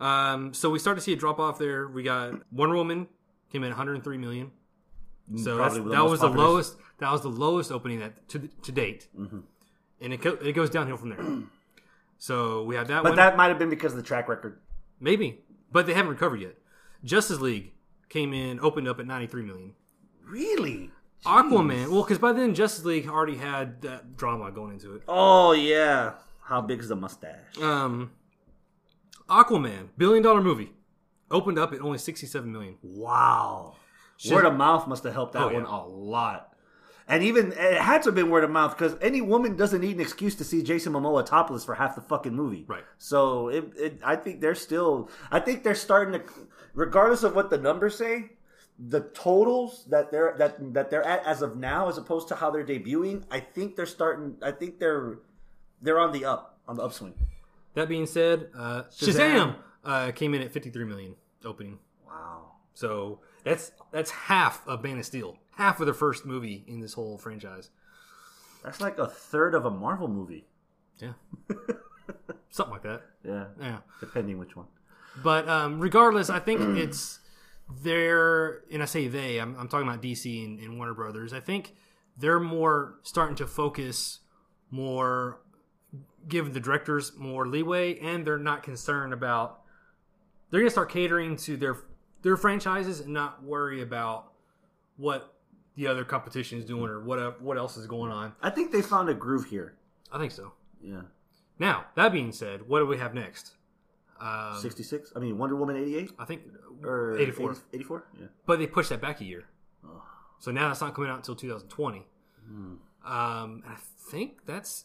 Um, 0.00 0.54
so 0.54 0.70
we 0.70 0.78
start 0.78 0.96
to 0.96 1.00
see 1.02 1.12
a 1.12 1.16
drop 1.16 1.38
off 1.38 1.58
there. 1.58 1.86
We 1.88 2.02
got 2.02 2.34
Wonder 2.52 2.74
Woman 2.76 3.08
came 3.52 3.62
in 3.62 3.70
103 3.70 4.18
million. 4.18 4.50
So 5.36 5.56
that's, 5.56 5.74
Probably 5.74 5.80
the 5.80 5.88
that 5.96 6.02
most 6.02 6.10
was 6.10 6.20
the 6.20 6.26
popular. 6.28 6.48
lowest. 6.48 6.76
That 6.98 7.12
was 7.12 7.22
the 7.22 7.28
lowest 7.30 7.72
opening 7.72 8.00
that 8.00 8.28
to 8.30 8.38
to 8.62 8.72
date, 8.72 9.08
Mm-hmm. 9.18 9.38
and 10.00 10.12
it 10.12 10.20
go, 10.20 10.32
it 10.32 10.52
goes 10.52 10.70
downhill 10.70 10.96
from 10.96 11.08
there. 11.10 11.24
so 12.18 12.62
we 12.64 12.74
have 12.76 12.88
that 12.88 13.02
But 13.02 13.10
one. 13.10 13.16
that 13.16 13.36
might 13.36 13.48
have 13.48 13.58
been 13.58 13.70
because 13.70 13.92
of 13.92 13.96
the 13.98 14.02
track 14.02 14.28
record. 14.28 14.60
maybe, 15.00 15.40
but 15.72 15.86
they 15.86 15.94
haven't 15.94 16.10
recovered 16.10 16.40
yet. 16.40 16.56
Justice 17.04 17.40
League 17.40 17.72
came 18.14 18.32
in 18.32 18.60
opened 18.60 18.86
up 18.88 19.00
at 19.00 19.06
93 19.06 19.42
million. 19.42 19.72
Really? 20.24 20.90
Aquaman, 21.26 21.90
well, 21.90 22.02
because 22.02 22.18
by 22.18 22.32
then 22.32 22.54
Justice 22.54 22.84
League 22.84 23.08
already 23.08 23.36
had 23.36 23.82
that 23.82 24.16
drama 24.16 24.50
going 24.52 24.74
into 24.74 24.94
it. 24.94 25.02
Oh 25.08 25.52
yeah. 25.52 26.12
How 26.42 26.60
big 26.60 26.78
is 26.80 26.88
the 26.88 26.96
mustache? 26.96 27.58
Um, 27.60 28.12
Aquaman, 29.28 29.88
billion 29.96 30.22
dollar 30.22 30.40
movie, 30.42 30.70
opened 31.30 31.58
up 31.58 31.72
at 31.72 31.80
only 31.80 31.98
67 31.98 32.50
million. 32.52 32.76
Wow. 32.82 33.74
Shit. 34.18 34.32
Word 34.34 34.44
of 34.44 34.54
mouth 34.54 34.86
must 34.86 35.02
have 35.04 35.12
helped 35.12 35.32
that 35.32 35.42
Oh, 35.42 35.48
yeah. 35.50 35.62
one 35.62 35.64
a 35.66 35.86
lot. 35.86 36.53
And 37.06 37.22
even 37.22 37.52
it 37.52 37.80
had 37.80 38.02
to 38.02 38.08
have 38.08 38.14
been 38.14 38.30
word 38.30 38.44
of 38.44 38.50
mouth 38.50 38.76
because 38.76 38.96
any 39.02 39.20
woman 39.20 39.56
doesn't 39.56 39.80
need 39.80 39.96
an 39.96 40.00
excuse 40.00 40.34
to 40.36 40.44
see 40.44 40.62
Jason 40.62 40.94
Momoa 40.94 41.24
topless 41.24 41.64
for 41.64 41.74
half 41.74 41.94
the 41.94 42.00
fucking 42.00 42.34
movie. 42.34 42.64
Right. 42.66 42.84
So 42.98 43.48
it, 43.48 43.72
it 43.76 44.00
I 44.02 44.16
think 44.16 44.40
they're 44.40 44.54
still. 44.54 45.10
I 45.30 45.40
think 45.40 45.64
they're 45.64 45.74
starting 45.74 46.18
to, 46.18 46.26
regardless 46.72 47.22
of 47.22 47.34
what 47.34 47.50
the 47.50 47.58
numbers 47.58 47.96
say, 47.98 48.30
the 48.78 49.00
totals 49.00 49.84
that 49.90 50.10
they're 50.10 50.34
that 50.38 50.74
that 50.74 50.90
they're 50.90 51.04
at 51.04 51.24
as 51.26 51.42
of 51.42 51.56
now, 51.56 51.88
as 51.88 51.98
opposed 51.98 52.28
to 52.28 52.34
how 52.34 52.50
they're 52.50 52.64
debuting. 52.64 53.24
I 53.30 53.40
think 53.40 53.76
they're 53.76 53.86
starting. 53.86 54.36
I 54.42 54.50
think 54.50 54.78
they're 54.78 55.18
they're 55.82 56.00
on 56.00 56.12
the 56.12 56.24
up 56.24 56.58
on 56.66 56.76
the 56.76 56.82
upswing. 56.82 57.14
That 57.74 57.88
being 57.88 58.06
said, 58.06 58.48
uh, 58.56 58.84
Shazam. 58.84 59.14
Shazam, 59.14 59.56
uh, 59.84 60.12
came 60.12 60.32
in 60.34 60.42
at 60.42 60.52
53 60.52 60.84
million 60.84 61.14
opening. 61.44 61.78
Wow. 62.06 62.52
So 62.74 63.20
that's 63.44 63.72
that's 63.92 64.10
half 64.10 64.66
of 64.66 64.82
Man 64.82 64.98
of 64.98 65.04
Steel, 65.04 65.36
half 65.56 65.80
of 65.80 65.86
their 65.86 65.94
first 65.94 66.24
movie 66.26 66.64
in 66.66 66.80
this 66.80 66.94
whole 66.94 67.18
franchise. 67.18 67.70
That's 68.62 68.80
like 68.80 68.98
a 68.98 69.06
third 69.06 69.54
of 69.54 69.64
a 69.66 69.70
Marvel 69.70 70.08
movie. 70.08 70.46
Yeah, 70.98 71.12
something 72.50 72.72
like 72.72 72.82
that. 72.82 73.02
Yeah. 73.24 73.46
Yeah, 73.60 73.78
Depending 74.00 74.38
which 74.38 74.56
one. 74.56 74.66
but 75.22 75.48
um, 75.48 75.80
regardless, 75.80 76.30
I 76.30 76.38
think 76.38 76.60
it's 76.78 77.20
they're 77.82 78.62
and 78.72 78.82
I 78.82 78.86
say 78.86 79.08
they. 79.08 79.38
I'm, 79.38 79.56
I'm 79.58 79.68
talking 79.68 79.88
about 79.88 80.02
DC 80.02 80.44
and, 80.44 80.58
and 80.60 80.76
Warner 80.76 80.94
Brothers. 80.94 81.32
I 81.32 81.40
think 81.40 81.74
they're 82.16 82.40
more 82.40 82.94
starting 83.02 83.36
to 83.36 83.46
focus 83.46 84.20
more, 84.70 85.40
give 86.28 86.54
the 86.54 86.60
directors 86.60 87.12
more 87.16 87.46
leeway, 87.46 87.98
and 87.98 88.26
they're 88.26 88.38
not 88.38 88.62
concerned 88.62 89.12
about. 89.12 89.60
They're 90.50 90.60
gonna 90.60 90.70
start 90.70 90.90
catering 90.90 91.36
to 91.38 91.56
their 91.56 91.76
their 92.22 92.36
franchises 92.36 93.00
and 93.00 93.12
not 93.12 93.42
worry 93.42 93.82
about 93.82 94.32
what 94.96 95.33
the 95.76 95.86
other 95.86 96.04
competition 96.04 96.58
is 96.58 96.64
doing 96.64 96.84
or 96.90 97.00
what 97.00 97.40
what 97.42 97.58
else 97.58 97.76
is 97.76 97.86
going 97.86 98.12
on. 98.12 98.32
I 98.42 98.50
think 98.50 98.72
they 98.72 98.82
found 98.82 99.08
a 99.08 99.14
groove 99.14 99.46
here. 99.46 99.74
I 100.12 100.18
think 100.18 100.32
so. 100.32 100.52
Yeah. 100.82 101.02
Now 101.58 101.86
that 101.96 102.12
being 102.12 102.32
said, 102.32 102.68
what 102.68 102.78
do 102.80 102.86
we 102.86 102.98
have 102.98 103.14
next? 103.14 103.52
Um, 104.20 104.56
66? 104.60 105.12
I 105.16 105.18
mean, 105.18 105.36
Wonder 105.38 105.56
Woman 105.56 105.76
88? 105.76 106.12
I 106.18 106.24
think 106.24 106.42
Or 106.84 107.18
84. 107.18 107.50
80 107.52 107.60
84? 107.74 108.04
Yeah. 108.20 108.26
but 108.46 108.58
they 108.58 108.66
pushed 108.66 108.90
that 108.90 109.00
back 109.00 109.20
a 109.20 109.24
year. 109.24 109.44
So 110.38 110.50
now 110.50 110.70
it's 110.70 110.80
not 110.80 110.94
coming 110.94 111.10
out 111.10 111.16
until 111.16 111.34
2020. 111.34 112.06
Hmm. 112.46 112.74
Um, 113.04 113.62
I 113.66 113.76
think 114.10 114.44
that's 114.46 114.84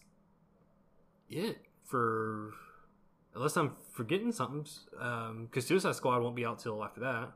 it 1.29 1.57
for, 1.85 2.53
unless 3.35 3.55
I'm 3.57 3.73
forgetting 3.93 4.31
something, 4.31 4.65
because 5.45 5.67
Suicide 5.67 5.95
Squad 5.95 6.21
won't 6.21 6.35
be 6.35 6.45
out 6.45 6.59
till 6.59 6.83
after 6.83 7.01
that. 7.01 7.31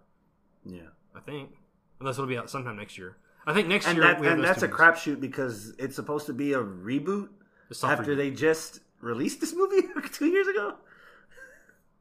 Yeah. 0.65 0.89
I 1.15 1.19
think, 1.19 1.51
unless 1.99 2.15
it'll 2.15 2.27
be 2.27 2.37
out 2.37 2.49
sometime 2.49 2.77
next 2.77 2.97
year. 2.97 3.17
I 3.45 3.53
think 3.53 3.67
next 3.67 3.87
And, 3.87 3.97
year 3.97 4.05
that, 4.07 4.19
we 4.19 4.27
have 4.27 4.35
and 4.35 4.43
those 4.43 4.49
that's 4.49 4.63
a 4.63 4.67
two 4.67 4.73
movies. 4.73 4.95
crapshoot 4.97 5.19
because 5.19 5.73
it's 5.77 5.95
supposed 5.95 6.25
to 6.27 6.33
be 6.33 6.53
a 6.53 6.59
reboot 6.59 7.29
soft 7.71 7.99
after 7.99 8.13
reboot. 8.13 8.17
they 8.17 8.31
just 8.31 8.79
released 9.01 9.41
this 9.41 9.53
movie 9.53 9.81
two 10.13 10.27
years 10.27 10.47
ago. 10.47 10.75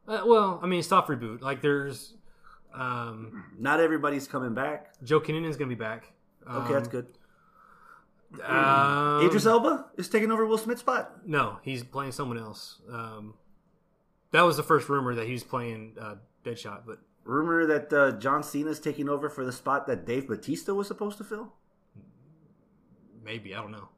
Uh, 0.06 0.22
well, 0.26 0.60
I 0.62 0.66
mean, 0.66 0.82
soft 0.82 1.08
reboot. 1.08 1.40
Like 1.42 1.60
there's, 1.62 2.14
um, 2.74 3.44
Not 3.58 3.80
everybody's 3.80 4.26
coming 4.28 4.54
back. 4.54 4.92
Joel 5.02 5.20
Kinnaman's 5.20 5.56
gonna 5.56 5.68
be 5.68 5.74
back. 5.74 6.12
Um, 6.46 6.62
Okay, 6.62 6.72
that's 6.74 6.88
good. 6.88 7.06
Um, 8.42 9.26
Idris 9.26 9.44
Elba 9.44 9.86
is 9.98 10.08
taking 10.08 10.30
over 10.32 10.46
Will 10.46 10.56
Smith's 10.58 10.80
spot. 10.80 11.26
No, 11.26 11.58
he's 11.62 11.82
playing 11.84 12.12
someone 12.12 12.38
else. 12.38 12.80
Um, 12.90 13.34
that 14.30 14.40
was 14.42 14.56
the 14.56 14.62
first 14.62 14.88
rumor 14.88 15.14
that 15.14 15.26
he 15.26 15.32
was 15.32 15.44
playing 15.44 15.96
uh, 16.00 16.14
Deadshot, 16.44 16.82
but 16.86 16.98
Rumor 17.24 17.66
that 17.66 17.92
uh, 17.92 18.12
John 18.18 18.42
Cena's 18.42 18.80
taking 18.80 19.08
over 19.08 19.28
for 19.28 19.44
the 19.44 19.52
spot 19.52 19.86
that 19.86 20.04
Dave 20.04 20.26
Bautista 20.28 20.74
was 20.74 20.88
supposed 20.88 21.18
to 21.18 21.24
fill. 21.24 21.52
maybe 23.24 23.54
I 23.54 23.60
don't 23.60 23.72
know. 23.72 23.88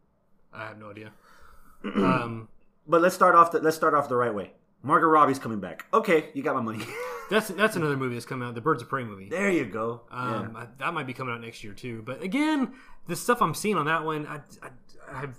I 0.53 0.65
have 0.67 0.79
no 0.79 0.91
idea. 0.91 1.11
um, 1.85 2.49
But 2.87 3.01
let's 3.01 3.15
start 3.15 3.35
off 3.35 3.51
the 3.53 3.61
let's 3.61 3.77
start 3.77 3.95
off 3.95 4.09
the 4.09 4.17
right 4.17 4.35
way. 4.35 4.53
Margot 4.83 5.07
Robbie's 5.07 5.39
coming 5.39 5.61
back. 5.61 5.87
Okay, 5.95 6.29
you 6.35 6.43
got 6.43 6.55
my 6.55 6.61
money. 6.61 6.85
that's 7.31 7.49
that's 7.49 7.77
another 7.77 7.97
movie 7.97 8.15
that's 8.15 8.27
coming 8.27 8.47
out, 8.47 8.55
the 8.55 8.61
Birds 8.61 8.83
of 8.83 8.89
Prey 8.89 9.05
movie. 9.05 9.29
there 9.31 9.51
you 9.51 9.65
go. 9.65 10.03
Um, 10.11 10.55
I, 10.57 10.67
that 10.79 10.93
might 10.93 11.07
be 11.07 11.15
coming 11.15 11.33
out 11.35 11.41
next 11.41 11.65
year 11.65 11.73
too. 11.73 12.03
But 12.05 12.23
again, 12.23 12.75
the 13.07 13.17
stuff 13.17 13.41
I'm 13.41 13.55
seeing 13.55 13.77
on 13.77 13.87
that 13.87 14.05
one, 14.05 14.27
I, 14.27 14.41
I, 14.63 14.69
I 15.11 15.21
have, 15.21 15.39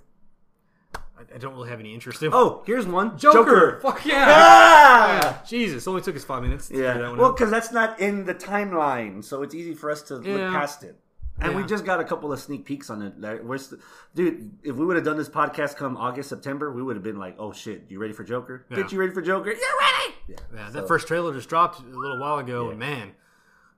I, 1.18 1.34
I 1.34 1.38
don't 1.38 1.54
really 1.54 1.70
have 1.70 1.80
any 1.80 1.94
interest 1.94 2.22
in. 2.22 2.30
Oh, 2.32 2.62
here's 2.66 2.86
one. 2.86 3.16
Joker! 3.18 3.78
Fuck 3.80 4.04
yeah! 4.04 4.24
Ah! 4.28 5.42
Jesus, 5.46 5.86
only 5.88 6.02
took 6.02 6.16
us 6.16 6.24
five 6.24 6.42
minutes. 6.42 6.68
To 6.68 6.76
Yeah. 6.78 6.94
that 6.98 7.10
one 7.10 7.18
Well, 7.18 7.32
because 7.32 7.50
that's 7.50 7.72
not 7.72 7.98
in 8.00 8.24
the 8.24 8.34
timeline, 8.34 9.24
so 9.24 9.42
it's 9.42 9.54
easy 9.54 9.74
for 9.74 9.90
us 9.90 10.02
to 10.02 10.20
Yeah. 10.22 10.34
look 10.34 10.52
past 10.52 10.82
it. 10.84 10.98
And 11.38 11.54
we 11.54 11.64
just 11.64 11.84
got 11.84 12.00
a 12.00 12.04
couple 12.04 12.32
of 12.32 12.40
sneak 12.40 12.64
peeks 12.64 12.88
on 12.88 13.02
it. 13.02 13.20
Like, 13.20 13.42
We're 13.42 13.58
st- 13.58 13.80
dude, 14.14 14.52
if 14.62 14.74
we 14.76 14.86
would 14.86 14.96
have 14.96 15.04
done 15.04 15.18
this 15.18 15.28
podcast 15.28 15.76
come 15.76 15.94
August, 15.98 16.30
September, 16.30 16.72
we 16.72 16.82
would 16.82 16.96
have 16.96 17.02
been 17.02 17.18
like, 17.18 17.36
"Oh 17.38 17.52
shit, 17.52 17.84
you 17.90 17.98
ready 17.98 18.14
for 18.14 18.24
Joker? 18.24 18.64
Yeah. 18.70 18.76
Get 18.78 18.90
you 18.90 18.98
ready 18.98 19.12
for 19.12 19.20
Joker? 19.20 19.50
You're 19.50 19.58
ready." 19.58 20.14
Yeah. 20.28 20.36
yeah, 20.54 20.66
so- 20.68 20.72
that 20.80 20.88
first 20.88 21.06
trailer 21.06 21.34
just 21.34 21.50
dropped 21.50 21.80
a 21.80 21.84
little 21.84 22.18
while 22.18 22.38
ago, 22.38 22.64
Yeah. 22.64 22.70
and 22.70 22.78
man, 22.78 23.12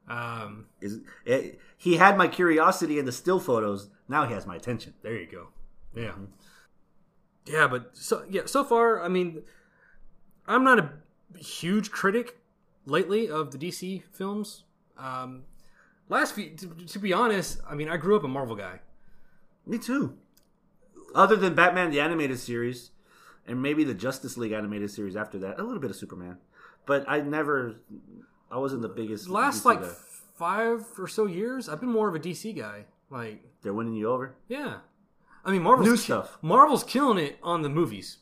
um, 0.09 0.67
Is 0.81 1.01
it, 1.27 1.59
he 1.77 1.97
had 1.97 2.17
my 2.17 2.29
curiosity 2.29 2.99
in 2.99 3.05
the 3.07 3.13
still 3.13 3.41
photos. 3.41 3.91
Now 4.09 4.25
he 4.27 4.35
has 4.35 4.47
my 4.47 4.55
attention. 4.57 4.95
There 5.03 5.17
you 5.19 5.27
go. 5.27 5.49
Yeah. 5.95 6.13
Yeah, 7.49 7.67
but 7.67 7.97
so 7.97 8.25
yeah, 8.29 8.43
so 8.47 8.65
far, 8.65 9.03
I 9.03 9.09
mean, 9.09 9.43
I'm 10.47 10.65
not 10.65 10.79
a 10.79 10.91
huge 11.39 11.91
critic 11.91 12.39
lately 12.87 13.29
of 13.31 13.51
the 13.51 13.59
DC 13.59 14.03
films. 14.13 14.65
Um, 14.97 15.45
last 16.09 16.35
few, 16.35 16.51
to, 16.51 16.67
to 16.87 16.99
be 16.99 17.13
honest, 17.13 17.61
I 17.69 17.75
mean, 17.75 17.89
I 17.89 17.97
grew 17.97 18.17
up 18.17 18.25
a 18.25 18.29
Marvel 18.29 18.57
guy. 18.57 18.81
Me 19.67 19.79
too. 19.79 20.17
Other 21.15 21.37
than 21.37 21.55
Batman 21.55 21.91
the 21.91 22.01
animated 22.01 22.39
series, 22.39 22.91
and 23.47 23.63
maybe 23.63 23.85
the 23.85 23.95
Justice 23.95 24.37
League 24.37 24.53
animated 24.53 24.91
series 24.91 25.17
after 25.17 25.39
that, 25.39 25.59
a 25.59 25.63
little 25.63 25.81
bit 25.81 25.91
of 25.91 25.97
Superman, 25.97 26.37
but 26.87 27.05
I 27.09 27.21
never, 27.21 27.77
I 28.51 28.59
wasn't 28.59 28.83
the 28.83 28.89
biggest. 28.89 29.29
Last 29.29 29.63
DC 29.63 29.65
like 29.67 29.81
guy. 29.83 29.89
five 30.35 30.85
or 30.99 31.07
so 31.09 31.27
years, 31.27 31.69
I've 31.69 31.81
been 31.81 31.93
more 31.93 32.09
of 32.09 32.15
a 32.15 32.21
DC 32.21 32.57
guy. 32.57 32.85
Like, 33.11 33.43
They're 33.63 33.73
winning 33.73 33.95
you 33.95 34.11
over. 34.11 34.35
yeah, 34.49 34.79
I 35.49 35.53
mean 35.53 35.63
Marvel's 35.63 35.89
New 35.89 35.97
stuff. 35.97 36.37
Marvel's 36.43 36.85
killing 36.85 37.19
it 37.19 37.39
on 37.43 37.63
the 37.63 37.69
movies 37.69 38.19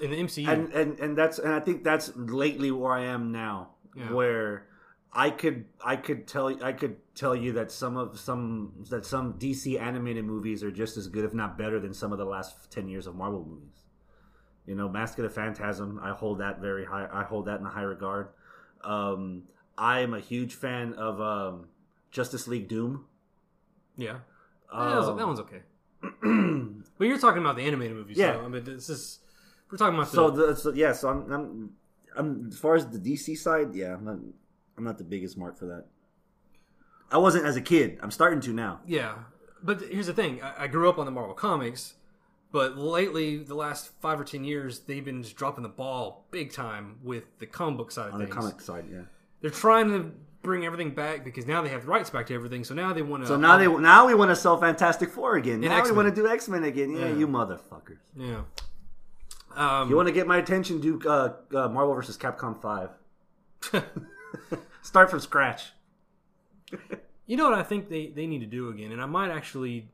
in 0.00 0.10
the 0.10 0.16
MCU. 0.16 0.48
and 0.48 0.72
and 0.72 0.98
and 0.98 1.16
that's 1.16 1.38
and 1.38 1.52
I 1.52 1.60
think 1.60 1.84
that's 1.84 2.10
lately 2.16 2.70
where 2.70 2.92
I 2.92 3.04
am 3.04 3.30
now, 3.32 3.70
Yeah. 3.94 4.12
where 4.12 4.66
I 5.12 5.30
could 5.30 5.66
I 5.84 5.96
could 5.96 6.26
tell 6.26 6.48
I 6.64 6.72
could 6.72 6.96
tell 7.14 7.36
you 7.36 7.52
that 7.52 7.70
some 7.70 7.96
of 7.98 8.18
some 8.18 8.72
that 8.90 9.04
some 9.04 9.34
DC 9.34 9.78
animated 9.78 10.24
movies 10.24 10.64
are 10.64 10.70
just 10.70 10.96
as 10.96 11.06
good, 11.08 11.24
if 11.24 11.34
not 11.34 11.58
better, 11.58 11.78
than 11.78 11.92
some 11.92 12.12
of 12.12 12.18
the 12.18 12.24
last 12.24 12.70
ten 12.72 12.88
years 12.88 13.06
of 13.06 13.14
Marvel 13.14 13.44
movies. 13.46 13.84
You 14.66 14.74
know, 14.76 14.88
Mask 14.88 15.18
of 15.18 15.24
the 15.24 15.30
Phantasm, 15.30 16.00
I 16.02 16.10
hold 16.12 16.38
that 16.38 16.60
very 16.60 16.84
high. 16.86 17.08
I 17.12 17.24
hold 17.24 17.46
that 17.46 17.60
in 17.60 17.66
a 17.66 17.70
high 17.70 17.82
regard. 17.82 18.28
Um, 18.82 19.42
I 19.76 20.00
am 20.00 20.14
a 20.14 20.20
huge 20.20 20.54
fan 20.54 20.94
of 20.94 21.20
um, 21.20 21.66
Justice 22.10 22.46
League 22.48 22.68
Doom. 22.68 23.04
yeah, 23.96 24.18
that, 24.72 24.96
was- 24.96 25.08
Um, 25.08 25.16
that 25.18 25.26
one's 25.26 25.40
okay. 25.40 25.62
but 26.98 27.06
you're 27.06 27.18
talking 27.18 27.42
about 27.42 27.56
the 27.56 27.62
animated 27.62 27.96
movies. 27.96 28.16
Yeah. 28.18 28.34
so, 28.34 28.44
I 28.44 28.48
mean, 28.48 28.64
this 28.64 28.88
is 28.88 29.20
we're 29.70 29.78
talking 29.78 29.94
about 29.94 30.08
So, 30.08 30.30
the, 30.30 30.46
the, 30.48 30.56
so 30.56 30.72
yeah, 30.72 30.92
so 30.92 31.08
I'm, 31.08 31.32
I'm, 31.32 31.70
I'm 32.16 32.48
as 32.52 32.58
far 32.58 32.74
as 32.74 32.86
the 32.86 32.98
DC 32.98 33.38
side, 33.38 33.74
yeah, 33.74 33.94
I'm 33.94 34.04
not, 34.04 34.18
I'm 34.76 34.84
not 34.84 34.98
the 34.98 35.04
biggest 35.04 35.38
mark 35.38 35.58
for 35.58 35.66
that. 35.66 35.86
I 37.10 37.18
wasn't 37.18 37.46
as 37.46 37.56
a 37.56 37.60
kid. 37.60 37.98
I'm 38.02 38.10
starting 38.10 38.40
to 38.40 38.52
now. 38.52 38.80
Yeah, 38.86 39.14
but 39.62 39.80
here's 39.82 40.06
the 40.06 40.14
thing: 40.14 40.42
I, 40.42 40.64
I 40.64 40.66
grew 40.66 40.88
up 40.88 40.98
on 40.98 41.04
the 41.06 41.12
Marvel 41.12 41.34
comics, 41.34 41.94
but 42.50 42.76
lately, 42.76 43.38
the 43.38 43.54
last 43.54 43.90
five 44.00 44.18
or 44.20 44.24
ten 44.24 44.44
years, 44.44 44.80
they've 44.80 45.04
been 45.04 45.22
just 45.22 45.36
dropping 45.36 45.62
the 45.62 45.68
ball 45.68 46.26
big 46.30 46.52
time 46.52 46.98
with 47.02 47.38
the 47.38 47.46
comic 47.46 47.78
book 47.78 47.90
side 47.92 48.08
of 48.08 48.14
On 48.14 48.20
the 48.20 48.26
things. 48.26 48.36
comic 48.36 48.60
side, 48.60 48.84
yeah. 48.90 49.02
They're 49.40 49.50
trying 49.50 49.90
to 49.90 50.12
bring 50.42 50.64
everything 50.64 50.90
back 50.94 51.24
because 51.24 51.46
now 51.46 51.62
they 51.62 51.68
have 51.68 51.82
the 51.82 51.88
rights 51.88 52.10
back 52.10 52.26
to 52.26 52.34
everything. 52.34 52.64
So 52.64 52.74
now 52.74 52.92
they 52.92 53.02
want 53.02 53.22
to. 53.22 53.26
So 53.28 53.36
now 53.36 53.56
they 53.56 53.66
now 53.66 54.06
we 54.06 54.14
want 54.14 54.30
to 54.30 54.36
sell 54.36 54.58
Fantastic 54.58 55.10
Four 55.10 55.36
again. 55.36 55.60
Now 55.60 55.68
we 55.74 55.80
X-Men. 55.80 55.96
want 55.96 56.14
to 56.14 56.14
do 56.22 56.28
X 56.28 56.48
Men 56.48 56.64
again. 56.64 56.90
Yeah, 56.90 57.06
Yeah. 57.08 57.14
you 57.16 57.26
motherfuckers. 57.28 57.98
yeah. 58.16 58.42
Um, 59.54 59.90
You 59.90 59.96
want 59.96 60.08
to 60.08 60.12
get 60.14 60.26
my 60.26 60.38
attention? 60.38 60.80
Do 60.80 60.98
uh, 61.06 61.34
uh, 61.54 61.68
Marvel 61.68 61.94
versus 61.94 62.16
Capcom 62.16 62.60
Five. 62.60 62.90
Start 64.82 65.10
from 65.10 65.20
scratch. 65.20 65.72
You 67.26 67.36
know 67.36 67.44
what 67.48 67.58
I 67.58 67.62
think 67.62 67.88
they, 67.88 68.06
they 68.08 68.26
need 68.26 68.40
to 68.40 68.46
do 68.46 68.68
again, 68.70 68.92
and 68.92 69.00
I 69.00 69.06
might 69.06 69.30
actually 69.30 69.90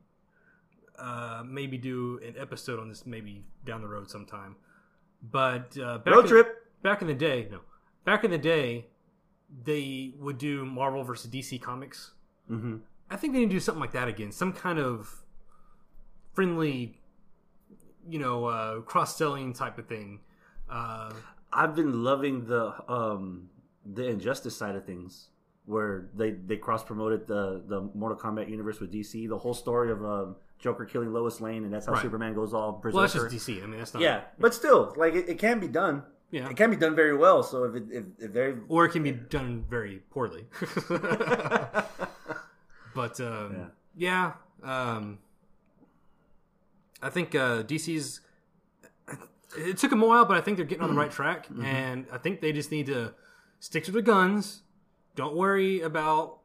uh, 0.97 1.43
maybe 1.45 1.77
do 1.77 2.19
an 2.25 2.35
episode 2.39 2.79
on 2.79 2.89
this 2.89 3.05
maybe 3.05 3.43
down 3.65 3.81
the 3.81 3.87
road 3.87 4.09
sometime. 4.09 4.55
But 5.21 5.77
uh, 5.77 5.99
back 5.99 6.13
Road 6.13 6.21
in, 6.25 6.27
trip. 6.29 6.65
Back 6.81 7.01
in 7.01 7.07
the 7.07 7.13
day, 7.13 7.47
no, 7.51 7.59
back 8.05 8.23
in 8.23 8.31
the 8.31 8.37
day, 8.37 8.87
they 9.63 10.13
would 10.19 10.37
do 10.37 10.65
Marvel 10.65 11.03
versus 11.03 11.29
DC 11.29 11.61
comics. 11.61 12.11
Mm-hmm. 12.49 12.77
I 13.09 13.15
think 13.15 13.33
they 13.33 13.39
need 13.39 13.49
to 13.49 13.55
do 13.55 13.59
something 13.59 13.81
like 13.81 13.93
that 13.93 14.07
again. 14.07 14.31
Some 14.31 14.53
kind 14.53 14.79
of 14.79 15.23
friendly, 16.33 16.99
you 18.07 18.19
know, 18.19 18.45
uh, 18.45 18.81
cross 18.81 19.17
selling 19.17 19.53
type 19.53 19.77
of 19.77 19.87
thing. 19.87 20.19
Uh, 20.69 21.11
I've 21.51 21.75
been 21.75 22.03
loving 22.03 22.45
the 22.45 22.73
um 22.91 23.49
the 23.85 24.05
injustice 24.07 24.55
side 24.55 24.75
of 24.75 24.85
things 24.85 25.29
where 25.65 26.09
they 26.15 26.31
they 26.31 26.57
cross 26.57 26.83
promoted 26.83 27.27
the 27.27 27.63
the 27.67 27.89
Mortal 27.95 28.17
Kombat 28.17 28.49
universe 28.49 28.79
with 28.79 28.91
DC. 28.93 29.27
The 29.27 29.37
whole 29.37 29.55
story 29.55 29.91
of 29.91 30.05
um, 30.05 30.35
Joker 30.59 30.85
killing 30.85 31.11
Lois 31.11 31.41
Lane 31.41 31.63
and 31.63 31.73
that's 31.73 31.87
how 31.87 31.93
Right. 31.93 32.01
Superman 32.01 32.35
goes 32.35 32.53
all 32.53 32.73
berserker. 32.73 32.95
well, 32.95 33.01
that's 33.07 33.13
just 33.33 33.47
DC. 33.47 33.63
I 33.63 33.65
mean, 33.65 33.79
that's 33.79 33.93
not. 33.93 34.03
yeah, 34.03 34.21
but 34.37 34.53
still, 34.53 34.93
like 34.95 35.15
it, 35.15 35.27
it 35.27 35.39
can 35.39 35.59
be 35.59 35.67
done. 35.67 36.03
Yeah. 36.31 36.49
It 36.49 36.57
can 36.57 36.69
be 36.69 36.75
done 36.75 36.95
very 36.95 37.15
well. 37.15 37.41
So 37.43 37.63
if 37.63 37.75
it, 37.75 37.83
if, 37.91 38.03
if 38.19 38.33
they 38.33 38.53
Or 38.67 38.85
it 38.85 38.91
can 38.91 39.03
be 39.03 39.11
done 39.11 39.65
very 39.69 40.03
poorly. 40.11 40.45
but 42.93 43.19
um, 43.19 43.71
yeah, 43.95 44.33
um, 44.63 45.19
I 47.01 47.09
think 47.09 47.35
uh, 47.35 47.63
DC's. 47.63 48.21
It 49.57 49.79
took 49.79 49.89
them 49.89 50.03
a 50.03 50.07
while, 50.07 50.25
but 50.25 50.37
I 50.37 50.41
think 50.41 50.57
they're 50.57 50.65
getting 50.65 50.83
on 50.83 50.91
the 50.91 50.95
right 50.95 51.09
track, 51.09 51.47
and 51.63 52.05
I 52.13 52.19
think 52.19 52.39
they 52.39 52.51
just 52.51 52.69
need 52.71 52.85
to 52.85 53.15
stick 53.59 53.83
to 53.85 53.91
the 53.91 54.03
guns. 54.03 54.61
Don't 55.15 55.35
worry 55.35 55.81
about 55.81 56.37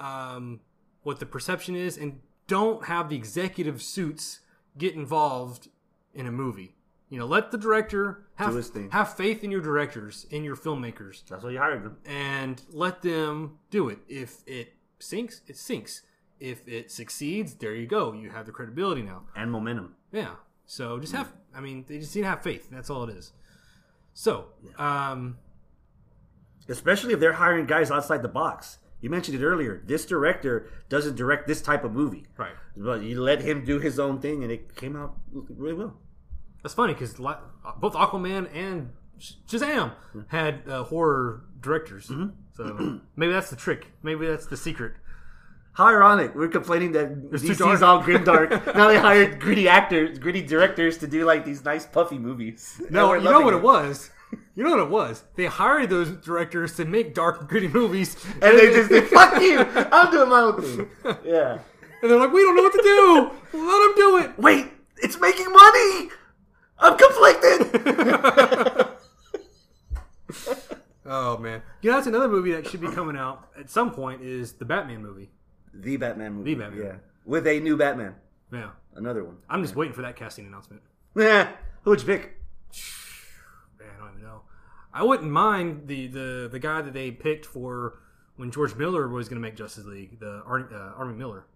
um, 0.00 0.58
what 1.04 1.20
the 1.20 1.26
perception 1.26 1.76
is, 1.76 1.96
and 1.96 2.18
don't 2.48 2.86
have 2.86 3.10
the 3.10 3.16
executive 3.16 3.80
suits 3.80 4.40
get 4.76 4.94
involved 4.94 5.68
in 6.14 6.26
a 6.26 6.32
movie. 6.32 6.74
You 7.12 7.18
know, 7.18 7.26
let 7.26 7.50
the 7.50 7.58
director 7.58 8.24
have 8.36 8.52
Do 8.52 8.56
his 8.56 8.68
thing. 8.68 8.88
have 8.90 9.14
faith 9.14 9.44
in 9.44 9.50
your 9.50 9.60
directors, 9.60 10.26
in 10.30 10.44
your 10.44 10.56
filmmakers 10.56 11.22
that's 11.28 11.44
why 11.44 11.50
you 11.50 11.58
hired 11.58 11.84
them. 11.84 11.98
and 12.06 12.62
let 12.70 13.02
them 13.02 13.58
do 13.70 13.90
it. 13.90 13.98
If 14.08 14.42
it 14.46 14.72
sinks, 14.98 15.42
it 15.46 15.58
sinks. 15.58 16.00
If 16.40 16.66
it 16.66 16.90
succeeds, 16.90 17.54
there 17.56 17.74
you 17.74 17.86
go. 17.86 18.14
You 18.14 18.30
have 18.30 18.46
the 18.46 18.52
credibility 18.52 19.02
now. 19.02 19.24
And 19.36 19.52
momentum. 19.52 19.94
Yeah. 20.10 20.36
So 20.64 20.98
just 20.98 21.12
have, 21.12 21.30
I 21.54 21.60
mean, 21.60 21.84
they 21.86 21.98
just 21.98 22.16
need 22.16 22.22
to 22.22 22.28
have 22.28 22.42
faith. 22.42 22.68
That's 22.70 22.88
all 22.88 23.04
it 23.04 23.14
is. 23.14 23.32
So, 24.14 24.46
um, 24.78 25.36
Especially 26.68 27.12
if 27.12 27.20
they're 27.20 27.34
hiring 27.34 27.66
guys 27.66 27.90
outside 27.90 28.22
the 28.22 28.28
box. 28.28 28.78
You 29.02 29.10
mentioned 29.10 29.38
it 29.38 29.44
earlier. 29.44 29.82
This 29.84 30.06
director 30.06 30.70
doesn't 30.88 31.16
direct 31.16 31.46
this 31.46 31.60
type 31.60 31.84
of 31.84 31.92
movie. 31.92 32.24
right. 32.38 32.54
But 32.76 33.02
you 33.02 33.20
let 33.20 33.42
him 33.42 33.64
do 33.66 33.78
his 33.80 33.98
own 33.98 34.20
thing 34.20 34.42
and 34.44 34.50
it 34.50 34.74
came 34.76 34.96
out 34.96 35.16
really 35.32 35.74
well. 35.74 35.96
That's 36.62 36.74
funny 36.74 36.92
because 36.94 37.14
both 37.14 37.94
Aquaman 37.94 38.48
and 38.54 38.90
Sh- 39.18 39.32
Shazam 39.48 39.92
had 40.28 40.62
uh, 40.68 40.84
horror 40.84 41.44
directors. 41.60 42.10
So 42.56 43.00
maybe 43.16 43.32
that's 43.32 43.50
the 43.50 43.56
trick. 43.56 43.88
Maybe 44.02 44.26
that's 44.26 44.46
the 44.46 44.56
secret. 44.56 44.94
How 45.74 45.86
ironic. 45.86 46.34
We're 46.34 46.48
complaining 46.48 46.92
that 46.92 47.08
too 47.30 47.38
DC's 47.38 47.58
dark. 47.58 47.82
all 47.82 48.02
grim 48.02 48.24
dark. 48.24 48.50
now 48.76 48.88
they 48.88 48.98
hired 48.98 49.40
gritty 49.40 49.68
actors, 49.68 50.18
gritty 50.18 50.42
directors 50.42 50.98
to 50.98 51.06
do 51.06 51.24
like 51.24 51.44
these 51.46 51.64
nice 51.64 51.86
puffy 51.86 52.18
movies. 52.18 52.80
No, 52.90 53.08
we're 53.08 53.18
you 53.18 53.24
know 53.24 53.30
loving 53.30 53.44
what 53.46 53.54
it 53.54 53.62
was. 53.62 54.10
You 54.54 54.64
know 54.64 54.70
what 54.70 54.80
it 54.80 54.90
was. 54.90 55.24
They 55.36 55.46
hired 55.46 55.88
those 55.90 56.10
directors 56.10 56.76
to 56.76 56.84
make 56.84 57.14
dark, 57.14 57.40
and 57.40 57.48
gritty 57.48 57.68
movies, 57.68 58.16
And 58.40 58.58
they 58.58 58.66
just 58.72 58.88
say, 58.90 59.00
fuck 59.02 59.40
you! 59.40 59.60
I'm 59.60 60.10
doing 60.10 60.28
my 60.28 60.40
own 60.40 60.60
thing. 60.60 60.88
Yeah. 61.24 61.58
and 62.02 62.10
they're 62.10 62.18
like, 62.18 62.32
"We 62.32 62.42
don't 62.42 62.56
know 62.56 62.62
what 62.62 62.72
to 62.72 62.82
do. 62.82 63.30
Let 63.58 63.78
them 63.86 63.94
do 63.96 64.18
it." 64.18 64.38
Wait, 64.38 64.66
it's 64.98 65.18
making 65.20 65.50
money! 65.52 66.10
I'm 66.82 66.96
conflicted! 66.98 68.88
Oh 71.04 71.36
man, 71.36 71.62
you 71.82 71.90
know 71.90 71.96
that's 71.96 72.06
another 72.06 72.28
movie 72.28 72.52
that 72.52 72.66
should 72.68 72.80
be 72.80 72.86
coming 72.88 73.16
out 73.16 73.48
at 73.58 73.68
some 73.68 73.90
point. 73.90 74.22
Is 74.22 74.52
the 74.54 74.64
Batman 74.64 75.02
movie? 75.02 75.30
the 75.74 75.96
Batman 75.96 76.34
movie. 76.34 76.54
The 76.54 76.60
Batman. 76.60 76.82
Yeah. 76.84 76.94
With 77.26 77.46
a 77.46 77.58
new 77.60 77.76
Batman. 77.76 78.14
Yeah, 78.52 78.70
Another 78.94 79.24
one. 79.24 79.36
I'm 79.48 79.62
just 79.62 79.74
waiting 79.74 79.94
for 79.94 80.02
that 80.02 80.16
casting 80.16 80.46
announcement. 80.46 80.80
Yeah. 81.16 81.50
Who'd 81.82 82.00
you 82.00 82.06
pick? 82.06 82.36
Man, 83.78 83.88
I 83.96 83.98
don't 84.04 84.10
even 84.12 84.22
know. 84.22 84.42
I 84.94 85.02
wouldn't 85.02 85.30
mind 85.30 85.88
the 85.88 86.06
the 86.06 86.48
the 86.52 86.58
guy 86.58 86.82
that 86.82 86.94
they 86.94 87.10
picked 87.10 87.46
for 87.46 87.98
when 88.36 88.50
George 88.50 88.74
Miller 88.76 89.08
was 89.08 89.28
going 89.28 89.40
to 89.40 89.46
make 89.46 89.56
Justice 89.56 89.84
League, 89.86 90.20
the 90.20 90.42
Ar- 90.46 90.68
uh, 90.72 90.92
Armie 90.98 91.16
Miller, 91.16 91.46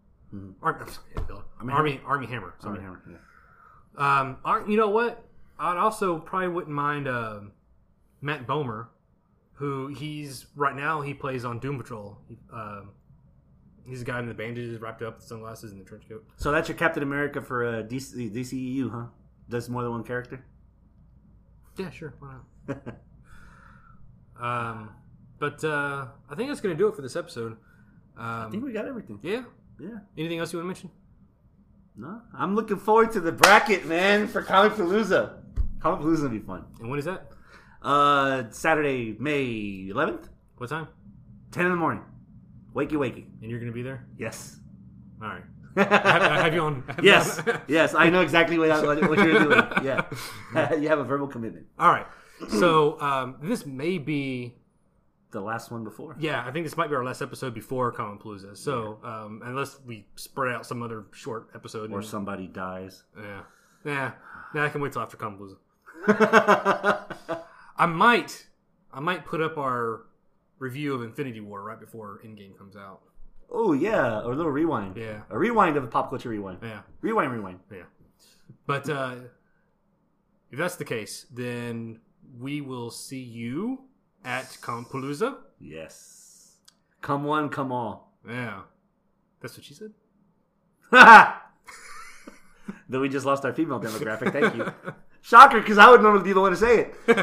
Ar- 0.63 0.81
I'm 0.83 0.89
sorry, 0.89 1.25
Miller. 1.29 1.43
Armie 1.73 2.01
Armie 2.05 2.27
Hammer. 2.27 2.55
Sorry. 2.61 2.81
Yeah. 2.83 3.17
Um, 3.97 4.39
you 4.69 4.77
know 4.77 4.91
what? 4.91 5.26
I'd 5.59 5.77
also 5.77 6.19
probably 6.19 6.49
wouldn't 6.49 6.75
mind 6.75 7.09
um 7.09 7.53
Matt 8.21 8.47
Bomer, 8.47 8.89
who 9.55 9.89
he's 9.89 10.47
right 10.57 10.75
now 10.77 11.01
he 11.01 11.15
plays 11.15 11.45
on 11.45 11.59
Doom 11.59 11.79
Patrol. 11.79 12.19
He, 12.29 12.37
um, 12.53 12.91
he's 13.87 14.01
the 14.01 14.05
guy 14.05 14.19
in 14.19 14.27
the 14.27 14.35
bandages, 14.35 14.81
wrapped 14.81 15.03
up, 15.03 15.21
the 15.21 15.27
sunglasses, 15.27 15.73
and 15.73 15.81
the 15.81 15.85
trench 15.85 16.09
coat. 16.09 16.25
So 16.37 16.51
that's 16.51 16.69
your 16.69 16.77
Captain 16.77 17.03
America 17.03 17.41
for 17.41 17.65
uh, 17.65 17.83
DC, 17.83 18.31
DCEU, 18.35 18.91
huh? 18.91 19.07
Does 19.49 19.69
more 19.69 19.83
than 19.83 19.93
one 19.93 20.03
character? 20.05 20.45
Yeah, 21.79 21.91
sure. 21.91 22.15
Why 22.19 22.35
not? 22.69 22.79
um, 24.41 24.91
but 25.39 25.63
uh, 25.65 26.07
I 26.31 26.35
think 26.35 26.49
that's 26.49 26.61
going 26.61 26.75
to 26.77 26.79
do 26.79 26.89
it 26.89 26.97
for 26.97 27.03
this 27.03 27.17
episode. 27.17 27.57
I 28.19 28.45
think 28.51 28.63
Um, 28.63 28.67
we 28.69 28.73
got 28.73 28.87
everything. 28.87 29.19
yeah. 29.23 29.43
Yeah. 29.79 29.99
Anything 30.17 30.39
else 30.39 30.53
you 30.55 30.59
want 30.59 30.65
to 30.65 30.69
mention? 30.69 30.91
No, 31.99 32.23
I'm 32.35 32.55
looking 32.55 32.79
forward 32.79 33.13
to 33.13 33.21
the 33.21 33.33
bracket, 33.33 33.85
man, 33.87 34.27
for 34.27 34.41
Comic 34.43 34.73
Palooza. 34.73 35.35
Comic 35.81 36.01
Palooza 36.01 36.23
will 36.23 36.29
be 36.31 36.39
fun. 36.41 36.65
And 36.81 36.89
when 36.91 36.99
is 36.99 37.05
that? 37.05 37.31
Uh, 37.83 38.45
Saturday, 38.51 39.17
May 39.19 39.91
11th, 39.93 40.29
What 40.57 40.71
time? 40.71 40.89
10 41.53 41.67
in 41.67 41.71
the 41.71 41.77
morning. 41.77 42.03
Wakey, 42.75 42.93
wakey. 42.93 43.25
And 43.41 43.51
you're 43.51 43.61
going 43.61 43.71
to 43.71 43.75
be 43.75 43.83
there? 43.83 44.07
Yes. 44.19 44.59
All 45.23 45.29
right. 45.29 45.43
I 45.79 45.83
have, 45.83 46.23
I 46.23 46.43
have 46.45 46.55
you 46.55 46.61
on. 46.63 46.85
I 46.89 46.93
have 46.93 47.05
you 47.05 47.11
yes, 47.11 47.39
on- 47.47 47.61
yes, 47.69 47.95
I 47.95 48.09
know 48.09 48.23
exactly 48.23 48.59
what, 48.59 48.71
what, 48.87 49.19
you're 49.19 49.39
doing. 49.41 49.63
Yeah, 49.85 50.05
you 50.75 50.89
have 50.89 50.99
a 50.99 51.05
verbal 51.05 51.27
commitment. 51.29 51.67
All 51.79 51.91
right. 51.91 52.07
So 52.49 52.99
um, 53.01 53.37
this 53.43 53.67
may 53.67 53.99
be 53.99 54.55
The 55.33 55.41
last 55.41 55.71
one 55.71 55.85
before. 55.85 56.17
Yeah, 56.19 56.43
I 56.47 56.51
think 56.51 56.65
this 56.65 56.79
might 56.79 56.89
be 56.89 56.97
our 56.97 57.05
last 57.05 57.21
episode 57.21 57.53
before 57.53 57.93
Comic 57.93 58.23
Palooza. 58.23 58.57
So, 58.57 59.01
um, 59.05 59.43
unless 59.45 59.79
we 59.87 60.07
spread 60.17 60.55
out 60.55 60.65
some 60.65 60.83
other 60.83 61.05
short 61.13 61.51
episode, 61.55 61.93
Or 61.93 61.99
and- 61.99 62.07
somebody 62.07 62.47
dies. 62.47 63.05
yeah, 63.19 63.43
yeah, 63.85 64.13
yeah, 64.55 64.65
I 64.65 64.71
can 64.71 64.81
wait 64.81 64.93
till 64.93 65.03
after 65.03 65.19
Comic 65.19 65.41
Palooza. 65.41 65.57
I 67.79 67.87
might, 67.87 68.47
I 68.93 69.01
might 69.01 69.25
put 69.27 69.41
up 69.41 69.59
our 69.59 70.03
review 70.59 70.95
of 70.95 71.03
Infinity 71.03 71.41
War 71.41 71.63
right 71.63 71.79
before 71.79 72.21
Endgame 72.25 72.57
comes 72.57 72.77
out. 72.77 73.01
Oh 73.51 73.73
yeah, 73.73 74.21
or 74.23 74.33
a 74.33 74.37
little 74.37 74.51
rewind. 74.51 74.97
Yeah. 74.97 75.21
a 75.31 75.39
rewind 75.39 75.77
of 75.77 75.85
a 75.85 75.87
pop 75.87 76.11
culture 76.11 76.29
rewind. 76.31 76.59
Yeah, 76.63 76.81
Rewind, 77.01 77.33
rewind. 77.33 77.61
yeah. 77.73 77.83
But 78.67 78.89
uh, 78.89 79.15
if 80.51 80.59
that's 80.59 80.77
the 80.77 80.85
case, 80.85 81.27
then 81.33 82.01
we 82.41 82.61
will 82.61 82.91
see 82.91 83.21
you 83.23 83.85
at 84.25 84.47
Compalooza. 84.63 85.37
Yes. 85.61 86.57
Come 87.03 87.25
one, 87.25 87.49
come 87.49 87.71
all. 87.71 88.13
Yeah, 88.29 88.63
that's 89.41 89.57
what 89.57 89.65
she 89.65 89.75
said. 89.75 89.93
Though 92.89 93.01
we 93.01 93.09
just 93.09 93.27
lost 93.27 93.45
our 93.45 93.53
female 93.53 93.81
demographic. 93.81 94.33
Thank 94.33 94.55
you. 94.57 94.73
Shocker, 95.27 95.59
because 95.61 95.77
I 95.77 95.91
would 95.91 96.03
normally 96.03 96.23
be 96.23 96.33
the 96.33 96.41
one 96.41 96.53
to 96.53 96.57
say 96.57 96.79
it. 96.87 96.95
All 97.09 97.15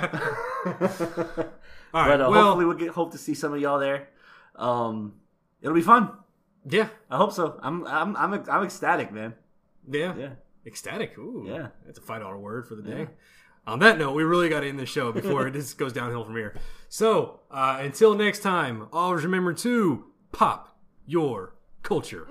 right. 2.01 2.17
but 2.17 2.21
uh, 2.21 2.29
well, 2.29 2.43
hopefully 2.47 2.65
we'll 2.65 2.75
get 2.75 2.89
hope 2.89 3.13
to 3.13 3.17
see 3.17 3.33
some 3.33 3.53
of 3.53 3.61
y'all 3.61 3.79
there. 3.79 4.09
Um, 4.57 5.13
it'll 5.61 5.73
be 5.73 5.81
fun. 5.81 6.11
yeah, 6.67 6.89
I 7.09 7.15
hope 7.15 7.31
so. 7.31 7.57
I'm 7.63 7.87
I'm 7.87 8.17
I'm 8.17 8.33
I'm 8.49 8.63
ecstatic, 8.65 9.13
man. 9.13 9.35
yeah, 9.89 10.13
Yeah. 10.17 10.29
Ecstatic. 10.65 11.17
Ooh, 11.17 11.45
Yeah. 11.47 11.67
That's 11.85 11.97
a 11.97 12.01
five 12.01 12.19
dollar 12.21 12.37
word 12.37 12.67
for 12.67 12.75
the 12.75 12.81
day. 12.81 12.99
Yeah. 12.99 13.05
On 13.67 13.79
that 13.79 13.97
note, 13.97 14.11
we 14.15 14.23
really 14.23 14.49
got 14.49 14.59
to 14.61 14.67
end 14.67 14.79
the 14.79 14.85
show 14.85 15.13
before 15.13 15.49
this 15.57 15.73
goes 15.73 15.93
downhill 15.93 16.25
from 16.25 16.35
here. 16.35 16.57
So 16.89 17.39
uh, 17.49 17.77
until 17.79 18.15
next 18.15 18.39
time, 18.39 18.89
always 18.91 19.23
remember 19.23 19.53
to 19.53 20.03
pop 20.33 20.77
your 21.05 21.55
culture. 21.83 22.27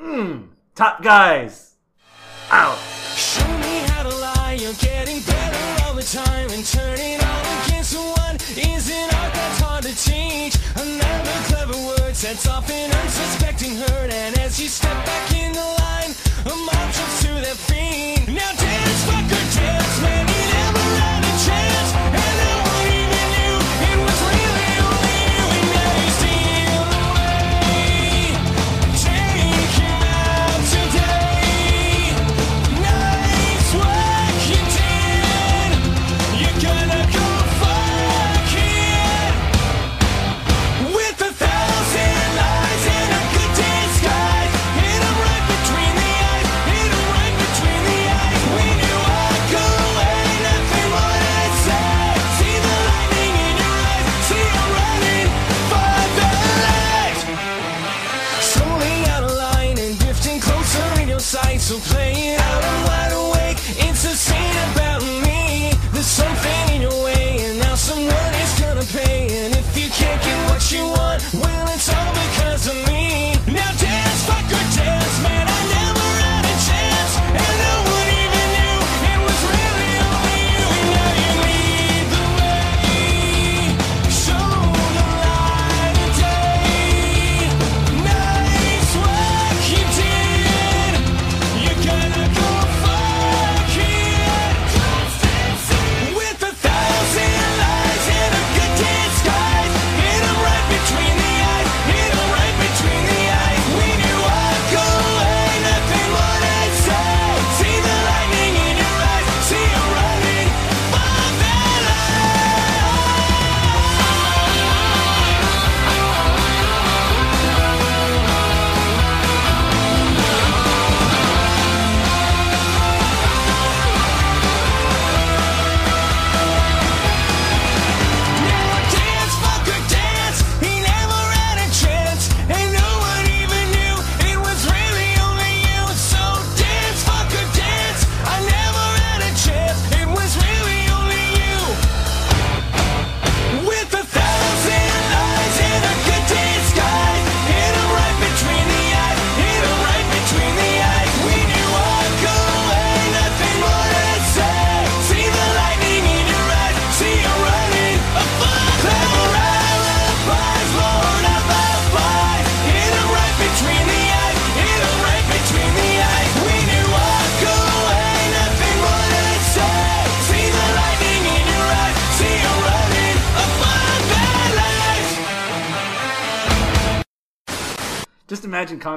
Top 0.75 1.03
guys. 1.03 1.77
Out. 2.51 2.77
Show 3.17 3.49
me 3.59 3.79
how 3.89 4.03
to 4.03 4.15
lie, 4.17 4.59
you're 4.61 4.75
getting 4.75 5.21
better 5.21 5.39
all 5.39 5.42
the 6.03 6.19
time 6.19 6.51
And 6.51 6.65
turning 6.67 7.21
all 7.21 7.45
against 7.63 7.95
one. 7.97 8.37
Is 8.57 8.91
an 8.91 9.09
art 9.15 9.33
that's 9.35 9.61
hard 9.61 9.83
to 9.85 9.95
teach? 9.95 10.55
Another 10.75 11.39
clever 11.49 11.79
word 11.87 12.15
sets 12.17 12.49
off 12.49 12.69
an 12.71 12.91
unsuspecting 12.91 13.77
herd. 13.77 14.11
And 14.11 14.39
as 14.39 14.61
you 14.61 14.69
step 14.69 14.97
back 15.07 15.35
in 15.35 15.53
the 15.53 15.69
line, 15.83 16.13
a 16.47 16.55
mob 16.67 16.89
jumps 16.95 17.23
to 17.23 17.33
their 17.47 17.59
feet. 17.69 18.27
Now 18.29 18.51
dance, 18.51 19.03
fucker, 19.07 19.45
dance, 19.55 19.97
man, 20.03 20.27
you 20.27 20.45
never 20.59 20.87
had 21.03 21.23
a 21.23 21.35
chance 21.47 22.12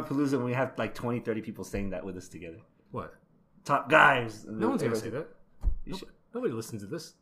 Palooza 0.07 0.33
when 0.33 0.45
we 0.45 0.53
have 0.53 0.73
like 0.77 0.93
20, 0.95 1.19
30 1.19 1.41
people 1.41 1.63
saying 1.63 1.89
that 1.91 2.03
with 2.05 2.17
us 2.17 2.27
together. 2.27 2.57
What? 2.91 3.13
Top 3.63 3.89
guys. 3.89 4.45
No 4.47 4.69
one's 4.69 4.81
gonna 4.83 4.95
say 4.95 5.09
that. 5.09 5.27
Nobody, 5.85 6.05
nobody 6.33 6.53
listens 6.53 6.81
to 6.83 6.87
this. 6.87 7.13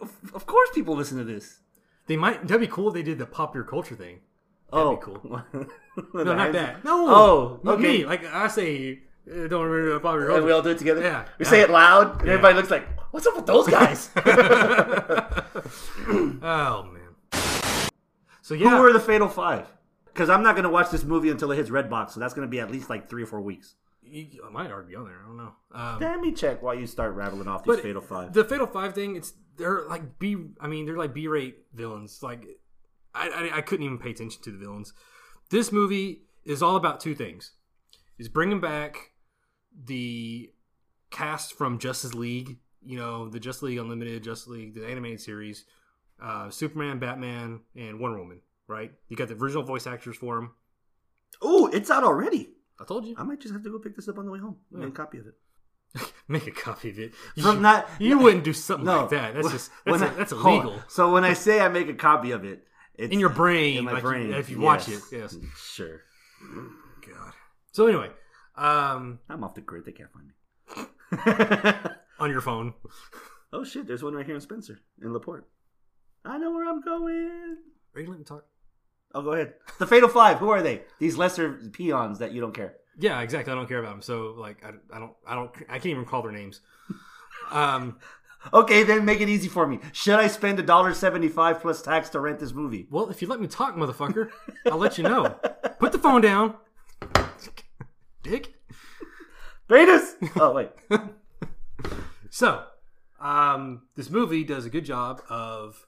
Of, 0.00 0.12
of 0.34 0.46
course, 0.46 0.70
people 0.74 0.94
listen 0.96 1.18
to 1.18 1.24
this. 1.24 1.60
They 2.06 2.16
might. 2.16 2.42
That'd 2.46 2.60
be 2.60 2.66
cool. 2.66 2.88
if 2.88 2.94
They 2.94 3.02
did 3.02 3.18
the 3.18 3.26
popular 3.26 3.64
culture 3.64 3.94
thing. 3.94 4.20
oh, 4.72 4.96
be 4.96 5.02
cool. 5.02 5.20
no, 5.24 5.66
No, 6.24 6.34
not 6.34 6.52
that. 6.52 6.84
No. 6.84 7.06
Oh, 7.08 7.60
okay. 7.72 7.82
me. 7.82 8.04
Like 8.06 8.24
I 8.26 8.48
say, 8.48 9.00
uh, 9.30 9.46
don't 9.46 9.64
remember 9.66 9.94
the 9.94 10.00
popular 10.00 10.26
And 10.26 10.28
culture. 10.34 10.46
we 10.46 10.52
all 10.52 10.62
do 10.62 10.70
it 10.70 10.78
together. 10.78 11.02
Yeah. 11.02 11.24
We 11.38 11.44
Yeah. 11.44 11.50
say 11.50 11.60
it 11.60 11.70
loud, 11.70 12.20
and 12.20 12.28
everybody 12.28 12.54
looks 12.54 12.70
like, 12.70 12.86
"What's 13.12 13.26
up 13.26 13.36
with 13.36 13.46
those 13.46 13.68
guys?" 13.68 14.10
oh 16.42 16.88
man. 16.92 17.00
So 18.42 18.54
yeah, 18.54 18.70
Who 18.70 18.82
were 18.82 18.92
the 18.92 19.00
Fatal 19.00 19.28
Five? 19.28 19.66
Because 20.12 20.28
I'm 20.28 20.42
not 20.42 20.54
going 20.54 20.64
to 20.64 20.70
watch 20.70 20.90
this 20.90 21.04
movie 21.04 21.30
until 21.30 21.50
it 21.52 21.56
hits 21.56 21.70
Redbox, 21.70 22.10
so 22.10 22.20
that's 22.20 22.34
going 22.34 22.46
to 22.46 22.50
be 22.50 22.60
at 22.60 22.70
least 22.70 22.90
like 22.90 23.08
three 23.08 23.22
or 23.22 23.26
four 23.26 23.40
weeks. 23.40 23.76
you, 24.02 24.42
I 24.46 24.50
might 24.50 24.70
already 24.70 24.88
be 24.88 24.96
on 24.96 25.04
there. 25.04 25.20
I 25.22 25.26
don't 25.26 25.36
know. 25.36 25.52
Um, 25.72 25.98
Let 26.00 26.20
me 26.20 26.32
check 26.32 26.62
while 26.62 26.74
you 26.74 26.86
start 26.86 27.14
rattling 27.14 27.48
off 27.48 27.64
these 27.64 27.80
Fatal 27.80 28.02
Five. 28.02 28.32
the 28.32 28.44
Fatal 28.44 28.66
Five 28.66 28.94
thing, 28.94 29.16
it's 29.16 29.32
they're 29.56 29.82
like 29.88 30.18
B. 30.18 30.36
I 30.60 30.66
mean, 30.66 30.86
they're 30.86 30.98
like 30.98 31.14
B-rate 31.14 31.56
villains. 31.74 32.22
Like 32.22 32.46
I, 33.14 33.28
I, 33.28 33.58
I 33.58 33.60
couldn't 33.62 33.86
even 33.86 33.98
pay 33.98 34.10
attention 34.10 34.42
to 34.42 34.50
the 34.50 34.58
villains. 34.58 34.92
This 35.50 35.72
movie 35.72 36.22
is 36.44 36.62
all 36.62 36.76
about 36.76 37.00
two 37.00 37.14
things: 37.14 37.52
is 38.18 38.28
bringing 38.28 38.60
back 38.60 39.12
the 39.86 40.50
cast 41.10 41.54
from 41.54 41.78
Justice 41.78 42.14
League. 42.14 42.58
You 42.84 42.98
know, 42.98 43.28
the 43.28 43.40
Justice 43.40 43.62
League 43.62 43.78
Unlimited, 43.78 44.24
Justice 44.24 44.48
League, 44.48 44.74
the 44.74 44.86
animated 44.86 45.20
series, 45.20 45.64
uh, 46.20 46.50
Superman, 46.50 46.98
Batman, 46.98 47.60
and 47.76 48.00
Wonder 48.00 48.18
Woman. 48.18 48.40
Right? 48.72 48.90
You 49.08 49.16
got 49.16 49.28
the 49.28 49.34
original 49.34 49.62
voice 49.62 49.86
actors 49.86 50.16
for 50.16 50.36
them. 50.36 50.52
oh, 51.42 51.66
it's 51.68 51.90
out 51.90 52.04
already. 52.04 52.50
I 52.80 52.84
told 52.84 53.04
you. 53.04 53.14
I 53.18 53.22
might 53.22 53.40
just 53.40 53.52
have 53.52 53.62
to 53.64 53.70
go 53.70 53.78
pick 53.78 53.94
this 53.96 54.08
up 54.08 54.18
on 54.18 54.24
the 54.26 54.32
way 54.32 54.38
home. 54.38 54.56
Make 54.70 54.88
a 54.88 54.92
copy 54.92 55.18
of 55.18 55.26
it. 55.26 55.34
Make 56.28 56.46
a 56.46 56.50
copy 56.50 56.88
of 56.90 56.98
it. 56.98 57.12
You, 57.34 57.42
From 57.42 57.60
not- 57.62 57.86
you 57.98 58.18
wouldn't 58.18 58.44
do 58.44 58.52
something 58.54 58.86
No, 58.86 59.02
like 59.02 59.10
that. 59.10 59.34
That's 59.34 59.50
just 59.50 59.70
that's, 59.86 60.00
a, 60.02 60.06
I- 60.06 60.14
that's 60.14 60.32
on. 60.32 60.40
illegal. 60.46 60.82
So 60.88 61.12
when 61.12 61.22
I 61.24 61.34
say 61.34 61.60
I 61.60 61.68
make 61.68 61.88
a 61.88 61.94
copy 61.94 62.30
of 62.30 62.44
it, 62.46 62.64
It's 62.94 63.12
in 63.12 63.20
your 63.20 63.28
brain, 63.28 63.76
in 63.78 63.84
my 63.84 63.92
like 63.92 64.02
you- 64.02 64.08
brain. 64.08 64.32
if 64.32 64.48
you 64.48 64.58
watch 64.60 64.88
it. 64.88 65.00
Yes. 65.12 65.36
Yes. 65.40 65.50
Sure. 65.58 66.00
God. 67.06 67.32
So 67.72 67.86
anyway, 67.86 68.10
um, 68.56 69.18
I'm 69.28 69.44
off 69.44 69.54
the 69.54 69.60
grid. 69.60 69.84
They 69.84 69.92
can't 69.92 70.10
find 70.12 70.26
me. 70.28 70.32
on 72.18 72.30
your 72.30 72.40
phone. 72.40 72.72
oh 73.52 73.64
shit! 73.64 73.86
There's 73.86 74.02
one 74.02 74.14
right 74.14 74.24
here 74.26 74.34
in 74.34 74.40
Spencer 74.40 74.78
in 75.02 75.12
Laporte. 75.12 75.46
I 76.24 76.38
know 76.38 76.50
where 76.52 76.68
I'm 76.68 76.80
going. 76.80 77.58
Are 77.94 78.00
you 78.00 78.06
letting 78.06 78.20
me 78.20 78.24
talk? 78.24 78.44
Oh, 79.14 79.22
go 79.22 79.32
ahead. 79.32 79.54
The 79.78 79.86
Fatal 79.86 80.08
Five. 80.08 80.38
Who 80.38 80.50
are 80.50 80.62
they? 80.62 80.82
These 80.98 81.16
lesser 81.16 81.52
peons 81.72 82.18
that 82.18 82.32
you 82.32 82.40
don't 82.40 82.54
care. 82.54 82.76
Yeah, 82.98 83.20
exactly. 83.20 83.52
I 83.52 83.56
don't 83.56 83.68
care 83.68 83.78
about 83.78 83.92
them. 83.92 84.02
So 84.02 84.34
like, 84.38 84.64
I, 84.64 84.70
I 84.94 84.98
don't, 84.98 85.12
I 85.26 85.34
don't, 85.34 85.50
I 85.68 85.74
can't 85.74 85.86
even 85.86 86.04
call 86.04 86.22
their 86.22 86.32
names. 86.32 86.60
Um, 87.50 87.98
Okay, 88.52 88.82
then 88.82 89.04
make 89.04 89.20
it 89.20 89.28
easy 89.28 89.46
for 89.48 89.68
me. 89.68 89.78
Should 89.92 90.18
I 90.18 90.26
spend 90.26 90.58
a 90.58 90.64
dollar 90.64 90.94
seventy-five 90.94 91.60
plus 91.60 91.80
tax 91.80 92.08
to 92.10 92.18
rent 92.18 92.40
this 92.40 92.52
movie? 92.52 92.88
well, 92.90 93.08
if 93.08 93.22
you 93.22 93.28
let 93.28 93.40
me 93.40 93.46
talk, 93.46 93.76
motherfucker, 93.76 94.30
I'll 94.66 94.78
let 94.78 94.98
you 94.98 95.04
know. 95.04 95.36
Put 95.78 95.92
the 95.92 95.98
phone 96.00 96.22
down, 96.22 96.56
dick. 98.24 98.54
Venus. 99.68 100.16
Oh 100.36 100.52
wait. 100.52 100.70
So, 102.30 102.64
um, 103.20 103.82
this 103.94 104.08
movie 104.08 104.42
does 104.42 104.64
a 104.64 104.70
good 104.70 104.86
job 104.86 105.20
of 105.28 105.86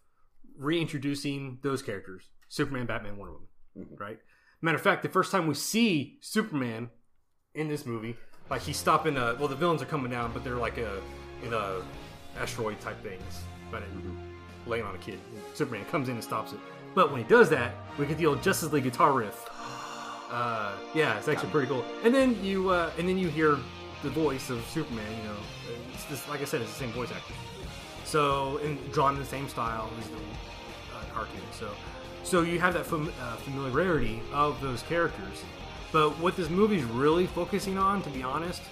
reintroducing 0.56 1.58
those 1.62 1.82
characters: 1.82 2.30
Superman, 2.54 2.86
Batman, 2.86 3.16
Wonder 3.16 3.32
Woman. 3.32 3.96
Right. 3.98 4.18
Matter 4.62 4.76
of 4.76 4.82
fact, 4.82 5.02
the 5.02 5.08
first 5.08 5.32
time 5.32 5.48
we 5.48 5.54
see 5.54 6.18
Superman 6.20 6.88
in 7.56 7.66
this 7.66 7.84
movie, 7.84 8.16
like 8.48 8.62
he's 8.62 8.76
stopping. 8.76 9.16
A, 9.16 9.34
well, 9.40 9.48
the 9.48 9.56
villains 9.56 9.82
are 9.82 9.86
coming 9.86 10.10
down, 10.10 10.32
but 10.32 10.44
they're 10.44 10.54
like 10.54 10.78
a 10.78 11.00
in 11.42 11.52
a 11.52 11.82
asteroid 12.38 12.80
type 12.80 13.02
things, 13.02 13.40
but 13.72 13.82
it, 13.82 13.88
laying 14.68 14.84
on 14.84 14.94
a 14.94 14.98
kid. 14.98 15.18
Superman 15.52 15.84
comes 15.86 16.08
in 16.08 16.14
and 16.14 16.22
stops 16.22 16.52
it. 16.52 16.60
But 16.94 17.10
when 17.10 17.20
he 17.20 17.28
does 17.28 17.50
that, 17.50 17.74
we 17.98 18.06
get 18.06 18.18
the 18.18 18.26
old 18.26 18.40
Justice 18.40 18.72
League 18.72 18.84
guitar 18.84 19.12
riff. 19.12 19.50
Uh, 20.30 20.76
yeah, 20.94 21.18
it's 21.18 21.26
actually 21.26 21.50
pretty 21.50 21.66
cool. 21.66 21.84
And 22.04 22.14
then 22.14 22.42
you 22.44 22.70
uh, 22.70 22.92
and 22.98 23.08
then 23.08 23.18
you 23.18 23.28
hear 23.28 23.58
the 24.04 24.10
voice 24.10 24.48
of 24.48 24.64
Superman. 24.66 25.10
You 25.20 25.28
know, 25.28 25.36
it's 25.92 26.04
just 26.06 26.28
like 26.28 26.40
I 26.40 26.44
said, 26.44 26.62
it's 26.62 26.72
the 26.72 26.78
same 26.78 26.92
voice 26.92 27.10
actor. 27.10 27.34
So 28.04 28.58
and 28.58 28.78
drawn 28.92 29.14
in 29.14 29.20
the 29.20 29.26
same 29.26 29.48
style 29.48 29.90
as 29.98 30.08
the 30.08 30.16
uh, 30.16 31.02
cartoon. 31.12 31.40
So 31.50 31.68
so 32.24 32.42
you 32.42 32.58
have 32.58 32.74
that 32.74 32.86
fam- 32.86 33.12
uh, 33.20 33.36
familiarity 33.36 34.20
of 34.32 34.60
those 34.60 34.82
characters. 34.82 35.42
But 35.92 36.18
what 36.18 36.36
this 36.36 36.50
movie's 36.50 36.84
really 36.84 37.26
focusing 37.26 37.78
on, 37.78 38.02
to 38.02 38.10
be 38.10 38.22
honest, 38.22 38.62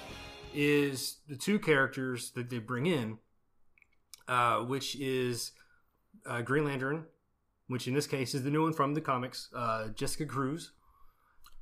is 0.55 1.19
the 1.29 1.37
two 1.37 1.59
characters 1.59 2.33
that 2.33 2.51
they 2.51 2.59
bring 2.59 2.87
in, 2.87 3.19
uh, 4.27 4.61
which 4.61 4.97
is 4.97 5.53
uh, 6.27 6.43
Green 6.43 6.65
Lantern, 6.65 7.05
which 7.69 7.87
in 7.87 7.95
this 7.95 8.07
case 8.07 8.35
is 8.35 8.43
the 8.43 8.51
new 8.51 8.63
one 8.63 8.73
from 8.73 8.95
the 8.95 9.01
comics, 9.01 9.49
uh, 9.55 9.89
Jessica 9.89 10.27
Cruz. 10.27 10.73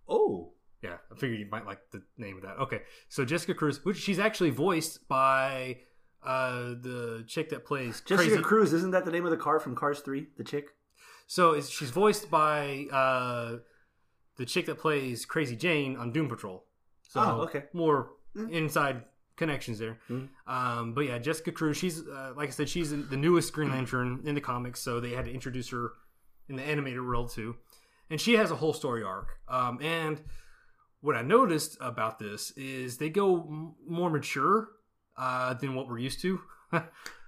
Oh. 0.09 0.53
Yeah, 0.83 0.97
I 1.13 1.15
figured 1.17 1.39
you 1.39 1.47
might 1.51 1.67
like 1.67 1.81
the 1.93 2.03
name 2.17 2.37
of 2.37 2.43
that. 2.43 2.57
Okay, 2.59 2.83
so 3.09 3.25
Jessica 3.25 3.53
Cruz, 3.53 3.85
which 3.85 3.99
she's 3.99 4.19
actually 4.19 4.51
voiced 4.51 5.07
by 5.09 5.77
uh, 6.25 6.71
the 6.81 7.25
chick 7.27 7.51
that 7.51 7.67
plays 7.67 8.01
Jessica 8.01 8.31
Crazy. 8.31 8.43
Cruz, 8.43 8.73
isn't 8.73 8.93
that 8.93 9.05
the 9.05 9.11
name 9.11 9.25
of 9.27 9.31
the 9.31 9.37
car 9.37 9.61
from 9.61 9.75
Cars 9.75 10.01
3? 10.01 10.27
The 10.39 10.45
chick? 10.45 10.71
So 11.31 11.61
she's 11.61 11.91
voiced 11.91 12.29
by 12.29 12.87
uh, 12.91 13.59
the 14.37 14.45
chick 14.45 14.67
that 14.67 14.79
plays 14.79 15.25
Crazy 15.25 15.55
Jane 15.55 15.97
on 15.97 16.11
Doom 16.11 16.29
Patrol. 16.29 16.65
So 17.09 17.21
Oh, 17.21 17.41
okay. 17.43 17.67
more 17.73 18.11
inside 18.51 19.05
connections 19.37 19.79
there. 19.79 20.01
Mhm. 20.09 20.29
Um, 20.49 20.93
but 20.93 21.03
yeah, 21.03 21.19
Jessica 21.19 21.53
Cruz. 21.53 21.77
She's 21.77 22.01
uh, 22.01 22.33
like 22.37 22.49
I 22.49 22.51
said, 22.51 22.69
she's 22.69 22.91
the 22.91 23.17
newest 23.17 23.53
Green 23.53 23.71
Lantern 23.71 24.23
in 24.25 24.35
the 24.35 24.41
comics, 24.41 24.81
so 24.81 24.99
they 24.99 25.11
had 25.11 25.25
to 25.27 25.31
introduce 25.33 25.69
her 25.71 25.93
in 26.49 26.57
the 26.57 26.65
animated 26.65 27.01
world 27.01 27.31
too. 27.31 27.55
And 28.11 28.21
she 28.21 28.35
has 28.35 28.51
a 28.51 28.57
whole 28.57 28.73
story 28.73 29.05
arc. 29.05 29.29
Um, 29.47 29.79
and 29.81 30.21
what 31.01 31.15
I 31.15 31.23
noticed 31.23 31.79
about 31.81 32.19
this 32.19 32.51
is 32.57 32.97
they 32.97 33.09
go 33.09 33.43
m- 33.43 33.75
more 33.87 34.11
mature 34.11 34.69
uh, 35.17 35.55
than 35.55 35.77
what 35.77 35.87
we're 35.89 35.99
used 36.01 36.21
to. 36.23 36.41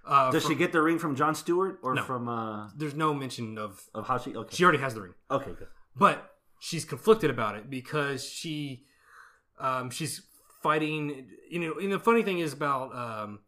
uh, 0.05 0.31
Does 0.31 0.43
from- 0.45 0.53
she 0.53 0.59
get 0.59 0.73
the 0.73 0.83
ring 0.83 0.99
from 0.99 1.15
John 1.17 1.35
Stewart 1.35 1.79
or 1.83 1.95
No. 1.95 2.03
from 2.03 2.29
uh 2.29 2.71
There's 2.77 2.95
no 2.95 3.15
mention 3.15 3.59
of. 3.59 3.81
of 3.95 4.07
how 4.07 4.19
she 4.19 4.35
okay. 4.35 4.55
She 4.57 4.65
already 4.65 4.79
has 4.79 4.95
the 4.95 5.03
ring. 5.03 5.15
okay, 5.31 5.53
good. 5.59 5.69
but 5.97 6.35
she's 6.61 6.85
conflicted 6.85 7.31
about 7.31 7.57
it 7.57 7.69
because 7.71 8.25
she 8.25 8.85
um, 9.59 9.91
she's 9.91 10.23
fighting 10.63 11.27
you 11.51 11.59
know 11.61 11.75
and 11.79 11.93
the 11.93 11.99
funny 11.99 12.23
thing 12.23 12.39
is 12.39 12.53
about 12.53 12.95
um, 12.95 13.41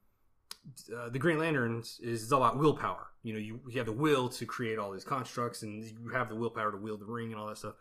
uh, 0.96 1.08
the 1.10 1.18
green 1.18 1.38
lanterns 1.38 2.00
is 2.02 2.24
it's 2.24 2.32
all 2.32 2.42
about 2.42 2.58
willpower 2.58 3.06
you 3.22 3.32
know 3.32 3.38
you, 3.38 3.60
you 3.68 3.78
have 3.78 3.86
the 3.86 3.92
will 3.92 4.28
to 4.28 4.44
create 4.44 4.78
all 4.80 4.90
these 4.92 5.04
constructs 5.04 5.62
and 5.62 5.84
you 5.84 6.08
have 6.10 6.28
the 6.28 6.34
willpower 6.34 6.72
to 6.72 6.76
wield 6.76 7.00
the 7.00 7.04
ring 7.06 7.30
and 7.30 7.40
all 7.40 7.46
that 7.46 7.56
stuff 7.58 7.74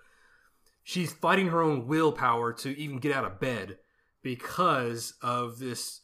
she's 0.84 1.12
fighting 1.12 1.48
her 1.48 1.62
own 1.64 1.88
willpower 1.88 2.54
to 2.54 2.70
even 2.80 3.00
get 3.00 3.12
out 3.12 3.26
of 3.26 3.40
bed 3.40 3.78
because 4.22 5.14
of 5.22 5.58
this 5.60 6.02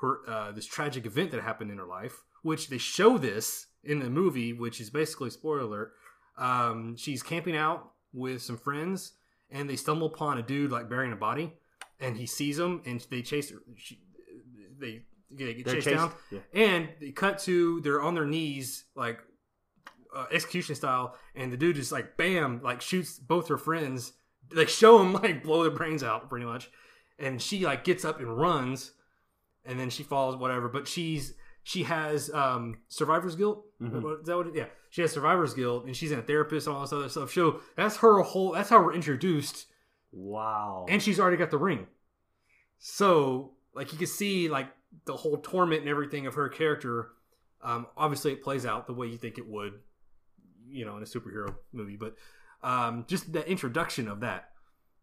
her 0.00 0.20
uh, 0.28 0.52
this 0.52 0.66
tragic 0.66 1.06
event 1.06 1.30
that 1.30 1.42
happened 1.42 1.70
in 1.70 1.78
her 1.78 1.86
life 1.86 2.22
which 2.42 2.68
they 2.68 2.78
show 2.78 3.18
this 3.18 3.66
in 3.82 3.98
the 3.98 4.10
movie 4.10 4.52
which 4.52 4.80
is 4.80 4.90
basically 4.90 5.30
spoiler 5.30 5.60
alert 5.60 5.92
um, 6.38 6.96
she's 6.96 7.22
camping 7.22 7.56
out 7.56 7.92
with 8.12 8.42
some 8.42 8.56
friends 8.56 9.12
and 9.50 9.68
they 9.70 9.76
stumble 9.76 10.08
upon 10.08 10.38
a 10.38 10.42
dude 10.42 10.70
like 10.70 10.88
burying 10.88 11.12
a 11.12 11.16
body 11.16 11.52
and 12.00 12.16
he 12.16 12.26
sees 12.26 12.56
them 12.56 12.82
and 12.84 13.06
they 13.10 13.22
chase 13.22 13.50
her 13.50 13.58
she, 13.76 14.00
they, 14.78 15.02
they 15.30 15.54
get 15.54 15.66
chased, 15.66 15.86
chased- 15.86 15.96
down 15.96 16.12
yeah. 16.30 16.40
and 16.52 16.88
they 17.00 17.10
cut 17.10 17.38
to 17.38 17.80
they're 17.80 18.02
on 18.02 18.14
their 18.14 18.26
knees 18.26 18.84
like 18.94 19.20
uh, 20.14 20.26
execution 20.32 20.74
style 20.74 21.14
and 21.34 21.52
the 21.52 21.56
dude 21.56 21.76
just 21.76 21.92
like 21.92 22.16
bam 22.16 22.60
like 22.62 22.80
shoots 22.80 23.18
both 23.18 23.48
her 23.48 23.58
friends 23.58 24.12
they 24.54 24.66
show 24.66 24.98
them 24.98 25.12
like 25.22 25.42
blow 25.42 25.62
their 25.62 25.72
brains 25.72 26.02
out 26.02 26.28
pretty 26.28 26.46
much 26.46 26.70
and 27.18 27.40
she 27.40 27.64
like 27.64 27.84
gets 27.84 28.04
up 28.04 28.18
and 28.18 28.38
runs 28.38 28.92
and 29.66 29.78
then 29.78 29.90
she 29.90 30.02
falls 30.02 30.36
whatever. 30.36 30.68
But 30.68 30.86
she's 30.88 31.34
she 31.62 31.82
has 31.84 32.30
um 32.32 32.78
survivor's 32.88 33.34
guilt? 33.36 33.64
Mhm. 33.82 34.02
What- 34.02 34.20
is 34.20 34.26
that 34.26 34.36
what 34.36 34.46
it, 34.48 34.54
yeah. 34.54 34.66
She 34.90 35.02
has 35.02 35.12
survivor's 35.12 35.52
guilt 35.54 35.84
and 35.86 35.94
she's 35.96 36.10
in 36.12 36.18
a 36.18 36.22
therapist 36.22 36.66
and 36.66 36.76
all 36.76 36.82
this 36.82 36.92
other 36.92 37.08
stuff. 37.08 37.32
So 37.32 37.60
that's 37.76 37.96
her 37.98 38.20
whole 38.22 38.52
that's 38.52 38.70
how 38.70 38.82
we're 38.82 38.94
introduced. 38.94 39.66
Wow. 40.12 40.86
and 40.88 41.02
she's 41.02 41.20
already 41.20 41.36
got 41.36 41.50
the 41.50 41.58
ring. 41.58 41.86
So 42.78 43.52
like 43.74 43.92
you 43.92 43.98
can 43.98 44.06
see 44.06 44.48
like 44.48 44.68
the 45.04 45.16
whole 45.16 45.36
torment 45.38 45.80
and 45.80 45.90
everything 45.90 46.26
of 46.26 46.34
her 46.34 46.48
character. 46.48 47.10
Um 47.62 47.86
obviously 47.96 48.32
it 48.32 48.42
plays 48.42 48.64
out 48.66 48.86
the 48.86 48.92
way 48.94 49.06
you 49.08 49.16
think 49.18 49.38
it 49.38 49.46
would 49.48 49.74
you 50.68 50.84
know 50.84 50.96
in 50.96 51.02
a 51.02 51.06
superhero 51.06 51.54
movie. 51.72 51.96
But 51.96 52.16
um 52.62 53.04
just 53.08 53.32
the 53.32 53.46
introduction 53.48 54.08
of 54.08 54.20
that. 54.20 54.50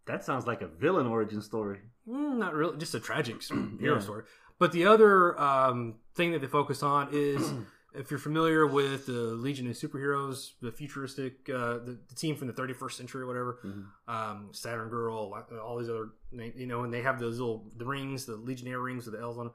That 0.05 0.23
sounds 0.25 0.45
like 0.47 0.61
a 0.61 0.67
villain 0.67 1.07
origin 1.07 1.41
story. 1.41 1.79
Mm, 2.07 2.37
not 2.37 2.53
really 2.53 2.77
just 2.77 2.93
a 2.95 2.99
tragic 2.99 3.41
hero 3.79 3.95
Yeah. 3.95 3.99
story 3.99 4.23
but 4.59 4.71
the 4.71 4.85
other 4.85 5.39
um, 5.39 5.95
thing 6.15 6.31
that 6.31 6.41
they 6.41 6.47
focus 6.47 6.83
on 6.83 7.09
is 7.11 7.53
if 7.95 8.09
you're 8.09 8.19
familiar 8.19 8.65
with 8.65 9.05
the 9.05 9.11
legion 9.11 9.67
of 9.69 9.75
superheroes 9.75 10.51
the 10.61 10.71
futuristic 10.71 11.49
uh, 11.49 11.73
the, 11.73 11.99
the 12.07 12.15
team 12.15 12.35
from 12.35 12.47
the 12.47 12.53
31st 12.53 12.93
century 12.93 13.21
or 13.21 13.27
whatever 13.27 13.59
um, 14.07 14.49
saturn 14.51 14.89
girl 14.89 15.33
all 15.63 15.77
these 15.77 15.89
other 15.89 16.09
you 16.31 16.65
know 16.65 16.83
and 16.83 16.93
they 16.93 17.01
have 17.01 17.19
those 17.19 17.39
little 17.39 17.65
the 17.77 17.85
rings 17.85 18.25
the 18.25 18.35
legionnaire 18.35 18.79
rings 18.79 19.05
with 19.05 19.15
the 19.15 19.21
l's 19.21 19.37
on 19.37 19.45
them 19.45 19.53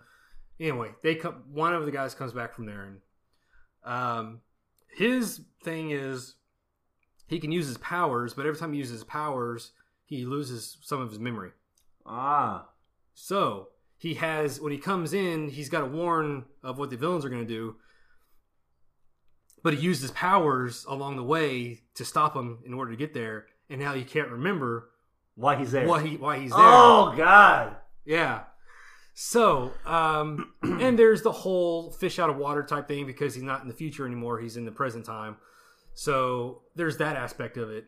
anyway 0.60 0.90
they 1.02 1.14
come 1.14 1.42
one 1.52 1.74
of 1.74 1.84
the 1.84 1.92
guys 1.92 2.14
comes 2.14 2.32
back 2.32 2.54
from 2.54 2.66
there 2.66 2.84
and 2.84 3.00
um, 3.84 4.40
his 4.96 5.40
thing 5.62 5.90
is 5.90 6.34
he 7.26 7.38
can 7.38 7.52
use 7.52 7.66
his 7.66 7.78
powers 7.78 8.34
but 8.34 8.46
every 8.46 8.58
time 8.58 8.72
he 8.72 8.78
uses 8.78 8.94
his 8.94 9.04
powers 9.04 9.72
he 10.08 10.24
loses 10.24 10.78
some 10.80 11.02
of 11.02 11.10
his 11.10 11.18
memory. 11.18 11.50
Ah. 12.06 12.68
so 13.12 13.68
he 13.98 14.14
has 14.14 14.60
when 14.60 14.72
he 14.72 14.78
comes 14.78 15.12
in, 15.12 15.48
he's 15.50 15.68
got 15.68 15.80
to 15.80 15.86
warn 15.86 16.44
of 16.62 16.78
what 16.78 16.90
the 16.90 16.96
villains 16.96 17.24
are 17.24 17.28
going 17.28 17.46
to 17.46 17.52
do. 17.52 17.76
But 19.62 19.74
he 19.74 19.80
used 19.80 20.02
his 20.02 20.12
powers 20.12 20.84
along 20.88 21.16
the 21.16 21.24
way 21.24 21.80
to 21.94 22.04
stop 22.04 22.32
them 22.34 22.60
in 22.64 22.72
order 22.74 22.92
to 22.92 22.96
get 22.96 23.12
there, 23.12 23.46
and 23.68 23.80
now 23.80 23.92
he 23.94 24.04
can't 24.04 24.28
remember 24.30 24.90
Why 25.34 25.56
he's 25.56 25.72
there. 25.72 25.86
why 25.86 26.06
he 26.06 26.16
why 26.16 26.38
he's 26.38 26.50
there. 26.50 26.60
Oh 26.60 27.12
God. 27.16 27.76
Yeah. 28.04 28.42
So, 29.14 29.72
um, 29.84 30.52
and 30.62 30.96
there's 30.96 31.22
the 31.22 31.32
whole 31.32 31.90
fish 31.90 32.20
out 32.20 32.30
of 32.30 32.36
water 32.36 32.62
type 32.62 32.86
thing 32.86 33.04
because 33.04 33.34
he's 33.34 33.42
not 33.42 33.62
in 33.62 33.68
the 33.68 33.74
future 33.74 34.06
anymore; 34.06 34.38
he's 34.38 34.56
in 34.56 34.64
the 34.64 34.70
present 34.70 35.04
time. 35.04 35.36
So 35.94 36.62
there's 36.76 36.98
that 36.98 37.16
aspect 37.16 37.56
of 37.56 37.68
it. 37.68 37.86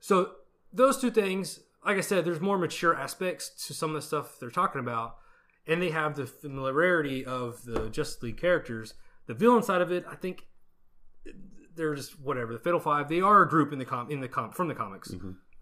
So 0.00 0.30
those 0.72 0.98
two 0.98 1.10
things, 1.10 1.60
like 1.84 1.96
I 1.96 2.02
said, 2.02 2.24
there's 2.24 2.40
more 2.40 2.58
mature 2.58 2.94
aspects 2.94 3.66
to 3.66 3.74
some 3.74 3.90
of 3.90 3.94
the 3.96 4.02
stuff 4.02 4.38
they're 4.38 4.50
talking 4.50 4.80
about, 4.80 5.16
and 5.66 5.80
they 5.80 5.90
have 5.90 6.16
the 6.16 6.26
familiarity 6.26 7.24
of 7.24 7.64
the 7.64 7.88
Justice 7.88 8.22
League 8.22 8.40
characters. 8.40 8.94
The 9.26 9.34
villain 9.34 9.62
side 9.62 9.80
of 9.80 9.92
it, 9.92 10.04
I 10.10 10.14
think, 10.14 10.46
they're 11.76 11.94
just 11.94 12.20
whatever. 12.20 12.52
The 12.52 12.58
Fatal 12.58 12.80
Five, 12.80 13.08
they 13.08 13.20
are 13.20 13.42
a 13.42 13.48
group 13.48 13.72
in 13.72 13.78
the 13.78 13.84
com 13.84 14.10
in 14.10 14.20
the 14.20 14.28
com 14.28 14.50
from 14.50 14.68
the 14.68 14.74
comics. 14.74 15.14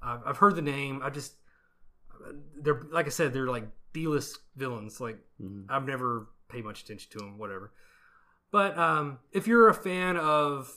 I've, 0.03 0.21
I've 0.25 0.37
heard 0.39 0.57
the 0.57 0.63
name. 0.63 1.01
I 1.03 1.11
just 1.11 1.35
they're 2.59 2.83
like 2.91 3.07
I 3.07 3.11
said, 3.11 3.33
they're 3.33 3.49
like 3.49 3.69
B-list 3.93 4.39
villains. 4.57 5.01
Like 5.01 5.19
I've 5.69 5.87
never 5.87 6.29
paid 6.49 6.65
much 6.65 6.83
attention 6.83 7.11
to 7.13 7.19
them. 7.19 7.39
Whatever. 7.39 7.73
But 8.51 8.79
um, 8.79 9.19
if 9.33 9.47
you're 9.47 9.69
a 9.69 9.75
fan 9.75 10.17
of 10.17 10.75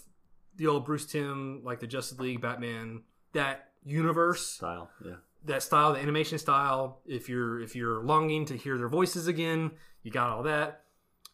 the 0.56 0.68
old 0.68 0.86
Bruce 0.86 1.06
Timm, 1.06 1.62
like 1.64 1.80
the 1.80 1.88
Justice 1.88 2.20
League, 2.20 2.42
Batman, 2.42 3.04
that 3.34 3.70
universe, 3.86 4.46
Style. 4.46 4.90
Yeah. 5.06 5.16
That 5.46 5.64
style, 5.64 5.94
the 5.94 6.00
animation 6.00 6.38
style. 6.38 7.02
If 7.06 7.30
you're 7.30 7.60
if 7.62 7.76
you're 7.76 8.04
longing 8.04 8.46
to 8.46 8.58
hear 8.58 8.78
their 8.78 8.90
voices 8.90 9.28
again, 9.28 9.72
you 10.04 10.12
got 10.12 10.30
all 10.30 10.44
that. 10.44 10.84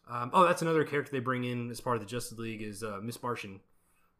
Um, 0.08 0.30
oh, 0.32 0.44
that's 0.44 0.62
another 0.62 0.84
character 0.84 1.10
they 1.12 1.18
bring 1.20 1.44
in 1.44 1.70
as 1.70 1.80
part 1.80 1.96
of 1.96 2.02
the 2.02 2.06
Justice 2.08 2.38
League 2.38 2.62
is 2.62 2.82
uh, 2.84 3.00
Miss 3.02 3.20
Martian. 3.22 3.60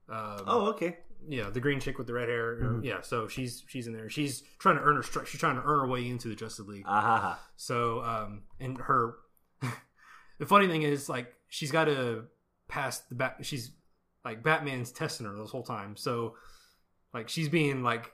Um, 0.09 0.43
Oh, 0.47 0.67
okay. 0.71 0.99
yeah, 1.29 1.49
the 1.51 1.61
green 1.61 1.79
chick 1.79 1.97
with 1.99 2.09
the 2.09 2.13
red 2.13 2.29
hair. 2.29 2.57
Mm-hmm. 2.57 2.85
Yeah, 2.85 3.01
so 3.03 3.29
she's 3.29 3.63
she's 3.69 3.87
in 3.87 3.93
there. 3.93 4.11
She's 4.11 4.43
trying 4.59 4.77
to 4.77 4.83
earn 4.83 4.97
her 4.97 5.03
she's 5.25 5.39
trying 5.41 5.55
to 5.57 5.63
earn 5.63 5.81
her 5.81 5.87
way 5.87 6.09
into 6.09 6.29
the 6.29 6.35
Justice 6.35 6.67
League. 6.67 6.85
Ah 6.87 7.01
ha. 7.01 7.41
So, 7.57 8.01
um, 8.03 8.43
and 8.59 8.79
her, 8.79 9.15
the 10.39 10.47
funny 10.47 10.67
thing 10.67 10.83
is, 10.83 11.09
like, 11.09 11.33
she's 11.49 11.71
got 11.71 11.85
to 11.85 12.25
pass 12.69 13.01
the 13.01 13.15
bat. 13.15 13.37
She's 13.43 13.71
like 14.25 14.43
Batman's 14.43 14.91
testing 14.91 15.27
her 15.27 15.37
this 15.37 15.51
whole 15.51 15.63
time. 15.63 15.97
So, 15.97 16.35
like, 17.15 17.29
she's 17.29 17.49
being 17.49 17.83
like, 17.85 18.11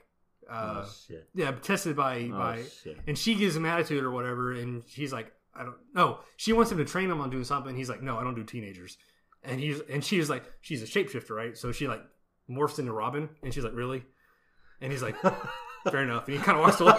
uh, 0.49 0.83
oh 0.85 0.89
shit. 1.07 1.27
yeah, 1.33 1.51
tested 1.51 1.95
by 1.95 2.29
Oh 2.33 2.37
by, 2.37 2.63
shit. 2.83 2.97
and 3.07 3.17
she 3.17 3.35
gives 3.35 3.55
him 3.55 3.65
attitude 3.65 4.03
or 4.03 4.11
whatever, 4.11 4.53
and 4.53 4.83
he's 4.87 5.11
like, 5.13 5.31
I 5.55 5.63
don't 5.63 5.75
know. 5.93 6.19
She 6.37 6.53
wants 6.53 6.71
him 6.71 6.77
to 6.79 6.85
train 6.85 7.09
him 7.11 7.21
on 7.21 7.29
doing 7.29 7.43
something. 7.43 7.75
He's 7.75 7.89
like, 7.89 8.01
no, 8.01 8.17
I 8.17 8.23
don't 8.23 8.35
do 8.35 8.43
teenagers. 8.43 8.97
And 9.43 9.59
he's 9.59 9.81
and 9.89 10.03
she's 10.03 10.29
like, 10.29 10.43
she's 10.61 10.81
a 10.81 10.85
shapeshifter, 10.85 11.31
right? 11.31 11.57
So 11.57 11.71
she 11.71 11.87
like 11.87 12.01
morphs 12.49 12.79
into 12.79 12.93
Robin, 12.93 13.29
and 13.43 13.53
she's 13.53 13.63
like, 13.63 13.75
really? 13.75 14.03
And 14.81 14.91
he's 14.91 15.01
like, 15.03 15.15
fair 15.91 16.03
enough. 16.03 16.27
And 16.27 16.37
he 16.37 16.43
kind 16.43 16.57
of 16.57 16.63
walks 16.63 16.79
away. 16.81 16.93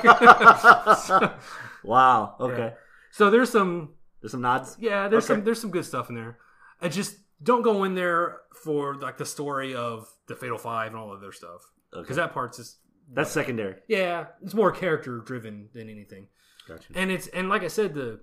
so, 1.06 1.34
Wow. 1.82 2.36
Okay. 2.40 2.72
so 3.10 3.30
there's 3.30 3.50
some 3.50 3.90
There's 4.20 4.32
some 4.32 4.40
nods. 4.42 4.76
yeah, 4.80 5.08
there's 5.08 5.24
Okay. 5.24 5.34
some 5.34 5.44
there's 5.44 5.60
some 5.60 5.70
good 5.70 5.84
stuff 5.84 6.08
in 6.08 6.14
there. 6.14 6.38
I 6.80 6.88
just 6.88 7.16
don't 7.42 7.62
go 7.62 7.84
in 7.84 7.94
there 7.94 8.38
for 8.62 8.94
like 8.94 9.18
the 9.18 9.26
story 9.26 9.74
of 9.74 10.08
the 10.28 10.34
Fatal 10.36 10.58
Five 10.58 10.88
and 10.92 10.96
all 10.96 11.12
of 11.12 11.20
their 11.20 11.32
stuff 11.32 11.60
because 11.90 12.06
Okay. 12.06 12.14
that 12.16 12.32
part's 12.32 12.58
just 12.58 12.78
That's 13.12 13.30
secondary. 13.30 13.76
yeah, 13.88 14.26
it's 14.42 14.54
more 14.54 14.72
character 14.72 15.18
driven 15.18 15.68
than 15.72 15.88
anything. 15.90 16.28
Gotcha. 16.66 16.86
And 16.94 17.10
it's 17.10 17.26
and 17.28 17.48
like 17.48 17.62
I 17.62 17.68
said, 17.68 17.94
the 17.94 18.20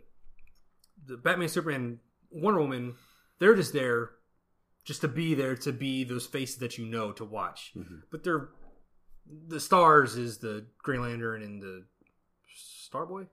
the 1.06 1.18
Batman, 1.18 1.48
Superman, 1.50 2.00
Wonder 2.32 2.60
Woman, 2.62 2.96
they're 3.40 3.56
just 3.56 3.74
there 3.74 4.12
just 4.84 5.02
to 5.02 5.08
be 5.08 5.36
there 5.36 5.56
to 5.56 5.72
be 5.72 6.04
those 6.04 6.26
faces 6.26 6.58
that 6.58 6.78
you 6.78 6.86
know 6.86 7.12
to 7.14 7.24
watch. 7.26 7.74
But 8.12 8.24
they're 8.24 8.50
the 9.48 9.60
stars 9.60 10.18
is 10.18 10.40
the 10.40 10.66
Green 10.84 11.02
Lantern 11.02 11.44
and 11.44 11.62
the 11.62 11.86
Starboy. 12.92 13.28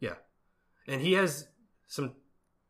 Yeah, 0.00 0.14
and 0.88 1.00
he 1.00 1.12
has 1.12 1.46
some 1.86 2.14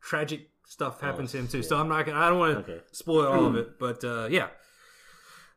tragic 0.02 0.51
stuff 0.66 1.01
happen 1.01 1.24
Oh, 1.24 1.28
to 1.28 1.39
him 1.39 1.48
too. 1.48 1.59
shit. 1.62 1.68
So 1.70 1.78
I'm 1.78 1.89
not 1.89 2.05
gonna. 2.05 2.18
I 2.18 2.28
don't 2.28 2.39
want 2.39 2.66
to 2.66 2.72
Okay. 2.74 2.84
spoil 2.93 3.26
all 3.26 3.47
of 3.47 3.56
it, 3.56 3.78
but 3.78 4.05
uh, 4.05 4.28
yeah, 4.30 4.48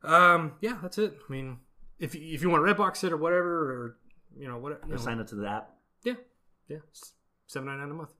um, 0.04 0.54
yeah, 0.62 0.78
that's 0.82 0.98
it. 0.98 1.18
I 1.28 1.32
mean, 1.32 1.58
if 2.00 2.14
you- 2.16 2.34
if 2.34 2.42
you 2.42 2.50
want 2.50 2.66
to 2.66 2.74
Redbox 2.74 3.04
it 3.04 3.12
or 3.14 3.18
whatever, 3.18 3.72
or 3.72 3.98
you 4.38 4.48
know 4.48 4.58
whatever, 4.58 4.82
you 4.88 4.94
Or 4.94 4.98
know, 4.98 5.02
sign 5.04 5.20
up 5.20 5.28
to 5.28 5.36
the 5.36 5.48
app. 5.48 5.76
yeah, 6.04 6.16
yeah, 6.68 6.80
seven 7.48 7.68
ninety 7.68 7.82
nine 7.82 7.92
a 7.92 7.94
month. 7.94 8.12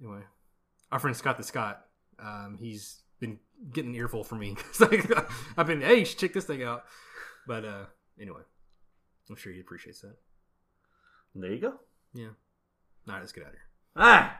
Anyway, 0.00 0.22
our 0.92 0.98
friend 0.98 1.16
Scott 1.16 1.36
the 1.36 1.42
Scott, 1.44 1.86
um, 2.18 2.56
he's 2.58 3.02
been 3.18 3.38
getting 3.72 3.90
an 3.90 3.96
earful 3.96 4.24
from 4.24 4.38
me. 4.38 4.56
I've 5.56 5.66
been, 5.66 5.82
hey, 5.82 6.04
check 6.04 6.32
this 6.32 6.44
thing 6.46 6.62
out. 6.62 6.84
But 7.46 7.64
uh, 7.64 7.84
anyway, 8.18 8.40
I'm 9.28 9.36
sure 9.36 9.52
he 9.52 9.60
appreciates 9.60 10.00
that. 10.00 10.16
There 11.34 11.52
you 11.52 11.60
go. 11.60 11.74
Yeah. 12.14 12.28
All 13.06 13.14
right, 13.14 13.20
let's 13.20 13.32
get 13.32 13.44
out 13.44 13.50
of 13.50 13.54
here. 13.54 13.62
Ah. 13.96 14.39